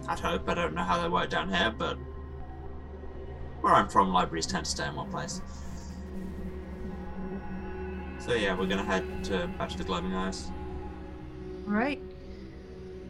I'd 0.08 0.20
hope. 0.20 0.48
I 0.50 0.54
don't 0.54 0.74
know 0.74 0.84
how 0.84 1.02
they 1.02 1.10
work 1.10 1.30
down 1.30 1.50
here, 1.50 1.74
but 1.78 1.98
where 3.62 3.74
I'm 3.74 3.90
from, 3.90 4.14
libraries 4.14 4.46
tend 4.46 4.66
to 4.66 4.72
stay 4.72 4.88
in 4.88 4.96
one 4.96 5.10
place. 5.10 5.42
So 8.20 8.34
yeah, 8.34 8.58
we're 8.58 8.68
gonna 8.68 8.84
head 8.84 9.24
to 9.26 9.48
back 9.58 9.70
to 9.70 9.78
the 9.78 9.84
Glowing 9.84 10.14
Eyes. 10.14 10.52
All 11.68 11.74
right. 11.74 12.02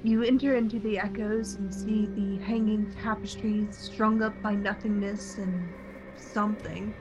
You 0.03 0.23
enter 0.23 0.55
into 0.55 0.79
the 0.79 0.99
echoes 0.99 1.55
and 1.55 1.73
see 1.73 2.05
the 2.07 2.37
hanging 2.43 2.91
tapestries 3.01 3.75
strung 3.75 4.21
up 4.21 4.39
by 4.41 4.55
nothingness 4.55 5.37
and 5.37 5.67
something. 6.15 6.93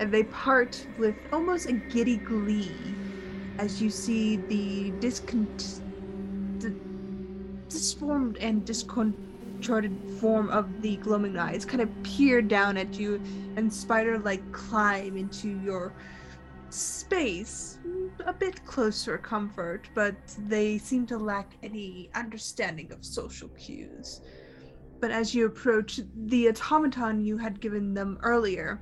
And 0.00 0.12
they 0.12 0.24
part 0.24 0.86
with 0.98 1.14
almost 1.32 1.68
a 1.68 1.72
giddy 1.72 2.16
glee 2.16 2.74
as 3.58 3.80
you 3.80 3.88
see 3.88 4.36
the 4.36 4.90
discont- 5.00 5.80
the 5.80 5.83
disformed 7.74 8.36
and 8.38 8.64
discontorted 8.64 9.98
form 10.20 10.48
of 10.50 10.80
the 10.80 10.96
glowing 10.98 11.36
eyes 11.36 11.64
kind 11.64 11.82
of 11.82 11.90
peer 12.04 12.40
down 12.40 12.76
at 12.76 12.94
you 12.94 13.20
and 13.56 13.72
spider 13.72 14.16
like 14.16 14.40
climb 14.52 15.16
into 15.16 15.58
your 15.60 15.92
space. 16.70 17.78
A 18.26 18.32
bit 18.32 18.64
closer 18.64 19.18
comfort 19.18 19.88
but 19.92 20.14
they 20.46 20.78
seem 20.78 21.04
to 21.06 21.18
lack 21.18 21.56
any 21.64 22.10
understanding 22.14 22.92
of 22.92 23.04
social 23.04 23.48
cues. 23.48 24.20
But 25.00 25.10
as 25.10 25.34
you 25.34 25.46
approach 25.46 26.00
the 26.26 26.48
automaton 26.48 27.24
you 27.24 27.36
had 27.36 27.60
given 27.60 27.92
them 27.92 28.18
earlier 28.22 28.80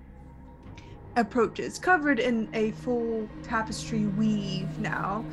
approaches 1.16 1.78
covered 1.78 2.18
in 2.18 2.48
a 2.52 2.72
full 2.72 3.26
tapestry 3.42 4.04
weave 4.06 4.78
now 4.78 5.24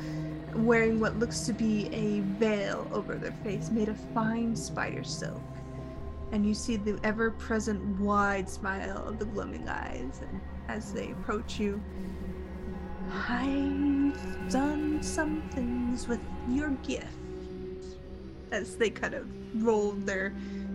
wearing 0.56 1.00
what 1.00 1.18
looks 1.18 1.40
to 1.40 1.52
be 1.52 1.88
a 1.92 2.20
veil 2.38 2.88
over 2.92 3.14
their 3.14 3.34
face 3.44 3.70
made 3.70 3.88
of 3.88 3.98
fine 4.12 4.54
spider 4.54 5.04
silk 5.04 5.40
and 6.32 6.46
you 6.46 6.54
see 6.54 6.76
the 6.76 6.98
ever-present 7.02 7.82
wide 8.00 8.48
smile 8.48 9.04
of 9.06 9.18
the 9.18 9.24
glowing 9.24 9.68
eyes 9.68 10.20
and 10.22 10.40
as 10.68 10.92
they 10.92 11.10
approach 11.10 11.58
you 11.58 11.80
I've 13.28 14.50
done 14.50 15.02
some 15.02 15.42
things 15.50 16.06
with 16.06 16.20
your 16.48 16.70
gift. 16.82 17.06
As 18.52 18.76
they 18.76 18.90
kind 18.90 19.14
of 19.14 19.26
roll 19.64 19.92
their 19.92 20.32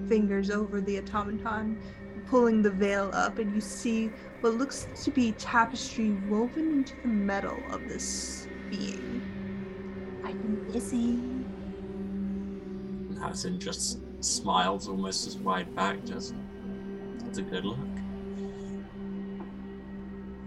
fingers 0.07 0.49
over 0.49 0.81
the 0.81 0.99
automaton, 0.99 1.79
pulling 2.27 2.61
the 2.61 2.71
veil 2.71 3.09
up, 3.13 3.39
and 3.39 3.53
you 3.53 3.61
see 3.61 4.11
what 4.41 4.55
looks 4.55 4.87
to 5.03 5.11
be 5.11 5.33
tapestry 5.33 6.11
woven 6.27 6.79
into 6.79 6.95
the 7.01 7.07
metal 7.07 7.57
of 7.71 7.87
this 7.87 8.47
being. 8.69 9.14
I've 10.45 10.51
been 10.51 10.71
busy. 10.71 11.09
And 13.09 13.17
Hudson 13.17 13.59
just 13.59 13.99
smiles 14.23 14.87
almost 14.87 15.25
as 15.27 15.37
wide 15.37 15.73
back, 15.75 16.05
just 16.05 16.35
that's 17.19 17.39
a 17.39 17.41
good 17.41 17.65
look. 17.65 17.79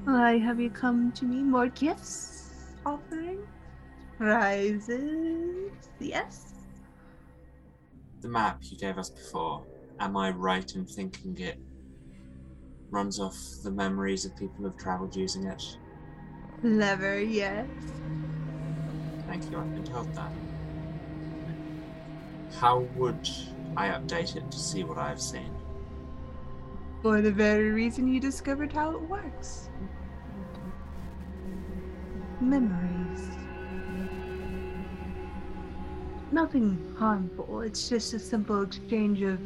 Why 0.05 0.39
have 0.39 0.61
you 0.61 0.71
come 0.71 1.11
to 1.13 1.25
me? 1.25 1.43
More 1.43 1.67
gifts? 1.69 2.53
Offering? 2.87 3.41
Prizes? 4.19 5.73
Yes? 5.99 6.55
The 8.21 8.29
map 8.29 8.59
you 8.63 8.79
gave 8.79 8.99
us 8.99 9.11
before, 9.11 9.67
am 9.99 10.17
I 10.17 10.31
right 10.31 10.71
in 10.77 10.87
thinking 10.87 11.37
it 11.39 11.59
runs 12.91 13.19
off 13.19 13.37
the 13.65 13.71
memories 13.71 14.25
of 14.25 14.37
people 14.37 14.65
who've 14.65 14.77
travelled 14.77 15.17
using 15.17 15.45
it? 15.45 15.63
Clever, 16.61 17.21
yes. 17.21 17.67
Thank 19.29 19.51
you, 19.51 19.59
I've 19.59 19.75
been 19.75 19.85
told 19.85 20.13
that. 20.15 20.33
How 22.59 22.79
would 22.97 23.29
I 23.77 23.89
update 23.89 24.37
it 24.37 24.51
to 24.51 24.59
see 24.59 24.85
what 24.85 24.97
I've 24.97 25.21
seen? 25.21 25.51
For 27.03 27.21
the 27.21 27.31
very 27.31 27.71
reason 27.71 28.09
you 28.09 28.21
discovered 28.21 28.73
how 28.73 28.93
it 28.93 29.03
works. 29.03 29.69
Memories. 32.41 33.29
Nothing 36.33 36.95
harmful, 36.99 37.61
it's 37.61 37.87
just 37.89 38.15
a 38.15 38.19
simple 38.19 38.63
exchange 38.63 39.21
of 39.21 39.39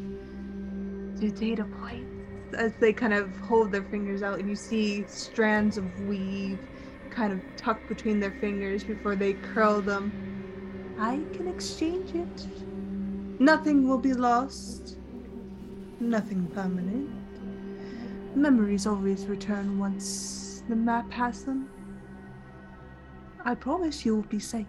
the 1.19 1.29
data 1.29 1.65
points. 1.81 2.09
As 2.57 2.71
they 2.79 2.93
kind 2.93 3.13
of 3.13 3.35
hold 3.37 3.71
their 3.71 3.83
fingers 3.83 4.23
out, 4.23 4.39
and 4.39 4.47
you 4.47 4.55
see 4.55 5.03
strands 5.07 5.77
of 5.77 5.99
weave 6.07 6.59
kind 7.13 7.33
of 7.33 7.39
tucked 7.55 7.87
between 7.87 8.19
their 8.19 8.31
fingers 8.31 8.83
before 8.83 9.15
they 9.15 9.33
curl 9.33 9.81
them. 9.81 10.11
I 10.99 11.21
can 11.33 11.47
exchange 11.47 12.13
it 12.15 12.47
Nothing 13.39 13.87
will 13.87 13.97
be 13.97 14.13
lost. 14.13 14.97
Nothing 15.99 16.47
permanent. 16.47 17.09
Memories 18.35 18.87
always 18.87 19.25
return 19.25 19.79
once 19.79 20.63
the 20.69 20.75
map 20.75 21.11
has 21.11 21.43
them. 21.43 21.69
I 23.43 23.55
promise 23.55 24.05
you 24.05 24.15
will 24.15 24.23
be 24.23 24.39
safe. 24.39 24.67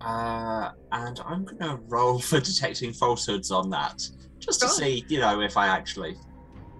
Uh, 0.00 0.70
and 0.90 1.20
I'm 1.24 1.44
gonna 1.44 1.78
roll 1.86 2.18
for 2.18 2.40
detecting 2.40 2.92
falsehoods 2.92 3.50
on 3.50 3.70
that, 3.70 4.02
just 4.38 4.60
to 4.62 4.68
see, 4.68 5.04
you 5.08 5.20
know, 5.20 5.42
if 5.42 5.56
I 5.56 5.68
actually 5.68 6.16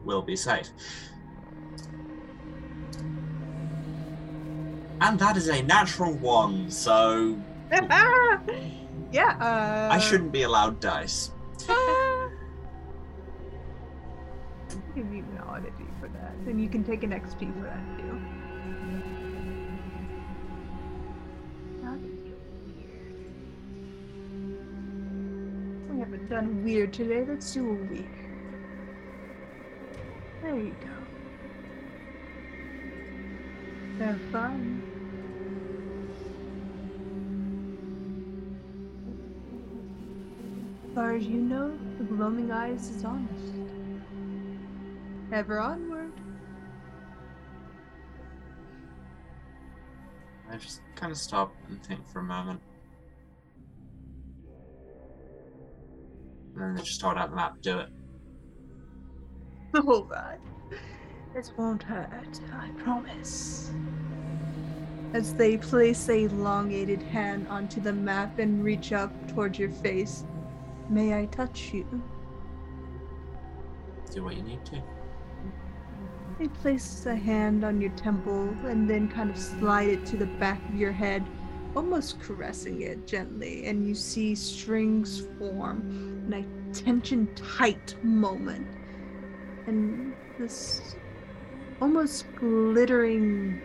will 0.04 0.22
be 0.22 0.36
safe. 0.36 0.68
And 5.00 5.18
that 5.18 5.36
is 5.36 5.48
a 5.48 5.60
natural 5.62 6.12
one, 6.12 6.70
so 6.70 7.36
yeah. 9.12 9.36
Uh, 9.40 9.88
I 9.90 9.98
shouldn't 9.98 10.30
be 10.30 10.42
allowed 10.42 10.78
dice. 10.78 11.32
give 11.66 11.68
you 15.12 15.24
an 15.24 15.38
oddity 15.48 15.86
for 15.98 16.06
that, 16.08 16.34
and 16.46 16.62
you 16.62 16.68
can 16.68 16.84
take 16.84 17.02
an 17.02 17.10
XP 17.10 17.52
for 17.54 17.64
that 17.64 17.98
too. 17.98 18.20
We 25.92 25.98
haven't 25.98 26.30
done 26.30 26.62
weird 26.62 26.92
today. 26.92 27.24
Let's 27.28 27.52
do 27.52 27.70
a 27.70 27.74
weird. 27.74 28.21
There 30.42 30.58
you 30.58 30.74
go. 30.80 30.88
Have 34.04 34.20
fun. 34.32 34.82
As 40.84 40.94
far 40.96 41.14
as 41.14 41.24
you 41.24 41.40
know, 41.40 41.78
the 41.98 42.04
gloaming 42.04 42.50
eyes 42.50 42.90
is 42.90 43.04
honest. 43.04 43.54
Ever 45.32 45.60
onward. 45.60 46.12
I 50.50 50.56
just 50.56 50.82
kind 50.96 51.12
of 51.12 51.18
stop 51.18 51.54
and 51.68 51.82
think 51.86 52.06
for 52.08 52.18
a 52.18 52.24
moment. 52.24 52.60
And 56.54 56.62
then 56.62 56.74
they 56.74 56.82
just 56.82 57.00
hold 57.00 57.16
out 57.16 57.30
the 57.30 57.36
map, 57.36 57.62
do 57.62 57.78
it. 57.78 57.88
Hold 59.76 60.12
on. 60.12 60.36
This 61.34 61.50
won't 61.56 61.82
hurt, 61.82 62.40
I 62.52 62.68
promise. 62.82 63.70
As 65.14 65.32
they 65.34 65.56
place 65.56 66.10
a 66.10 66.24
elongated 66.24 67.00
hand 67.02 67.48
onto 67.48 67.80
the 67.80 67.92
map 67.92 68.38
and 68.38 68.62
reach 68.62 68.92
up 68.92 69.10
towards 69.28 69.58
your 69.58 69.70
face, 69.70 70.24
may 70.90 71.18
I 71.18 71.24
touch 71.26 71.72
you? 71.72 71.86
Do 74.12 74.24
what 74.24 74.36
you 74.36 74.42
need 74.42 74.62
to. 74.66 74.82
They 76.38 76.48
place 76.48 77.06
a 77.06 77.16
hand 77.16 77.64
on 77.64 77.80
your 77.80 77.92
temple 77.92 78.54
and 78.64 78.88
then 78.88 79.08
kind 79.08 79.30
of 79.30 79.38
slide 79.38 79.88
it 79.88 80.04
to 80.06 80.18
the 80.18 80.26
back 80.26 80.62
of 80.68 80.74
your 80.74 80.92
head, 80.92 81.24
almost 81.74 82.20
caressing 82.20 82.82
it 82.82 83.06
gently, 83.06 83.64
and 83.66 83.88
you 83.88 83.94
see 83.94 84.34
strings 84.34 85.26
form 85.38 86.26
in 86.26 86.32
a 86.34 86.74
tension 86.74 87.26
tight 87.34 87.94
moment. 88.02 88.66
And 89.66 90.14
this 90.38 90.96
almost 91.80 92.26
glittering 92.36 93.60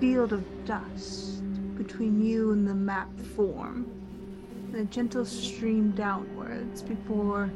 field 0.00 0.32
of 0.32 0.64
dust 0.64 1.42
between 1.76 2.22
you 2.22 2.52
and 2.52 2.66
the 2.66 2.74
map 2.74 3.08
form, 3.36 3.86
and 4.72 4.76
a 4.76 4.84
gentle 4.84 5.24
stream 5.24 5.90
downwards 5.92 6.82
before 6.82 7.50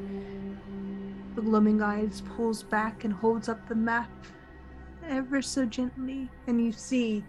the 1.34 1.42
gloaming 1.42 1.82
eyes 1.82 2.22
pulls 2.36 2.62
back 2.62 3.04
and 3.04 3.12
holds 3.12 3.48
up 3.48 3.68
the 3.68 3.74
map 3.74 4.10
ever 5.06 5.40
so 5.40 5.64
gently, 5.64 6.28
and 6.46 6.64
you 6.64 6.72
see 6.72 7.24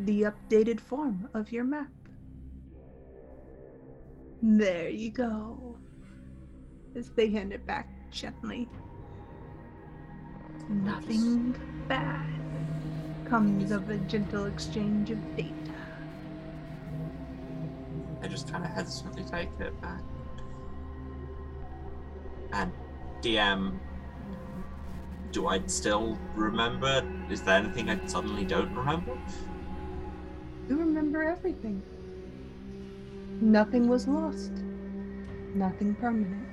the 0.00 0.22
updated 0.22 0.80
form 0.80 1.28
of 1.34 1.52
your 1.52 1.64
map. 1.64 1.90
There 4.42 4.88
you 4.88 5.10
go. 5.10 5.76
As 6.96 7.10
they 7.10 7.30
hand 7.30 7.52
it 7.52 7.66
back 7.66 7.88
gently. 8.10 8.68
Nothing 10.68 11.54
bad 11.88 12.26
comes 13.24 13.70
of 13.70 13.88
a 13.90 13.96
gentle 13.98 14.46
exchange 14.46 15.10
of 15.10 15.36
data. 15.36 15.52
I 18.22 18.28
just 18.28 18.50
kind 18.50 18.64
of 18.64 18.70
hesitantly 18.70 19.24
take 19.24 19.48
it 19.60 19.80
back. 19.80 20.02
And 22.52 22.72
DM, 23.22 23.78
do 25.30 25.46
I 25.46 25.64
still 25.66 26.18
remember? 26.34 27.08
Is 27.30 27.42
there 27.42 27.56
anything 27.56 27.88
I 27.88 28.04
suddenly 28.06 28.44
don't 28.44 28.74
remember? 28.74 29.16
You 30.68 30.76
remember 30.76 31.22
everything. 31.22 31.82
Nothing 33.40 33.88
was 33.88 34.08
lost. 34.08 34.52
Nothing 35.54 35.94
permanent. 35.94 36.49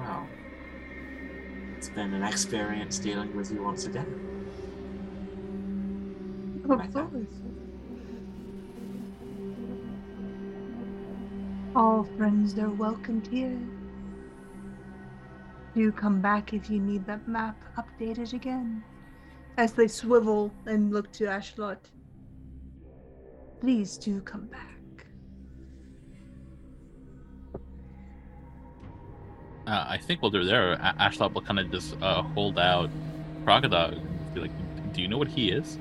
Well, 0.00 0.26
it's 1.76 1.88
been 1.88 2.12
an 2.14 2.22
experience 2.22 2.98
dealing 2.98 3.34
with 3.36 3.52
you 3.52 3.62
once 3.62 3.86
again. 3.86 4.06
Of 6.68 6.92
course. 6.92 7.26
All 11.76 12.04
friends 12.16 12.58
are 12.58 12.70
welcomed 12.70 13.26
here. 13.26 13.58
Do 15.74 15.92
come 15.92 16.20
back 16.20 16.52
if 16.52 16.68
you 16.68 16.80
need 16.80 17.06
that 17.06 17.28
map 17.28 17.56
updated 17.78 18.32
again. 18.32 18.82
As 19.56 19.72
they 19.72 19.86
swivel 19.86 20.52
and 20.66 20.92
look 20.92 21.12
to 21.12 21.24
Ashlot. 21.24 21.78
Please 23.60 23.96
do 23.98 24.20
come 24.22 24.46
back. 24.46 24.69
Uh, 29.70 29.86
I 29.88 29.98
think 29.98 30.20
while 30.20 30.32
they're 30.32 30.44
there, 30.44 30.72
A- 30.72 30.94
Ashlot 30.98 31.32
will 31.32 31.42
kind 31.42 31.60
of 31.60 31.70
just 31.70 31.94
uh, 32.02 32.22
hold 32.22 32.58
out 32.58 32.90
Crocodile 33.44 33.92
and 33.92 34.34
be 34.34 34.40
like, 34.40 34.50
"Do 34.92 35.00
you 35.00 35.06
know 35.06 35.16
what 35.16 35.28
he 35.28 35.52
is?" 35.52 35.78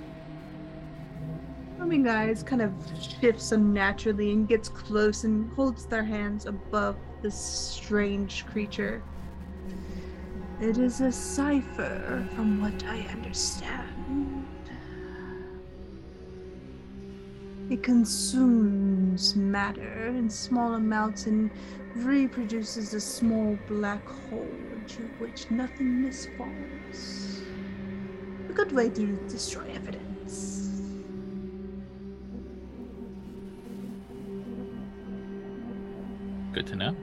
Gloaming 1.77 2.07
Eyes 2.07 2.43
kind 2.43 2.61
of 2.61 2.71
shifts 3.19 3.51
unnaturally 3.51 4.31
and 4.31 4.47
gets 4.47 4.69
close 4.69 5.23
and 5.23 5.51
holds 5.53 5.87
their 5.87 6.03
hands 6.03 6.45
above 6.45 6.97
this 7.23 7.33
strange 7.33 8.45
creature. 8.45 9.01
It 10.61 10.77
is 10.77 11.01
a 11.01 11.11
cipher, 11.11 12.23
from 12.35 12.61
what 12.61 12.83
I 12.85 12.99
understand. 13.11 14.45
It 17.71 17.81
consumes 17.81 18.98
matter 19.35 20.07
in 20.07 20.29
small 20.29 20.75
amounts 20.75 21.25
and 21.25 21.51
reproduces 21.95 22.93
a 22.93 22.99
small 23.01 23.57
black 23.67 24.05
hole 24.07 24.47
into 24.73 25.03
which 25.19 25.49
nothing 25.51 26.03
misfalls. 26.03 27.41
A 28.49 28.53
good 28.53 28.71
way 28.71 28.89
to 28.89 29.15
destroy 29.27 29.69
evidence. 29.73 30.69
Good 36.53 36.67
to 36.67 36.75
know. 36.75 36.95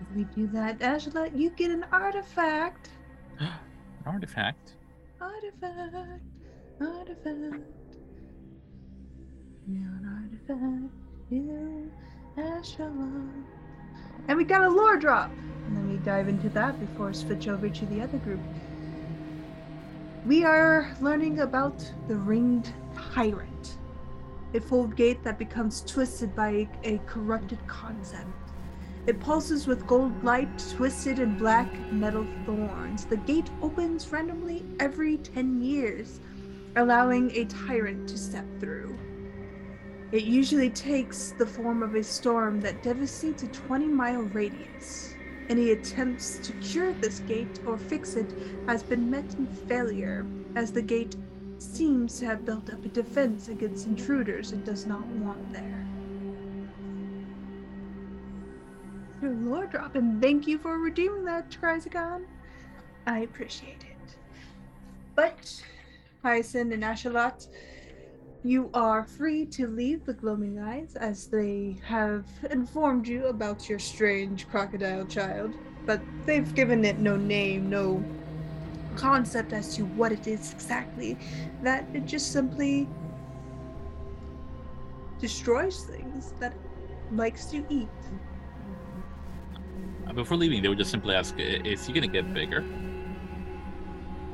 If 0.00 0.16
we 0.16 0.24
do 0.24 0.46
that, 0.48 0.80
Angela, 0.80 1.28
you 1.28 1.50
get 1.50 1.70
an 1.70 1.84
artifact. 1.92 2.90
An 3.38 3.48
artifact. 4.06 4.76
Artifact. 5.20 6.22
Artifact. 6.80 7.79
An 9.76 10.30
artifact. 10.32 11.00
And 14.28 14.36
we 14.36 14.44
got 14.44 14.62
a 14.62 14.68
lore 14.68 14.96
drop. 14.96 15.30
And 15.66 15.76
then 15.76 15.88
we 15.88 15.96
dive 15.98 16.28
into 16.28 16.48
that 16.50 16.78
before 16.80 17.12
switch 17.12 17.46
over 17.46 17.68
to 17.68 17.86
the 17.86 18.00
other 18.00 18.18
group. 18.18 18.40
We 20.26 20.44
are 20.44 20.94
learning 21.00 21.40
about 21.40 21.78
the 22.08 22.16
ringed 22.16 22.72
tyrant. 23.14 23.76
A 24.54 24.60
fold 24.60 24.96
gate 24.96 25.22
that 25.22 25.38
becomes 25.38 25.82
twisted 25.82 26.34
by 26.34 26.48
a, 26.48 26.94
a 26.94 26.98
corrupted 27.06 27.64
concept. 27.68 28.26
It 29.06 29.20
pulses 29.20 29.66
with 29.66 29.86
gold 29.86 30.24
light, 30.24 30.48
twisted 30.76 31.20
in 31.20 31.38
black 31.38 31.72
metal 31.90 32.26
thorns. 32.44 33.06
The 33.06 33.16
gate 33.16 33.48
opens 33.62 34.10
randomly 34.12 34.64
every 34.78 35.16
10 35.16 35.62
years, 35.62 36.20
allowing 36.76 37.30
a 37.30 37.44
tyrant 37.46 38.08
to 38.08 38.18
step 38.18 38.44
through. 38.58 38.98
It 40.12 40.24
usually 40.24 40.70
takes 40.70 41.30
the 41.38 41.46
form 41.46 41.84
of 41.84 41.94
a 41.94 42.02
storm 42.02 42.60
that 42.62 42.82
devastates 42.82 43.44
a 43.44 43.46
20 43.46 43.86
mile 43.86 44.22
radius. 44.22 45.14
Any 45.48 45.70
attempts 45.70 46.38
to 46.38 46.52
cure 46.54 46.92
this 46.94 47.20
gate 47.20 47.60
or 47.64 47.78
fix 47.78 48.16
it 48.16 48.34
has 48.66 48.82
been 48.82 49.08
met 49.08 49.34
in 49.34 49.46
failure, 49.46 50.26
as 50.56 50.72
the 50.72 50.82
gate 50.82 51.14
seems 51.58 52.18
to 52.18 52.26
have 52.26 52.44
built 52.44 52.72
up 52.72 52.84
a 52.84 52.88
defense 52.88 53.48
against 53.48 53.86
intruders 53.86 54.50
it 54.52 54.64
does 54.64 54.86
not 54.86 55.06
want 55.06 55.52
there. 55.52 55.86
Your 59.22 59.34
Lord 59.34 59.74
Robin, 59.74 60.20
thank 60.20 60.46
you 60.46 60.58
for 60.58 60.78
redeeming 60.78 61.24
that, 61.26 61.50
Trizagon. 61.50 62.24
I 63.06 63.20
appreciate 63.20 63.84
it. 63.84 64.16
But, 65.14 65.62
Hyacinth 66.22 66.72
and 66.72 66.82
Ashalot, 66.82 67.46
you 68.42 68.70
are 68.72 69.04
free 69.04 69.44
to 69.44 69.66
leave 69.66 70.04
the 70.06 70.14
Gloaming 70.14 70.58
Eyes 70.58 70.96
as 70.96 71.26
they 71.26 71.78
have 71.84 72.24
informed 72.50 73.06
you 73.06 73.26
about 73.26 73.68
your 73.68 73.78
strange 73.78 74.48
crocodile 74.48 75.04
child. 75.04 75.54
But 75.84 76.00
they've 76.24 76.54
given 76.54 76.84
it 76.84 76.98
no 76.98 77.16
name, 77.16 77.68
no 77.68 78.02
concept 78.96 79.52
as 79.52 79.74
to 79.76 79.84
what 79.84 80.12
it 80.12 80.26
is 80.26 80.52
exactly. 80.52 81.18
That 81.62 81.86
it 81.92 82.06
just 82.06 82.32
simply 82.32 82.88
destroys 85.20 85.84
things 85.84 86.32
that 86.40 86.52
it 86.52 87.14
likes 87.14 87.46
to 87.46 87.64
eat. 87.68 87.88
Uh, 90.06 90.12
Before 90.12 90.36
leaving, 90.36 90.62
they 90.62 90.68
would 90.68 90.78
just 90.78 90.90
simply 90.90 91.14
ask, 91.14 91.34
"Is 91.38 91.86
he 91.86 91.92
gonna 91.92 92.06
get 92.06 92.32
bigger?" 92.32 92.64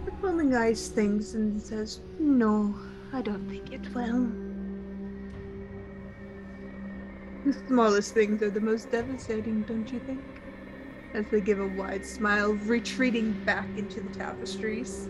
The 0.04 0.12
Gloaming 0.20 0.54
Eyes 0.54 0.88
thinks 0.88 1.34
and 1.34 1.60
says, 1.60 2.00
No, 2.18 2.74
I 3.12 3.22
don't 3.22 3.48
think 3.48 3.72
it 3.72 3.94
will. 3.94 4.30
The 7.44 7.52
smallest 7.68 8.12
things 8.12 8.42
are 8.42 8.50
the 8.50 8.60
most 8.60 8.90
devastating, 8.90 9.62
don't 9.62 9.90
you 9.92 10.00
think? 10.00 10.20
As 11.14 11.24
they 11.30 11.40
give 11.40 11.60
a 11.60 11.66
wide 11.66 12.04
smile, 12.04 12.54
retreating 12.54 13.32
back 13.44 13.68
into 13.76 14.00
the 14.00 14.12
tapestries. 14.12 15.08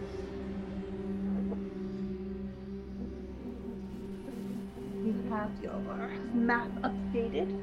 You 5.02 5.14
have 5.31 5.51
your 5.62 6.10
map 6.35 6.68
updated. 6.82 7.59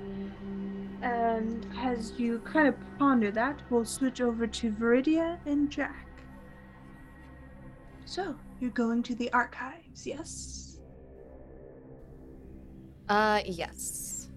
And 1.03 1.67
as 1.77 2.13
you 2.17 2.39
kind 2.39 2.67
of 2.67 2.75
ponder 2.97 3.29
that, 3.31 3.61
we'll 3.69 3.85
switch 3.85 4.21
over 4.21 4.47
to 4.47 4.71
Viridia 4.71 5.37
and 5.45 5.69
Jack. 5.69 6.07
So, 8.05 8.35
you're 8.59 8.71
going 8.71 9.03
to 9.03 9.15
the 9.15 9.29
yes? 10.05 10.79
Uh, 13.09 13.41
yes. 13.45 14.29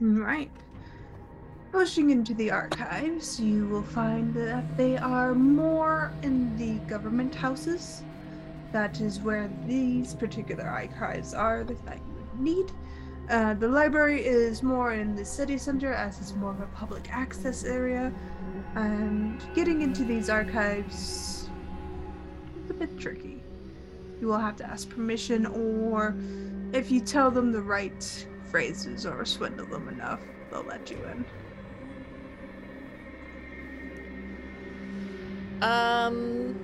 Right. 0.00 0.50
Pushing 1.70 2.10
into 2.10 2.34
the 2.34 2.50
archives, 2.50 3.40
you 3.40 3.66
will 3.66 3.82
find 3.82 4.34
that 4.34 4.76
they 4.76 4.96
are 4.96 5.34
more 5.34 6.12
in 6.22 6.56
the 6.56 6.74
government 6.88 7.34
houses. 7.34 8.02
That 8.72 9.00
is 9.00 9.20
where 9.20 9.50
these 9.66 10.14
particular 10.14 10.64
archives 10.64 11.34
are 11.34 11.64
that 11.64 11.98
you 11.98 12.14
would 12.14 12.40
need. 12.40 12.72
Uh, 13.30 13.54
the 13.54 13.68
library 13.68 14.24
is 14.24 14.62
more 14.62 14.92
in 14.92 15.14
the 15.14 15.24
city 15.24 15.56
center, 15.56 15.92
as 15.94 16.18
it's 16.20 16.34
more 16.34 16.50
of 16.50 16.60
a 16.60 16.66
public 16.66 17.10
access 17.10 17.64
area. 17.64 18.12
And 18.74 19.42
getting 19.54 19.80
into 19.80 20.04
these 20.04 20.28
archives 20.28 21.48
is 22.64 22.70
a 22.70 22.74
bit 22.74 22.98
tricky. 22.98 23.31
You 24.22 24.28
will 24.28 24.38
have 24.38 24.54
to 24.58 24.64
ask 24.64 24.88
permission, 24.88 25.46
or 25.46 26.14
if 26.72 26.92
you 26.92 27.00
tell 27.00 27.28
them 27.28 27.50
the 27.50 27.60
right 27.60 28.26
phrases 28.52 29.04
or 29.04 29.24
swindle 29.24 29.66
them 29.66 29.88
enough, 29.88 30.20
they'll 30.48 30.62
let 30.62 30.88
you 30.88 30.98
in. 31.06 31.24
Um. 35.60 36.56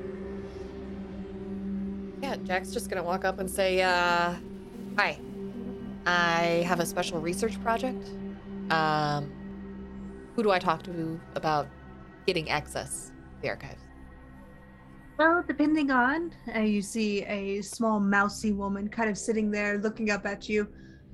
Yeah, 2.23 2.37
Jack's 2.45 2.71
just 2.71 2.89
gonna 2.89 3.03
walk 3.03 3.25
up 3.25 3.41
and 3.41 3.51
say, 3.51 3.83
uh, 3.83 4.37
hi. 4.97 5.19
I 6.07 6.63
have 6.65 6.79
a 6.79 6.87
special 6.87 7.21
research 7.21 7.61
project. 7.61 8.09
Um, 8.71 9.33
who 10.37 10.45
do 10.45 10.53
I 10.53 10.61
talk 10.61 10.85
to 10.85 11.21
about 11.35 11.67
getting 12.25 12.51
access 12.51 13.11
to 13.35 13.43
the 13.43 13.49
archives? 13.49 13.88
Well, 15.19 15.43
depending 15.45 15.91
on, 15.91 16.33
uh, 16.55 16.61
you 16.61 16.81
see 16.81 17.25
a 17.25 17.61
small 17.63 17.99
mousy 17.99 18.53
woman 18.53 18.89
kind 18.89 19.11
of 19.11 19.19
sitting 19.19 19.51
there 19.51 19.79
looking 19.79 20.13
up 20.13 20.25
at 20.25 20.49
you. 20.49 20.69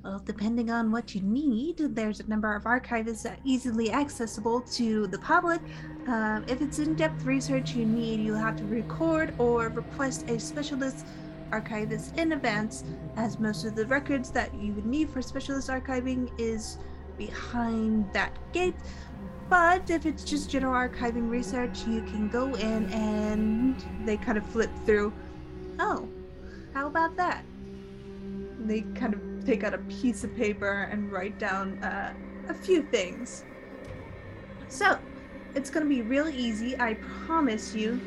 Well, 0.05 0.21
depending 0.23 0.71
on 0.71 0.93
what 0.93 1.15
you 1.15 1.23
need, 1.23 1.79
there's 1.79 2.21
a 2.21 2.27
number 2.29 2.55
of 2.55 2.65
archivists 2.65 3.23
that 3.23 3.39
easily 3.45 3.91
accessible 3.91 4.61
to 4.61 5.07
the 5.07 5.19
public. 5.21 5.63
Um, 6.07 6.45
if 6.49 6.61
it's 6.61 6.81
in-depth 6.81 7.25
research 7.25 7.75
you 7.75 7.87
need, 7.87 8.21
you'll 8.21 8.37
have 8.37 8.57
to 8.57 8.65
record 8.67 9.33
or 9.39 9.71
request 9.71 10.29
a 10.29 10.39
specialist 10.39 11.07
archivist 11.51 12.15
in 12.19 12.33
advance, 12.33 12.85
as 13.17 13.41
most 13.41 13.65
of 13.65 13.75
the 13.75 13.87
records 13.87 14.31
that 14.33 14.53
you 14.55 14.75
would 14.75 14.85
need 14.85 15.09
for 15.09 15.23
specialist 15.23 15.71
archiving 15.71 16.31
is 16.39 16.77
behind 17.17 18.13
that 18.13 18.37
gate. 18.53 18.75
But 19.49 19.91
if 19.91 20.07
it's 20.07 20.25
just 20.25 20.51
general 20.51 20.73
archiving 20.73 21.31
research, 21.31 21.87
you 21.87 22.03
can 22.03 22.29
go 22.29 22.55
in 22.55 22.91
and 22.93 23.77
they 24.07 24.17
kind 24.17 24.39
of 24.39 24.47
flip 24.47 24.71
through. 24.87 25.13
Oh, 25.79 26.09
how 26.73 26.87
about 26.87 27.17
that? 27.17 27.45
They 28.61 28.83
kind 28.95 29.15
of 29.15 29.45
take 29.45 29.63
out 29.65 29.75
a 29.75 29.79
piece 29.79 30.25
of 30.25 30.35
paper 30.35 30.89
and 30.91 31.13
write 31.13 31.39
down 31.39 31.79
uh, 31.85 32.15
a 32.49 32.55
few 32.55 32.83
things. 32.83 33.45
So, 34.69 34.99
it's 35.55 35.71
going 35.71 35.85
to 35.85 35.89
be 35.89 36.03
real 36.03 36.29
easy, 36.29 36.79
I 36.81 36.95
promise 37.27 37.75
you. 37.75 38.01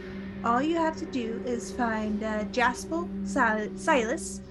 All 0.43 0.61
you 0.61 0.75
have 0.75 0.97
to 0.97 1.05
do 1.05 1.41
is 1.45 1.71
find 1.71 2.23
uh, 2.23 2.43
Jaspel 2.45 3.07
Sil- 3.25 3.71
Silas. 3.77 4.41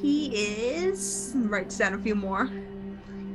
He 0.00 0.34
is. 0.34 1.32
writes 1.34 1.78
down 1.78 1.94
a 1.94 1.98
few 1.98 2.14
more 2.14 2.50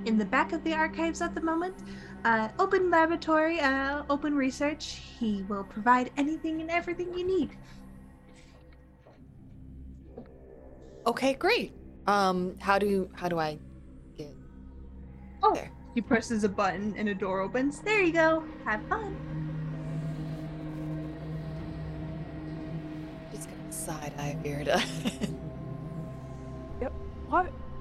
in 0.05 0.17
the 0.17 0.25
back 0.25 0.53
of 0.53 0.63
the 0.63 0.73
archives 0.73 1.21
at 1.21 1.35
the 1.35 1.41
moment. 1.41 1.75
Uh, 2.23 2.49
open 2.57 2.89
laboratory, 2.89 3.59
uh, 3.59 4.03
open 4.09 4.33
research. 4.35 5.01
He 5.19 5.43
will 5.43 5.63
provide 5.63 6.11
anything 6.17 6.61
and 6.61 6.71
everything 6.71 7.13
you 7.17 7.25
need. 7.25 7.51
Okay, 11.05 11.33
great. 11.33 11.73
Um, 12.07 12.55
how 12.59 12.79
do 12.79 13.09
how 13.13 13.27
do 13.27 13.37
I 13.39 13.59
get 14.17 14.33
Oh, 15.43 15.53
there? 15.53 15.71
he 15.93 16.01
presses 16.01 16.43
a 16.43 16.49
button 16.49 16.93
and 16.97 17.09
a 17.09 17.15
door 17.15 17.41
opens. 17.41 17.79
There 17.79 18.01
you 18.01 18.11
go. 18.13 18.43
Have 18.63 18.81
fun. 18.87 19.15
Just 23.31 23.49
gonna 23.49 23.71
side 23.71 24.13
eye 24.17 24.37
Viridia. 24.43 24.81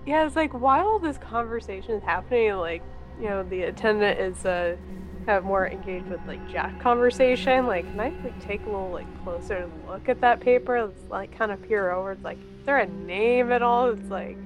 Yeah, 0.06 0.26
it's 0.26 0.36
like 0.36 0.52
while 0.52 0.98
this 0.98 1.18
conversation 1.18 1.92
is 1.92 2.02
happening, 2.02 2.54
like 2.54 2.82
you 3.20 3.28
know, 3.28 3.42
the 3.42 3.62
attendant 3.62 4.18
is 4.18 4.44
uh 4.44 4.76
kind 5.24 5.38
of 5.38 5.44
more 5.44 5.66
engaged 5.66 6.06
with 6.08 6.20
like 6.26 6.46
Jack 6.50 6.78
conversation. 6.80 7.66
Like, 7.66 7.88
can 7.90 8.00
I 8.00 8.08
like 8.22 8.38
take 8.40 8.60
a 8.62 8.66
little 8.66 8.90
like 8.90 9.06
closer 9.24 9.68
look 9.88 10.08
at 10.08 10.20
that 10.20 10.40
paper? 10.40 10.84
Let's 10.84 11.10
like 11.10 11.36
kind 11.36 11.50
of 11.52 11.62
peer 11.62 11.90
over. 11.92 12.12
It's 12.12 12.24
like, 12.24 12.38
is 12.38 12.66
there 12.66 12.78
a 12.78 12.86
name 12.86 13.50
at 13.52 13.62
all? 13.62 13.90
It's 13.90 14.10
like 14.10 14.36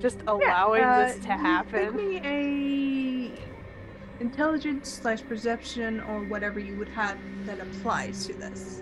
just 0.00 0.18
allowing 0.26 0.82
Uh, 0.82 1.06
this 1.06 1.18
to 1.24 1.32
happen. 1.32 1.84
Give 1.84 1.94
me 1.94 2.20
a 2.24 4.22
intelligence 4.22 4.88
slash 4.90 5.22
perception 5.22 6.00
or 6.00 6.20
whatever 6.24 6.58
you 6.58 6.74
would 6.76 6.88
have 6.88 7.18
that 7.44 7.60
applies 7.60 8.26
to 8.26 8.32
this. 8.34 8.80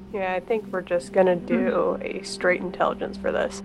Hmm. 0.00 0.16
Yeah, 0.16 0.32
I 0.34 0.40
think 0.40 0.66
we're 0.72 0.82
just 0.82 1.12
gonna 1.12 1.36
do 1.36 1.98
a 2.02 2.22
straight 2.22 2.60
intelligence 2.60 3.16
for 3.16 3.32
this. 3.32 3.62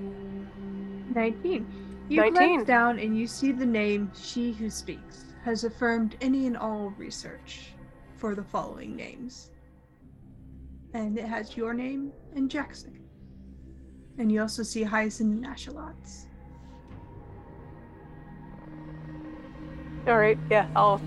19. 1.15 1.65
You 2.10 2.22
19. 2.22 2.34
glance 2.34 2.68
down 2.68 2.99
and 2.99 3.18
you 3.18 3.27
see 3.27 3.51
the 3.51 3.65
name 3.65 4.11
She 4.15 4.51
Who 4.53 4.69
Speaks 4.69 5.26
has 5.43 5.64
affirmed 5.64 6.18
any 6.22 6.47
and 6.47 6.57
all 6.57 6.93
research 6.97 7.73
for 8.18 8.35
the 8.35 8.43
following 8.43 8.95
names. 8.95 9.51
And 10.93 11.18
it 11.18 11.26
has 11.26 11.56
your 11.56 11.73
name 11.73 12.11
and 12.35 12.49
Jackson. 12.49 12.99
And 14.18 14.31
you 14.31 14.41
also 14.41 14.64
see 14.64 14.84
Hyacinth 14.84 15.34
and 15.34 15.45
Ashalot's. 15.45 16.27
All 20.07 20.18
right. 20.18 20.38
Yeah, 20.49 20.68
I'll 20.76 21.01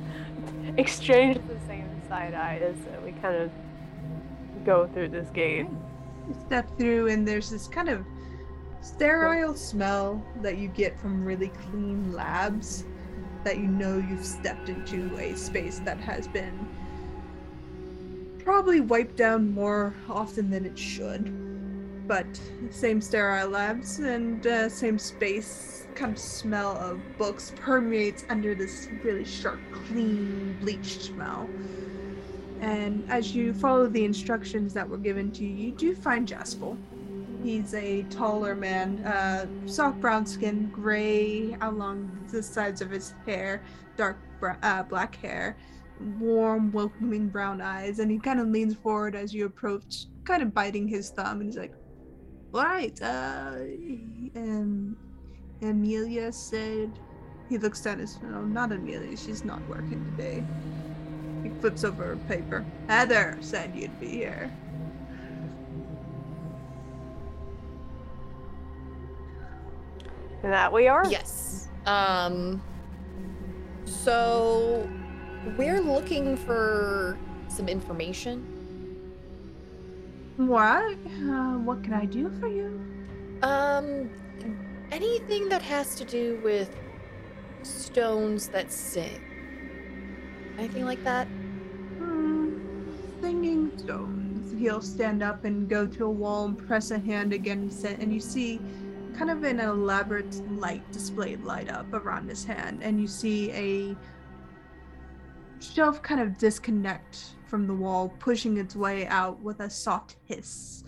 exchange 0.76 1.38
the 1.46 1.66
same 1.66 1.88
side 2.08 2.34
eye 2.34 2.60
as 2.62 2.76
we 3.04 3.12
kind 3.12 3.36
of 3.36 3.50
go 4.64 4.88
through 4.88 5.08
this 5.08 5.28
gate. 5.30 5.66
You 6.28 6.36
step 6.46 6.68
through 6.78 7.08
and 7.08 7.26
there's 7.26 7.50
this 7.50 7.68
kind 7.68 7.88
of 7.88 8.04
sterile 8.80 9.54
smell 9.54 10.24
that 10.40 10.58
you 10.58 10.68
get 10.68 10.98
from 10.98 11.24
really 11.24 11.48
clean 11.70 12.12
labs 12.12 12.84
that 13.44 13.58
you 13.58 13.66
know 13.66 13.96
you've 14.08 14.24
stepped 14.24 14.68
into 14.68 15.16
a 15.18 15.36
space 15.36 15.80
that 15.80 15.98
has 15.98 16.28
been 16.28 16.68
probably 18.44 18.80
wiped 18.80 19.16
down 19.16 19.52
more 19.52 19.94
often 20.08 20.50
than 20.50 20.64
it 20.66 20.78
should. 20.78 21.32
but 22.08 22.26
same 22.70 23.00
sterile 23.00 23.48
labs 23.48 24.00
and 24.00 24.46
uh, 24.46 24.68
same 24.68 24.98
space 24.98 25.86
kind 25.94 26.12
of 26.12 26.18
smell 26.18 26.76
of 26.78 27.00
books 27.18 27.52
permeates 27.56 28.24
under 28.28 28.54
this 28.54 28.88
really 29.04 29.24
sharp, 29.24 29.60
clean, 29.86 30.56
bleached 30.60 31.02
smell. 31.02 31.48
And 32.62 33.04
as 33.10 33.34
you 33.34 33.52
follow 33.52 33.88
the 33.88 34.04
instructions 34.04 34.72
that 34.74 34.88
were 34.88 34.96
given 34.96 35.32
to 35.32 35.44
you, 35.44 35.50
you 35.50 35.72
do 35.72 35.96
find 35.96 36.28
Jaspel. 36.28 36.78
He's 37.42 37.74
a 37.74 38.04
taller 38.04 38.54
man, 38.54 39.04
uh, 39.04 39.46
soft 39.66 40.00
brown 40.00 40.24
skin, 40.24 40.70
gray 40.70 41.56
along 41.60 42.08
the 42.30 42.40
sides 42.40 42.80
of 42.80 42.88
his 42.88 43.14
hair, 43.26 43.62
dark 43.96 44.16
bra- 44.38 44.56
uh, 44.62 44.84
black 44.84 45.16
hair, 45.16 45.56
warm, 46.20 46.70
welcoming 46.70 47.28
brown 47.28 47.60
eyes, 47.60 47.98
and 47.98 48.08
he 48.12 48.18
kind 48.20 48.38
of 48.38 48.46
leans 48.46 48.76
forward 48.76 49.16
as 49.16 49.34
you 49.34 49.46
approach, 49.46 50.06
kind 50.22 50.40
of 50.40 50.54
biting 50.54 50.86
his 50.86 51.10
thumb, 51.10 51.40
and 51.40 51.46
he's 51.46 51.58
like, 51.58 51.74
"Right, 52.52 52.96
uh, 53.02 53.56
um, 54.36 54.96
Amelia 55.60 56.30
said." 56.30 56.96
He 57.48 57.58
looks 57.58 57.80
down 57.82 57.98
his. 57.98 58.18
No, 58.22 58.42
not 58.44 58.70
Amelia. 58.70 59.16
She's 59.16 59.44
not 59.44 59.60
working 59.68 60.02
today. 60.16 60.44
He 61.42 61.50
flips 61.60 61.84
over 61.84 62.12
a 62.12 62.16
paper. 62.16 62.64
Heather 62.88 63.36
said 63.40 63.74
you'd 63.74 63.98
be 63.98 64.08
here. 64.08 64.50
And 70.42 70.52
that 70.52 70.72
we 70.72 70.88
are. 70.88 71.06
Yes. 71.08 71.68
Um. 71.86 72.62
So, 73.84 74.88
we're 75.56 75.80
looking 75.80 76.36
for 76.36 77.18
some 77.48 77.68
information. 77.68 78.46
What? 80.36 80.94
Uh, 80.94 81.58
what 81.58 81.82
can 81.84 81.92
I 81.92 82.06
do 82.06 82.30
for 82.40 82.48
you? 82.48 82.80
Um, 83.42 84.10
anything 84.90 85.48
that 85.48 85.62
has 85.62 85.94
to 85.96 86.04
do 86.04 86.40
with 86.42 86.74
stones 87.62 88.48
that 88.48 88.72
sing. 88.72 89.20
Anything 90.58 90.84
like 90.84 91.02
that? 91.04 91.26
Hmm, 91.98 92.50
singing 93.20 93.76
stones. 93.78 94.52
He'll 94.58 94.82
stand 94.82 95.22
up 95.22 95.44
and 95.44 95.68
go 95.68 95.86
to 95.86 96.04
a 96.04 96.10
wall 96.10 96.46
and 96.46 96.58
press 96.58 96.90
a 96.90 96.98
hand 96.98 97.32
against 97.32 97.84
it, 97.84 97.98
and 97.98 98.12
you 98.12 98.20
see 98.20 98.60
kind 99.16 99.30
of 99.30 99.44
an 99.44 99.60
elaborate 99.60 100.34
light 100.58 100.90
displayed 100.92 101.42
light 101.42 101.70
up 101.70 101.92
around 101.92 102.28
his 102.28 102.44
hand, 102.44 102.82
and 102.82 103.00
you 103.00 103.06
see 103.06 103.50
a 103.52 103.96
shelf 105.62 106.02
kind 106.02 106.20
of 106.20 106.38
disconnect 106.38 107.36
from 107.46 107.66
the 107.66 107.74
wall, 107.74 108.08
pushing 108.18 108.56
its 108.56 108.74
way 108.74 109.06
out 109.06 109.40
with 109.40 109.60
a 109.60 109.70
soft 109.70 110.16
hiss. 110.24 110.84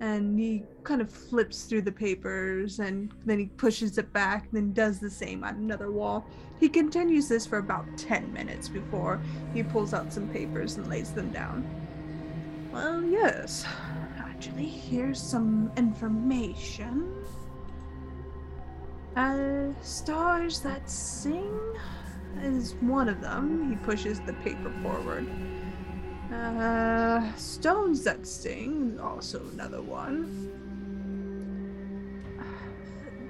And 0.00 0.38
he 0.38 0.62
kind 0.84 1.00
of 1.00 1.10
flips 1.10 1.64
through 1.64 1.82
the 1.82 1.92
papers 1.92 2.78
and 2.78 3.12
then 3.26 3.40
he 3.40 3.46
pushes 3.46 3.98
it 3.98 4.12
back, 4.12 4.48
then 4.52 4.72
does 4.72 5.00
the 5.00 5.10
same 5.10 5.42
on 5.42 5.56
another 5.56 5.90
wall. 5.90 6.24
He 6.60 6.68
continues 6.68 7.28
this 7.28 7.46
for 7.46 7.58
about 7.58 7.86
10 7.96 8.32
minutes 8.32 8.68
before 8.68 9.20
he 9.54 9.62
pulls 9.62 9.94
out 9.94 10.12
some 10.12 10.28
papers 10.28 10.76
and 10.76 10.88
lays 10.88 11.12
them 11.12 11.30
down. 11.30 11.68
Well, 12.72 13.02
yes. 13.02 13.64
Actually, 14.18 14.66
here's 14.66 15.20
some 15.20 15.70
information. 15.76 17.14
Uh, 19.16 19.68
stars 19.82 20.60
that 20.60 20.88
sing 20.88 21.58
is 22.42 22.74
one 22.80 23.08
of 23.08 23.20
them. 23.20 23.70
He 23.70 23.76
pushes 23.76 24.20
the 24.20 24.32
paper 24.34 24.72
forward. 24.82 25.26
Uh, 26.32 27.34
stones 27.36 28.04
that 28.04 28.26
sing 28.26 28.98
also 29.00 29.40
another 29.52 29.80
one. 29.80 30.67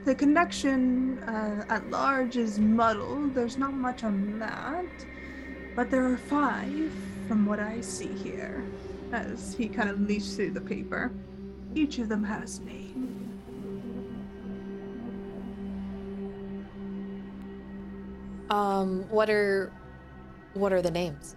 The 0.09 0.14
connection 0.14 1.18
uh, 1.24 1.66
at 1.68 1.90
large 1.90 2.39
is 2.39 2.59
muddled. 2.59 3.35
There's 3.35 3.59
not 3.59 3.74
much 3.74 4.05
on 4.05 4.39
that. 4.39 4.86
But 5.76 5.90
there 5.90 6.02
are 6.02 6.16
five 6.16 6.90
from 7.28 7.44
what 7.44 7.60
I 7.60 7.82
see 7.82 8.14
here. 8.14 8.64
As 9.12 9.52
he 9.52 9.68
kind 9.68 9.90
of 9.90 10.01
leafs 10.01 10.35
through 10.35 10.52
the 10.52 10.62
paper. 10.62 11.12
Each 11.74 11.98
of 11.98 12.09
them 12.09 12.24
has 12.24 12.56
a 12.56 12.64
name. 12.64 13.39
Um, 18.48 19.05
what 19.10 19.28
are 19.28 19.70
what 20.55 20.72
are 20.72 20.80
the 20.80 20.90
names? 20.90 21.36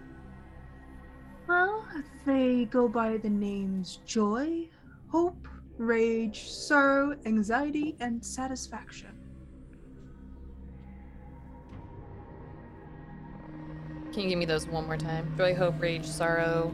Well, 1.45 1.85
they 2.25 2.69
go 2.71 2.87
by 2.87 3.17
the 3.17 3.29
names 3.29 3.99
joy, 4.05 4.69
hope, 5.09 5.45
rage, 5.81 6.47
sorrow, 6.47 7.15
anxiety, 7.25 7.95
and 7.99 8.23
satisfaction. 8.23 9.09
Can 14.13 14.23
you 14.23 14.29
give 14.29 14.37
me 14.37 14.45
those 14.45 14.67
one 14.67 14.85
more 14.85 14.97
time? 14.97 15.33
Joy, 15.37 15.55
hope, 15.55 15.81
rage, 15.81 16.05
sorrow. 16.05 16.73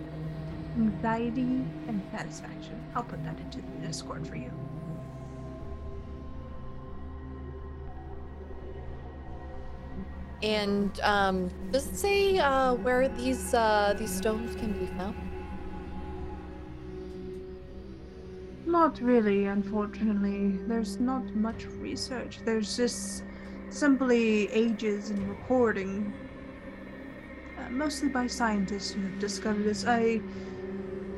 Anxiety 0.76 1.64
and 1.88 2.02
satisfaction. 2.12 2.84
I'll 2.96 3.04
put 3.04 3.24
that 3.24 3.40
into 3.40 3.60
the 3.60 3.88
Discord 3.88 4.28
for 4.28 4.36
you. 4.36 4.52
And 10.44 11.00
um, 11.00 11.50
does 11.72 11.88
it 11.88 11.96
say 11.96 12.38
uh, 12.40 12.74
where 12.76 13.08
these 13.08 13.54
uh, 13.54 13.96
these 13.98 14.16
stones 14.16 14.56
can 14.56 14.74
be 14.74 14.86
found? 14.86 15.27
Not 18.68 19.00
really, 19.00 19.46
unfortunately. 19.46 20.60
There's 20.68 21.00
not 21.00 21.24
much 21.34 21.66
research. 21.80 22.40
There's 22.44 22.76
just 22.76 23.24
simply 23.70 24.50
ages 24.52 25.10
in 25.10 25.26
recording, 25.30 26.14
uh, 27.58 27.70
mostly 27.70 28.10
by 28.10 28.28
scientists 28.28 28.92
who 28.92 29.02
have 29.04 29.20
discovered 29.20 29.64
this. 29.64 29.86
I, 29.86 30.20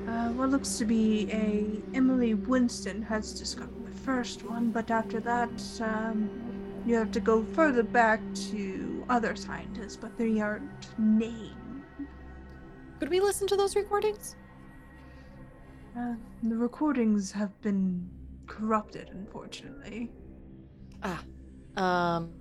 uh, 0.08 0.30
what 0.34 0.52
looks 0.52 0.78
to 0.78 0.86
be 0.86 1.28
a 1.32 1.82
Emily 1.96 2.36
Winston 2.36 3.02
has 3.02 3.34
discovered 3.34 3.84
the 3.84 3.98
first 4.02 4.48
one, 4.48 4.70
but 4.70 4.92
after 4.92 5.20
that, 5.20 5.82
um, 5.82 6.30
you 6.86 6.94
have 6.96 7.12
to 7.14 7.20
go 7.20 7.44
further 7.44 7.82
back 7.82 8.22
to 8.52 9.04
other 9.10 9.36
scientists, 9.36 9.98
but 9.98 10.16
they 10.20 10.40
aren't 10.40 10.88
named. 11.00 11.56
Could 13.00 13.10
we 13.10 13.20
listen 13.20 13.48
to 13.48 13.58
those 13.58 13.76
recordings? 13.76 14.36
Uh, 15.98 16.14
the 16.44 16.56
recordings 16.56 17.32
have 17.32 17.60
been 17.62 18.10
corrupted, 18.48 19.10
unfortunately. 19.12 20.12
Ah, 21.04 21.22
um, 21.78 22.32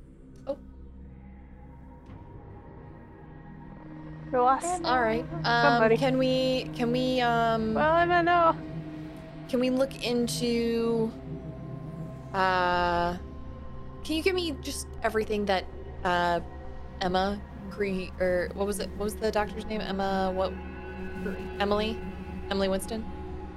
We're 4.30 4.42
lost. 4.42 4.84
all 4.84 5.00
right. 5.00 5.24
Um, 5.44 5.96
can 5.96 6.18
we 6.18 6.68
can 6.74 6.92
we 6.92 7.20
um 7.22 7.72
Well, 7.72 7.90
I 7.92 8.04
don't 8.04 8.26
know. 8.26 8.54
can 9.48 9.58
we 9.58 9.70
look 9.70 10.04
into 10.04 11.10
uh 12.34 13.16
can 14.04 14.16
you 14.16 14.22
give 14.22 14.34
me 14.34 14.52
just 14.60 14.86
everything 15.02 15.46
that 15.46 15.64
uh 16.04 16.40
Emma 17.00 17.40
Green 17.70 18.10
or 18.20 18.50
what 18.52 18.66
was 18.66 18.80
it 18.80 18.90
what 18.98 19.04
was 19.04 19.14
the 19.16 19.30
doctor's 19.32 19.64
name 19.64 19.80
Emma 19.80 20.30
what 20.34 20.52
Emily 21.58 21.98
Emily 22.50 22.68
Winston 22.68 23.02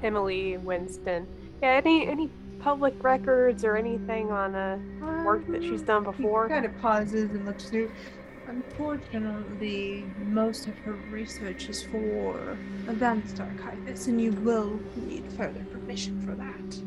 Emily 0.04 0.58
Winston. 0.58 1.28
Yeah, 1.62 1.82
any 1.84 2.08
any 2.08 2.30
public 2.60 2.94
records 3.04 3.64
or 3.64 3.76
anything 3.76 4.32
on 4.32 4.56
uh, 4.56 4.80
work 5.26 5.48
that 5.48 5.64
she's 5.64 5.82
done 5.82 6.04
before? 6.04 6.48
He 6.48 6.54
kind 6.54 6.66
of 6.66 6.78
pauses 6.80 7.32
and 7.32 7.46
looks 7.46 7.70
through. 7.70 7.92
Unfortunately, 8.48 10.06
most 10.26 10.68
of 10.68 10.78
her 10.80 10.94
research 11.10 11.70
is 11.70 11.84
for 11.84 12.58
advanced 12.88 13.38
archivists, 13.38 14.08
and 14.08 14.20
you 14.20 14.32
will 14.32 14.80
need 14.96 15.24
further 15.34 15.64
permission 15.72 16.20
for 16.26 16.36
that. 16.36 16.82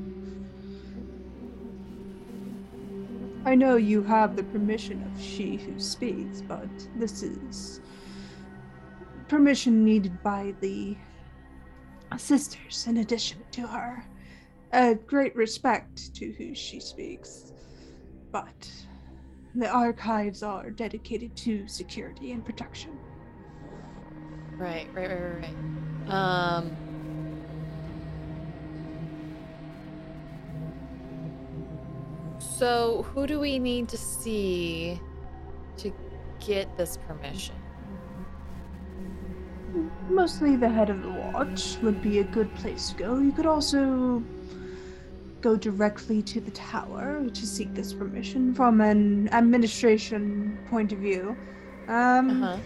I 3.46 3.54
know 3.54 3.76
you 3.76 4.02
have 4.02 4.36
the 4.36 4.42
permission 4.42 5.02
of 5.02 5.22
she 5.22 5.56
who 5.56 5.78
speaks, 5.78 6.42
but 6.42 6.68
this 6.96 7.22
is 7.22 7.80
permission 9.28 9.84
needed 9.84 10.22
by 10.22 10.54
the 10.60 10.96
sisters 12.16 12.86
in 12.86 12.98
addition 12.98 13.42
to 13.52 13.66
her. 13.66 14.04
A 14.72 14.94
great 14.94 15.34
respect 15.36 16.14
to 16.16 16.32
who 16.32 16.54
she 16.54 16.80
speaks, 16.80 17.52
but 18.32 18.70
the 19.54 19.68
archives 19.68 20.42
are 20.42 20.70
dedicated 20.70 21.36
to 21.36 21.68
security 21.68 22.32
and 22.32 22.44
protection. 22.44 22.98
right 24.56 24.88
right 24.94 25.08
right 25.10 25.20
right, 25.20 25.54
right. 26.06 26.12
um 26.12 26.76
so 32.38 33.02
who 33.14 33.26
do 33.26 33.40
we 33.40 33.58
need 33.58 33.88
to 33.88 33.96
see 33.96 35.00
to 35.76 35.92
get 36.40 36.76
this 36.76 36.98
permission 37.08 37.54
Mostly 40.08 40.56
the 40.56 40.68
head 40.68 40.90
of 40.90 41.02
the 41.02 41.10
watch 41.10 41.76
would 41.82 42.00
be 42.02 42.18
a 42.20 42.24
good 42.24 42.52
place 42.56 42.90
to 42.90 42.96
go. 42.96 43.18
You 43.18 43.32
could 43.32 43.46
also 43.46 44.22
go 45.40 45.56
directly 45.56 46.22
to 46.22 46.40
the 46.40 46.50
tower 46.52 47.26
to 47.28 47.46
seek 47.46 47.74
this 47.74 47.92
permission 47.92 48.54
from 48.54 48.80
an 48.80 49.28
administration 49.32 50.58
point 50.70 50.92
of 50.92 50.98
view. 50.98 51.36
Um, 51.88 52.42
Uh-huh. 52.42 52.58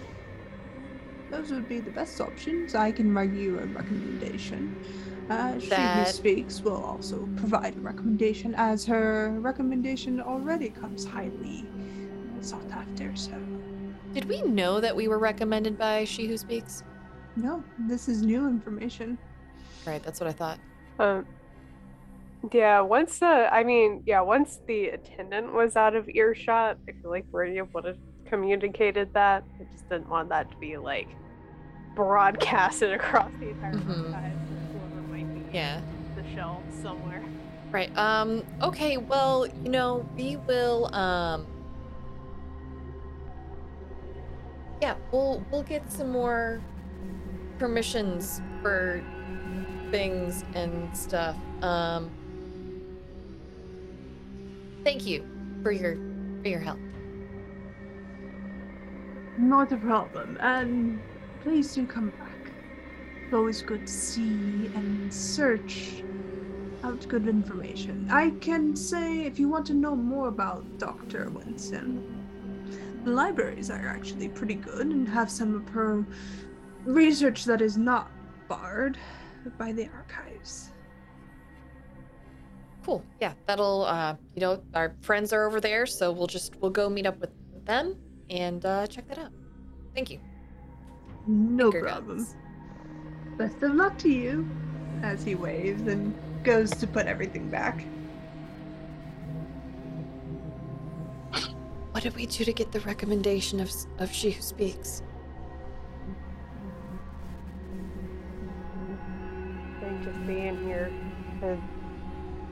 those 1.31 1.51
would 1.51 1.69
be 1.69 1.81
the 1.81 1.91
best 1.91 2.21
options. 2.21 2.75
I 2.75 2.93
can 2.93 3.13
write 3.15 3.33
you 3.33 3.59
a 3.59 3.67
recommendation. 3.67 4.77
Uh, 5.31 5.59
she 5.59 5.75
who 5.75 6.05
speaks 6.07 6.63
will 6.63 6.83
also 6.83 7.29
provide 7.37 7.77
a 7.77 7.81
recommendation, 7.81 8.55
as 8.57 8.87
her 8.87 9.37
recommendation 9.41 10.21
already 10.21 10.71
comes 10.71 11.05
highly 11.05 11.67
sought 12.41 12.71
after. 12.71 13.15
So, 13.17 13.33
Did 14.15 14.25
we 14.27 14.41
know 14.43 14.81
that 14.81 14.95
we 14.97 15.09
were 15.09 15.19
recommended 15.19 15.77
by 15.77 16.05
She 16.05 16.29
Who 16.29 16.37
Speaks? 16.39 16.83
No, 17.39 17.65
this 17.79 18.09
is 18.09 18.23
new 18.23 18.47
information. 18.49 19.17
Right, 19.87 20.03
that's 20.03 20.21
what 20.21 20.29
I 20.29 20.33
thought. 20.33 20.59
Um, 20.99 21.27
yeah, 22.53 22.81
once 22.81 23.19
the, 23.19 23.49
I 23.53 23.65
mean, 23.65 24.03
yeah, 24.07 24.21
once 24.21 24.59
the 24.67 24.89
attendant 24.89 25.53
was 25.55 25.77
out 25.77 25.95
of 25.95 26.09
earshot, 26.09 26.79
I 26.89 26.93
feel 27.01 27.11
like 27.11 27.31
Viridia 27.33 27.67
would 27.73 27.85
have 27.85 27.97
communicated 28.29 29.09
that. 29.15 29.45
I 29.61 29.65
just 29.73 29.89
didn't 29.89 30.09
want 30.09 30.29
that 30.31 30.51
to 30.51 30.57
be 30.59 30.77
like 30.77 31.09
broadcasted 31.95 32.93
across 33.01 33.31
the 33.41 33.51
entire 33.51 33.73
Mhm. 33.73 34.13
whoever 34.73 35.09
might 35.11 35.35
be 35.51 35.57
Yeah. 35.57 35.81
the 36.17 36.23
shelf 36.35 36.63
somewhere. 36.83 37.23
Right. 37.71 37.97
Um, 37.99 38.45
okay, 38.63 38.97
well, 38.97 39.47
you 39.47 39.71
know, 39.71 40.07
we 40.17 40.37
will 40.37 40.95
um 40.95 41.47
Yeah, 44.81 44.95
we'll 45.11 45.43
we'll 45.51 45.65
get 45.65 45.91
some 45.91 46.11
more 46.11 46.61
permissions 47.59 48.41
for 48.63 49.03
things 49.91 50.45
and 50.55 50.97
stuff. 50.97 51.37
Um 51.63 52.11
Thank 54.85 55.07
you 55.07 55.25
for 55.63 55.73
your 55.73 55.97
for 56.43 56.49
your 56.49 56.61
help. 56.61 56.79
Not 59.37 59.71
a 59.73 59.77
problem, 59.77 60.39
and 60.41 61.01
please 61.43 61.75
do 61.75 61.87
come 61.87 62.11
back. 62.11 62.53
It's 63.23 63.35
always 63.35 63.61
good 63.61 63.87
to 63.87 63.93
see 63.93 64.71
and 64.75 65.13
search 65.13 66.03
out 66.83 67.07
good 67.09 67.29
information. 67.29 68.09
I 68.11 68.31
can 68.41 68.75
say 68.75 69.27
if 69.27 69.39
you 69.39 69.49
want 69.49 69.67
to 69.67 69.75
know 69.75 69.95
more 69.95 70.29
about 70.29 70.79
Dr. 70.79 71.29
Winston, 71.29 72.03
the 73.05 73.11
libraries 73.11 73.71
are 73.71 73.87
actually 73.87 74.29
pretty 74.29 74.55
good 74.55 74.87
and 74.87 75.09
have 75.09 75.31
some 75.31 75.55
of 75.55 75.69
her 75.69 76.07
research 76.89 77.45
that 77.45 77.61
is 77.61 77.77
not 77.77 78.11
barred 78.49 78.99
by 79.59 79.73
the 79.73 79.89
archives. 79.95 80.73
Cool. 82.85 83.05
Yeah, 83.21 83.35
that'll 83.47 83.85
uh 83.85 84.17
you 84.35 84.41
know, 84.41 84.63
our 84.75 84.95
friends 85.03 85.33
are 85.33 85.47
over 85.47 85.61
there, 85.61 85.85
so 85.87 86.11
we'll 86.11 86.27
just 86.27 86.57
we'll 86.57 86.71
go 86.71 86.89
meet 86.89 87.07
up 87.07 87.19
with 87.21 87.31
them 87.65 87.97
and 88.31 88.65
uh 88.65 88.87
check 88.87 89.07
that 89.09 89.19
out. 89.19 89.33
Thank 89.95 90.11
you. 90.11 90.21
No 91.27 91.71
Finger 91.71 91.87
problem. 91.89 92.17
guns. 92.19 92.37
Best 93.37 93.63
of 93.63 93.75
luck 93.75 93.99
to 93.99 94.09
you, 94.09 94.49
as 95.03 95.23
he 95.23 95.35
waves 95.35 95.83
and 95.83 96.15
goes 96.43 96.71
to 96.71 96.87
put 96.87 97.07
everything 97.07 97.49
back. 97.51 97.85
What 101.93 102.03
did 102.03 102.15
we 102.15 102.27
do 102.27 102.45
to 102.45 102.53
get 102.53 102.73
the 102.73 102.81
recommendation 102.81 103.61
of 103.61 103.71
of 103.99 104.11
She 104.13 104.31
Who 104.31 104.41
Speaks? 104.41 105.03
Think 110.03 110.15
just 110.15 110.27
being 110.27 110.65
here, 110.65 110.91
it 111.43 111.59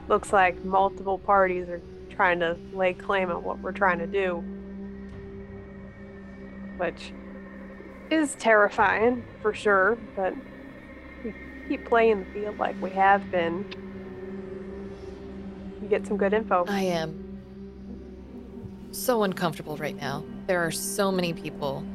looks 0.07 0.31
like 0.33 0.63
multiple 0.63 1.17
parties 1.17 1.67
are 1.69 1.81
trying 2.09 2.39
to 2.39 2.57
lay 2.73 2.93
claim 2.93 3.29
on 3.29 3.43
what 3.43 3.59
we're 3.59 3.71
trying 3.71 3.99
to 3.99 4.07
do. 4.07 4.43
Which 6.77 7.13
is 8.09 8.35
terrifying 8.35 9.23
for 9.41 9.53
sure, 9.53 9.97
but 10.15 10.33
we 11.23 11.33
keep 11.67 11.85
playing 11.85 12.19
the 12.19 12.25
field 12.31 12.57
like 12.57 12.79
we 12.81 12.89
have 12.91 13.29
been. 13.31 13.65
You 15.81 15.87
get 15.87 16.07
some 16.07 16.17
good 16.17 16.33
info. 16.33 16.65
I 16.67 16.81
am 16.81 17.23
so 18.91 19.23
uncomfortable 19.23 19.77
right 19.77 19.95
now. 19.95 20.23
There 20.47 20.65
are 20.65 20.71
so 20.71 21.11
many 21.11 21.33
people 21.33 21.85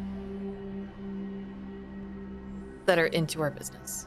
that 2.86 2.98
are 2.98 3.06
into 3.06 3.40
our 3.40 3.50
business. 3.50 4.06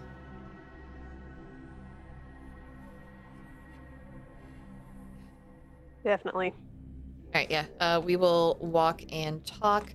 Definitely. 6.05 6.53
All 6.53 7.31
right, 7.41 7.49
yeah. 7.51 7.65
Uh, 7.81 7.99
we 8.01 8.15
will 8.15 8.57
walk 8.61 9.01
and 9.11 9.43
talk. 9.45 9.91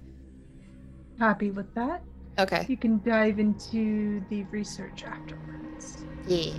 Happy 1.18 1.52
with 1.52 1.72
that? 1.74 2.02
Okay. 2.38 2.66
You 2.68 2.76
can 2.76 3.00
dive 3.04 3.38
into 3.38 4.20
the 4.28 4.42
research 4.44 5.04
afterwards, 5.04 6.04
Yeah. 6.26 6.50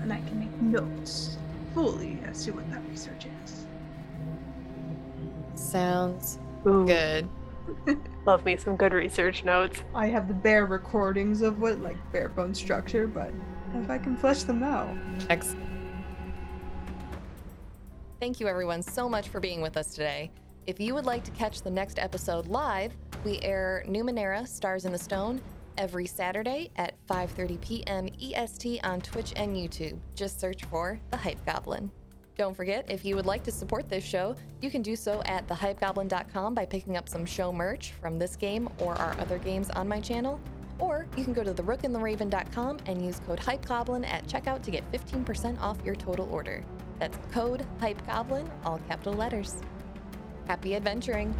and 0.00 0.12
I 0.12 0.20
can 0.22 0.40
make 0.40 0.62
notes 0.62 1.36
fully 1.74 2.18
as 2.24 2.44
to 2.46 2.52
what 2.52 2.68
that 2.70 2.80
research 2.88 3.26
is. 3.44 3.66
Sounds 5.54 6.38
Ooh, 6.66 6.86
good. 6.86 7.28
love 8.26 8.44
me 8.46 8.56
some 8.56 8.76
good 8.76 8.92
research 8.94 9.44
notes. 9.44 9.82
I 9.94 10.06
have 10.06 10.26
the 10.26 10.34
bare 10.34 10.64
recordings 10.66 11.42
of 11.42 11.60
what, 11.60 11.80
like 11.80 11.96
bare 12.12 12.30
bone 12.30 12.54
structure, 12.54 13.06
but 13.06 13.30
if 13.74 13.90
I 13.90 13.98
can 13.98 14.16
flesh 14.16 14.44
them 14.44 14.62
out. 14.62 14.96
Ex- 15.28 15.54
Thank 18.20 18.38
you, 18.38 18.48
everyone, 18.48 18.82
so 18.82 19.08
much 19.08 19.30
for 19.30 19.40
being 19.40 19.62
with 19.62 19.78
us 19.78 19.94
today. 19.94 20.30
If 20.66 20.78
you 20.78 20.94
would 20.94 21.06
like 21.06 21.24
to 21.24 21.30
catch 21.30 21.62
the 21.62 21.70
next 21.70 21.98
episode 21.98 22.48
live, 22.48 22.92
we 23.24 23.40
air 23.40 23.82
Numenera 23.88 24.46
Stars 24.46 24.84
in 24.84 24.92
the 24.92 24.98
Stone 24.98 25.40
every 25.78 26.04
Saturday 26.06 26.70
at 26.76 26.94
5:30 27.06 27.58
p.m. 27.62 28.08
EST 28.20 28.84
on 28.84 29.00
Twitch 29.00 29.32
and 29.36 29.56
YouTube. 29.56 29.98
Just 30.14 30.38
search 30.38 30.66
for 30.66 31.00
The 31.10 31.16
Hype 31.16 31.42
Goblin. 31.46 31.90
Don't 32.36 32.54
forget, 32.54 32.84
if 32.90 33.06
you 33.06 33.16
would 33.16 33.24
like 33.24 33.42
to 33.44 33.50
support 33.50 33.88
this 33.88 34.04
show, 34.04 34.36
you 34.60 34.70
can 34.70 34.82
do 34.82 34.96
so 34.96 35.22
at 35.24 35.48
thehypegoblin.com 35.48 36.54
by 36.54 36.66
picking 36.66 36.98
up 36.98 37.08
some 37.08 37.24
show 37.24 37.50
merch 37.50 37.92
from 38.02 38.18
this 38.18 38.36
game 38.36 38.68
or 38.80 38.94
our 38.96 39.18
other 39.18 39.38
games 39.38 39.70
on 39.70 39.88
my 39.88 39.98
channel. 39.98 40.38
Or 40.78 41.06
you 41.16 41.24
can 41.24 41.32
go 41.32 41.42
to 41.42 41.54
therookandtheraven.com 41.54 42.80
and 42.84 43.02
use 43.02 43.18
code 43.26 43.40
HYPEGOBLIN 43.40 44.06
at 44.06 44.26
checkout 44.26 44.62
to 44.64 44.70
get 44.70 44.90
15% 44.92 45.58
off 45.62 45.78
your 45.86 45.94
total 45.94 46.28
order. 46.30 46.62
That's 47.00 47.16
code 47.32 47.64
HYPEGOBLIN, 47.80 48.46
all 48.62 48.78
capital 48.86 49.14
letters. 49.14 49.56
Happy 50.46 50.76
adventuring! 50.76 51.34